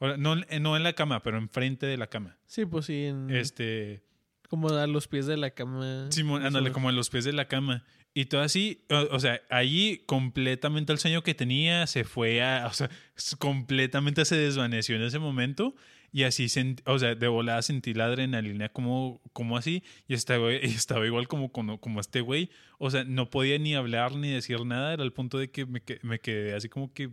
Ahora, 0.00 0.16
no, 0.16 0.34
no 0.34 0.76
en 0.76 0.82
la 0.82 0.94
cama, 0.94 1.22
pero 1.22 1.38
enfrente 1.38 1.86
de 1.86 1.96
la 1.96 2.08
cama. 2.08 2.36
Sí, 2.46 2.66
pues 2.66 2.86
sí. 2.86 3.04
en- 3.04 3.30
Este. 3.30 4.02
Como 4.48 4.68
a 4.68 4.86
los 4.86 5.06
pies 5.08 5.26
de 5.26 5.36
la 5.36 5.50
cama. 5.50 6.08
Simón, 6.10 6.42
o 6.42 6.46
ándale, 6.46 6.72
como 6.72 6.90
en 6.90 6.96
los 6.96 7.08
pies 7.08 7.24
de 7.24 7.32
la 7.32 7.46
cama. 7.48 7.84
Y 8.14 8.26
todo 8.26 8.42
así, 8.42 8.84
o, 8.90 9.14
o 9.14 9.20
sea, 9.20 9.40
allí 9.48 10.02
completamente 10.06 10.92
el 10.92 10.98
sueño 10.98 11.22
que 11.22 11.34
tenía 11.34 11.86
se 11.86 12.04
fue 12.04 12.42
a, 12.42 12.66
o 12.66 12.72
sea, 12.74 12.90
completamente 13.38 14.24
se 14.26 14.36
desvaneció 14.36 14.96
en 14.96 15.02
ese 15.02 15.18
momento. 15.18 15.74
Y 16.14 16.24
así, 16.24 16.44
sent- 16.44 16.82
o 16.84 16.98
sea, 16.98 17.14
de 17.14 17.26
volada 17.28 17.62
sentí 17.62 17.94
la 17.94 18.04
adrenalina 18.04 18.68
como, 18.68 19.22
como 19.32 19.56
así. 19.56 19.82
Y 20.08 20.12
estaba, 20.14 20.52
estaba 20.52 21.06
igual 21.06 21.26
como, 21.26 21.50
como, 21.52 21.80
como 21.80 22.00
este 22.00 22.20
güey. 22.20 22.50
O 22.78 22.90
sea, 22.90 23.04
no 23.04 23.30
podía 23.30 23.58
ni 23.58 23.74
hablar 23.74 24.14
ni 24.16 24.30
decir 24.30 24.62
nada. 24.66 24.92
Era 24.92 25.04
el 25.04 25.12
punto 25.14 25.38
de 25.38 25.50
que 25.50 25.64
me, 25.64 25.80
me 26.02 26.18
quedé 26.20 26.54
así 26.54 26.68
como 26.68 26.92
que 26.92 27.08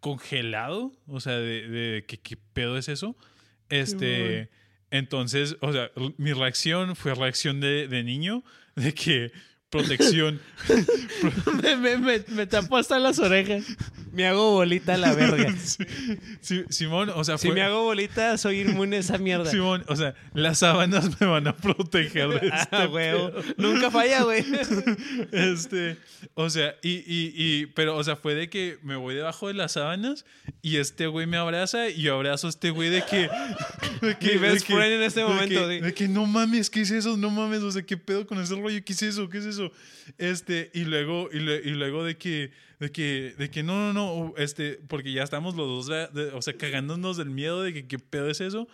congelado. 0.00 0.92
O 1.06 1.20
sea, 1.20 1.34
de, 1.38 1.68
de 1.68 2.04
que 2.04 2.18
qué 2.18 2.36
pedo 2.36 2.76
es 2.78 2.88
eso. 2.88 3.16
Este. 3.68 4.50
Entonces, 4.90 5.56
o 5.60 5.70
sea, 5.70 5.90
mi 6.16 6.32
reacción 6.32 6.96
fue 6.96 7.14
reacción 7.14 7.60
de, 7.60 7.88
de 7.88 8.02
niño, 8.04 8.42
de 8.78 8.94
que 8.94 9.32
protección. 9.70 10.40
me, 11.62 11.76
me, 11.76 11.98
me, 11.98 12.24
me 12.28 12.46
tapó 12.46 12.76
hasta 12.76 12.98
las 12.98 13.18
orejas. 13.18 13.64
Me 14.18 14.26
hago 14.26 14.50
bolita 14.52 14.94
a 14.94 14.96
la 14.98 15.14
verga. 15.14 15.54
Sí, 16.40 16.64
Simón, 16.70 17.10
o 17.14 17.22
sea, 17.24 17.38
Si 17.38 17.46
fue- 17.48 17.54
me 17.54 17.62
hago 17.62 17.84
bolita, 17.84 18.36
soy 18.36 18.60
inmune 18.60 18.96
a 18.96 19.00
esa 19.00 19.16
mierda. 19.18 19.50
Simón, 19.50 19.84
o 19.88 19.94
sea, 19.96 20.14
las 20.34 20.58
sábanas 20.58 21.20
me 21.20 21.26
van 21.26 21.46
a 21.46 21.56
proteger 21.56 22.28
de 22.28 22.36
este 22.48 22.68
Ah, 22.76 22.88
huevo. 22.88 23.30
pedo. 23.32 23.42
Nunca 23.56 23.90
falla, 23.90 24.22
güey. 24.24 24.44
Este, 25.32 25.96
o 26.34 26.50
sea, 26.50 26.74
y, 26.82 26.90
y, 27.06 27.32
y, 27.36 27.66
pero, 27.66 27.96
o 27.96 28.04
sea, 28.04 28.16
fue 28.16 28.34
de 28.34 28.48
que 28.50 28.78
me 28.82 28.96
voy 28.96 29.14
debajo 29.14 29.48
de 29.48 29.54
las 29.54 29.72
sábanas 29.72 30.24
y 30.62 30.76
este 30.76 31.06
güey 31.06 31.26
me 31.26 31.36
abraza 31.36 31.88
y 31.88 32.02
yo 32.02 32.14
abrazo 32.14 32.46
a 32.46 32.50
este 32.50 32.70
güey 32.70 32.90
de 32.90 33.02
que. 33.04 33.28
De 34.00 34.16
Mi 34.20 34.38
best 34.38 34.66
que- 34.66 34.74
friend 34.74 34.92
en 34.94 35.02
este 35.02 35.20
de 35.20 35.26
momento, 35.26 35.68
que- 35.68 35.76
sí. 35.78 35.80
de 35.84 35.94
que 35.94 36.08
no 36.08 36.26
mames, 36.26 36.70
¿qué 36.70 36.80
es 36.80 36.90
eso? 36.90 37.16
No 37.16 37.30
mames, 37.30 37.60
o 37.62 37.70
sea, 37.70 37.82
¿qué 37.82 37.96
pedo 37.96 38.26
con 38.26 38.40
ese 38.40 38.54
rollo? 38.56 38.82
¿Qué 38.84 38.92
es 38.92 39.02
eso? 39.02 39.28
¿Qué 39.28 39.38
es 39.38 39.44
eso? 39.46 39.70
Este, 40.18 40.70
y 40.74 40.84
luego, 40.84 41.28
y, 41.32 41.38
lue- 41.38 41.60
y 41.64 41.70
luego 41.70 42.04
de 42.04 42.16
que, 42.16 42.50
de 42.80 42.92
que, 42.92 43.34
de 43.38 43.50
que 43.50 43.62
no, 43.62 43.92
no, 43.92 43.92
no, 43.92 44.34
este, 44.36 44.78
porque 44.88 45.12
ya 45.12 45.22
estamos 45.24 45.54
los 45.56 45.86
dos, 45.86 46.12
de- 46.14 46.30
o 46.32 46.42
sea, 46.42 46.54
cagándonos 46.54 47.16
del 47.16 47.30
miedo 47.30 47.62
de 47.62 47.72
que 47.72 47.86
qué 47.86 47.98
pedo 47.98 48.30
es 48.30 48.40
eso. 48.40 48.68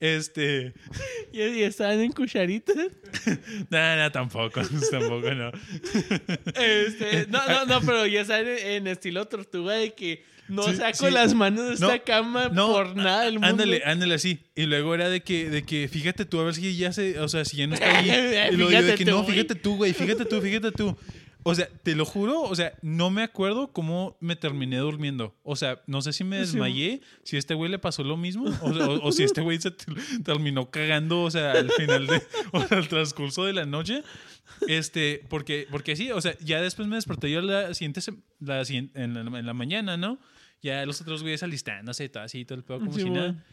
Este, 0.00 0.74
Y, 1.32 1.40
estaban 1.62 2.00
en 2.00 2.12
cucharitas. 2.12 2.76
nada, 3.70 3.96
nada, 3.96 4.10
tampoco, 4.12 4.60
tampoco, 4.90 5.32
no. 5.32 5.52
Este, 6.54 7.26
no, 7.28 7.46
no, 7.48 7.66
no, 7.66 7.80
pero 7.80 8.06
ya 8.06 8.24
saben 8.24 8.58
en 8.58 8.86
estilo 8.86 9.26
tortuga 9.26 9.74
de 9.74 9.94
que 9.94 10.24
no 10.48 10.62
Sí, 10.62 10.76
saco 10.76 11.06
sí. 11.06 11.12
las 11.12 11.34
manos 11.34 11.66
de 11.68 11.74
esta 11.74 11.96
No, 11.96 12.04
cama 12.04 12.48
No, 12.50 12.72
por 12.72 12.94
nada 12.96 13.24
del 13.24 13.34
mundo. 13.34 13.48
Ándale, 13.48 13.82
ándale 13.84 14.14
así. 14.14 14.38
Y 14.54 14.66
luego 14.66 14.94
era 14.94 15.08
de 15.08 15.20
que, 15.22 15.50
de 15.50 15.64
que, 15.64 15.88
fíjate 15.88 16.24
tú, 16.24 16.40
a 16.40 16.44
ver 16.44 16.54
si 16.54 16.76
ya 16.76 16.92
se, 16.92 17.18
o 17.18 17.28
sea, 17.28 17.44
si 17.44 17.56
ya 17.56 17.66
no 17.66 17.74
está 17.74 17.98
ahí. 17.98 18.10
Y 18.52 18.56
luego 18.56 18.70
de 18.70 18.76
Fíjate 18.78 18.98
que, 18.98 19.04
tú, 19.04 19.10
no, 19.10 19.24
fíjate 19.24 19.54
tú, 19.56 19.76
güey, 19.76 19.92
fíjate 19.92 20.24
tú, 20.24 20.40
fíjate 20.40 20.72
tú. 20.72 20.96
O 21.48 21.54
sea, 21.54 21.68
te 21.84 21.94
lo 21.94 22.04
juro, 22.04 22.42
o 22.42 22.54
sea, 22.56 22.72
no 22.82 23.08
me 23.10 23.22
acuerdo 23.22 23.68
cómo 23.72 24.16
me 24.20 24.34
terminé 24.34 24.78
durmiendo. 24.78 25.36
O 25.44 25.54
sea, 25.54 25.80
no 25.86 26.02
sé 26.02 26.12
si 26.12 26.24
me 26.24 26.38
desmayé, 26.38 27.00
si 27.22 27.36
a 27.36 27.38
este 27.38 27.54
güey 27.54 27.70
le 27.70 27.78
pasó 27.78 28.02
lo 28.02 28.16
mismo, 28.16 28.46
o, 28.62 28.74
sea, 28.74 28.88
o- 28.88 29.06
o 29.06 29.12
si 29.12 29.22
este 29.22 29.42
güey 29.42 29.60
se 29.60 29.70
terminó 30.24 30.70
cagando, 30.72 31.22
o 31.22 31.30
sea, 31.30 31.52
al 31.52 31.70
final 31.70 32.06
de, 32.08 32.20
o 32.52 32.62
sea, 32.66 32.78
al 32.78 32.88
transcurso 32.88 33.44
de 33.44 33.52
la 33.52 33.64
noche. 33.64 34.02
Este, 34.68 35.24
porque, 35.28 35.66
porque 35.70 35.96
sí, 35.96 36.10
o 36.10 36.20
sea, 36.20 36.36
ya 36.40 36.60
después 36.60 36.88
me 36.88 36.96
desperté 36.96 37.30
yo 37.30 37.40
la 37.42 37.74
siguiente, 37.74 38.00
la, 38.40 38.62
en, 38.62 39.14
la, 39.14 39.38
en 39.38 39.46
la 39.46 39.54
mañana, 39.54 39.96
¿no? 39.96 40.18
Ya 40.62 40.84
los 40.86 41.00
otros 41.00 41.22
güeyes 41.22 41.42
alistándose 41.42 42.04
y 42.04 42.08
todo 42.08 42.22
así, 42.22 42.44
todo 42.44 42.58
el 42.58 42.64
pedo 42.64 42.78
como 42.80 42.92
Sí, 42.92 43.02
si 43.02 43.10
nada. 43.10 43.44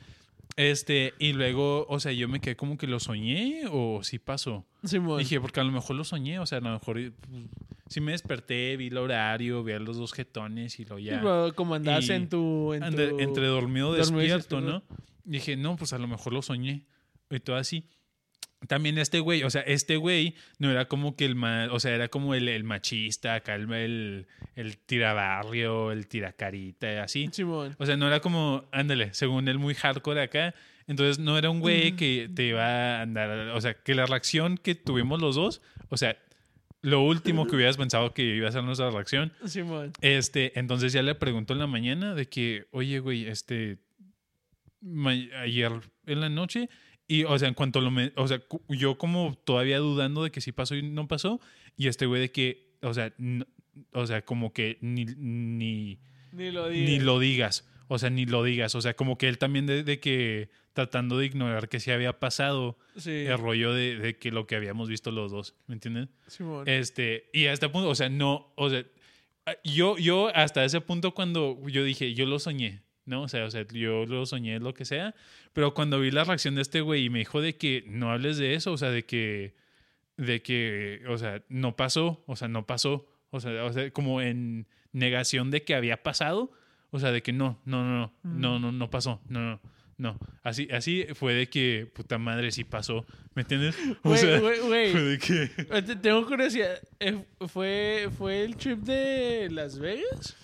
Este, 0.56 1.14
y 1.20 1.34
luego, 1.34 1.86
o 1.90 2.00
sea, 2.00 2.12
yo 2.12 2.28
me 2.28 2.40
quedé 2.40 2.56
como 2.56 2.78
que 2.78 2.86
lo 2.88 3.00
soñé 3.00 3.64
o 3.72 4.04
sí 4.04 4.20
pasó. 4.20 4.66
Simón. 4.84 5.18
Dije, 5.20 5.42
porque 5.42 5.60
a 5.60 5.64
lo 5.64 5.72
mejor 5.72 5.96
lo 5.96 6.04
soñé, 6.04 6.40
o 6.40 6.46
sea, 6.46 6.60
a 6.60 6.62
lo 6.62 6.72
mejor 6.74 7.00
pues, 7.22 7.46
sí 7.88 8.02
me 8.02 8.12
desperté, 8.12 8.78
vi 8.78 8.88
el 8.88 8.98
horario, 8.98 9.64
vi 9.64 9.74
a 9.74 9.80
los 9.80 9.98
dos 9.98 10.14
jetones 10.14 10.80
y 10.80 10.86
lo 10.86 10.98
Sí, 10.98 11.06
ya. 11.06 11.22
pero 11.22 11.54
como 11.56 11.74
andabas 11.76 12.08
Y 12.08 12.12
en 12.14 12.30
tu... 12.30 12.74
En 12.74 12.82
tu- 12.82 12.86
entre 13.20 13.48
dormido 13.48 13.54
dormido 13.92 13.96
y 13.96 13.98
despierto, 13.98 14.58
despierto. 14.58 14.62
¿no? 14.62 14.84
Dije, 15.26 15.56
no, 15.58 15.76
pues 15.76 15.94
a 15.94 15.98
lo 15.98 16.08
mejor 16.08 16.34
lo 16.34 16.42
soñé. 16.42 16.86
Y 17.32 17.40
todo 17.40 17.56
así. 17.56 17.86
También 18.68 18.98
este 18.98 19.20
güey, 19.20 19.44
o 19.44 19.50
sea, 19.50 19.62
este 19.62 19.98
güey 19.98 20.36
no 20.60 20.72
era 20.72 20.88
como 20.88 21.16
que 21.16 21.26
el 21.26 21.42
o 21.44 21.80
sea, 21.80 21.94
era 21.94 22.08
como 22.08 22.34
el, 22.34 22.48
el 22.48 22.64
machista, 22.64 23.36
acá 23.36 23.56
el, 23.56 23.72
el, 23.74 24.28
el 24.56 24.78
tirabarrio, 24.78 25.92
el 25.92 26.08
tiracarita, 26.08 27.04
así. 27.04 27.30
Simón. 27.32 27.76
O 27.80 27.86
sea, 27.86 27.98
no 27.98 28.08
era 28.08 28.20
como, 28.20 28.66
ándale, 28.72 29.14
según 29.14 29.48
él 29.48 29.60
muy 29.60 29.76
hardcore 29.76 30.22
acá. 30.22 30.54
Entonces 30.88 31.20
no 31.20 31.38
era 31.38 31.50
un 31.50 31.60
güey 31.60 31.96
que 31.96 32.30
te 32.34 32.48
iba 32.48 32.98
a 32.98 33.02
andar, 33.02 33.50
o 33.50 33.62
sea, 33.62 33.74
que 33.74 33.96
la 33.96 34.06
reacción 34.06 34.58
que 34.58 34.76
tuvimos 34.76 35.22
los 35.22 35.36
dos, 35.36 35.62
o 35.90 35.98
sea, 35.98 36.18
lo 36.82 37.02
último 37.02 37.48
que 37.48 37.56
hubieras 37.56 37.78
pensado 37.78 38.14
que 38.14 38.24
iba 38.36 38.50
a 38.50 38.52
ser 38.52 38.64
nuestra 38.64 38.92
reacción, 38.92 39.32
Simón. 39.46 39.94
este, 40.02 40.60
entonces 40.60 40.92
ya 40.92 41.02
le 41.02 41.16
preguntó 41.16 41.54
en 41.54 41.60
la 41.60 41.68
mañana 41.68 42.14
de 42.14 42.28
que, 42.28 42.66
oye, 42.72 43.00
güey, 43.00 43.28
este, 43.28 43.78
ayer 45.38 45.72
en 46.06 46.20
la 46.20 46.28
noche, 46.28 46.70
y, 47.08 47.24
o 47.26 47.38
sea, 47.38 47.48
en 47.48 47.54
cuanto 47.54 47.82
lo, 47.82 47.92
me, 47.92 48.12
o 48.16 48.28
sea, 48.28 48.42
yo 48.70 48.98
como 48.98 49.38
todavía 49.44 49.78
dudando 49.80 50.24
de 50.24 50.32
que 50.32 50.42
sí 50.42 50.52
pasó 50.52 50.76
y 50.76 50.84
no 50.84 51.08
pasó, 51.08 51.40
y 51.78 51.88
este 51.88 52.06
güey 52.06 52.22
de 52.22 52.32
que, 52.32 52.72
o 52.82 52.94
sea, 52.94 53.14
no- 53.18 53.46
o 53.92 54.06
sea, 54.06 54.24
como 54.24 54.54
que 54.54 54.78
ni, 54.82 55.06
ni, 55.06 56.00
Ni 56.32 56.52
lo 56.52 56.70
digas. 56.70 56.90
ni 56.90 57.00
lo 57.00 57.20
digas, 57.20 57.70
o 57.88 57.98
sea, 58.00 58.10
ni 58.10 58.26
lo 58.26 58.44
digas, 58.44 58.76
o 58.76 58.82
sea, 58.82 58.96
como 58.96 59.18
que 59.18 59.28
él 59.28 59.38
también 59.38 59.66
de, 59.66 59.84
de 59.84 60.00
que 60.00 60.50
tratando 60.74 61.18
de 61.20 61.26
ignorar 61.28 61.70
que 61.70 61.80
sí 61.80 61.92
había 61.92 62.20
pasado 62.20 62.78
Sí. 62.96 63.12
el 63.12 63.38
rollo 63.38 63.74
de, 63.74 63.98
de 63.98 64.18
que 64.18 64.32
lo 64.32 64.48
que 64.48 64.56
habíamos 64.56 64.90
visto 64.90 65.12
los 65.12 65.32
dos, 65.32 65.56
¿me 65.68 65.74
entiendes? 65.76 66.10
Simón. 66.28 66.68
Este, 66.68 67.30
y 67.34 67.46
a 67.46 67.54
este 67.54 67.68
punto, 67.70 67.90
o 67.90 67.96
sea, 67.96 68.10
no, 68.10 68.52
o 68.56 68.70
sea, 68.70 68.84
yo, 69.64 69.98
yo 69.98 70.30
hasta 70.36 70.64
ese 70.64 70.80
punto 70.82 71.14
cuando 71.14 71.60
yo 71.68 71.84
dije, 71.84 72.14
yo 72.14 72.26
lo 72.26 72.40
soñé, 72.40 72.82
¿no? 73.06 73.24
O 73.24 73.28
sea, 73.28 73.46
o 73.46 73.52
sea, 73.52 73.66
yo 73.72 74.06
lo 74.06 74.26
soñé, 74.26 74.60
lo 74.60 74.74
que 74.74 74.86
sea, 74.86 75.14
pero 75.54 75.74
cuando 75.74 76.00
vi 76.00 76.12
la 76.12 76.24
reacción 76.24 76.56
de 76.56 76.62
este 76.62 76.82
güey 76.82 77.06
y 77.06 77.10
me 77.10 77.20
dijo 77.20 77.42
de 77.42 77.56
que 77.58 77.84
no 77.88 78.12
hables 78.12 78.38
de 78.38 78.56
eso, 78.56 78.72
o 78.72 78.78
sea, 78.78 78.90
de 78.92 79.04
que, 79.06 79.54
de 80.18 80.42
que, 80.42 81.02
o 81.08 81.18
sea, 81.18 81.42
no 81.50 81.76
pasó, 81.76 82.24
o 82.28 82.36
sea, 82.36 82.48
no 82.48 82.66
pasó, 82.66 83.08
o 83.32 83.40
sea, 83.40 83.64
o 83.66 83.74
sea 83.74 83.90
como 83.92 84.22
en 84.22 84.68
negación 84.92 85.52
de 85.52 85.64
que 85.64 85.76
había 85.76 86.04
pasado, 86.04 86.52
o 86.92 87.00
sea, 87.00 87.12
de 87.12 87.22
que 87.24 87.34
no, 87.34 87.60
no, 87.66 87.84
no, 87.84 88.14
no, 88.24 88.32
no, 88.40 88.60
no, 88.60 88.72
no 88.72 88.90
pasó, 88.90 89.22
no, 89.28 89.40
no. 89.42 89.60
No, 89.96 90.18
así, 90.42 90.68
así 90.72 91.06
fue 91.14 91.36
de 91.36 91.48
que 91.48 91.88
puta 91.94 92.18
madre 92.18 92.52
sí 92.52 92.64
pasó, 92.64 93.06
¿me 93.36 93.44
entiendes? 93.44 93.78
O 94.04 94.18
sea, 94.18 94.40
fue 94.40 94.58
de 94.60 95.20
que 95.20 95.44
Eh, 95.70 95.82
te- 95.84 95.96
Tengo 95.96 96.26
curiosidad. 96.26 96.82
eh, 97.00 97.24
¿Fue, 97.48 98.10
¿Fue 98.18 98.44
el 98.44 98.56
trip 98.58 98.80
de 98.80 99.50
Las 99.52 99.78
Vegas? 99.78 100.36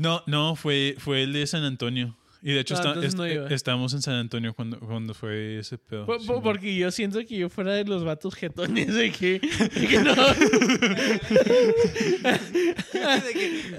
No, 0.00 0.22
no, 0.26 0.56
fue, 0.56 0.94
fue 0.98 1.22
el 1.24 1.32
de 1.34 1.46
San 1.46 1.62
Antonio. 1.64 2.16
Y 2.42 2.52
de 2.54 2.60
hecho 2.60 2.72
Ah, 2.74 2.78
está- 2.78 2.88
entonces 2.88 3.10
est- 3.10 3.18
no 3.18 3.26
iba. 3.28 3.48
estábamos 3.50 3.92
en 3.92 4.00
San 4.00 4.14
Antonio 4.14 4.54
cuando, 4.54 4.80
cuando 4.80 5.12
fue 5.12 5.58
ese 5.58 5.76
pedo. 5.76 6.06
Sí, 6.18 6.26
man. 6.26 6.40
porque 6.42 6.74
yo 6.74 6.90
siento 6.90 7.18
que 7.26 7.36
yo 7.36 7.50
fuera 7.50 7.74
de 7.74 7.84
los 7.84 8.02
vatos 8.02 8.34
jetones 8.34 8.94
de 8.94 9.12
que, 9.12 9.40
de 9.40 9.86
que 9.86 9.98
no. 9.98 10.14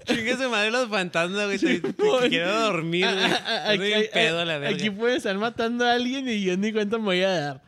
Chingue 0.06 0.38
su 0.38 0.50
madre 0.50 0.72
los 0.72 0.90
fantasmas, 0.90 1.46
güey. 1.46 1.58
te- 1.58 1.80
te- 1.80 2.04
Güey. 2.04 2.30
Quiero 2.30 2.60
dormir, 2.60 3.06
güey. 3.06 3.18
A- 3.18 3.36
a- 3.36 3.70
a- 3.70 3.74
Estoy 3.74 3.88
bien 3.88 4.00
aquí- 4.02 4.10
pedo, 4.14 4.46
la. 4.46 4.68
Aquí 4.70 4.90
puede 4.92 5.16
estar 5.18 5.38
matando 5.38 5.86
a 5.86 5.94
alguien 5.94 6.28
y 6.30 6.44
yo 6.44 6.56
ni 6.58 6.72
cuenta 6.72 6.98
me 6.98 7.04
voy 7.06 7.22
a 7.22 7.30
dar. 7.30 7.64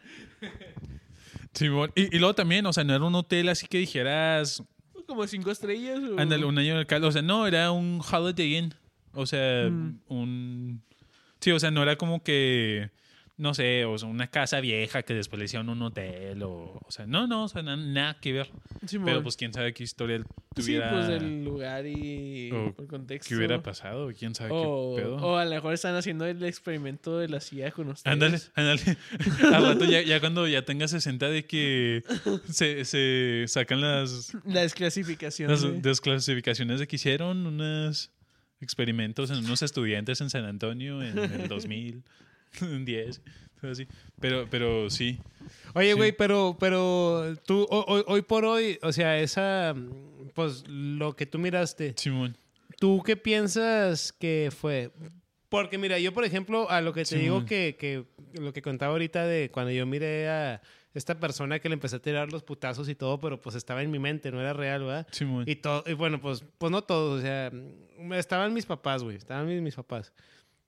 Simón. 1.53 1.91
y, 1.95 2.15
y 2.15 2.19
luego 2.19 2.33
también, 2.33 2.65
o 2.65 2.73
sea, 2.73 2.83
no 2.83 2.95
era 2.95 3.03
un 3.03 3.13
hotel 3.15 3.49
así 3.49 3.67
que 3.67 3.77
dijeras, 3.77 4.63
Como 5.07 5.25
cinco 5.27 5.51
estrellas. 5.51 5.99
O... 5.99 6.19
ándale, 6.19 6.45
un 6.45 6.57
año 6.57 6.73
de 6.73 6.79
alcalde. 6.81 7.07
O 7.07 7.11
sea, 7.11 7.21
no, 7.21 7.45
era 7.47 7.71
un 7.71 8.01
Holiday 8.01 8.55
Inn. 8.57 8.73
O 9.13 9.25
sea, 9.25 9.69
Mm. 9.69 9.99
un... 10.07 10.81
Sí, 11.39 11.51
o 11.51 11.59
sea, 11.59 11.71
no 11.71 11.83
era 11.83 11.97
como 11.97 12.23
que, 12.23 12.89
no 13.35 13.53
sé, 13.55 13.83
o 13.85 13.97
sea, 13.97 14.07
una 14.07 14.27
casa 14.27 14.59
vieja 14.61 15.01
que 15.03 15.13
después 15.15 15.39
le 15.39 15.45
hicieron 15.45 15.67
un 15.69 15.81
hotel 15.81 16.43
o... 16.43 16.79
O 16.85 16.91
sea, 16.91 17.07
no, 17.07 17.25
no, 17.25 17.45
o 17.45 17.47
sea, 17.47 17.63
na- 17.63 17.75
nada 17.75 18.17
que 18.21 18.31
ver. 18.31 18.51
Pero 19.03 19.23
pues 19.23 19.35
quién 19.37 19.51
sabe 19.53 19.73
qué 19.73 19.83
historia 19.83 20.21
tuviera... 20.53 20.89
Sí, 20.89 20.95
pues 20.95 21.21
el 21.21 21.43
lugar 21.43 21.85
y 21.87 22.51
o 22.51 22.75
el 22.77 22.87
contexto. 22.87 23.29
¿Qué 23.29 23.35
hubiera 23.35 23.63
pasado? 23.63 24.11
¿Quién 24.17 24.35
sabe 24.35 24.51
O, 24.53 24.95
qué 24.95 25.01
pedo? 25.01 25.15
o 25.17 25.37
a 25.37 25.45
lo 25.45 25.51
mejor 25.51 25.73
están 25.73 25.95
haciendo 25.95 26.25
el 26.27 26.43
experimento 26.43 27.17
de 27.17 27.27
la 27.27 27.39
silla 27.39 27.71
con 27.71 27.89
ustedes. 27.89 28.13
Ándale, 28.13 28.39
ándale. 28.53 28.97
Al 29.55 29.63
rato 29.63 29.85
ya, 29.85 30.01
ya 30.03 30.19
cuando 30.19 30.47
ya 30.47 30.61
tenga 30.63 30.87
60 30.87 31.27
de 31.29 31.45
que 31.45 32.03
se, 32.49 32.85
se 32.85 33.45
sacan 33.47 33.81
las, 33.81 34.31
La 34.45 34.61
desclasificación. 34.61 35.49
las 35.49 35.63
desclasificaciones 35.81 36.79
de 36.79 36.87
que 36.87 36.97
hicieron 36.97 37.47
unos 37.47 38.11
experimentos 38.61 39.31
en 39.31 39.37
unos 39.39 39.61
estudiantes 39.63 40.21
en 40.21 40.29
San 40.29 40.45
Antonio 40.45 41.01
en 41.01 41.17
el 41.17 41.47
2010. 42.59 43.21
todo 43.61 43.71
así. 43.71 43.87
Pero, 44.19 44.47
pero 44.49 44.89
sí. 44.89 45.19
Oye, 45.73 45.91
Sí. 45.91 45.93
güey, 45.97 46.11
pero, 46.11 46.57
pero 46.59 47.35
tú, 47.45 47.65
ho- 47.69 47.85
hoy, 47.87 48.03
hoy 48.07 48.21
por 48.21 48.45
hoy, 48.45 48.77
o 48.81 48.91
sea, 48.91 49.19
esa, 49.19 49.73
pues, 50.33 50.67
lo 50.67 51.15
que 51.15 51.25
tú 51.25 51.39
miraste, 51.39 51.93
Simón. 51.97 52.37
¿tú 52.79 53.01
qué 53.05 53.15
piensas 53.17 54.11
que 54.13 54.49
fue? 54.55 54.91
Porque 55.49 55.77
mira, 55.77 55.99
yo, 55.99 56.13
por 56.13 56.25
ejemplo, 56.25 56.69
a 56.69 56.81
lo 56.81 56.93
que 56.93 57.01
te 57.01 57.05
Sí, 57.05 57.17
digo 57.17 57.45
que, 57.45 57.75
que 57.79 58.05
lo 58.41 58.51
que 58.53 58.61
contaba 58.61 58.91
ahorita 58.93 59.25
de 59.25 59.49
cuando 59.51 59.71
yo 59.71 59.85
miré 59.85 60.27
a 60.27 60.61
esta 60.95 61.19
persona 61.19 61.59
que 61.59 61.69
le 61.69 61.73
empecé 61.73 61.95
a 61.97 61.99
tirar 62.01 62.31
los 62.31 62.43
putazos 62.43 62.89
y 62.89 62.95
todo, 62.95 63.19
pero 63.19 63.39
pues 63.39 63.55
estaba 63.55 63.81
en 63.83 63.91
mi 63.91 63.99
mente, 63.99 64.31
no 64.31 64.39
era 64.41 64.53
real, 64.53 64.81
¿verdad? 64.83 65.07
Simón. 65.11 65.43
Y 65.47 65.55
todo, 65.57 65.83
y 65.87 65.93
bueno, 65.93 66.19
pues, 66.19 66.43
pues 66.57 66.71
no 66.71 66.83
todos, 66.83 67.19
o 67.19 67.21
sea, 67.21 67.51
estaban 68.17 68.53
mis 68.53 68.65
papás, 68.65 69.03
güey, 69.03 69.15
estaban 69.17 69.47
mis, 69.47 69.61
mis 69.61 69.75
papás. 69.75 70.11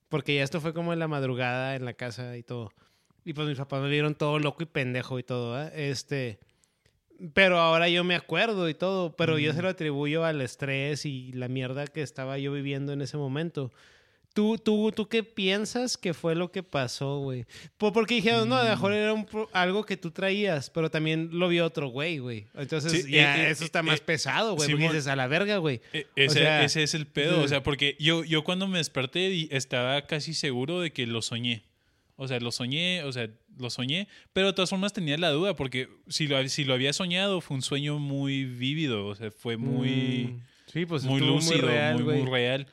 Porque 0.10 0.36
ya 0.36 0.44
esto 0.44 0.62
fue 0.62 0.74
como 0.74 0.94
en 0.94 1.00
la 1.00 1.08
madrugada 1.08 1.76
en 1.76 1.86
la 1.86 1.94
casa 1.94 2.38
y 2.38 2.44
todo. 2.44 2.72
Y 3.24 3.34
pues 3.34 3.48
mis 3.48 3.58
papás 3.58 3.82
me 3.82 3.90
vieron 3.90 4.16
todo 4.16 4.40
loco 4.40 4.64
y 4.64 4.68
pendejo 4.68 5.18
y 5.18 5.24
todo. 5.24 5.62
Este. 5.70 6.40
Pero 7.34 7.60
ahora 7.60 7.90
yo 7.90 8.04
me 8.04 8.16
acuerdo 8.16 8.70
y 8.70 8.74
todo, 8.74 9.16
pero 9.16 9.40
yo 9.40 9.54
se 9.54 9.62
lo 9.62 9.70
atribuyo 9.70 10.26
al 10.26 10.42
estrés 10.42 11.06
y 11.06 11.32
la 11.32 11.48
mierda 11.48 11.88
que 11.88 12.02
estaba 12.02 12.38
yo 12.38 12.52
viviendo 12.52 12.92
en 12.94 13.02
ese 13.02 13.18
momento. 13.18 13.72
¿Tú, 14.36 14.58
tú, 14.58 14.92
tú 14.94 15.08
qué 15.08 15.24
piensas 15.24 15.96
que 15.98 16.14
fue 16.14 16.36
lo 16.36 16.52
que 16.52 16.62
pasó, 16.62 17.20
güey? 17.20 17.46
Po- 17.78 17.94
Porque 17.94 18.16
dijeron, 18.16 18.50
no, 18.50 18.56
a 18.58 18.66
lo 18.66 18.70
mejor 18.70 18.92
era 18.92 19.14
un 19.14 19.26
pro- 19.26 19.50
algo 19.54 19.86
que 19.86 19.96
tú 19.96 20.12
traías, 20.12 20.70
pero 20.70 20.92
también 20.92 21.30
lo 21.32 21.48
vio 21.48 21.66
otro 21.66 21.88
güey, 21.88 22.18
güey. 22.18 22.46
Entonces, 22.54 22.92
Sí, 22.92 23.12
ya, 23.12 23.38
eh, 23.38 23.48
eh, 23.48 23.52
eso 23.52 23.64
está 23.64 23.80
eh, 23.80 23.84
más 23.84 24.02
pesado, 24.02 24.56
güey. 24.56 24.68
Porque 24.70 24.76
Simón. 24.84 24.92
dices, 24.94 25.08
a 25.08 25.16
la 25.16 25.28
verga, 25.28 25.56
güey. 25.58 25.80
E- 25.94 26.06
Ese, 26.18 26.40
sea, 26.40 26.64
ese 26.66 26.84
es 26.84 26.94
el 26.94 27.08
pedo, 27.08 27.38
sí. 27.40 27.46
o 27.46 27.48
sea, 27.48 27.64
porque 27.64 27.96
yo, 27.98 28.26
yo 28.26 28.44
cuando 28.44 28.68
me 28.68 28.78
desperté 28.78 29.56
estaba 29.56 30.02
casi 30.06 30.34
seguro 30.34 30.82
de 30.82 30.92
que 30.92 31.08
lo 31.08 31.22
soñé. 31.22 31.64
O 32.18 32.28
sea, 32.28 32.40
lo 32.42 32.52
soñé, 32.52 33.04
o 33.04 33.14
sea, 33.14 33.30
lo 33.58 33.70
soñé, 33.70 34.10
pero 34.34 34.48
de 34.48 34.54
todas 34.54 34.70
formas 34.70 34.92
tenía 34.92 35.18
la 35.18 35.30
duda, 35.32 35.56
porque 35.56 35.88
si 36.10 36.28
lo, 36.28 36.46
si 36.50 36.66
lo 36.66 36.74
había 36.74 36.92
soñado 36.92 37.40
fue 37.40 37.56
un 37.56 37.62
sueño 37.62 38.00
muy 38.00 38.44
vívido, 38.44 39.08
o 39.08 39.16
sea, 39.16 39.32
fue 39.32 39.56
muy, 39.56 40.26
Mm, 40.34 40.42
sí, 40.74 40.86
pues 40.86 41.04
muy 41.04 41.22
lúcido, 41.22 41.58
muy, 41.62 41.70
real, 41.70 41.94
muy, 41.96 42.04
güey. 42.04 42.26
real. 42.26 42.68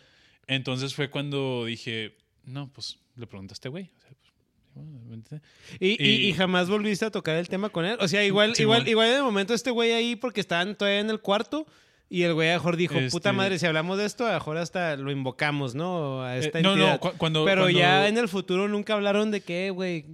Entonces 0.47 0.95
fue 0.95 1.11
cuando 1.11 1.65
dije, 1.65 2.17
no, 2.45 2.71
pues 2.73 2.99
le 3.17 3.27
pregunto 3.27 3.53
a 3.53 3.55
este 3.55 3.69
güey. 3.69 3.91
O 3.97 4.01
sea, 4.01 4.11
pues. 4.21 5.43
¿Y, 5.81 6.03
y, 6.03 6.29
Y- 6.29 6.33
jamás 6.33 6.69
volviste 6.69 7.05
a 7.05 7.11
tocar 7.11 7.37
el 7.37 7.49
tema 7.49 7.69
con 7.69 7.85
él. 7.85 7.97
O 8.01 8.09
sea, 8.09 8.25
igual, 8.25 8.55
igual, 8.59 8.89
igual 8.89 9.11
de 9.13 9.23
momento 9.23 9.55
este 9.55 9.71
güey 9.71 9.93
ahí, 9.93 10.17
porque 10.17 10.41
estaban 10.41 10.77
todavía 10.77 11.01
en 11.01 11.11
el 11.11 11.21
cuarto, 11.21 11.67
Y 12.15 12.25
el 12.25 12.35
güey 12.35 12.51
a 12.51 12.53
lo 12.53 12.59
mejor 12.59 12.77
dijo, 12.77 12.95
puta 13.11 13.31
Este- 13.31 13.33
madre, 13.33 13.59
si 13.59 13.65
hablamos 13.65 13.97
de 13.97 14.05
esto, 14.05 14.27
a 14.27 14.33
lo 14.33 14.35
mejor 14.35 14.59
hasta 14.59 14.97
lo 14.97 15.11
invocamos, 15.11 15.75
¿no? 15.75 16.23
A 16.23 16.37
esta 16.37 16.59
Eh, 16.59 16.63
no, 16.63 16.77
no, 16.77 16.83
entidad. 16.83 17.01
cu- 17.01 17.13
cuando- 17.17 17.43
Pero 17.47 17.63
cuando- 17.63 17.79
ya 17.79 18.07
en 18.07 18.19
el 18.19 18.29
futuro 18.29 18.69
nunca 18.69 18.93
hablaron 18.93 19.31
de 19.31 19.41
qué, 19.41 19.71
güey. 19.71 20.05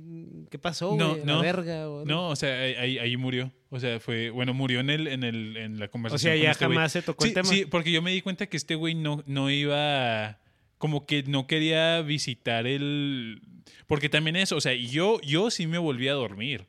¿Qué 0.48 0.58
pasó, 0.60 0.90
güey? 0.90 0.98
No, 1.00 1.16
La 1.16 1.24
no. 1.24 1.40
verga. 1.40 1.88
o- 1.90 2.04
No, 2.04 2.28
o 2.28 2.36
sea, 2.36 2.56
ahí, 2.60 2.98
ahí- 2.98 3.16
murió. 3.16 3.52
O 3.70 3.80
sea, 3.80 3.98
fue, 3.98 4.30
bueno, 4.30 4.54
murió 4.54 4.78
en 4.78 4.90
el, 4.90 5.08
en 5.08 5.24
el, 5.24 5.56
en 5.56 5.80
la 5.80 5.86
O 5.86 5.90
conversación. 5.90 6.30
sea, 6.30 6.38
con 6.38 6.42
ya 6.44 6.50
este 6.52 6.66
güey. 6.66 6.76
jamás 6.76 6.92
se 6.92 7.02
tocó 7.02 7.24
sí, 7.24 7.30
el 7.30 7.34
tema. 7.34 7.48
Sí, 7.48 7.64
porque 7.66 7.90
yo 7.90 8.00
me 8.00 8.12
di 8.12 8.22
cuenta 8.22 8.46
que 8.46 8.56
este 8.56 8.76
güey 8.76 8.94
no, 8.94 9.24
no 9.26 9.50
iba, 9.50 10.38
como 10.78 11.04
que 11.04 11.24
no 11.24 11.48
quería 11.48 12.00
visitar 12.02 12.66
el, 12.68 13.42
porque 13.88 14.08
también 14.08 14.36
eso, 14.36 14.54
o 14.56 14.60
sea, 14.60 14.72
yo, 14.72 15.20
yo 15.22 15.50
sí 15.50 15.66
me 15.66 15.78
volví 15.78 16.06
a 16.06 16.12
dormir. 16.14 16.66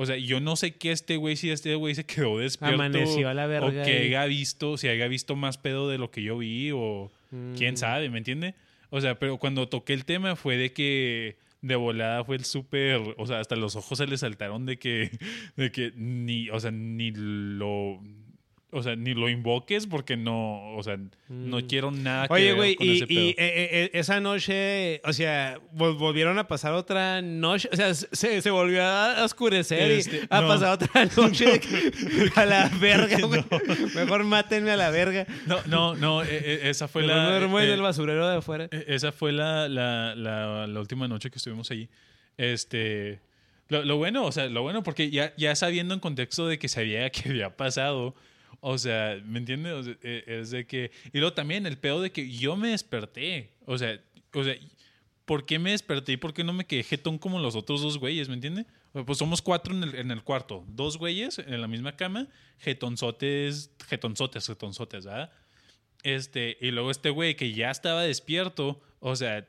O 0.00 0.06
sea, 0.06 0.16
yo 0.16 0.38
no 0.38 0.54
sé 0.54 0.76
qué 0.76 0.92
este 0.92 1.16
güey, 1.16 1.34
si 1.34 1.50
este 1.50 1.74
güey 1.74 1.94
se 1.96 2.04
quedó 2.06 2.38
despierto. 2.38 2.76
Amaneció 2.76 3.28
a 3.28 3.34
la 3.34 3.46
verga 3.46 3.66
O 3.66 3.70
que 3.84 3.98
haya 4.06 4.24
visto, 4.26 4.76
si 4.76 4.86
haya 4.86 5.08
visto 5.08 5.34
más 5.34 5.58
pedo 5.58 5.88
de 5.88 5.98
lo 5.98 6.10
que 6.12 6.22
yo 6.22 6.38
vi 6.38 6.70
o 6.72 7.10
quién 7.56 7.74
Mm. 7.74 7.76
sabe, 7.78 8.08
¿me 8.08 8.18
entiende? 8.18 8.54
O 8.90 9.00
sea, 9.00 9.18
pero 9.18 9.38
cuando 9.38 9.68
toqué 9.68 9.92
el 9.94 10.04
tema 10.04 10.36
fue 10.36 10.56
de 10.56 10.72
que 10.72 11.36
de 11.62 11.74
volada 11.74 12.22
fue 12.24 12.36
el 12.36 12.44
súper, 12.44 13.00
o 13.16 13.26
sea, 13.26 13.40
hasta 13.40 13.56
los 13.56 13.74
ojos 13.74 13.98
se 13.98 14.06
le 14.06 14.16
saltaron 14.16 14.64
de 14.66 14.78
que, 14.78 15.10
de 15.56 15.72
que 15.72 15.92
ni, 15.96 16.48
o 16.50 16.60
sea, 16.60 16.70
ni 16.70 17.10
lo, 17.10 18.00
o 18.70 18.82
sea, 18.82 18.96
ni 18.96 19.14
lo 19.14 19.30
invoques 19.30 19.86
porque 19.86 20.16
no, 20.18 20.74
o 20.76 20.82
sea, 20.82 20.98
no 21.28 21.66
quiero 21.66 21.90
nada 21.90 22.28
que 22.28 22.32
Mm. 22.32 22.36
Oye, 22.36 22.44
ver 22.46 22.54
güey, 22.56 22.74
con 22.74 22.86
y, 22.86 22.96
ese 22.96 23.06
pedo. 23.06 23.18
y, 23.20 23.28
eh, 23.30 23.34
eh, 23.38 23.68
eh, 23.72 23.90
esa 23.94 24.20
noche, 24.20 25.00
o 25.04 25.12
sea, 25.14 25.58
vol- 25.74 25.96
volvieron 25.96 26.38
a 26.38 26.46
pasar 26.46 26.74
otra 26.74 27.22
noche, 27.22 27.68
o 27.72 27.76
sea, 27.76 27.94
se, 27.94 28.42
se 28.42 28.50
volvió 28.50 28.82
a 28.84 29.24
oscurecer 29.24 29.90
Este, 29.90 30.16
y 30.18 30.20
a 30.28 30.40
no. 30.42 30.48
pasar 30.48 30.74
otra 30.74 31.04
noche 31.16 31.60
que- 31.60 32.30
a 32.34 32.44
la 32.44 32.68
verga, 32.80 33.18
güey. 33.26 33.42
Mejor 33.94 34.24
mátenme 34.24 34.70
a 34.72 34.76
la 34.76 34.90
verga. 34.90 35.26
No, 35.46 35.56
no, 35.66 35.94
no, 35.94 36.22
esa 36.22 36.88
fue 36.88 37.04
la, 37.04 37.14
me 37.24 37.30
duermo 37.38 37.60
en 37.60 37.70
el 37.70 37.80
basurero 37.80 38.28
de 38.28 38.36
afuera. 38.36 38.68
Esa 38.70 39.12
fue 39.12 39.32
la, 39.32 39.66
la, 39.68 40.14
la, 40.14 40.66
la 40.66 40.80
última 40.80 41.08
noche 41.08 41.30
que 41.30 41.38
estuvimos 41.38 41.70
allí. 41.70 41.88
Este, 42.36 43.20
lo, 43.68 43.82
lo 43.84 43.96
bueno, 43.96 44.24
o 44.24 44.32
sea, 44.32 44.46
lo 44.48 44.62
bueno, 44.62 44.82
porque 44.82 45.10
ya, 45.10 45.32
ya 45.36 45.54
sabiendo 45.56 45.94
en 45.94 46.00
contexto 46.00 46.46
de 46.46 46.58
que 46.58 46.68
sabía 46.68 47.08
que 47.10 47.28
había 47.30 47.56
pasado, 47.56 48.14
o 48.60 48.76
sea, 48.78 49.20
¿me 49.24 49.38
entiendes? 49.38 49.96
Eh, 50.02 50.24
es 50.26 50.50
de 50.50 50.66
que. 50.66 50.90
Y 51.12 51.18
luego 51.18 51.32
también 51.32 51.66
el 51.66 51.78
pedo 51.78 52.00
de 52.00 52.10
que 52.10 52.30
yo 52.30 52.56
me 52.56 52.68
desperté. 52.70 53.50
O 53.66 53.78
sea, 53.78 54.00
o 54.34 54.44
sea, 54.44 54.56
¿por 55.24 55.46
qué 55.46 55.58
me 55.58 55.70
desperté 55.70 56.12
y 56.12 56.16
por 56.16 56.34
qué 56.34 56.42
no 56.42 56.52
me 56.52 56.66
quedé 56.66 56.82
jetón 56.82 57.18
como 57.18 57.38
los 57.38 57.54
otros 57.54 57.82
dos 57.82 57.98
güeyes? 57.98 58.28
¿Me 58.28 58.34
entiendes? 58.34 58.66
Pues 59.06 59.18
somos 59.18 59.42
cuatro 59.42 59.74
en 59.74 59.82
el, 59.82 59.94
en 59.94 60.10
el 60.10 60.22
cuarto. 60.22 60.64
Dos 60.68 60.96
güeyes 60.96 61.38
en 61.38 61.60
la 61.60 61.68
misma 61.68 61.96
cama, 61.96 62.28
jetonzotes, 62.58 63.70
jetonzotes, 63.86 64.46
jetonzotes, 64.46 65.04
¿verdad? 65.04 65.30
Este, 66.02 66.56
y 66.60 66.70
luego 66.70 66.90
este 66.90 67.10
güey 67.10 67.36
que 67.36 67.52
ya 67.52 67.70
estaba 67.70 68.02
despierto, 68.02 68.80
o 69.00 69.16
sea, 69.16 69.46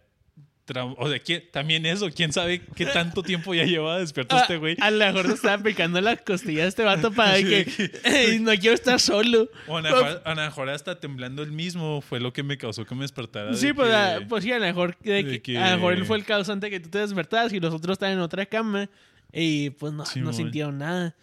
o 0.77 1.09
sea, 1.09 1.19
¿quién- 1.19 1.43
también 1.51 1.85
eso, 1.85 2.09
quién 2.15 2.31
sabe 2.33 2.61
qué 2.75 2.85
tanto 2.85 3.23
tiempo 3.23 3.53
ya 3.53 3.63
llevaba 3.65 3.99
despierto 3.99 4.37
este 4.37 4.57
güey. 4.57 4.77
A, 4.79 4.91
lo 4.91 4.97
mejor 5.05 5.27
te 5.27 5.33
estaba 5.33 5.61
picando 5.63 5.99
la 6.01 6.15
costilla 6.17 6.63
a 6.63 6.67
este 6.67 6.83
vato 6.83 7.11
para 7.13 7.37
que 7.37 7.91
"Ey, 8.03 8.39
no 8.39 8.51
quiero 8.53 8.75
estar 8.75 8.99
solo. 8.99 9.49
O 9.67 9.77
a 9.77 9.81
lo 9.81 10.35
mejor- 10.35 10.69
hasta 10.69 10.99
temblando 10.99 11.41
el 11.43 11.51
mismo 11.51 12.01
fue 12.01 12.19
lo 12.19 12.31
que 12.33 12.43
me 12.43 12.57
causó 12.57 12.85
que 12.85 12.95
me 12.95 13.01
despertara. 13.01 13.51
de 13.51 13.57
Sí, 13.57 13.73
pues, 13.73 13.89
que- 13.89 13.95
ah, 13.95 14.19
pues 14.27 14.43
sí, 14.43 14.51
a 14.51 14.59
lo 14.59 14.65
mejor, 14.65 14.95
de 14.99 15.11
de 15.13 15.23
que- 15.25 15.41
que- 15.41 15.57
a 15.57 15.71
lo 15.71 15.75
mejor 15.77 15.93
él 15.93 16.05
fue 16.05 16.17
el 16.17 16.25
causante 16.25 16.69
que 16.69 16.79
tú 16.79 16.89
te 16.89 16.99
despertabas 16.99 17.51
y 17.53 17.59
los 17.59 17.73
otros 17.73 17.93
estaban 17.95 18.13
en 18.15 18.21
otra 18.21 18.45
cama 18.45 18.89
y 19.33 19.69
pues 19.71 19.93
no, 19.93 20.03
no 20.21 20.31
sintieron 20.33 20.77
nada. 20.77 21.15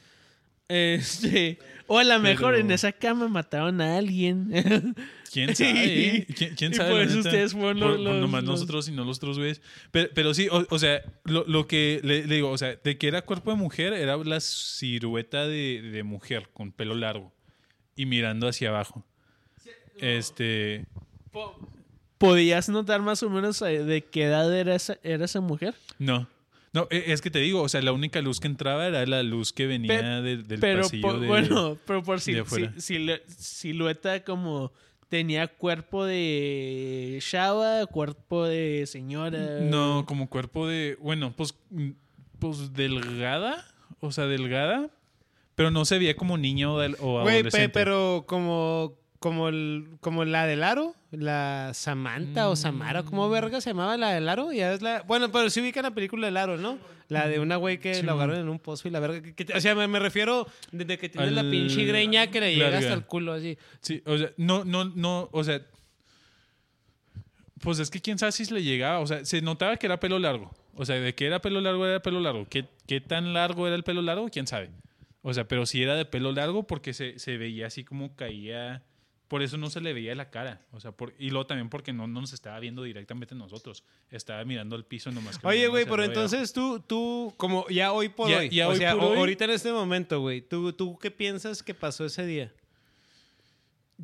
Este, 0.69 1.59
o 1.87 1.99
a 1.99 2.05
lo 2.05 2.19
mejor 2.19 2.55
Pero- 2.55 2.65
en 2.65 2.71
esa 2.73 2.91
cama 2.93 3.29
mataron 3.29 3.81
a 3.81 3.97
alguien. 3.97 4.51
¿Quién 5.33 5.55
sabe? 5.55 6.07
eh? 6.17 6.27
¿Quién, 6.37 6.55
quién 6.57 6.73
Y 6.73 6.75
sabe? 6.75 7.05
ustedes 7.07 7.53
fueron 7.53 7.79
Por- 7.79 7.89
los- 7.91 7.97
por 7.99 8.05
los- 8.07 8.21
nomás 8.21 8.43
los- 8.45 8.55
nosotros 8.61 8.89
y 8.89 8.93
no 8.93 9.05
los 9.05 9.19
otros 9.19 9.39
güeyes. 9.39 9.61
Pero, 9.91 10.09
pero 10.15 10.35
sí, 10.35 10.49
o, 10.51 10.67
o 10.71 10.79
sea, 10.79 11.03
lo, 11.25 11.45
lo 11.47 11.67
que 11.69 12.01
le, 12.03 12.27
le 12.27 12.35
digo, 12.37 12.51
o 12.51 12.59
sea, 12.59 12.75
de 12.83 12.99
que 12.99 13.07
era 13.09 13.23
cuerpo 13.23 13.51
de 13.51 13.57
mujer, 13.59 13.93
era 13.93 14.17
la 14.17 14.41
silueta 14.41 15.47
de, 15.47 15.83
de 15.83 16.03
mujer 16.03 16.49
con 16.53 16.73
pelo 16.73 16.95
largo 16.95 17.33
y 17.95 18.07
mirando 18.07 18.49
hacia 18.49 18.71
abajo. 18.71 19.05
Este. 19.99 20.87
¿Podías 22.19 22.69
notar 22.71 23.03
más 23.03 23.23
o 23.23 23.31
menos 23.31 23.61
eh, 23.63 23.85
de 23.85 24.03
qué 24.05 24.25
edad 24.25 24.55
era 24.57 24.75
esa, 24.75 24.99
era 25.03 25.27
esa 25.27 25.41
mujer? 25.41 25.75
No. 25.99 26.29
No, 26.77 26.87
e- 26.91 27.05
es 27.13 27.23
que 27.23 27.31
te 27.31 27.39
digo, 27.39 27.63
o 27.63 27.69
sea, 27.71 27.81
la 27.81 27.93
única 27.93 28.21
luz 28.21 28.39
que 28.39 28.47
entraba 28.49 28.87
era 28.87 29.05
la 29.07 29.23
luz 29.23 29.53
que 29.53 29.67
venía 29.67 29.99
Pe- 29.99 30.03
de- 30.23 30.37
del 30.43 30.61
pero 30.61 30.83
pasillo 30.83 31.03
por- 31.09 31.21
de... 31.21 31.27
bueno, 31.27 31.79
pero 31.87 32.03
por 32.03 32.21
si, 32.21 32.35
silueta 33.39 34.23
como 34.25 34.73
tenía 35.09 35.47
cuerpo 35.49 36.05
de 36.05 37.19
chava, 37.23 37.87
cuerpo 37.87 38.45
de 38.45 38.85
señora. 38.87 39.61
No, 39.61 40.05
como 40.07 40.29
cuerpo 40.29 40.67
de... 40.67 40.97
Bueno, 41.01 41.33
pues, 41.37 41.55
mm, 41.71 41.91
pues 42.39 42.73
delgada, 42.73 43.65
o 44.01 44.13
sea, 44.13 44.27
delgada, 44.27 44.91
pero 45.55 45.71
no 45.71 45.85
se 45.85 45.99
veía 45.99 46.17
como 46.17 46.37
niño 46.37 46.75
o, 46.75 46.79
del- 46.81 46.97
o 47.01 47.23
Güey, 47.23 47.25
pe- 47.25 47.33
adolescente. 47.39 47.69
pero 47.71 48.25
como, 48.27 48.99
como, 49.27 49.49
el, 49.49 49.89
como 50.01 50.25
la 50.25 50.47
del 50.47 50.63
aro, 50.63 50.95
la 51.11 51.73
Samantha 51.75 52.49
o 52.49 52.55
Samara, 52.55 53.03
¿cómo 53.03 53.29
verga 53.29 53.61
se 53.61 53.71
llamaba 53.71 53.97
la 53.97 54.13
del 54.13 54.29
aro? 54.29 54.53
Ya 54.53 54.73
es 54.73 54.83
la... 54.83 55.03
Bueno, 55.03 55.33
pero 55.33 55.51
sí 55.51 55.61
ubica 55.61 55.83
la 55.83 55.91
película 55.91 56.27
del 56.29 56.37
aro, 56.37 56.57
¿no? 56.59 56.79
La 57.09 57.27
de 57.27 57.41
una 57.41 57.57
güey 57.57 57.79
que 57.81 57.97
Sí, 57.97 58.03
la 58.05 58.13
ahogaron 58.13 58.37
en 58.37 58.49
un 58.49 58.61
pozo 58.61 58.87
y 58.87 58.93
la 58.93 59.01
verga... 59.01 59.21
que- 59.21 59.35
que- 59.35 59.53
o 59.53 59.61
sea, 59.61 59.75
me, 59.75 59.89
me 59.89 59.99
refiero 59.99 60.47
desde 60.71 60.97
que 60.97 61.09
tiene 61.09 61.33
la 61.33 61.43
pinche 61.43 61.85
greña 61.85 62.29
que 62.29 62.39
le 62.39 62.53
llega 62.55 62.67
larga. 62.71 62.79
hasta 62.79 62.95
el 62.95 63.05
culo 63.05 63.33
así. 63.33 63.59
Sí, 63.81 64.01
o 64.07 64.17
sea, 64.17 64.31
no, 64.37 64.65
no, 64.65 64.85
no, 64.85 65.29
o 65.33 65.43
sea... 65.43 65.61
Pues 67.61 67.81
es 67.81 67.91
que 67.91 68.01
quién 68.01 68.19
sabe 68.19 68.31
si 68.31 68.45
le 68.55 68.63
llegaba, 68.63 69.01
o 69.01 69.07
sea, 69.09 69.25
se 69.25 69.41
notaba 69.43 69.77
que 69.77 69.87
era 69.87 69.99
pelo 69.99 70.21
largo. 70.21 70.53
O 70.75 70.85
sea, 70.85 70.97
de 70.97 71.15
que 71.17 71.27
era 71.27 71.41
pelo 71.41 71.61
largo 71.61 71.85
era 71.87 72.01
pelo 72.01 72.21
largo. 72.21 72.47
¿Qué, 72.49 72.67
qué 72.87 73.01
tan 73.01 73.33
largo 73.33 73.67
era 73.67 73.75
el 73.75 73.83
pelo 73.83 74.03
largo? 74.03 74.29
¿Quién 74.29 74.47
sabe? 74.47 74.71
O 75.23 75.35
sea, 75.35 75.49
pero 75.49 75.67
sí 75.67 75.83
era 75.83 75.97
de 75.97 76.05
pelo 76.05 76.31
largo 76.31 76.67
porque 76.69 76.93
se, 76.95 77.19
se 77.19 77.37
veía 77.37 77.67
así 77.67 77.83
como 77.83 78.15
caía... 78.15 78.85
Por 79.29 79.43
eso 79.43 79.57
no 79.57 79.71
se 79.71 79.81
le 79.81 79.93
veía 79.93 80.15
la 80.15 80.31
cara. 80.31 80.61
O 80.71 80.79
sea, 80.81 80.93
por, 80.93 81.13
y 81.19 81.31
luego 81.31 81.47
también 81.47 81.69
porque 81.69 81.93
no, 81.93 82.07
no 82.07 82.21
nos 82.21 82.33
estaba 82.33 82.61
viendo 82.61 82.85
directamente 82.85 83.35
a 83.35 83.37
nosotros. 83.37 83.83
Estaba 84.11 84.45
mirando 84.45 84.77
al 84.77 84.85
piso 84.85 85.11
nomás. 85.11 85.39
que 85.39 85.47
Oye, 85.49 85.67
güey, 85.67 85.85
pero 85.85 86.05
entonces 86.05 86.53
tú, 86.53 86.79
tú, 86.87 87.35
como 87.37 87.67
ya 87.69 87.93
hoy 87.93 88.09
por 88.09 88.29
Ya- 88.31 88.39
hoy, 88.39 88.49
ya 88.51 88.69
o 88.69 88.71
hoy 88.71 88.77
sea, 88.79 88.95
por 88.95 89.03
o- 89.03 89.09
hoy- 89.11 89.19
ahorita 89.19 89.45
en 89.47 89.51
este 89.51 89.73
momento, 89.73 90.21
güey, 90.21 90.43
¿tú, 90.43 90.73
¿tú 90.73 90.97
qué 90.99 91.11
piensas 91.11 91.63
que 91.63 91.75
pasó 91.75 92.05
ese 92.05 92.25
día? 92.25 92.53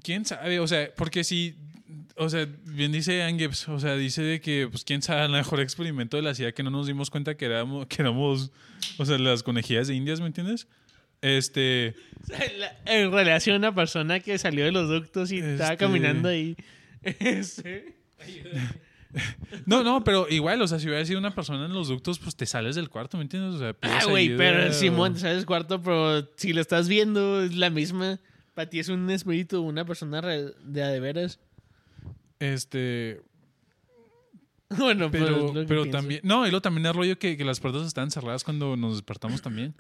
¿Quién 0.03 0.25
sabe? 0.25 0.59
O 0.61 0.67
sea, 0.67 0.91
porque 0.97 1.25
si... 1.25 1.57
O 2.17 2.29
sea, 2.31 2.47
bien 2.65 2.91
dice 2.91 3.23
Angeps, 3.23 3.69
o 3.69 3.79
sea, 3.79 3.95
dice 3.97 4.23
de 4.23 4.41
que, 4.41 4.67
pues, 4.71 4.83
quién 4.85 5.03
sabe, 5.03 5.25
el 5.27 5.31
mejor 5.31 5.61
experimento 5.61 6.17
de 6.17 6.23
la 6.23 6.35
CIA 6.35 6.53
que 6.53 6.63
no 6.63 6.71
nos 6.71 6.87
dimos 6.87 7.11
cuenta 7.11 7.37
que 7.37 7.45
éramos, 7.45 7.87
que 7.87 8.01
éramos, 8.03 8.51
o 8.99 9.05
sea, 9.05 9.19
las 9.19 9.43
conejillas 9.43 9.89
de 9.89 9.95
indias, 9.95 10.21
¿me 10.21 10.27
entiendes? 10.27 10.67
Este... 11.23 11.95
La- 12.59 12.77
en 12.85 13.11
relación 13.11 13.55
a 13.57 13.59
una 13.59 13.75
persona 13.75 14.21
que 14.21 14.37
salió 14.39 14.65
de 14.65 14.73
los 14.73 14.89
ductos 14.89 15.33
y 15.33 15.39
estaba 15.39 15.73
Este- 15.73 15.77
caminando 15.85 16.29
ahí. 16.29 16.57
Este, 17.03 17.97
No, 19.67 19.83
no, 19.83 20.03
pero 20.05 20.27
igual, 20.31 20.63
o 20.63 20.69
sea, 20.69 20.79
si 20.79 20.87
hubiera 20.89 21.05
sido 21.05 21.19
una 21.19 21.35
persona 21.35 21.67
en 21.67 21.73
los 21.75 21.89
ductos, 21.89 22.19
pues 22.19 22.35
te 22.37 22.47
sales 22.47 22.77
del 22.77 22.89
cuarto, 22.89 23.17
¿me 23.19 23.25
entiendes? 23.25 23.55
O 23.55 23.59
sea, 23.59 23.75
Ah, 23.83 24.05
güey, 24.09 24.37
pero 24.37 24.69
o- 24.69 24.73
Simón, 24.73 25.19
sabes 25.19 25.45
cuarto, 25.45 25.83
pero 25.83 26.29
si 26.37 26.53
lo 26.53 26.61
estás 26.61 26.89
viendo, 26.89 27.43
es 27.43 27.55
la 27.57 27.71
misma. 27.71 28.21
Para 28.55 28.69
ti 28.71 28.79
es 28.79 28.89
un 28.89 29.11
espíritu, 29.11 29.63
una 29.63 29.85
persona 29.85 30.21
de 30.23 30.83
a 30.83 30.89
de 30.89 31.01
veras. 31.01 31.39
Este... 32.39 33.21
Bueno, 34.79 35.11
pues, 35.11 35.23
Pero, 35.69 35.87
también... 35.87 36.21
No, 36.25 36.47
y 36.47 36.51
luego 36.51 36.63
también 36.63 36.87
es 36.87 36.95
rollo 36.95 37.19
que, 37.19 37.37
que 37.37 37.45
las 37.45 37.61
puertas 37.61 37.87
estaban 37.87 38.11
cerradas 38.11 38.45
cuando 38.45 38.77
nos 38.77 38.95
despertamos 38.95 39.43
también. 39.43 39.75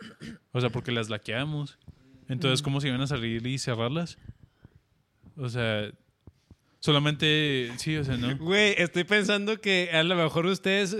O 0.52 0.60
sea, 0.60 0.70
porque 0.70 0.92
las 0.92 1.08
laqueamos. 1.08 1.78
Entonces, 2.28 2.62
¿cómo 2.62 2.80
se 2.80 2.88
iban 2.88 3.00
a 3.00 3.06
salir 3.06 3.46
y 3.46 3.58
cerrarlas? 3.58 4.18
O 5.36 5.48
sea... 5.48 5.90
Solamente... 6.80 7.70
Sí, 7.76 7.96
o 7.96 8.02
sea, 8.02 8.16
¿no? 8.16 8.36
Güey, 8.38 8.74
estoy 8.76 9.04
pensando 9.04 9.60
que 9.60 9.90
a 9.92 10.02
lo 10.02 10.16
mejor 10.16 10.46
ustedes 10.46 10.96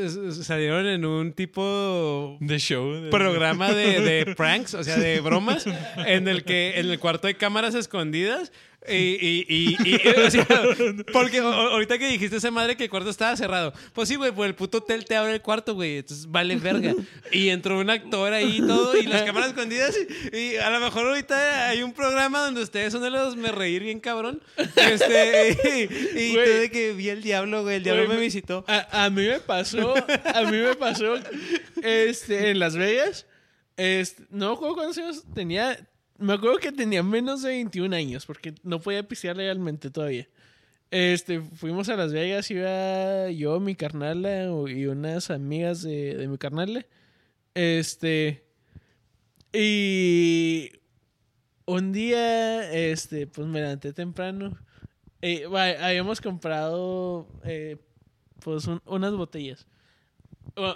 salieron 0.46 0.86
en 0.86 1.04
un 1.04 1.32
tipo 1.32 2.36
De 2.40 2.60
show. 2.60 2.92
de- 2.92 3.10
programa 3.10 3.72
de, 3.72 4.00
de 4.00 4.34
pranks, 4.36 4.74
o 4.74 4.84
sea, 4.84 4.96
de 4.96 5.20
bromas, 5.20 5.66
en 6.06 6.28
el 6.28 6.44
que 6.44 6.78
en 6.78 6.88
el 6.88 7.00
cuarto 7.00 7.26
hay 7.26 7.34
cámaras 7.34 7.74
escondidas. 7.74 8.52
Y, 8.88 8.94
y, 8.94 9.46
y, 9.48 9.76
y- 9.94 10.08
o 10.08 10.30
sea, 10.30 10.44
porque 11.12 11.38
ahorita 11.38 11.98
que 11.98 12.08
dijiste 12.08 12.36
esa 12.38 12.50
madre 12.50 12.76
que 12.76 12.84
el 12.84 12.90
cuarto 12.90 13.10
estaba 13.10 13.36
cerrado. 13.36 13.72
Pues 13.92 14.08
sí, 14.08 14.16
güey, 14.16 14.32
pues 14.32 14.48
el 14.48 14.56
puto 14.56 14.78
hotel 14.78 15.04
te 15.04 15.14
abre 15.14 15.34
el 15.34 15.40
cuarto, 15.40 15.74
güey. 15.74 15.98
Entonces 15.98 16.28
vale 16.30 16.56
verga. 16.56 16.94
Y 17.30 17.50
entró 17.50 17.78
un 17.78 17.90
actor 17.90 18.32
ahí 18.32 18.56
y 18.58 18.66
todo, 18.66 18.96
y 18.96 19.04
las 19.06 19.22
cámaras 19.22 19.50
escondidas. 19.50 19.96
Y, 20.32 20.56
a 20.56 20.68
lo 20.70 20.80
mejor 20.80 21.06
ahorita 21.06 21.68
hay 21.68 21.82
un 21.84 21.92
programa 21.92 22.40
donde 22.44 22.60
ustedes 22.62 22.92
son 22.92 23.02
de 23.02 23.10
los 23.10 23.36
me 23.36 23.52
reír 23.52 23.82
bien 23.84 24.00
cabrón. 24.00 24.42
Este, 24.56 25.88
y, 26.16 26.32
tú 26.34 26.38
de 26.40 26.70
que 26.72 26.92
vi 26.92 27.08
el 27.08 27.22
diablo, 27.22 27.62
güey. 27.62 27.76
El 27.76 27.84
diablo 27.84 28.06
Güey, 28.06 28.16
me 28.16 28.20
visitó. 28.22 28.64
A, 28.66 29.04
a 29.04 29.10
mí 29.10 29.22
me 29.26 29.38
pasó, 29.40 29.94
a 30.34 30.42
mí 30.42 30.56
me 30.58 30.74
pasó 30.74 31.14
este, 31.82 32.50
en 32.50 32.58
Las 32.58 32.76
Vegas. 32.76 33.26
Este, 33.76 34.24
no 34.30 34.48
me 34.50 34.54
acuerdo 34.54 34.74
cuántos 34.74 34.98
años 34.98 35.22
tenía. 35.34 35.78
Me 36.22 36.34
acuerdo 36.34 36.58
que 36.58 36.72
tenía 36.72 37.02
menos 37.02 37.42
de 37.42 37.50
21 37.50 37.94
años 37.94 38.26
porque 38.26 38.54
no 38.62 38.80
podía 38.80 39.06
pistear 39.06 39.36
legalmente 39.36 39.90
todavía. 39.90 40.28
Este, 40.90 41.40
fuimos 41.40 41.88
a 41.88 41.96
Las 41.96 42.12
Vegas, 42.12 42.50
iba 42.50 43.30
yo, 43.30 43.60
mi 43.60 43.74
carnala 43.74 44.44
y 44.68 44.86
unas 44.86 45.30
amigas 45.30 45.82
de, 45.82 46.16
de 46.16 46.28
mi 46.28 46.38
carnala. 46.38 46.84
Este, 47.54 48.44
y 49.52 50.70
un 51.66 51.92
día, 51.92 52.72
este, 52.72 53.26
pues 53.26 53.46
me 53.48 53.60
levanté 53.60 53.92
temprano. 53.92 54.58
Eh, 55.22 55.44
habíamos 55.80 56.20
comprado, 56.20 57.28
eh, 57.44 57.76
pues, 58.40 58.66
un- 58.66 58.82
unas 58.86 59.12
botellas. 59.14 59.66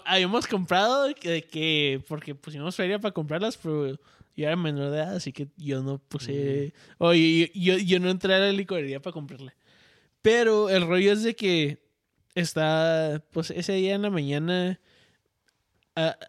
Habíamos 0.06 0.46
comprado 0.46 1.14
que, 1.14 1.42
que- 1.44 2.02
porque 2.08 2.34
pusimos 2.34 2.76
feria 2.76 2.98
para 2.98 3.12
comprarlas, 3.12 3.56
pero 3.58 3.98
yo 4.36 4.46
era 4.46 4.56
menor 4.56 4.90
de 4.90 4.98
edad, 4.98 5.16
así 5.16 5.32
que 5.32 5.48
yo 5.56 5.82
no 5.82 5.98
puse, 5.98 6.74
o 6.98 7.12
yo, 7.14 7.46
yo, 7.54 7.78
yo 7.78 7.98
no 8.00 8.10
entré 8.10 8.34
a 8.34 8.38
la 8.38 8.52
licorería 8.52 9.00
para 9.00 9.12
comprarla. 9.14 9.54
Pero 10.22 10.68
el 10.70 10.86
rollo 10.86 11.12
es 11.12 11.22
de 11.22 11.34
que 11.36 11.82
está, 12.34 13.24
pues 13.32 13.50
ese 13.50 13.72
día 13.74 13.94
en 13.94 14.02
la 14.02 14.10
mañana 14.10 14.78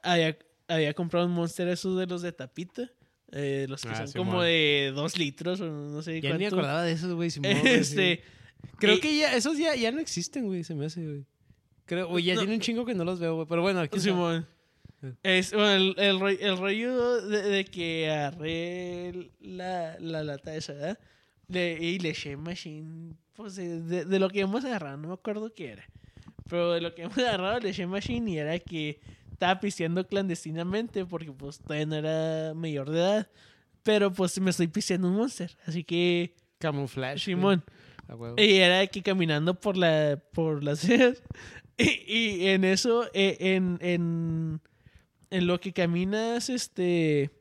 había, 0.03 0.37
había 0.67 0.93
comprado 0.93 1.25
un 1.25 1.33
Monster 1.33 1.67
esos 1.67 1.97
de 1.97 2.05
los 2.07 2.21
de 2.21 2.31
tapita, 2.31 2.89
eh, 3.31 3.65
los 3.67 3.81
que 3.81 3.89
Ah, 3.89 4.07
son 4.07 4.23
como 4.25 4.41
de 4.41 4.91
dos 4.95 5.17
litros 5.17 5.59
o 5.61 5.65
no 5.65 6.01
sé 6.01 6.21
Ya 6.21 6.31
ni 6.33 6.37
cuánto. 6.45 6.55
acordaba 6.55 6.83
de 6.83 6.93
esos, 6.93 7.13
güey. 7.13 7.29
Güey, 7.41 7.55
sí. 7.61 7.69
Este, 7.69 8.23
Creo 8.79 8.99
que 8.99 9.17
ya, 9.17 9.35
esos 9.35 9.57
ya, 9.57 9.75
ya 9.75 9.91
no 9.91 9.99
existen, 9.99 10.45
güey, 10.45 10.63
se 10.63 10.73
me 10.75 10.85
hace, 10.85 11.03
güey. 11.05 11.25
Creo, 11.85 12.09
o 12.09 12.19
ya 12.19 12.33
No. 12.35 12.41
tiene 12.41 12.55
un 12.55 12.59
chingo 12.61 12.85
que 12.85 12.93
no 12.93 13.03
los 13.03 13.19
veo, 13.19 13.35
güey. 13.35 13.47
Pero 13.47 13.61
bueno, 13.61 13.79
aquí 13.81 13.99
Simón. 13.99 14.47
Es, 15.23 15.53
bueno, 15.53 15.71
el, 15.73 15.95
el, 15.97 16.19
ro- 16.19 16.29
el 16.29 16.57
rollo 16.57 17.21
de, 17.21 17.41
de 17.43 17.65
que 17.65 18.09
agarré 18.09 19.29
la, 19.39 19.95
la 19.99 20.23
lata 20.23 20.55
esa, 20.55 20.73
¿verdad? 20.73 20.99
Le- 21.47 21.77
y 21.79 21.99
le 21.99 22.09
eché 22.09 22.35
machine, 22.35 23.13
pues 23.33 23.55
de, 23.55 24.05
de- 24.05 24.19
lo 24.19 24.29
que 24.29 24.39
hemos 24.41 24.65
agarrado, 24.65 24.97
no 24.97 25.07
me 25.09 25.13
acuerdo 25.13 25.53
qué 25.53 25.69
era. 25.73 25.85
Pero 26.49 26.71
de 26.73 26.81
lo 26.81 26.93
que 26.95 27.03
hemos 27.03 27.17
agarrado 27.17 27.59
le 27.59 27.69
eché 27.69 27.85
machine 27.85 28.31
y 28.31 28.37
era 28.37 28.57
que 28.59 28.99
estaba 29.31 29.59
pisteando 29.59 30.05
clandestinamente 30.07 31.05
porque 31.05 31.31
pues 31.31 31.59
todavía 31.59 31.85
no 31.85 31.95
era 31.95 32.53
mayor 32.55 32.89
de 32.89 32.97
edad. 32.99 33.27
Pero 33.83 34.11
pues 34.11 34.39
me 34.41 34.49
estoy 34.49 34.67
pisteando 34.67 35.07
un 35.07 35.15
monster, 35.15 35.55
así 35.65 35.83
que 35.83 36.35
Camuflaje. 36.57 37.19
Simón. 37.19 37.63
Y 38.37 38.55
era 38.55 38.79
aquí 38.79 39.01
caminando 39.01 39.53
por 39.59 39.77
la 39.77 40.19
por 40.33 40.63
las. 40.63 40.87
Y, 41.79 42.41
y 42.41 42.47
en 42.47 42.63
eso, 42.63 43.05
eh, 43.13 43.37
en, 43.39 43.77
en, 43.81 44.59
en 45.29 45.47
lo 45.47 45.59
que 45.59 45.73
caminas, 45.73 46.49
este. 46.49 47.31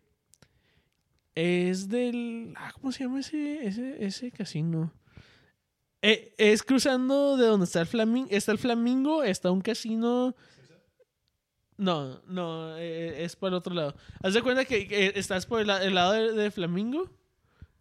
Es 1.35 1.89
del. 1.89 2.55
ah, 2.57 2.73
¿Cómo 2.75 2.93
se 2.93 3.05
llama 3.05 3.21
ese, 3.21 3.67
ese, 3.67 4.05
ese 4.05 4.31
casino? 4.31 4.93
Eh, 6.03 6.35
es 6.39 6.63
cruzando 6.63 7.37
de 7.37 7.47
donde 7.47 7.65
está 7.67 7.81
el 7.81 7.87
flamingo. 7.87 8.29
Está 8.31 8.53
el 8.53 8.59
flamingo, 8.59 9.23
está 9.23 9.51
un 9.51 9.61
casino. 9.61 10.35
No, 11.79 12.23
no, 12.27 12.75
eh, 12.79 13.23
es 13.25 13.37
por 13.37 13.49
el 13.49 13.55
otro 13.55 13.75
lado. 13.75 13.95
Haz 14.23 14.33
de 14.33 14.41
cuenta 14.43 14.65
que, 14.65 15.13
estás 15.15 15.45
por 15.45 15.61
el, 15.61 15.67
la- 15.67 15.85
el 15.85 15.95
lado 15.95 16.13
de, 16.13 16.33
de 16.33 16.51
Flamingo. 16.51 17.11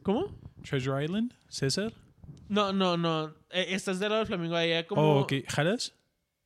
¿Cómo? 0.04 0.38
Treasure 0.68 1.02
Island, 1.06 1.34
César. 1.48 1.94
No, 2.50 2.74
no, 2.74 2.98
no. 2.98 3.30
Eh, 3.52 3.68
estás 3.70 4.00
del 4.00 4.10
lado 4.10 4.20
del 4.20 4.28
Flamingo 4.28 4.56
allá 4.58 4.86
como. 4.86 5.02
Oh, 5.02 5.20
ok. 5.22 5.34
¿Jaras? 5.48 5.94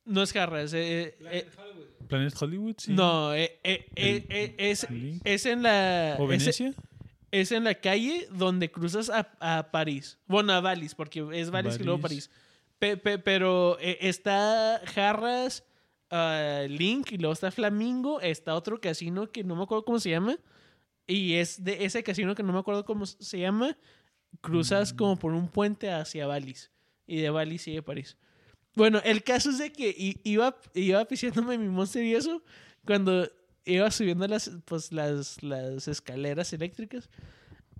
No 0.04 0.22
es 0.22 0.32
Jarras. 0.32 0.72
eh, 0.74 1.16
eh, 1.22 1.48
Planet 2.10 2.34
Hollywood, 2.38 2.74
sí. 2.78 2.92
No, 2.92 3.32
eh, 3.34 3.58
eh, 3.64 3.86
eh, 3.96 4.54
es, 4.58 4.86
es 5.24 5.46
en 5.46 5.62
la. 5.62 6.16
¿O 6.18 6.26
Venecia? 6.26 6.74
Es, 7.30 7.52
en 7.52 7.64
la 7.64 7.74
calle 7.74 8.26
donde 8.32 8.70
cruzas 8.70 9.08
a, 9.08 9.30
a 9.40 9.70
París. 9.70 10.18
Bueno, 10.26 10.52
a 10.52 10.60
Valis, 10.60 10.94
porque 10.94 11.26
es 11.32 11.50
Valis 11.50 11.78
y 11.80 11.84
luego. 11.84 12.00
París. 12.00 12.28
Pe- 12.78 12.96
pe- 12.96 13.18
pero 13.18 13.78
está 13.80 14.80
Jarras, 14.94 15.64
ah, 16.10 16.62
Link 16.68 17.12
y 17.12 17.18
luego 17.18 17.32
está 17.32 17.50
Flamingo. 17.50 18.20
Está 18.20 18.54
otro 18.54 18.80
casino 18.80 19.30
que 19.30 19.44
no 19.44 19.54
me 19.56 19.62
acuerdo 19.62 19.84
cómo 19.84 19.98
se 20.00 20.10
llama. 20.10 20.36
Y 21.06 21.34
es 21.34 21.62
de 21.64 21.84
ese 21.84 22.02
casino 22.02 22.34
que 22.34 22.42
no 22.42 22.52
me 22.52 22.58
acuerdo 22.58 22.84
cómo 22.84 23.06
se 23.06 23.38
llama. 23.38 23.76
Cruzas 24.40 24.92
como 24.92 25.16
por 25.16 25.32
un 25.32 25.48
puente 25.48 25.90
hacia 25.90 26.26
Valis. 26.26 26.70
Y 27.06 27.16
de 27.20 27.30
Valis 27.30 27.62
sigue 27.62 27.82
París. 27.82 28.16
Bueno, 28.74 29.00
el 29.04 29.22
caso 29.22 29.50
es 29.50 29.58
de 29.58 29.72
que 29.72 30.16
iba, 30.24 30.56
iba 30.74 31.04
pisándome 31.04 31.58
mi 31.58 31.68
monster 31.68 32.04
y 32.04 32.14
eso. 32.14 32.42
Cuando 32.84 33.28
iba 33.64 33.90
subiendo 33.90 34.26
las, 34.26 34.50
pues, 34.64 34.92
las, 34.92 35.42
las 35.42 35.88
escaleras 35.88 36.52
eléctricas. 36.52 37.08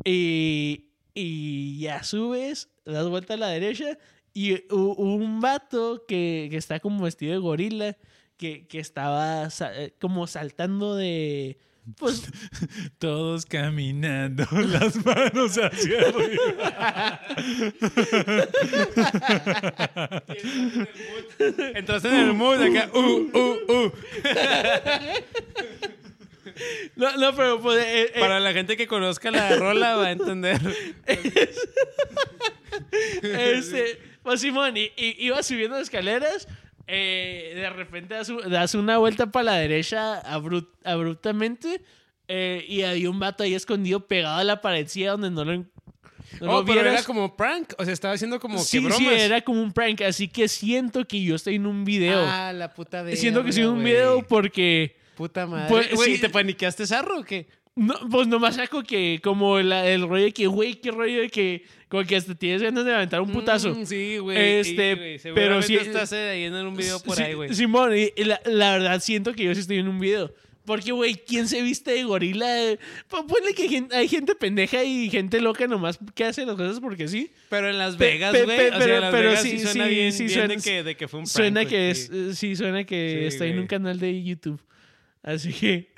Y, 0.04 0.90
y 1.14 1.78
ya 1.80 2.02
subes, 2.02 2.68
das 2.84 3.08
vuelta 3.08 3.34
a 3.34 3.36
la 3.36 3.48
derecha. 3.48 3.98
Y 4.32 4.72
un 4.72 5.40
vato 5.40 6.04
que, 6.06 6.48
que 6.50 6.56
está 6.56 6.80
como 6.80 7.04
vestido 7.04 7.32
de 7.32 7.38
gorila. 7.38 7.96
Que, 8.36 8.66
que 8.66 8.78
estaba 8.78 9.48
eh, 9.74 9.94
como 10.00 10.26
saltando 10.26 10.96
de. 10.96 11.58
Pues 11.98 12.22
Todos 12.98 13.44
caminando, 13.46 14.46
las 14.52 15.04
manos 15.04 15.58
hacia 15.58 15.98
arriba. 16.08 17.20
Entraste 21.74 22.08
en 22.08 22.14
el 22.14 22.32
mood 22.34 22.60
acá. 22.62 22.90
Uh, 22.94 23.30
uh, 23.32 23.72
uh. 23.72 23.92
No, 26.96 27.16
no, 27.16 27.34
pero 27.34 27.60
pues, 27.60 27.84
eh, 27.84 28.12
eh, 28.14 28.20
Para 28.20 28.38
la 28.40 28.52
gente 28.52 28.76
que 28.76 28.86
conozca 28.86 29.30
la 29.30 29.56
rola 29.56 29.96
va 29.96 30.06
a 30.08 30.10
entender. 30.12 30.60
este, 33.22 33.98
pues 34.22 34.40
Simón, 34.40 34.76
y, 34.76 34.92
y- 34.96 35.16
iba 35.26 35.42
subiendo 35.42 35.78
escaleras. 35.78 36.46
Eh, 36.92 37.52
de 37.54 37.70
repente 37.70 38.14
das, 38.14 38.28
un- 38.28 38.50
das 38.50 38.74
una 38.74 38.98
vuelta 38.98 39.26
para 39.30 39.44
la 39.44 39.56
derecha 39.58 40.20
abru- 40.24 40.68
abruptamente. 40.84 41.82
eh, 42.28 42.64
y 42.68 42.82
había 42.82 43.10
un 43.10 43.18
vato 43.18 43.42
ahí 43.42 43.54
escondido 43.54 44.06
pegado 44.06 44.38
a 44.38 44.44
la 44.44 44.60
paredcilla 44.60 45.12
donde 45.12 45.30
no 45.30 45.44
lo, 45.44 45.56
no 45.56 45.64
lo 46.40 46.56
Oh, 46.58 46.64
pero 46.64 46.74
vieras. 46.82 46.94
era 46.94 47.02
como 47.04 47.36
prank. 47.36 47.72
O 47.78 47.84
sea, 47.84 47.92
estaba 47.92 48.14
haciendo 48.14 48.38
como 48.38 48.58
sí, 48.58 48.78
que 48.78 48.84
bromas. 48.86 48.98
sí, 48.98 49.08
era 49.08 49.40
como 49.40 49.60
un 49.62 49.72
prank. 49.72 50.00
Así 50.02 50.28
que 50.28 50.46
siento 50.46 51.04
que 51.08 51.20
yo 51.22 51.34
estoy 51.34 51.56
en 51.56 51.66
un 51.66 51.84
video. 51.84 52.22
Ah, 52.24 52.52
la 52.52 52.72
puta 52.72 53.02
de. 53.02 53.16
siento 53.16 53.42
que 53.42 53.50
estoy 53.50 53.64
en 53.64 53.70
un 53.70 53.82
video 53.84 54.22
porque. 54.26 54.96
Puta 55.16 55.46
madre. 55.46 55.66
Pues, 55.68 55.92
Güey, 55.92 56.10
sí. 56.12 56.14
¿y 56.16 56.20
¿te 56.20 56.30
paniqueaste 56.30 56.86
zarro 56.86 57.18
o 57.18 57.24
qué? 57.24 57.48
No, 57.80 57.94
pues 58.10 58.28
nomás 58.28 58.56
saco 58.56 58.82
que 58.82 59.20
como 59.22 59.58
la- 59.60 59.88
el 59.88 60.02
rollo 60.06 60.24
de 60.24 60.32
que, 60.32 60.46
güey, 60.46 60.74
qué 60.74 60.90
rollo 60.90 61.20
de 61.22 61.30
que 61.30 61.64
como 61.88 62.04
que 62.04 62.14
hasta 62.16 62.34
tienes 62.34 62.60
ganas 62.62 62.84
de 62.84 62.90
levantar 62.90 63.20
un 63.22 63.30
putazo. 63.32 63.74
Mm, 63.74 63.86
sí, 63.86 64.18
güey. 64.18 64.36
Este, 64.60 65.18
sí, 65.18 65.28
pero 65.34 65.62
sí- 65.62 65.76
estás 65.76 66.12
ahí 66.12 66.44
en 66.44 66.54
un 66.54 66.76
video 66.76 67.00
por 67.00 67.16
Sí, 67.16 67.22
ahí, 67.22 67.34
güey. 67.34 67.54
Simón, 67.54 67.92
y 67.96 68.12
la, 68.24 68.40
la 68.44 68.72
verdad 68.72 69.00
siento 69.00 69.32
que 69.32 69.44
yo 69.44 69.54
sí 69.54 69.60
estoy 69.62 69.78
en 69.78 69.88
un 69.88 69.98
video. 69.98 70.32
Porque, 70.66 70.92
güey, 70.92 71.14
¿quién 71.14 71.48
se 71.48 71.62
viste 71.62 71.90
de 71.92 72.04
gorila? 72.04 72.46
Pues, 73.08 73.22
ponle 73.26 73.54
que 73.54 73.82
hay 73.96 74.06
gente 74.08 74.34
pendeja 74.34 74.84
y 74.84 75.08
gente 75.08 75.40
loca 75.40 75.66
nomás 75.66 75.98
que 76.14 76.24
hace 76.24 76.44
las 76.44 76.54
cosas 76.56 76.78
porque 76.80 77.08
sí. 77.08 77.30
Pero 77.48 77.70
en 77.70 77.78
Las 77.78 77.96
Vegas, 77.96 78.32
güey. 78.32 78.44
pe- 78.46 78.68
o 78.68 78.78
sea, 78.80 79.10
pero- 79.10 79.28
Vegas 79.30 79.42
sí, 79.42 79.52
sí, 79.52 79.60
suena 79.60 79.84
sí, 79.86 79.90
bien, 79.90 80.12
sí 80.12 80.24
bien 80.26 80.34
suena- 80.38 80.54
de, 80.54 80.60
que, 80.62 80.82
de 80.84 80.96
que 80.96 81.08
fue 81.08 81.20
un 81.20 81.24
prank, 81.24 81.34
suena 81.34 81.60
güey, 81.62 81.70
que 81.72 81.94
sí. 81.94 82.08
es, 82.12 82.38
sí, 82.38 82.54
suena 82.56 82.84
que 82.84 83.26
estoy 83.26 83.50
en 83.50 83.58
un 83.60 83.66
canal 83.66 83.98
de 83.98 84.22
YouTube. 84.22 84.60
Así 85.22 85.52
que, 85.52 85.89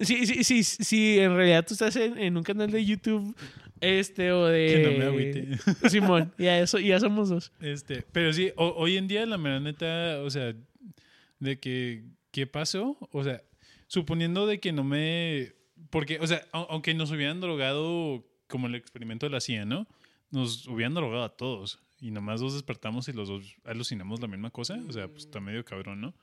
sí, 0.00 0.26
sí, 0.26 0.44
sí, 0.44 0.62
sí, 0.64 1.18
en 1.18 1.34
realidad 1.36 1.64
tú 1.66 1.74
estás 1.74 1.94
en, 1.96 2.18
en 2.18 2.36
un 2.36 2.42
canal 2.42 2.70
de 2.70 2.84
YouTube, 2.84 3.34
este, 3.80 4.32
o 4.32 4.46
de... 4.46 4.66
Que 4.66 4.90
no 4.90 4.98
me 4.98 5.04
agüite. 5.04 5.58
Simón, 5.90 6.32
ya, 6.38 6.58
eso, 6.60 6.78
ya 6.78 6.98
somos 7.00 7.28
dos. 7.28 7.52
Este, 7.60 8.02
pero 8.12 8.32
sí, 8.32 8.52
ho- 8.56 8.74
hoy 8.76 8.96
en 8.96 9.08
día 9.08 9.24
la 9.26 9.38
mera 9.38 9.60
neta, 9.60 10.20
o 10.22 10.30
sea, 10.30 10.54
de 11.38 11.58
que, 11.60 12.04
¿qué 12.30 12.46
pasó? 12.46 12.96
O 13.12 13.24
sea, 13.24 13.42
suponiendo 13.86 14.46
de 14.46 14.60
que 14.60 14.72
no 14.72 14.84
me, 14.84 15.52
porque, 15.90 16.18
o 16.20 16.26
sea, 16.26 16.42
au- 16.52 16.66
aunque 16.70 16.94
nos 16.94 17.10
hubieran 17.10 17.40
drogado 17.40 18.26
como 18.48 18.66
el 18.66 18.74
experimento 18.74 19.26
de 19.26 19.30
la 19.30 19.40
CIA, 19.40 19.64
¿no? 19.64 19.86
Nos 20.30 20.66
hubieran 20.66 20.94
drogado 20.94 21.24
a 21.24 21.36
todos 21.36 21.78
y 22.00 22.10
nomás 22.10 22.40
dos 22.40 22.52
despertamos 22.54 23.08
y 23.08 23.12
los 23.12 23.28
dos 23.28 23.56
alucinamos 23.64 24.20
la 24.20 24.28
misma 24.28 24.50
cosa, 24.50 24.78
o 24.88 24.92
sea, 24.92 25.08
pues 25.08 25.24
está 25.24 25.40
medio 25.40 25.64
cabrón, 25.64 26.00
¿no? 26.00 26.14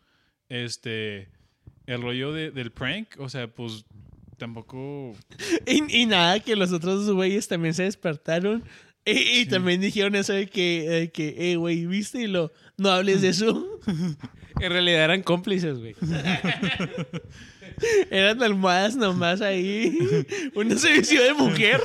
Este, 0.49 1.29
el 1.87 2.01
rollo 2.01 2.31
de- 2.33 2.51
del 2.51 2.71
prank, 2.71 3.19
o 3.19 3.29
sea, 3.29 3.47
pues 3.47 3.85
tampoco... 4.37 5.15
Y, 5.65 6.01
y 6.01 6.05
nada, 6.05 6.39
que 6.39 6.55
los 6.55 6.71
otros 6.71 7.09
güeyes 7.11 7.47
también 7.47 7.73
se 7.73 7.83
despertaron. 7.83 8.63
Y, 9.05 9.41
y 9.41 9.45
también 9.47 9.81
dijeron 9.81 10.15
eso 10.15 10.31
de 10.33 10.47
que, 10.47 10.87
de 10.89 11.11
que 11.11 11.51
eh, 11.51 11.55
güey, 11.57 11.85
¿viste? 11.85 12.21
Y 12.21 12.27
lo, 12.27 12.53
no 12.77 12.89
hables 12.89 13.21
de 13.21 13.29
eso. 13.29 13.79
En 14.59 14.71
realidad 14.71 15.05
eran 15.05 15.23
cómplices, 15.23 15.79
güey. 15.79 15.95
Eran 18.11 18.41
almohadas 18.43 18.95
nomás 18.95 19.41
ahí. 19.41 19.97
Una 20.55 20.77
servicio 20.77 21.21
de 21.23 21.33
mujer. 21.33 21.81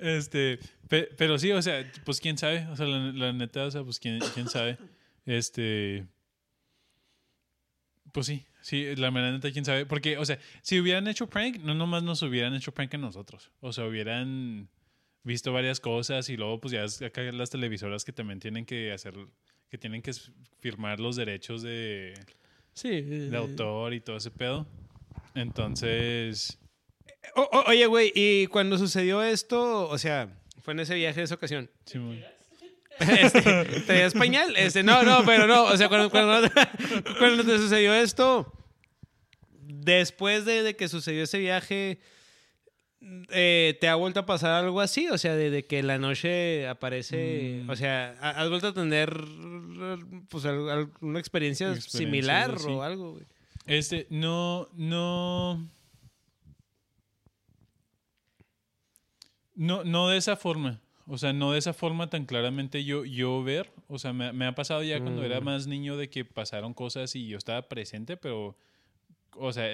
Este, 0.00 0.58
pe- 0.88 1.08
pero 1.16 1.38
sí, 1.38 1.52
o 1.52 1.62
sea, 1.62 1.90
pues 2.04 2.20
quién 2.20 2.36
sabe, 2.36 2.66
o 2.70 2.76
sea, 2.76 2.86
la, 2.86 3.12
la 3.12 3.32
neta, 3.32 3.64
o 3.64 3.70
sea, 3.70 3.82
pues 3.84 3.98
quién, 3.98 4.18
quién 4.34 4.48
sabe. 4.48 4.76
Este, 5.24 6.04
pues 8.16 8.26
sí, 8.28 8.44
Sí, 8.62 8.96
la 8.96 9.10
verdad, 9.10 9.48
quién 9.52 9.64
sabe. 9.64 9.86
Porque, 9.86 10.16
o 10.18 10.24
sea, 10.24 10.40
si 10.62 10.80
hubieran 10.80 11.06
hecho 11.06 11.28
prank, 11.28 11.58
no 11.58 11.74
nomás 11.74 12.02
nos 12.02 12.20
hubieran 12.22 12.52
hecho 12.54 12.72
prank 12.72 12.94
a 12.94 12.98
nosotros. 12.98 13.52
O 13.60 13.72
sea, 13.72 13.84
hubieran 13.84 14.68
visto 15.22 15.52
varias 15.52 15.78
cosas 15.80 16.28
y 16.30 16.36
luego, 16.36 16.58
pues 16.60 16.72
ya 16.72 16.82
es 16.82 17.00
acá 17.02 17.20
las 17.30 17.50
televisoras 17.50 18.04
que 18.04 18.12
también 18.12 18.40
tienen 18.40 18.64
que 18.64 18.90
hacer, 18.92 19.14
que 19.70 19.78
tienen 19.78 20.00
que 20.02 20.12
firmar 20.60 20.98
los 20.98 21.14
derechos 21.14 21.62
de, 21.62 22.14
Sí. 22.72 23.02
de 23.02 23.36
autor 23.36 23.92
y 23.94 24.00
todo 24.00 24.16
ese 24.16 24.30
pedo. 24.32 24.66
Entonces, 25.34 26.58
O- 27.34 27.42
o- 27.52 27.64
oye, 27.70 27.86
güey, 27.86 28.12
y 28.14 28.46
cuando 28.46 28.78
sucedió 28.78 29.22
esto, 29.22 29.88
o 29.88 29.98
sea, 29.98 30.40
fue 30.62 30.74
en 30.74 30.80
ese 30.80 30.94
viaje 30.94 31.20
de 31.20 31.24
esa 31.24 31.34
ocasión. 31.34 31.70
sí, 31.84 31.98
muy- 31.98 32.24
Este, 33.00 33.64
¿Traías 33.86 34.14
pañal? 34.14 34.54
Este, 34.56 34.82
no, 34.82 35.02
no, 35.02 35.24
pero 35.24 35.46
no. 35.46 35.64
O 35.64 35.76
sea, 35.76 35.88
cuando, 35.88 36.10
cuando, 36.10 36.48
cuando 37.18 37.44
te 37.44 37.58
sucedió 37.58 37.92
esto, 37.94 38.52
después 39.60 40.44
de, 40.44 40.62
de 40.62 40.76
que 40.76 40.88
sucedió 40.88 41.24
ese 41.24 41.38
viaje, 41.38 42.00
eh, 43.30 43.76
¿te 43.80 43.88
ha 43.88 43.94
vuelto 43.96 44.20
a 44.20 44.26
pasar 44.26 44.52
algo 44.52 44.80
así? 44.80 45.08
O 45.10 45.18
sea, 45.18 45.34
de, 45.36 45.50
de 45.50 45.66
que 45.66 45.82
la 45.82 45.98
noche 45.98 46.66
aparece. 46.68 47.62
Mm. 47.64 47.70
O 47.70 47.76
sea, 47.76 48.16
¿ha- 48.20 48.30
¿has 48.42 48.48
vuelto 48.48 48.68
a 48.68 48.74
tener 48.74 49.14
pues, 50.28 50.44
al- 50.46 50.68
al- 50.70 50.90
una 51.00 51.18
experiencia, 51.18 51.68
Experiencia, 51.72 51.98
similar 51.98 52.56
o 52.66 52.82
algo, 52.82 53.12
güey? 53.12 53.24
Este, 53.66 54.06
no, 54.10 54.68
no. 54.74 55.68
No, 59.54 59.84
no 59.84 60.08
de 60.08 60.18
esa 60.18 60.36
forma. 60.36 60.80
O 61.08 61.18
sea, 61.18 61.32
no 61.32 61.52
de 61.52 61.58
esa 61.58 61.72
forma 61.72 62.10
tan 62.10 62.26
claramente 62.26 62.84
yo, 62.84 63.04
yo 63.04 63.42
ver. 63.44 63.70
O 63.88 63.98
sea, 63.98 64.12
me, 64.12 64.32
me 64.32 64.44
ha 64.46 64.54
pasado 64.54 64.82
ya 64.82 65.00
cuando 65.00 65.24
era 65.24 65.40
Mm. 65.40 65.44
más 65.44 65.66
niño 65.66 65.96
de 65.96 66.10
que 66.10 66.24
pasaron 66.24 66.74
cosas 66.74 67.14
y 67.14 67.28
yo 67.28 67.38
estaba 67.38 67.68
presente, 67.68 68.16
pero. 68.16 68.56
O 69.38 69.52
sea, 69.52 69.66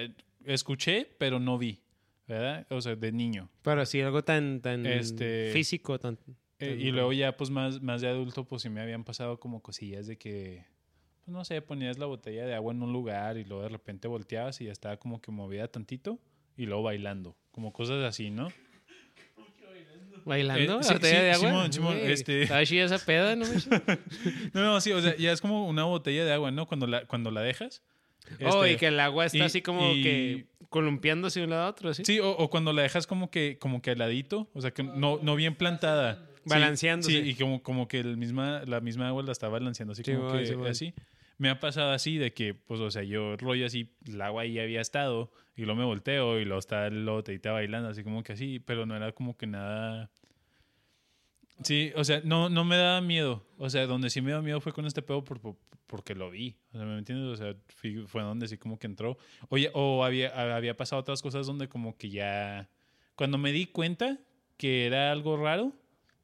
escuché, 0.45 1.07
pero 1.17 1.39
no 1.39 1.57
vi. 1.57 1.79
¿Verdad? 2.27 2.65
O 2.69 2.79
sea, 2.81 2.95
de 2.95 3.11
niño. 3.11 3.49
Pero 3.63 3.85
sí, 3.85 3.99
algo 4.01 4.23
tan, 4.23 4.61
tan 4.61 4.85
Este, 4.85 5.49
físico, 5.51 5.99
tan. 5.99 6.17
Eh, 6.59 6.77
y 6.79 6.91
luego 6.91 7.11
ya, 7.11 7.35
pues 7.35 7.49
más, 7.49 7.81
más 7.81 7.99
de 7.99 8.07
adulto, 8.07 8.45
pues 8.45 8.61
sí 8.61 8.69
me 8.69 8.79
habían 8.79 9.03
pasado 9.03 9.39
como 9.41 9.61
cosillas 9.61 10.07
de 10.07 10.17
que, 10.17 10.63
pues 11.25 11.33
no 11.33 11.43
sé, 11.43 11.61
ponías 11.61 11.97
la 11.97 12.05
botella 12.05 12.45
de 12.45 12.53
agua 12.55 12.73
en 12.73 12.81
un 12.81 12.93
lugar 12.93 13.37
y 13.37 13.43
luego 13.43 13.63
de 13.63 13.69
repente 13.69 14.07
volteabas 14.07 14.61
y 14.61 14.65
ya 14.65 14.71
estaba 14.71 14.95
como 14.97 15.19
que 15.21 15.31
movida 15.31 15.67
tantito 15.67 16.17
y 16.55 16.65
luego 16.65 16.83
bailando, 16.83 17.35
como 17.51 17.73
cosas 17.73 18.01
así, 18.05 18.29
¿no? 18.31 18.47
¿Bailando? 20.25 20.73
Eh, 20.73 20.77
¿La 20.77 20.83
sí, 20.83 20.93
botella 20.93 21.17
sí, 21.19 21.23
de 21.23 21.31
agua? 21.31 21.49
Simón, 21.49 21.73
Simón, 21.73 21.97
Güey, 21.99 22.11
este- 22.11 22.41
Estaba 22.43 22.65
chida 22.65 22.85
esa 22.85 22.99
peda, 22.99 23.35
¿no? 23.35 23.45
No, 24.53 24.61
no, 24.63 24.81
sí, 24.81 24.91
o 24.91 25.01
sea, 25.01 25.15
ya 25.17 25.31
es 25.31 25.41
como 25.41 25.67
una 25.67 25.83
botella 25.83 26.25
de 26.25 26.33
agua, 26.33 26.51
¿no? 26.51 26.65
Cuando 26.65 26.87
la, 26.87 27.05
cuando 27.05 27.31
la 27.31 27.41
dejas. 27.41 27.81
oh, 28.45 28.63
este, 28.63 28.71
y 28.73 28.77
que 28.77 28.87
el 28.87 28.99
agua 28.99 29.25
está 29.25 29.37
y- 29.37 29.41
así 29.41 29.61
como 29.61 29.93
y- 29.93 30.01
que 30.03 30.45
columpiándose 30.69 31.39
de 31.39 31.43
un 31.45 31.49
lado 31.51 31.63
a 31.63 31.69
otro, 31.69 31.93
¿sí? 31.93 32.03
Sí, 32.05 32.19
o, 32.19 32.31
o 32.31 32.49
cuando 32.49 32.73
la 32.73 32.81
dejas 32.81 33.05
como 33.05 33.29
que, 33.29 33.57
como 33.59 33.81
que 33.81 33.91
al 33.91 33.99
ladito, 33.99 34.49
o 34.53 34.61
sea, 34.61 34.71
que 34.71 34.81
no, 34.83 35.19
no 35.21 35.35
bien 35.35 35.55
plantada. 35.55 36.25
Sí, 36.37 36.49
Balanceándose. 36.49 37.11
Sí, 37.11 37.29
y 37.29 37.35
como, 37.35 37.61
como 37.63 37.87
que 37.87 37.99
el 37.99 38.17
misma, 38.17 38.63
la 38.65 38.81
misma 38.81 39.07
agua 39.07 39.23
la 39.23 39.31
está 39.31 39.47
balanceando, 39.49 39.93
así 39.93 40.01
Sí, 40.03 40.11
como 40.13 40.25
bueno, 40.29 40.39
que 40.39 40.45
sí, 40.47 40.55
así. 40.87 40.93
Me 41.37 41.49
ha 41.49 41.59
pasado 41.59 41.91
así 41.91 42.17
de 42.17 42.33
que, 42.33 42.53
pues, 42.53 42.79
o 42.81 42.89
sea, 42.91 43.03
yo 43.03 43.37
rollo 43.37 43.65
así, 43.65 43.89
el 44.07 44.21
agua 44.21 44.43
ahí 44.43 44.59
había 44.59 44.81
estado, 44.81 45.31
y 45.55 45.63
luego 45.63 45.79
me 45.79 45.85
volteo, 45.85 46.39
y 46.39 46.45
luego 46.45 46.59
está 46.59 46.87
el 46.87 47.05
botellita 47.05 47.51
bailando, 47.51 47.89
así 47.89 48.03
como 48.03 48.23
que 48.23 48.33
así, 48.33 48.59
pero 48.59 48.85
no 48.85 48.95
era 48.95 49.11
como 49.11 49.35
que 49.37 49.47
nada... 49.47 50.09
Sí, 51.63 51.91
o 51.95 52.03
sea, 52.03 52.21
no, 52.23 52.49
no 52.49 52.65
me 52.65 52.75
daba 52.77 52.99
miedo. 53.01 53.45
O 53.57 53.69
sea, 53.69 53.85
donde 53.85 54.09
sí 54.09 54.21
me 54.21 54.31
dio 54.31 54.41
miedo 54.41 54.59
fue 54.59 54.73
con 54.73 54.85
este 54.85 55.01
pedo 55.01 55.23
por, 55.23 55.39
por- 55.39 55.55
porque 55.87 56.15
lo 56.15 56.31
vi. 56.31 56.55
O 56.73 56.77
sea, 56.77 56.85
¿me 56.85 56.97
entiendes? 56.97 57.27
O 57.27 57.35
sea, 57.37 57.55
fui- 57.67 58.05
fue 58.07 58.23
donde 58.23 58.47
sí 58.47 58.57
como 58.57 58.79
que 58.79 58.87
entró. 58.87 59.17
Oye, 59.49 59.69
o 59.73 60.03
había, 60.03 60.55
había 60.55 60.75
pasado 60.75 60.99
otras 61.01 61.21
cosas 61.21 61.45
donde 61.45 61.69
como 61.69 61.95
que 61.95 62.09
ya... 62.09 62.69
Cuando 63.15 63.37
me 63.37 63.51
di 63.51 63.67
cuenta 63.67 64.17
que 64.57 64.87
era 64.87 65.11
algo 65.11 65.37
raro, 65.37 65.71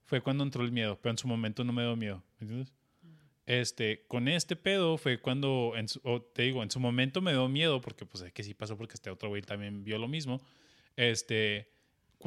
fue 0.06 0.22
cuando 0.22 0.44
entró 0.44 0.64
el 0.64 0.72
miedo. 0.72 0.98
Pero 1.02 1.12
en 1.12 1.18
su 1.20 1.28
momento 1.28 1.64
no 1.64 1.72
me 1.74 1.84
dio 1.84 1.96
miedo. 1.96 2.24
¿Me 2.40 2.46
entiendes? 2.46 2.74
Este, 3.50 4.06
con 4.08 4.28
este 4.28 4.56
pedo 4.56 5.00
fue 5.00 5.20
cuando, 5.20 5.74
en 5.76 5.88
su- 5.88 6.00
o 6.04 6.22
te 6.22 6.44
digo, 6.44 6.62
en 6.62 6.70
su 6.70 6.80
momento 6.80 7.20
me 7.20 7.32
dio 7.32 7.50
miedo 7.50 7.82
porque 7.82 8.06
pues 8.06 8.24
es 8.24 8.32
que 8.32 8.44
sí 8.44 8.54
pasó 8.54 8.78
porque 8.78 8.94
este 8.94 9.10
otro 9.10 9.30
güey 9.30 9.42
también 9.42 9.84
vio 9.84 9.98
lo 9.98 10.08
mismo. 10.08 10.40
Este, 10.96 11.72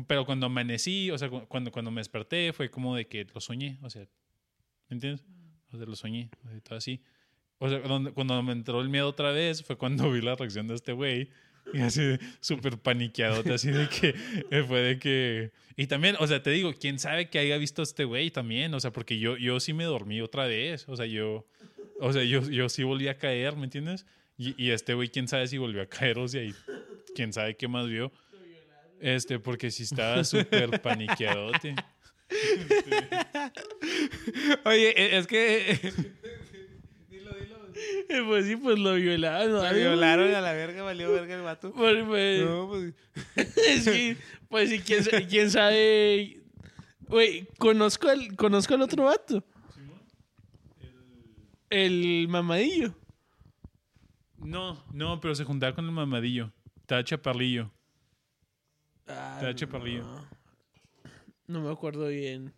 pero 0.08 0.26
cuando 0.26 0.46
amanecí, 0.46 1.12
o 1.12 1.18
sea, 1.18 1.30
cu- 1.30 1.46
cuando, 1.46 1.70
cuando 1.70 1.92
me 1.92 2.00
desperté 2.00 2.52
fue 2.52 2.70
como 2.72 2.96
de 2.96 3.06
que 3.06 3.24
lo 3.32 3.40
soñé, 3.40 3.78
o 3.82 3.88
sea, 3.88 4.02
¿me 4.88 4.94
entiendes? 4.96 5.24
O 5.72 5.76
sea, 5.76 5.86
lo 5.86 5.94
soñé, 5.94 6.28
o 6.44 6.48
sea, 6.50 6.60
todo 6.60 6.76
así. 6.78 7.00
O 7.58 7.68
sea, 7.68 7.78
donde- 7.78 8.10
cuando 8.12 8.42
me 8.42 8.50
entró 8.50 8.80
el 8.80 8.88
miedo 8.88 9.06
otra 9.08 9.30
vez 9.30 9.62
fue 9.62 9.76
cuando 9.76 10.10
vi 10.10 10.22
la 10.22 10.34
reacción 10.34 10.66
de 10.66 10.74
este 10.74 10.92
güey. 10.92 11.30
Y 11.72 11.80
así 11.80 12.18
súper 12.40 12.76
paniqueadote, 12.78 13.54
así 13.54 13.70
de 13.70 13.88
que 13.88 14.14
eh, 14.50 14.64
fue 14.66 14.80
de 14.80 14.98
que... 14.98 15.52
Y 15.76 15.86
también, 15.86 16.16
o 16.18 16.26
sea, 16.26 16.42
te 16.42 16.50
digo, 16.50 16.74
quién 16.78 16.98
sabe 16.98 17.30
que 17.30 17.38
haya 17.38 17.56
visto 17.56 17.80
a 17.80 17.84
este 17.84 18.04
güey 18.04 18.30
también, 18.30 18.74
o 18.74 18.80
sea, 18.80 18.92
porque 18.92 19.18
yo, 19.18 19.36
yo 19.38 19.58
sí 19.60 19.72
me 19.72 19.84
dormí 19.84 20.20
otra 20.20 20.46
vez, 20.46 20.86
o 20.88 20.96
sea, 20.96 21.06
yo, 21.06 21.46
o 21.98 22.12
sea, 22.12 22.24
yo, 22.24 22.42
yo 22.50 22.68
sí 22.68 22.82
volví 22.82 23.08
a 23.08 23.16
caer, 23.16 23.56
¿me 23.56 23.64
entiendes? 23.64 24.04
Y, 24.36 24.54
y 24.62 24.70
este 24.70 24.92
güey, 24.94 25.08
quién 25.08 25.28
sabe 25.28 25.46
si 25.46 25.56
volvió 25.58 25.80
a 25.82 25.86
caer, 25.86 26.18
o 26.18 26.26
sea, 26.28 26.42
y 26.42 26.54
quién 27.14 27.32
sabe 27.32 27.56
qué 27.56 27.68
más 27.68 27.88
vio. 27.88 28.12
Este, 29.00 29.38
porque 29.38 29.70
sí 29.70 29.84
estaba 29.84 30.24
súper 30.24 30.80
paniqueadote. 30.82 31.74
Oye, 34.64 34.94
e- 34.96 35.18
es 35.18 35.26
que 35.26 35.72
Eh, 35.72 35.92
Pues 38.26 38.46
sí, 38.46 38.56
pues 38.56 38.78
lo 38.78 38.94
violaron. 38.94 39.64
algo. 39.64 39.78
violaron 39.78 40.34
a 40.34 40.40
la 40.40 40.52
verga, 40.52 40.82
valió 40.82 41.12
verga 41.12 41.34
el 41.34 41.42
vato. 41.42 41.72
Pues, 41.72 42.04
pues, 42.06 42.44
No, 42.44 42.68
pues, 42.68 43.84
sí, 43.84 44.16
pues 44.48 44.70
sí, 44.70 44.80
quién, 44.80 45.04
sa- 45.04 45.26
quién 45.26 45.50
sabe. 45.50 46.40
Güey, 47.08 47.46
conozco 47.58 48.08
al, 48.08 48.34
conozco 48.36 48.74
al 48.74 48.82
otro 48.82 49.04
vato. 49.04 49.44
El 51.70 52.26
mamadillo. 52.28 52.94
No, 54.38 54.82
no, 54.92 55.20
pero 55.20 55.34
se 55.34 55.44
juntaba 55.44 55.74
con 55.74 55.84
el 55.86 55.92
mamadillo. 55.92 56.52
Estaba 56.80 57.02
chaparrillo. 57.04 57.70
Ah, 59.06 59.34
Estaba 59.36 59.54
chaparrillo. 59.54 60.02
no. 60.02 60.26
No 61.46 61.60
me 61.62 61.70
acuerdo 61.72 62.08
bien. 62.08 62.52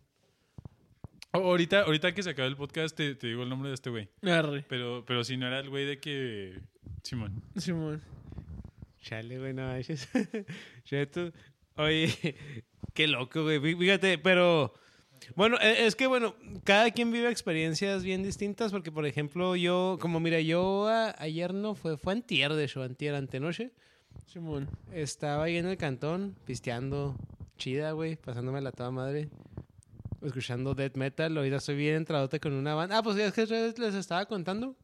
Ahorita, 1.35 1.81
ahorita 1.83 2.13
que 2.13 2.23
se 2.23 2.29
acabe 2.31 2.47
el 2.49 2.55
podcast 2.55 2.95
te, 2.95 3.15
te 3.15 3.27
digo 3.27 3.43
el 3.43 3.49
nombre 3.49 3.69
de 3.69 3.75
este 3.75 3.89
güey. 3.89 4.09
Arre, 4.23 4.65
Pero, 4.67 5.03
pero 5.05 5.23
si 5.23 5.37
no 5.37 5.47
era 5.47 5.59
el 5.59 5.69
güey 5.69 5.85
de 5.85 5.99
que... 5.99 6.59
Simón. 7.03 7.41
Simón. 7.57 8.01
Chale, 9.01 9.37
güey, 9.37 9.53
no 9.53 9.67
manches. 9.67 10.09
Oye, 11.77 12.35
qué 12.93 13.07
loco, 13.07 13.43
güey. 13.43 13.59
Fí- 13.59 13.77
Fíjate, 13.77 14.17
pero. 14.17 14.73
Bueno, 15.35 15.57
e- 15.61 15.85
es 15.85 15.95
que, 15.95 16.07
bueno, 16.07 16.35
cada 16.63 16.91
quien 16.91 17.11
vive 17.11 17.29
experiencias 17.29 18.03
bien 18.03 18.23
distintas, 18.23 18.71
porque, 18.71 18.91
por 18.91 19.05
ejemplo, 19.05 19.55
yo, 19.55 19.97
como 19.99 20.19
mira, 20.19 20.39
yo 20.41 20.87
a- 20.87 21.15
ayer 21.17 21.53
no 21.53 21.75
fue, 21.75 21.97
fue 21.97 22.13
antier, 22.13 22.53
de 22.53 22.63
hecho, 22.65 22.81
antier, 22.83 23.15
antenoche. 23.15 23.71
Simón. 24.27 24.69
Estaba 24.93 25.43
ahí 25.45 25.57
en 25.57 25.65
el 25.65 25.77
cantón, 25.77 26.35
pisteando, 26.45 27.15
chida, 27.57 27.91
güey, 27.91 28.15
pasándomela 28.15 28.71
toda 28.71 28.91
madre. 28.91 29.29
Escuchando 30.25 30.73
death 30.73 30.97
metal, 30.97 31.37
ahorita 31.37 31.57
estoy 31.57 31.75
bien 31.75 31.95
entradote 31.95 32.39
con 32.39 32.53
una 32.53 32.73
banda. 32.73 32.97
Ah, 32.97 33.03
pues 33.03 33.15
ya 33.15 33.27
es 33.27 33.33
que 33.33 33.45
les 33.45 33.95
estaba 33.95 34.25
contando. 34.25 34.75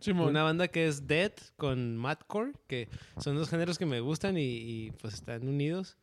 Simón. 0.00 0.28
Una 0.28 0.42
banda 0.42 0.68
que 0.68 0.86
es 0.86 1.06
Death 1.06 1.40
con 1.56 1.96
Madcore, 1.96 2.52
que 2.66 2.88
son 3.18 3.36
dos 3.36 3.48
géneros 3.48 3.78
que 3.78 3.86
me 3.86 4.00
gustan 4.00 4.36
y, 4.36 4.42
y, 4.42 4.90
pues 4.92 5.14
están 5.14 5.48
unidos. 5.48 5.96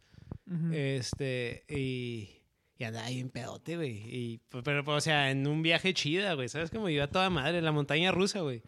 Ujú. 0.48 0.74
Este, 0.74 1.64
y, 1.70 2.42
y 2.80 2.84
andaba 2.84 3.06
ahí 3.06 3.20
en 3.20 3.30
pedote, 3.30 3.76
güey. 3.76 4.02
Y, 4.08 4.38
pues, 4.50 4.64
pero, 4.64 4.84
pero, 4.84 4.98
o 4.98 5.02
sea, 5.02 5.30
en 5.30 5.46
un 5.46 5.62
viaje 5.62 5.94
chida, 5.94 6.34
güey. 6.34 6.50
¿Sabes? 6.50 6.72
Como 6.72 6.90
iba 6.90 7.08
toda 7.08 7.30
madre, 7.30 7.60
en 7.60 7.66
la 7.66 7.72
montaña 7.72 8.12
rusa, 8.12 8.42
güey. 8.42 8.64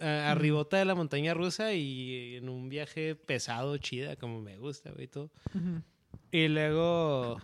Arribota 0.00 0.76
de 0.76 0.84
la 0.84 0.94
montaña 0.94 1.34
rusa 1.34 1.72
y 1.72 2.36
en 2.36 2.48
un 2.48 2.68
viaje 2.68 3.14
pesado, 3.16 3.76
chida, 3.78 4.16
como 4.16 4.40
me 4.40 4.56
gusta, 4.58 4.92
güey, 4.92 5.08
todo. 5.08 5.30
Ujú. 5.54 5.82
Y 6.30 6.48
luego, 6.48 7.40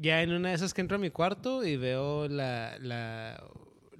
ya 0.00 0.22
en 0.22 0.32
una 0.32 0.50
de 0.50 0.54
esas 0.54 0.74
que 0.74 0.80
entro 0.80 0.96
a 0.96 1.00
mi 1.00 1.10
cuarto 1.10 1.64
y 1.66 1.76
veo 1.76 2.28
la, 2.28 2.76
la, 2.80 3.42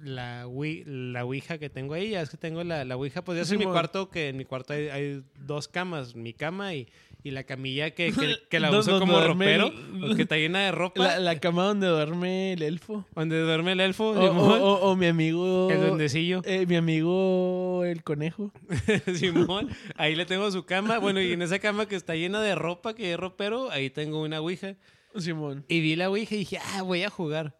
la, 0.01 0.45
Wii- 0.47 0.85
la 0.85 1.25
Ouija 1.25 1.57
que 1.57 1.69
tengo 1.69 1.93
ahí. 1.93 2.11
Ya 2.11 2.21
es 2.21 2.29
que 2.29 2.37
tengo 2.37 2.63
la, 2.63 2.85
la 2.85 2.95
Ouija. 2.95 3.23
Pues 3.23 3.35
ya 3.37 3.41
es 3.43 3.51
en 3.51 3.59
mi 3.59 3.65
cuarto, 3.65 4.09
que 4.09 4.29
en 4.29 4.37
mi 4.37 4.45
cuarto 4.45 4.73
hay, 4.73 4.87
hay 4.89 5.23
dos 5.45 5.67
camas. 5.67 6.15
Mi 6.15 6.33
cama 6.33 6.75
y, 6.75 6.87
y 7.23 7.31
la 7.31 7.43
camilla 7.43 7.91
que, 7.91 8.11
que, 8.13 8.35
que 8.49 8.59
la 8.59 8.69
uso 8.77 8.99
como 8.99 9.19
ropero. 9.19 9.67
el- 9.67 9.99
porque 10.01 10.21
está 10.21 10.37
llena 10.37 10.65
de 10.65 10.71
ropa. 10.71 11.01
La, 11.03 11.19
la 11.19 11.39
cama 11.39 11.63
donde 11.65 11.87
duerme 11.87 12.53
el 12.53 12.61
elfo. 12.61 13.05
Donde 13.15 13.39
duerme 13.41 13.71
el 13.71 13.79
elfo, 13.79 14.09
O, 14.09 14.27
Simón. 14.27 14.61
o- 14.61 14.63
o- 14.65 14.91
o 14.91 14.95
mi 14.95 15.07
amigo. 15.07 15.69
el 15.71 15.79
duendecillo. 15.79 16.41
eh, 16.45 16.65
mi 16.67 16.75
amigo 16.75 17.83
el 17.85 18.03
conejo. 18.03 18.51
Simón. 19.15 19.69
Ahí 19.97 20.15
le 20.15 20.25
tengo 20.25 20.49
su 20.51 20.63
cama. 20.65 20.99
Bueno, 20.99 21.21
y 21.21 21.31
en 21.33 21.41
esa 21.41 21.57
cama 21.59 21.87
que 21.87 21.95
está 21.95 22.15
llena 22.15 22.41
de 22.41 22.53
ropa, 22.55 22.93
que 22.93 23.13
es 23.13 23.19
ropero, 23.19 23.71
ahí 23.71 23.89
tengo 23.89 24.21
una 24.21 24.39
Ouija. 24.41 24.75
Simón. 25.15 25.65
Y 25.67 25.79
vi 25.81 25.95
la 25.95 26.09
Ouija 26.09 26.35
y 26.35 26.39
dije, 26.39 26.59
ah, 26.73 26.81
voy 26.81 27.03
a 27.03 27.09
jugar. 27.09 27.57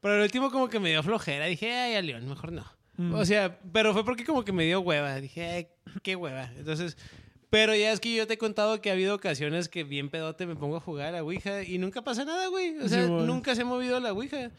Pero 0.00 0.14
al 0.14 0.22
último 0.22 0.50
como 0.50 0.68
que 0.68 0.80
me 0.80 0.90
dio 0.90 1.02
flojera. 1.02 1.46
Dije, 1.46 1.72
ay, 1.72 1.94
a 1.94 2.02
León, 2.02 2.28
mejor 2.28 2.52
no. 2.52 2.64
O 3.14 3.24
sea, 3.24 3.58
pero 3.72 3.94
fue 3.94 4.04
porque 4.04 4.24
como 4.24 4.44
que 4.44 4.52
me 4.52 4.64
dio 4.66 4.80
hueva. 4.80 5.18
Dije, 5.22 5.42
"Ay, 5.46 5.68
qué 6.02 6.16
hueva. 6.16 6.52
Entonces, 6.58 6.98
pero 7.48 7.74
ya 7.74 7.92
es 7.92 8.00
que 8.00 8.14
yo 8.14 8.26
te 8.26 8.34
he 8.34 8.38
contado 8.38 8.80
que 8.82 8.90
ha 8.90 8.92
habido 8.92 9.14
ocasiones 9.14 9.70
que 9.70 9.84
bien 9.84 10.10
pedote 10.10 10.46
me 10.46 10.54
pongo 10.54 10.76
a 10.76 10.80
jugar 10.80 11.08
a 11.08 11.12
la 11.12 11.22
Ouija 11.22 11.62
y 11.62 11.78
nunca 11.78 12.02
pasa 12.02 12.26
nada, 12.26 12.48
güey. 12.48 12.76
O 12.78 12.88
sea, 12.90 13.06
nunca 13.06 13.54
se 13.54 13.62
ha 13.62 13.64
movido 13.64 13.98
la 14.00 14.12
Ouija. 14.12 14.50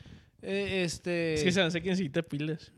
Eh, 0.41 0.81
este. 0.83 1.35
Es 1.35 1.43
que 1.43 1.51
se 1.51 1.61
hace 1.61 1.83
que 1.83 1.89
necesita 1.91 2.23
pilas. 2.23 2.71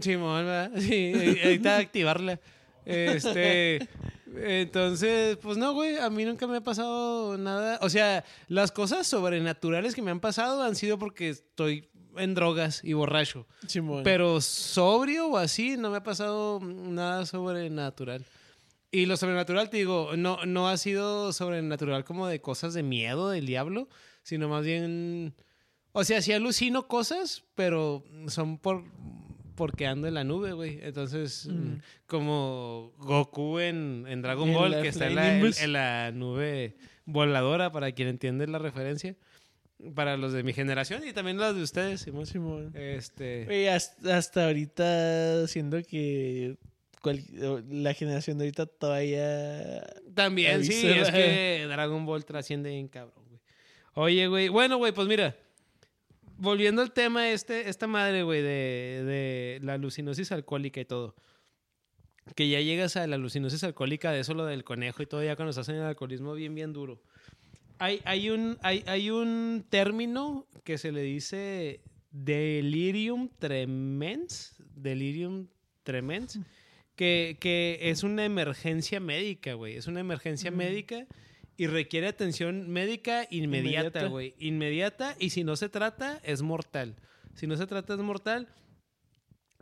Simón, 0.00 0.46
¿verdad? 0.46 0.72
Sí, 0.78 1.12
ahorita 1.44 1.76
activarla. 1.78 2.40
Este. 2.84 3.88
Entonces, 4.36 5.36
pues 5.38 5.56
no, 5.56 5.72
güey, 5.72 5.98
a 5.98 6.10
mí 6.10 6.24
nunca 6.24 6.46
me 6.46 6.58
ha 6.58 6.60
pasado 6.60 7.36
nada. 7.38 7.78
O 7.82 7.88
sea, 7.88 8.24
las 8.48 8.72
cosas 8.72 9.06
sobrenaturales 9.06 9.94
que 9.94 10.02
me 10.02 10.10
han 10.10 10.20
pasado 10.20 10.62
han 10.62 10.74
sido 10.76 10.98
porque 10.98 11.30
estoy 11.30 11.88
en 12.16 12.34
drogas 12.34 12.82
y 12.84 12.92
borracho. 12.92 13.46
Simón. 13.66 14.02
Pero 14.04 14.40
sobrio 14.40 15.28
o 15.28 15.36
así, 15.36 15.76
no 15.76 15.90
me 15.90 15.98
ha 15.98 16.02
pasado 16.02 16.60
nada 16.60 17.26
sobrenatural. 17.26 18.24
Y 18.90 19.06
lo 19.06 19.16
sobrenatural, 19.16 19.70
te 19.70 19.78
digo, 19.78 20.10
no, 20.16 20.44
no 20.46 20.68
ha 20.68 20.76
sido 20.76 21.32
sobrenatural 21.32 22.04
como 22.04 22.28
de 22.28 22.40
cosas 22.40 22.74
de 22.74 22.84
miedo 22.84 23.28
del 23.28 23.46
diablo, 23.46 23.88
sino 24.22 24.48
más 24.48 24.64
bien. 24.64 25.34
O 25.90 26.04
sea, 26.04 26.22
sí 26.22 26.32
alucino 26.32 26.86
cosas, 26.86 27.42
pero 27.54 28.04
son 28.28 28.58
por 28.58 28.84
porque 29.54 29.86
ando 29.86 30.06
en 30.08 30.14
la 30.14 30.24
nube, 30.24 30.52
güey. 30.52 30.78
Entonces, 30.82 31.46
Mm. 31.50 31.76
como 32.06 32.92
Goku 32.98 33.58
en, 33.58 34.04
en 34.08 34.22
Dragon 34.22 34.48
En 34.48 34.54
Ball, 34.54 34.82
que 34.82 34.88
está 34.88 35.06
en 35.06 35.14
la, 35.16 36.08
en- 36.08 36.14
en 36.14 36.18
nube 36.18 36.74
voladora, 37.04 37.70
para 37.72 37.92
quien 37.92 38.08
entiende 38.08 38.46
la 38.46 38.58
referencia. 38.58 39.14
Para 39.94 40.16
los 40.16 40.32
de 40.32 40.42
mi 40.44 40.52
generación 40.52 41.06
y 41.06 41.12
también 41.12 41.36
los 41.36 41.54
de 41.54 41.62
ustedes, 41.62 42.00
Simón. 42.02 42.26
Simón. 42.26 42.70
Este. 42.74 43.44
Güey, 43.44 43.66
hasta, 43.68 44.16
hasta 44.16 44.46
ahorita 44.46 45.46
siento 45.48 45.82
que 45.82 46.56
la 47.68 47.92
generación 47.92 48.38
de 48.38 48.44
ahorita 48.44 48.64
todavía... 48.66 49.84
También, 50.14 50.64
sí, 50.64 50.86
es 50.86 51.10
que 51.10 51.66
Dragon 51.68 52.06
Ball 52.06 52.24
trasciende 52.24 52.70
bien 52.70 52.88
cabrón, 52.88 53.24
güey. 53.28 53.40
Oye, 53.94 54.26
güey, 54.28 54.48
bueno, 54.48 54.78
güey, 54.78 54.92
pues 54.92 55.06
mira, 55.06 55.36
volviendo 56.38 56.82
al 56.82 56.92
tema 56.92 57.30
este, 57.30 57.68
esta 57.68 57.86
madre, 57.86 58.22
güey, 58.22 58.42
de, 58.42 59.02
de 59.04 59.60
la 59.62 59.74
alucinosis 59.74 60.32
alcohólica 60.32 60.80
y 60.80 60.84
todo. 60.84 61.14
Que 62.34 62.48
ya 62.48 62.60
llegas 62.60 62.96
a 62.96 63.06
la 63.06 63.16
alucinosis 63.16 63.62
alcohólica, 63.64 64.10
de 64.10 64.20
eso 64.20 64.34
lo 64.34 64.46
del 64.46 64.64
conejo 64.64 65.02
y 65.02 65.06
todo, 65.06 65.22
ya 65.22 65.36
cuando 65.36 65.50
estás 65.50 65.68
en 65.68 65.76
el 65.76 65.82
alcoholismo 65.82 66.34
bien, 66.34 66.54
bien 66.54 66.72
duro. 66.72 67.02
Hay, 67.78 68.00
hay, 68.04 68.30
un, 68.30 68.56
hay, 68.62 68.82
hay 68.86 69.10
un 69.10 69.66
término 69.68 70.46
que 70.64 70.78
se 70.78 70.90
le 70.92 71.02
dice 71.02 71.80
delirium 72.10 73.28
tremens, 73.38 74.56
delirium 74.74 75.48
tremens, 75.82 76.38
que, 76.96 77.36
que 77.40 77.78
es 77.82 78.04
una 78.04 78.24
emergencia 78.24 79.00
médica, 79.00 79.54
güey. 79.54 79.76
Es 79.76 79.86
una 79.86 80.00
emergencia 80.00 80.50
Mm. 80.50 80.56
médica 80.56 81.06
y 81.56 81.66
requiere 81.66 82.08
atención 82.08 82.68
médica 82.70 83.26
inmediata, 83.30 84.06
güey. 84.06 84.34
Inmediata 84.38 85.16
y 85.18 85.30
si 85.30 85.44
no 85.44 85.56
se 85.56 85.68
trata, 85.68 86.20
es 86.24 86.42
mortal. 86.42 86.96
Si 87.34 87.46
no 87.46 87.56
se 87.56 87.66
trata, 87.66 87.94
es 87.94 88.00
mortal. 88.00 88.48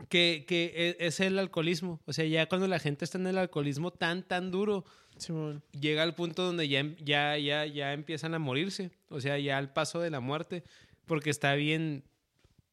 Que, 0.09 0.43
que 0.47 0.73
e- 0.99 1.05
es 1.07 1.19
el 1.19 1.39
alcoholismo. 1.39 2.01
O 2.05 2.13
sea, 2.13 2.25
ya 2.25 2.47
cuando 2.47 2.67
la 2.67 2.79
gente 2.79 3.05
está 3.05 3.17
en 3.17 3.27
el 3.27 3.37
alcoholismo 3.37 3.91
tan, 3.91 4.23
tan 4.23 4.51
duro, 4.51 4.85
Simón. 5.17 5.63
llega 5.79 6.03
al 6.03 6.13
punto 6.15 6.43
donde 6.43 6.67
ya, 6.67 6.79
em- 6.79 6.95
ya, 6.97 7.37
ya, 7.37 7.65
ya 7.65 7.93
empiezan 7.93 8.33
a 8.33 8.39
morirse. 8.39 8.91
O 9.09 9.21
sea, 9.21 9.37
ya 9.37 9.57
al 9.57 9.71
paso 9.71 9.99
de 10.01 10.09
la 10.09 10.19
muerte. 10.19 10.63
Porque 11.05 11.29
está 11.29 11.53
bien, 11.55 12.03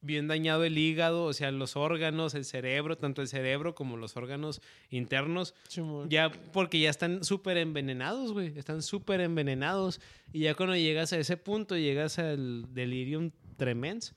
bien 0.01 0.27
dañado 0.27 0.63
el 0.63 0.77
hígado, 0.77 1.25
o 1.25 1.33
sea, 1.33 1.51
los 1.51 1.75
órganos, 1.75 2.33
el 2.33 2.45
cerebro, 2.45 2.97
tanto 2.97 3.21
el 3.21 3.27
cerebro 3.27 3.75
como 3.75 3.97
los 3.97 4.17
órganos 4.17 4.61
internos. 4.89 5.53
Ya, 6.09 6.31
porque 6.51 6.79
ya 6.79 6.89
están 6.89 7.23
súper 7.23 7.57
envenenados, 7.57 8.33
güey. 8.33 8.57
Están 8.57 8.81
súper 8.81 9.21
envenenados. 9.21 10.01
Y 10.33 10.41
ya 10.41 10.55
cuando 10.55 10.75
llegas 10.75 11.13
a 11.13 11.17
ese 11.17 11.37
punto, 11.37 11.77
llegas 11.77 12.19
al 12.19 12.73
delirium 12.73 13.31
tremens. 13.57 14.13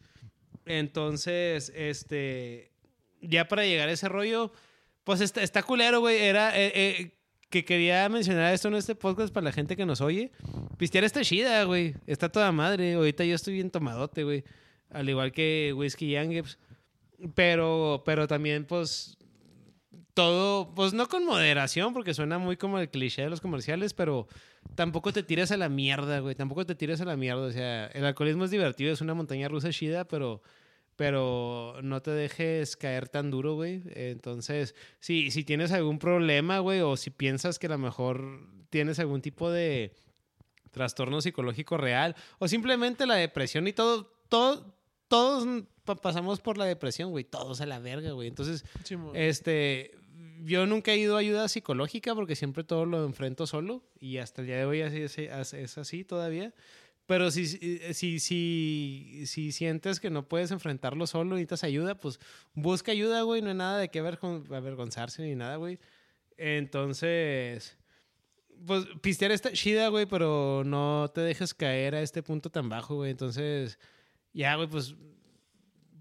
Entonces, 0.64 1.72
este. 1.74 2.72
Ya 3.20 3.48
para 3.48 3.64
llegar 3.64 3.88
a 3.88 3.92
ese 3.92 4.08
rollo, 4.08 4.52
pues 5.04 5.20
está, 5.20 5.42
está 5.42 5.62
culero, 5.62 6.00
güey. 6.00 6.18
Era. 6.18 6.58
eh, 6.58 6.72
eh, 6.74 7.10
que 7.54 7.64
quería 7.64 8.08
mencionar 8.08 8.52
esto 8.52 8.66
en 8.66 8.74
este 8.74 8.96
podcast 8.96 9.32
para 9.32 9.44
la 9.44 9.52
gente 9.52 9.76
que 9.76 9.86
nos 9.86 10.00
oye. 10.00 10.32
Pistear 10.76 11.04
está 11.04 11.20
chida, 11.22 11.62
güey. 11.62 11.94
Está 12.04 12.28
toda 12.28 12.50
madre. 12.50 12.94
Ahorita 12.94 13.24
yo 13.24 13.36
estoy 13.36 13.54
bien 13.54 13.70
tomadote, 13.70 14.24
güey. 14.24 14.42
Al 14.94 15.08
igual 15.08 15.32
que 15.32 15.74
Whiskey 15.76 16.12
Yangeps. 16.12 16.58
Pero, 17.34 18.02
pero 18.04 18.26
también, 18.26 18.64
pues, 18.64 19.18
todo, 20.14 20.72
pues 20.74 20.94
no 20.94 21.08
con 21.08 21.24
moderación, 21.26 21.92
porque 21.92 22.14
suena 22.14 22.38
muy 22.38 22.56
como 22.56 22.78
el 22.78 22.88
cliché 22.88 23.22
de 23.22 23.30
los 23.30 23.40
comerciales, 23.40 23.92
pero 23.94 24.28
tampoco 24.76 25.12
te 25.12 25.22
tires 25.22 25.50
a 25.50 25.56
la 25.56 25.68
mierda, 25.68 26.20
güey. 26.20 26.34
Tampoco 26.34 26.64
te 26.64 26.74
tires 26.74 27.00
a 27.00 27.04
la 27.04 27.16
mierda. 27.16 27.42
O 27.42 27.50
sea, 27.50 27.86
el 27.88 28.04
alcoholismo 28.04 28.44
es 28.44 28.50
divertido, 28.50 28.92
es 28.92 29.00
una 29.00 29.14
montaña 29.14 29.48
rusa 29.48 29.70
chida, 29.70 30.06
pero, 30.06 30.40
pero 30.96 31.78
no 31.82 32.00
te 32.00 32.12
dejes 32.12 32.76
caer 32.76 33.08
tan 33.08 33.30
duro, 33.30 33.54
güey. 33.54 33.82
Entonces, 33.94 34.74
si, 35.00 35.30
si 35.32 35.44
tienes 35.44 35.72
algún 35.72 35.98
problema, 35.98 36.60
güey, 36.60 36.80
o 36.80 36.96
si 36.96 37.10
piensas 37.10 37.58
que 37.58 37.66
a 37.66 37.70
lo 37.70 37.78
mejor 37.78 38.48
tienes 38.70 38.98
algún 39.00 39.20
tipo 39.20 39.50
de 39.50 39.94
trastorno 40.70 41.20
psicológico 41.20 41.76
real, 41.76 42.14
o 42.38 42.48
simplemente 42.48 43.06
la 43.06 43.14
depresión 43.14 43.66
y 43.68 43.72
todo, 43.72 44.12
todo, 44.28 44.73
todos 45.08 45.46
pa- 45.84 45.96
pasamos 45.96 46.40
por 46.40 46.58
la 46.58 46.64
depresión, 46.64 47.10
güey. 47.10 47.24
Todos 47.24 47.60
a 47.60 47.66
la 47.66 47.78
verga, 47.78 48.12
güey. 48.12 48.28
Entonces, 48.28 48.64
Simón. 48.84 49.14
este, 49.14 49.92
yo 50.44 50.66
nunca 50.66 50.92
he 50.92 50.98
ido 50.98 51.16
a 51.16 51.20
ayuda 51.20 51.48
psicológica 51.48 52.14
porque 52.14 52.36
siempre 52.36 52.64
todo 52.64 52.84
lo 52.86 53.04
enfrento 53.04 53.46
solo 53.46 53.82
y 54.00 54.18
hasta 54.18 54.40
el 54.42 54.46
día 54.48 54.56
de 54.58 54.64
hoy 54.64 54.82
así 54.82 55.00
es, 55.02 55.18
es- 55.18 55.78
así 55.78 56.04
todavía. 56.04 56.52
Pero 57.06 57.30
si, 57.30 57.46
si, 57.46 58.18
si, 58.18 59.24
si 59.26 59.52
sientes 59.52 60.00
que 60.00 60.08
no 60.08 60.26
puedes 60.26 60.50
enfrentarlo 60.52 61.06
solo 61.06 61.32
y 61.36 61.40
necesitas 61.40 61.62
ayuda, 61.64 61.96
pues 61.96 62.18
busca 62.54 62.92
ayuda, 62.92 63.20
güey. 63.22 63.42
No 63.42 63.48
hay 63.50 63.54
nada 63.54 63.78
de 63.78 63.90
qué 63.90 64.02
avergon- 64.02 64.50
avergonzarse 64.54 65.20
ni 65.22 65.34
nada, 65.34 65.56
güey. 65.56 65.78
Entonces, 66.38 67.76
pues 68.66 68.86
pistear 69.02 69.32
está 69.32 69.52
chida, 69.52 69.88
güey, 69.88 70.06
pero 70.06 70.62
no 70.64 71.10
te 71.14 71.20
dejes 71.20 71.52
caer 71.52 71.94
a 71.94 72.00
este 72.00 72.22
punto 72.22 72.48
tan 72.50 72.68
bajo, 72.68 72.94
güey. 72.96 73.10
Entonces, 73.10 73.78
ya, 74.34 74.56
güey, 74.56 74.68
pues 74.68 74.94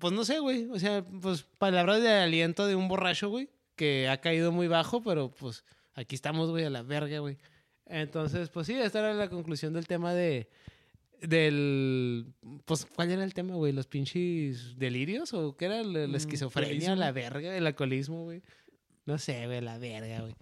pues 0.03 0.11
no 0.11 0.25
sé, 0.25 0.39
güey. 0.39 0.67
O 0.69 0.77
sea, 0.79 1.01
pues 1.21 1.43
palabras 1.43 2.01
de 2.01 2.09
aliento 2.09 2.67
de 2.67 2.75
un 2.75 2.89
borracho, 2.89 3.29
güey, 3.29 3.49
que 3.77 4.09
ha 4.09 4.17
caído 4.19 4.51
muy 4.51 4.67
bajo, 4.67 5.01
pero 5.01 5.31
pues 5.31 5.63
aquí 5.93 6.13
estamos, 6.13 6.49
güey, 6.49 6.65
a 6.65 6.69
la 6.69 6.81
verga, 6.81 7.19
güey. 7.19 7.37
Entonces, 7.85 8.49
pues 8.49 8.67
sí, 8.67 8.73
esta 8.73 8.99
era 8.99 9.13
la 9.13 9.29
conclusión 9.29 9.71
del 9.71 9.87
tema 9.87 10.13
de. 10.13 10.49
Del. 11.21 12.33
Pues, 12.65 12.85
¿cuál 12.93 13.11
era 13.11 13.23
el 13.23 13.33
tema, 13.33 13.55
güey? 13.55 13.71
¿Los 13.71 13.87
pinches 13.87 14.77
delirios? 14.77 15.33
¿O 15.33 15.55
qué 15.55 15.65
era? 15.65 15.81
La, 15.83 15.99
la 15.99 16.07
Mm, 16.07 16.15
esquizofrenia, 16.15 16.97
la 16.97 17.13
verga, 17.13 17.55
el 17.55 17.65
alcoholismo, 17.65 18.23
güey. 18.25 18.41
No 19.05 19.17
sé, 19.17 19.45
güey, 19.45 19.61
la 19.61 19.77
verga, 19.77 20.19
güey. 20.19 20.35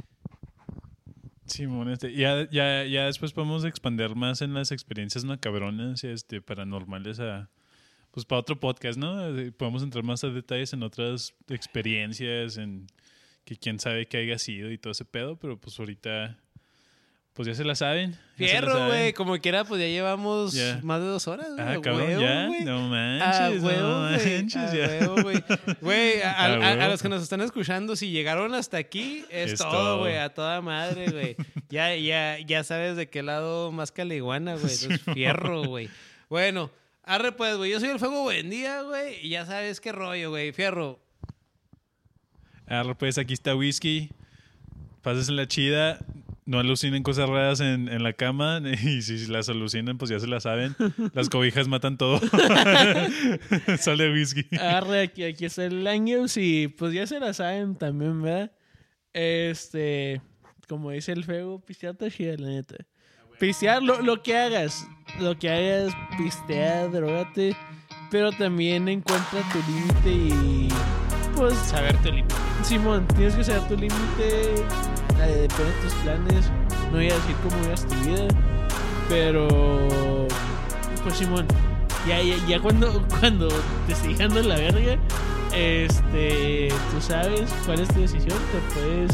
Simón, 1.46 1.92
este, 1.92 2.14
ya, 2.16 2.50
ya, 2.50 2.84
ya 2.86 3.06
después 3.06 3.32
podemos 3.34 3.64
expandir 3.64 4.16
más 4.16 4.42
en 4.42 4.56
las 4.56 4.72
experiencias 4.72 5.24
macabronas, 5.24 6.04
este, 6.04 6.42
paranormales 6.42 7.20
a, 7.20 7.52
pues 8.12 8.26
para 8.26 8.40
otro 8.40 8.60
podcast, 8.60 8.98
¿no? 9.00 9.16
Podemos 9.58 9.84
entrar 9.84 10.04
más 10.04 10.24
a 10.24 10.28
detalles 10.30 10.74
en 10.74 10.84
otras 10.84 11.34
experiencias, 11.50 12.58
en 12.58 12.88
que 13.46 13.56
quién 13.58 13.80
sabe 13.80 14.06
qué 14.08 14.18
haya 14.18 14.38
sido 14.38 14.72
y 14.72 14.78
todo 14.78 14.92
ese 14.92 15.06
pedo, 15.06 15.36
pero 15.38 15.58
pues 15.60 15.80
ahorita, 15.80 16.38
pues 17.34 17.48
ya 17.48 17.56
se 17.56 17.64
la 17.64 17.74
saben. 17.76 18.12
la 18.12 18.48
Fierro, 18.48 18.88
güey. 18.88 19.14
Como 19.14 19.38
quiera, 19.40 19.64
pues 19.64 19.80
ya 19.82 19.88
llevamos 19.88 20.54
más 20.84 21.00
de 21.00 21.06
dos 21.08 21.28
horas, 21.28 21.48
güey. 21.56 21.62
Ah, 21.62 21.72
a 21.72 21.82
cabrón, 21.82 22.08
huevo, 22.08 22.22
ya. 22.22 22.48
güey. 22.48 22.62
No 22.66 22.78
A 22.78 22.90
manches, 22.90 23.64
huevo, 23.64 23.82
no 23.82 24.10
güey. 24.10 24.36
manches, 24.36 24.56
A 24.58 25.08
güey. 25.22 25.44
Güey, 25.82 26.22
a, 26.24 26.32
A 26.32 26.46
a- 26.54 26.86
a 26.86 26.88
los 26.90 27.02
que 27.02 27.10
nos 27.10 27.24
están 27.24 27.42
escuchando, 27.42 27.96
si 27.96 28.12
llegaron 28.12 28.54
hasta 28.54 28.78
aquí, 28.78 29.24
es, 29.30 29.54
Es 29.54 29.60
todo, 29.60 30.00
güey. 30.00 30.18
A 30.18 30.30
toda 30.34 30.62
madre, 30.62 31.10
güey. 31.10 31.36
Ya, 31.70 31.96
ya, 31.96 32.38
ya 32.40 32.64
sabes 32.66 32.96
de 32.98 33.10
qué 33.10 33.24
lado 33.24 33.72
más 33.72 33.92
caliguana, 33.94 34.56
güey. 34.56 34.66
Entonces, 34.82 35.02
fierro, 35.14 35.64
güey. 35.64 35.90
Bueno, 36.30 36.70
arre 37.04 37.32
pues, 37.32 37.58
güey. 37.58 37.72
Yo 37.72 37.80
soy 37.80 37.90
el 37.90 38.00
Fuego 38.00 38.24
Buen 38.24 38.50
Día, 38.50 38.82
güey. 38.84 39.26
Y 39.26 39.30
ya 39.30 39.46
sabes 39.46 39.80
qué 39.82 39.92
rollo, 39.92 40.30
güey. 40.30 40.52
Fierro. 40.52 41.00
Arre, 42.68 42.96
pues 42.96 43.18
aquí 43.18 43.34
está 43.34 43.56
whisky. 43.56 44.10
Pásense 45.02 45.32
la 45.32 45.48
chida. 45.48 46.00
No 46.46 46.60
alucinen 46.60 47.04
cosas 47.04 47.30
raras 47.30 47.60
en, 47.60 47.88
en 47.88 48.04
la 48.04 48.14
cama. 48.14 48.62
Y 48.84 49.02
si 49.02 49.28
las 49.28 49.50
alucinan, 49.50 49.98
pues 49.98 50.10
ya 50.10 50.20
se 50.20 50.28
la 50.28 50.40
saben. 50.40 50.76
Las 51.14 51.30
cobijas 51.30 51.68
matan 51.68 51.98
todo. 51.98 52.20
Sal 53.78 53.98
de 53.98 54.12
whisky. 54.12 54.46
Arre, 54.60 55.02
aquí, 55.02 55.24
aquí 55.24 55.46
está 55.46 55.66
el 55.66 55.86
Angels 55.86 56.38
y 56.38 56.68
pues 56.68 56.94
ya 56.94 57.06
se 57.08 57.20
la 57.20 57.34
saben 57.34 57.76
también, 57.76 58.22
¿verdad? 58.22 58.52
Este, 59.14 60.22
como 60.68 60.92
dice 60.92 61.12
el 61.12 61.24
feo, 61.26 61.60
pistear 61.60 61.94
está 61.94 62.10
chida, 62.10 62.36
la 62.38 62.48
neta. 62.48 62.78
Pistear 63.40 63.82
lo, 63.82 64.02
lo 64.02 64.22
que 64.22 64.38
hagas, 64.38 64.88
lo 65.20 65.38
que 65.38 65.50
hagas, 65.50 65.94
pistear, 66.18 66.92
drogate, 66.92 67.56
pero 68.10 68.32
también 68.32 68.88
encuentra 68.88 69.42
tu 69.52 69.60
límite 69.72 70.10
y 70.10 70.70
pues 71.36 71.54
saber 71.56 71.96
tu 71.98 72.10
límite. 72.12 72.36
Simón, 72.64 73.08
tienes 73.16 73.36
que 73.36 73.44
saber 73.44 73.68
tu 73.68 73.76
límite. 73.76 74.56
eh, 75.20 75.48
Depende 75.48 75.72
de 75.74 75.82
tus 75.84 75.94
planes. 76.04 76.52
No 76.92 76.98
voy 76.98 77.10
a 77.10 77.14
decir 77.14 77.36
cómo 77.44 77.68
veas 77.68 77.88
tu 77.88 77.96
vida. 78.06 78.28
Pero. 79.10 80.28
Pues 81.04 81.16
Simón. 81.16 81.48
Ya, 82.08 82.22
ya, 82.22 82.36
ya 82.48 82.60
cuando, 82.60 83.06
cuando 83.20 83.48
te 83.88 83.94
esté 83.94 84.10
llegando 84.10 84.42
la 84.42 84.56
verga. 84.56 84.98
Este. 85.54 86.70
Tú 86.92 87.02
sabes 87.02 87.52
cuál 87.66 87.80
es 87.80 87.88
tu 87.90 88.02
decisión. 88.02 88.38
Te 88.52 88.74
puedes. 88.74 89.12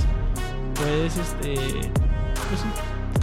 Puedes 0.75 1.17
este. 1.17 1.53
Pues 1.55 2.61
sí. 2.61 2.67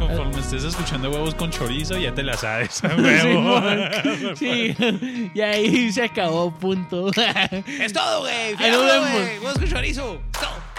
Conforme 0.08 0.40
estés 0.40 0.64
escuchando 0.64 1.10
huevos 1.10 1.34
con 1.34 1.50
chorizo, 1.50 1.96
ya 1.98 2.14
te 2.14 2.22
la 2.22 2.36
sabes. 2.36 2.82
huevo. 2.98 3.60
Sí. 4.36 4.74
Y 5.34 5.40
ahí 5.40 5.92
se 5.92 6.04
acabó, 6.04 6.52
punto. 6.52 7.10
Es 7.80 7.92
todo, 7.92 8.20
güey. 8.20 8.54
Huevos 8.54 9.54
con 9.54 9.68
chorizo. 9.68 10.20
Todo. 10.32 10.73